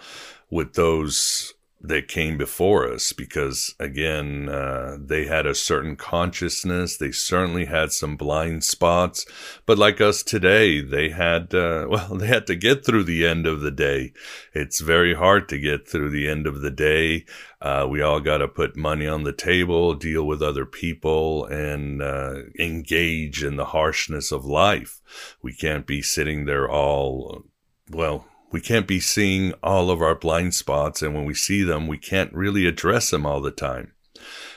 with 0.50 0.74
those 0.74 1.54
that 1.88 2.08
came 2.08 2.38
before 2.38 2.92
us 2.92 3.14
because 3.14 3.76
again 3.80 4.50
uh, 4.50 4.98
they 5.00 5.26
had 5.26 5.46
a 5.46 5.56
certain 5.56 5.96
consciousness. 5.96 6.98
They 6.98 7.12
certainly 7.12 7.66
had 7.66 7.92
some 7.92 8.18
blind 8.18 8.64
spots. 8.64 9.26
But 9.66 9.78
like 9.78 10.00
us 10.02 10.24
today 10.24 10.82
they 10.82 11.10
had 11.10 11.54
uh, 11.54 11.88
well 11.90 12.16
they 12.16 12.28
had 12.28 12.48
to 12.48 12.56
get 12.56 12.86
through 12.86 13.06
the 13.06 13.26
end 13.26 13.48
of 13.48 13.62
the 13.62 13.72
day. 13.72 14.14
It's 14.54 14.82
very 14.82 15.14
hard 15.14 15.50
to 15.50 15.60
get 15.60 15.88
through 15.88 16.10
the 16.10 16.28
end 16.28 16.48
of 16.48 16.62
the 16.62 16.72
day. 16.72 17.26
Uh, 17.62 17.88
we 17.90 18.02
all 18.02 18.20
got 18.20 18.38
to 18.38 18.48
put 18.48 18.78
money 18.78 19.08
on 19.08 19.24
the 19.24 19.34
table 19.34 19.96
deal 19.96 20.24
with 20.24 20.44
other 20.44 20.66
people 20.66 21.46
and 21.46 22.02
uh, 22.02 22.42
engage 22.60 23.44
in 23.44 23.56
the 23.56 23.66
harshness 23.66 24.32
of 24.32 24.46
life. 24.46 25.02
We 25.42 25.54
can't 25.54 25.88
be 25.88 26.02
sitting 26.02 26.46
there 26.46 26.70
all 26.70 27.46
well 27.90 28.26
we 28.52 28.62
can't 28.62 28.88
be 28.88 29.00
seeing 29.00 29.54
all 29.62 29.90
of 29.90 30.02
our 30.02 30.16
blind 30.16 30.56
spots. 30.56 31.02
And 31.02 31.14
when 31.14 31.26
we 31.26 31.34
see 31.34 31.64
them, 31.64 31.88
we 31.88 31.98
can't 31.98 32.34
really 32.34 32.66
address 32.66 33.10
them 33.10 33.26
all 33.26 33.42
the 33.42 33.52
time. 33.52 33.94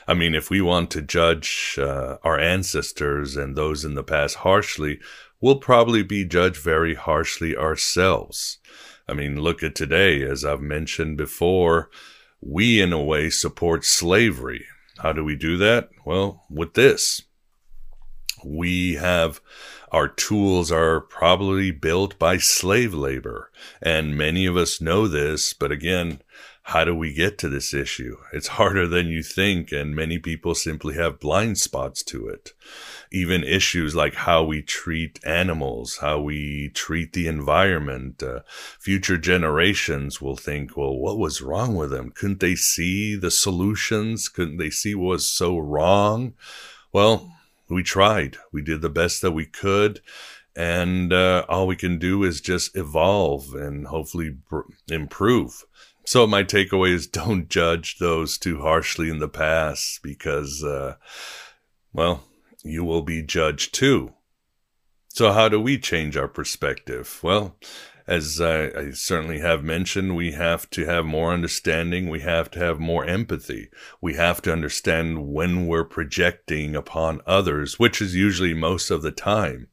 I 0.07 0.13
mean, 0.13 0.33
if 0.33 0.49
we 0.49 0.61
want 0.61 0.89
to 0.91 1.01
judge 1.01 1.77
uh, 1.77 2.17
our 2.23 2.39
ancestors 2.39 3.35
and 3.37 3.55
those 3.55 3.85
in 3.85 3.95
the 3.95 4.03
past 4.03 4.37
harshly, 4.37 4.99
we'll 5.39 5.57
probably 5.59 6.03
be 6.03 6.25
judged 6.25 6.57
very 6.57 6.95
harshly 6.95 7.55
ourselves. 7.55 8.57
I 9.07 9.13
mean, 9.13 9.41
look 9.41 9.61
at 9.61 9.75
today. 9.75 10.23
As 10.23 10.45
I've 10.45 10.61
mentioned 10.61 11.17
before, 11.17 11.89
we 12.41 12.81
in 12.81 12.93
a 12.93 13.01
way 13.01 13.29
support 13.29 13.85
slavery. 13.85 14.65
How 14.99 15.13
do 15.13 15.23
we 15.23 15.35
do 15.35 15.57
that? 15.57 15.89
Well, 16.05 16.45
with 16.49 16.73
this. 16.73 17.23
We 18.43 18.95
have 18.95 19.39
our 19.91 20.07
tools 20.07 20.71
are 20.71 21.01
probably 21.01 21.71
built 21.71 22.17
by 22.17 22.37
slave 22.37 22.93
labor. 22.93 23.51
And 23.81 24.17
many 24.17 24.45
of 24.45 24.55
us 24.55 24.79
know 24.81 25.07
this, 25.07 25.53
but 25.53 25.71
again, 25.71 26.21
how 26.63 26.85
do 26.85 26.95
we 26.95 27.11
get 27.13 27.37
to 27.39 27.49
this 27.49 27.73
issue? 27.73 28.17
It's 28.31 28.49
harder 28.49 28.87
than 28.87 29.07
you 29.07 29.23
think, 29.23 29.71
and 29.71 29.95
many 29.95 30.19
people 30.19 30.53
simply 30.53 30.93
have 30.93 31.19
blind 31.19 31.57
spots 31.57 32.03
to 32.03 32.27
it. 32.27 32.53
Even 33.11 33.43
issues 33.43 33.95
like 33.95 34.13
how 34.13 34.43
we 34.43 34.61
treat 34.61 35.19
animals, 35.25 35.97
how 35.97 36.21
we 36.21 36.69
treat 36.69 37.13
the 37.13 37.27
environment. 37.27 38.21
Uh, 38.21 38.41
future 38.79 39.17
generations 39.17 40.21
will 40.21 40.37
think, 40.37 40.77
well, 40.77 40.95
what 40.95 41.17
was 41.17 41.41
wrong 41.41 41.75
with 41.75 41.89
them? 41.89 42.11
Couldn't 42.11 42.39
they 42.39 42.55
see 42.55 43.15
the 43.15 43.31
solutions? 43.31 44.29
Couldn't 44.29 44.57
they 44.57 44.69
see 44.69 44.95
what 44.95 45.09
was 45.09 45.27
so 45.27 45.57
wrong? 45.57 46.35
Well, 46.93 47.33
we 47.71 47.83
tried. 47.83 48.37
We 48.51 48.61
did 48.61 48.81
the 48.81 48.89
best 48.89 49.21
that 49.21 49.31
we 49.31 49.45
could. 49.45 50.01
And 50.55 51.13
uh, 51.13 51.45
all 51.47 51.65
we 51.65 51.77
can 51.77 51.97
do 51.97 52.23
is 52.23 52.41
just 52.41 52.75
evolve 52.75 53.53
and 53.53 53.87
hopefully 53.87 54.35
improve. 54.89 55.63
So, 56.05 56.27
my 56.27 56.43
takeaway 56.43 56.91
is 56.91 57.07
don't 57.21 57.47
judge 57.47 57.97
those 57.99 58.37
too 58.37 58.61
harshly 58.61 59.09
in 59.09 59.19
the 59.19 59.29
past 59.29 60.01
because, 60.03 60.63
uh, 60.63 60.95
well, 61.93 62.23
you 62.63 62.83
will 62.83 63.01
be 63.01 63.23
judged 63.23 63.73
too. 63.73 64.13
So, 65.07 65.31
how 65.31 65.47
do 65.47 65.59
we 65.59 65.77
change 65.77 66.17
our 66.17 66.27
perspective? 66.27 67.19
Well, 67.23 67.55
as 68.11 68.41
I, 68.41 68.65
I, 68.65 68.91
certainly 68.91 69.39
have 69.39 69.63
mentioned, 69.63 70.17
we 70.17 70.33
have 70.33 70.69
to 70.71 70.85
have 70.85 71.05
more 71.05 71.31
understanding. 71.31 72.09
We 72.09 72.19
have 72.19 72.51
to 72.51 72.59
have 72.59 72.77
more 72.77 73.05
empathy. 73.05 73.69
We 74.01 74.15
have 74.15 74.41
to 74.41 74.51
understand 74.51 75.29
when 75.29 75.65
we're 75.65 75.85
projecting 75.85 76.75
upon 76.75 77.21
others, 77.25 77.79
which 77.79 78.01
is 78.01 78.13
usually 78.13 78.53
most 78.53 78.91
of 78.91 79.01
the 79.01 79.13
time. 79.13 79.67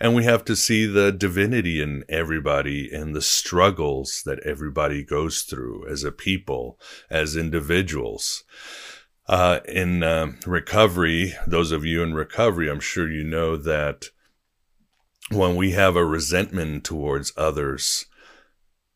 And 0.00 0.12
we 0.12 0.24
have 0.24 0.44
to 0.46 0.56
see 0.56 0.86
the 0.86 1.12
divinity 1.12 1.80
in 1.80 2.02
everybody 2.08 2.92
and 2.92 3.14
the 3.14 3.22
struggles 3.22 4.24
that 4.26 4.40
everybody 4.40 5.04
goes 5.04 5.42
through 5.42 5.86
as 5.88 6.02
a 6.02 6.10
people, 6.10 6.80
as 7.08 7.36
individuals. 7.36 8.42
Uh, 9.28 9.60
in 9.68 10.02
uh, 10.02 10.32
recovery, 10.46 11.34
those 11.46 11.70
of 11.70 11.84
you 11.84 12.02
in 12.02 12.12
recovery, 12.12 12.68
I'm 12.68 12.80
sure 12.80 13.08
you 13.08 13.22
know 13.22 13.56
that 13.56 14.10
when 15.34 15.56
we 15.56 15.72
have 15.72 15.96
a 15.96 16.04
resentment 16.04 16.84
towards 16.84 17.32
others, 17.36 18.06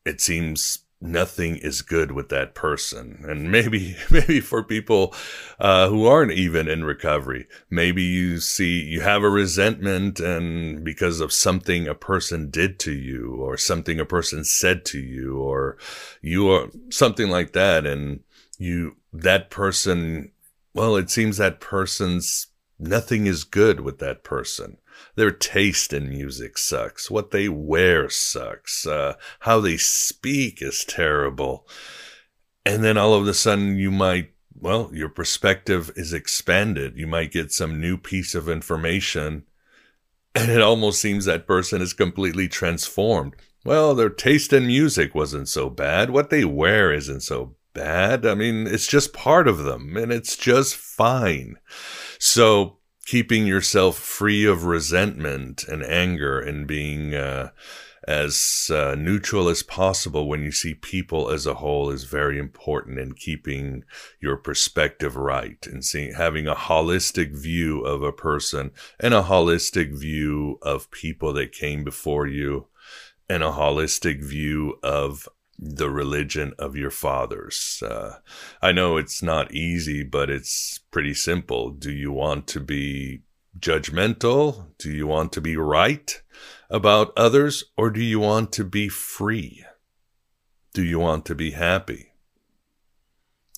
it 0.05 0.21
seems 0.21 0.81
nothing 1.01 1.57
is 1.57 1.83
good 1.83 2.13
with 2.13 2.29
that 2.29 2.55
person. 2.55 3.25
And 3.29 3.51
maybe, 3.51 3.97
maybe 4.11 4.41
for 4.41 4.63
people 4.63 5.15
uh, 5.59 5.89
who 5.89 6.07
aren't 6.07 6.33
even 6.33 6.69
in 6.69 6.85
recovery, 6.85 7.47
maybe 7.71 8.03
you 8.03 8.41
see 8.41 8.83
you 8.83 9.01
have 9.03 9.23
a 9.23 9.31
resentment 9.31 10.21
and 10.21 10.85
because 10.85 11.21
of 11.21 11.33
something 11.33 11.87
a 11.87 11.95
person 11.95 12.51
did 12.51 12.79
to 12.81 12.93
you 12.93 13.37
or 13.37 13.57
something 13.57 14.01
a 14.01 14.05
person 14.05 14.45
said 14.45 14.85
to 14.87 14.99
you 14.99 15.37
or 15.39 15.77
you 16.21 16.51
are 16.51 16.69
something 16.91 17.29
like 17.29 17.53
that. 17.53 17.87
And 17.87 18.21
you, 18.59 18.97
that 19.13 19.51
person, 19.51 20.33
well, 20.75 20.97
it 20.97 21.11
seems 21.11 21.37
that 21.37 21.61
person's 21.61 22.49
nothing 22.79 23.27
is 23.27 23.45
good 23.45 23.81
with 23.81 23.99
that 23.99 24.25
person. 24.25 24.79
Their 25.19 25.33
taste 25.33 25.93
in 25.93 26.09
music 26.09 26.57
sucks. 26.57 27.11
What 27.11 27.33
they 27.33 27.49
wear 27.49 28.09
sucks. 28.09 28.87
Uh, 28.87 29.15
how 29.41 29.59
they 29.59 29.77
speak 29.77 30.63
is 30.63 30.85
terrible. 30.85 31.67
And 32.65 32.85
then 32.85 32.97
all 32.97 33.15
of 33.15 33.27
a 33.27 33.35
sudden, 33.35 33.77
you 33.77 33.91
might, 33.91 34.31
well, 34.55 34.93
your 34.95 35.09
perspective 35.09 35.91
is 35.97 36.13
expanded. 36.13 36.97
You 36.97 37.09
might 37.09 37.33
get 37.33 37.51
some 37.51 37.81
new 37.81 37.99
piece 37.99 38.37
of 38.37 38.49
information, 38.49 39.43
and 40.37 40.53
it 40.53 40.63
almost 40.63 41.01
seems 41.01 41.25
that 41.25 41.49
person 41.49 41.83
is 41.83 41.95
completely 41.95 42.47
transformed. 42.47 43.35
Well, 43.65 43.97
their 43.97 44.11
taste 44.11 44.53
in 44.53 44.69
music 44.69 45.17
wasn't 45.17 45.49
so 45.49 45.69
bad. 45.69 46.11
What 46.11 46.31
they 46.31 46.45
wear 46.45 46.93
isn't 46.93 47.23
so 47.23 47.57
bad. 47.75 48.25
I 48.25 48.37
mean, 48.37 48.69
it's 48.69 48.87
just 48.87 49.13
part 49.13 49.49
of 49.49 49.65
them, 49.65 49.97
and 49.97 50.13
it's 50.13 50.37
just 50.37 50.77
fine. 50.77 51.57
So, 52.21 52.78
keeping 53.09 53.47
yourself 53.47 53.97
free 53.97 54.45
of 54.45 54.65
resentment 54.65 55.65
and 55.65 55.83
anger 55.83 56.39
and 56.39 56.67
being 56.67 57.15
uh, 57.15 57.49
as 58.07 58.71
uh, 58.71 58.95
neutral 58.99 59.49
as 59.49 59.63
possible 59.63 60.29
when 60.29 60.43
you 60.43 60.53
see 60.53 60.75
people 60.75 61.31
as 61.31 61.47
a 61.47 61.55
whole 61.55 61.89
is 61.89 62.05
very 62.05 62.39
important 62.39 62.99
in 62.99 63.15
keeping 63.15 63.83
your 64.21 64.37
perspective 64.37 65.17
right 65.17 65.67
and 65.67 65.87
seeing 65.87 66.13
having 66.13 66.47
a 66.47 66.55
holistic 66.55 67.35
view 67.35 67.81
of 67.81 68.03
a 68.03 68.13
person 68.13 68.71
and 69.01 69.15
a 69.15 69.23
holistic 69.23 69.99
view 69.99 70.59
of 70.61 70.91
people 70.91 71.33
that 71.33 71.51
came 71.51 71.85
before 71.85 72.27
you 72.27 72.67
and 73.27 73.43
a 73.43 73.53
holistic 73.53 74.23
view 74.23 74.79
of 74.83 75.27
the 75.59 75.91
religion 75.91 76.55
of 76.59 76.77
your 76.77 76.91
fathers. 76.91 77.83
Uh, 77.85 78.19
I 78.63 78.73
know 78.73 78.97
it's 78.97 79.23
not 79.23 79.53
easy, 79.53 80.05
but 80.05 80.31
it's 80.31 80.79
pretty 80.91 81.15
simple. 81.15 81.71
Do 81.71 81.91
you 81.91 82.13
want 82.13 82.47
to 82.49 82.61
be 82.61 83.23
judgmental? 83.59 84.67
Do 84.79 84.91
you 84.91 85.07
want 85.07 85.33
to 85.33 85.41
be 85.41 85.57
right 85.57 86.23
about 86.71 87.13
others? 87.17 87.65
Or 87.77 87.91
do 87.91 88.03
you 88.03 88.21
want 88.21 88.53
to 88.53 88.65
be 88.65 88.89
free? 88.89 89.65
Do 90.75 90.85
you 90.85 91.01
want 91.01 91.25
to 91.27 91.35
be 91.35 91.53
happy? 91.53 92.13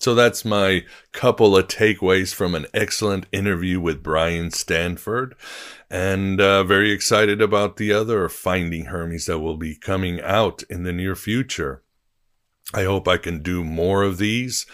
So 0.01 0.15
that's 0.15 0.43
my 0.43 0.83
couple 1.11 1.55
of 1.55 1.67
takeaways 1.67 2.33
from 2.33 2.55
an 2.55 2.65
excellent 2.73 3.27
interview 3.31 3.79
with 3.79 4.01
Brian 4.01 4.49
Stanford. 4.49 5.35
And 5.91 6.41
uh, 6.41 6.63
very 6.63 6.91
excited 6.91 7.39
about 7.39 7.77
the 7.77 7.93
other 7.93 8.27
Finding 8.27 8.85
Hermes 8.85 9.27
that 9.27 9.37
will 9.37 9.57
be 9.57 9.75
coming 9.75 10.19
out 10.19 10.63
in 10.71 10.81
the 10.81 10.91
near 10.91 11.15
future. 11.15 11.83
I 12.73 12.83
hope 12.83 13.07
I 13.07 13.17
can 13.17 13.41
do 13.41 13.63
more 13.63 14.03
of 14.03 14.17
these. 14.17 14.65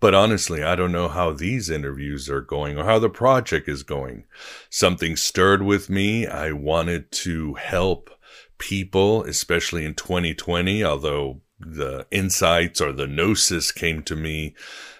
But 0.00 0.14
honestly, 0.14 0.64
I 0.64 0.74
don't 0.74 0.90
know 0.90 1.08
how 1.08 1.32
these 1.32 1.70
interviews 1.70 2.28
are 2.28 2.40
going 2.40 2.76
or 2.76 2.84
how 2.84 2.98
the 2.98 3.08
project 3.08 3.68
is 3.68 3.84
going. 3.84 4.24
Something 4.68 5.16
stirred 5.16 5.62
with 5.62 5.88
me. 5.88 6.26
I 6.26 6.50
wanted 6.50 7.12
to 7.12 7.54
help 7.54 8.10
people, 8.58 9.22
especially 9.24 9.84
in 9.84 9.94
2020, 9.94 10.82
although 10.82 11.40
the 11.60 12.06
insights 12.10 12.80
or 12.80 12.92
the 12.92 13.06
gnosis 13.06 13.70
came 13.70 14.02
to 14.02 14.16
me 14.16 14.56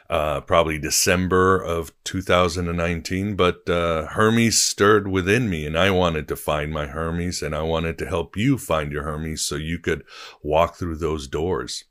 uh, 0.08 0.42
probably 0.42 0.78
December 0.78 1.60
of 1.60 1.90
2019. 2.04 3.34
But 3.34 3.68
uh, 3.68 4.06
Hermes 4.06 4.60
stirred 4.60 5.08
within 5.08 5.48
me, 5.48 5.66
and 5.66 5.76
I 5.76 5.90
wanted 5.90 6.28
to 6.28 6.36
find 6.36 6.70
my 6.70 6.86
Hermes, 6.86 7.42
and 7.42 7.56
I 7.56 7.62
wanted 7.62 7.98
to 7.98 8.06
help 8.06 8.36
you 8.36 8.58
find 8.58 8.92
your 8.92 9.04
Hermes 9.04 9.42
so 9.42 9.56
you 9.56 9.78
could 9.78 10.04
walk 10.42 10.76
through 10.76 10.96
those 10.96 11.26
doors. 11.26 11.84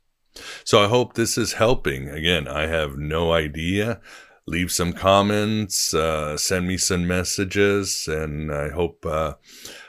So 0.64 0.82
I 0.82 0.88
hope 0.88 1.14
this 1.14 1.36
is 1.36 1.54
helping. 1.54 2.08
Again, 2.08 2.48
I 2.48 2.66
have 2.66 2.96
no 2.96 3.32
idea. 3.32 4.00
Leave 4.46 4.72
some 4.72 4.92
comments, 4.92 5.94
uh, 5.94 6.36
send 6.36 6.66
me 6.66 6.76
some 6.76 7.06
messages, 7.06 8.08
and 8.08 8.52
I 8.52 8.70
hope 8.70 9.06
uh, 9.06 9.34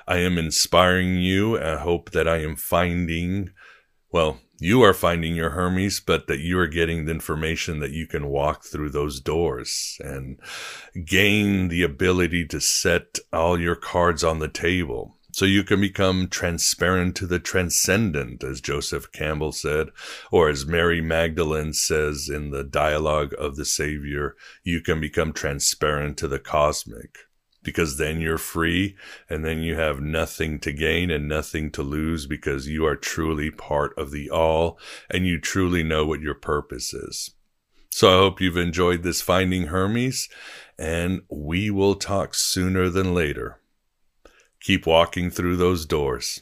I 0.08 0.18
am 0.18 0.38
inspiring 0.38 1.18
you. 1.18 1.60
I 1.60 1.78
hope 1.78 2.12
that 2.12 2.28
I 2.28 2.38
am 2.38 2.56
finding, 2.56 3.50
well, 4.12 4.40
you 4.60 4.84
are 4.84 4.94
finding 4.94 5.36
your 5.36 5.50
Hermes, 5.50 6.00
but 6.00 6.28
that 6.28 6.40
you 6.40 6.60
are 6.60 6.68
getting 6.68 7.06
the 7.06 7.12
information 7.12 7.80
that 7.80 7.92
you 7.92 8.06
can 8.06 8.28
walk 8.28 8.64
through 8.64 8.92
those 8.92 9.20
doors 9.20 9.98
and 10.00 10.40
gain 11.04 11.70
the 11.70 11.82
ability 11.82 12.46
to 12.48 12.62
set 12.62 13.18
all 13.34 13.60
your 13.60 13.76
cards 13.76 14.24
on 14.24 14.38
the 14.38 14.48
table. 14.48 15.18
So 15.34 15.46
you 15.46 15.64
can 15.64 15.82
become 15.82 16.28
transparent 16.28 17.16
to 17.16 17.26
the 17.26 17.40
transcendent, 17.40 18.44
as 18.44 18.62
Joseph 18.62 19.12
Campbell 19.12 19.52
said, 19.52 19.88
or 20.32 20.48
as 20.48 20.68
Mary 20.68 21.02
Magdalene 21.02 21.74
says 21.74 22.30
in 22.30 22.52
the 22.52 22.64
dialogue 22.64 23.34
of 23.40 23.56
the 23.56 23.66
Savior, 23.66 24.36
you 24.64 24.80
can 24.80 25.02
become 25.02 25.34
transparent 25.34 26.18
to 26.20 26.28
the 26.28 26.38
cosmic 26.38 27.18
because 27.64 27.98
then 27.98 28.22
you're 28.22 28.38
free 28.38 28.96
and 29.28 29.44
then 29.44 29.64
you 29.64 29.76
have 29.76 30.00
nothing 30.00 30.60
to 30.60 30.72
gain 30.72 31.10
and 31.10 31.28
nothing 31.28 31.72
to 31.72 31.82
lose 31.82 32.28
because 32.28 32.68
you 32.68 32.86
are 32.86 32.96
truly 32.96 33.50
part 33.50 33.98
of 33.98 34.12
the 34.12 34.30
all 34.30 34.78
and 35.10 35.26
you 35.26 35.40
truly 35.40 35.82
know 35.82 36.06
what 36.06 36.22
your 36.22 36.36
purpose 36.36 36.94
is. 36.94 37.32
So 37.90 38.10
I 38.10 38.18
hope 38.18 38.40
you've 38.40 38.58
enjoyed 38.58 39.02
this 39.02 39.22
Finding 39.22 39.68
Hermes 39.68 40.30
and 40.78 41.22
we 41.28 41.72
will 41.72 41.96
talk 41.96 42.36
sooner 42.36 42.90
than 42.90 43.16
later. 43.16 43.60
Keep 44.64 44.86
walking 44.86 45.30
through 45.30 45.58
those 45.58 45.86
doors. 45.86 46.42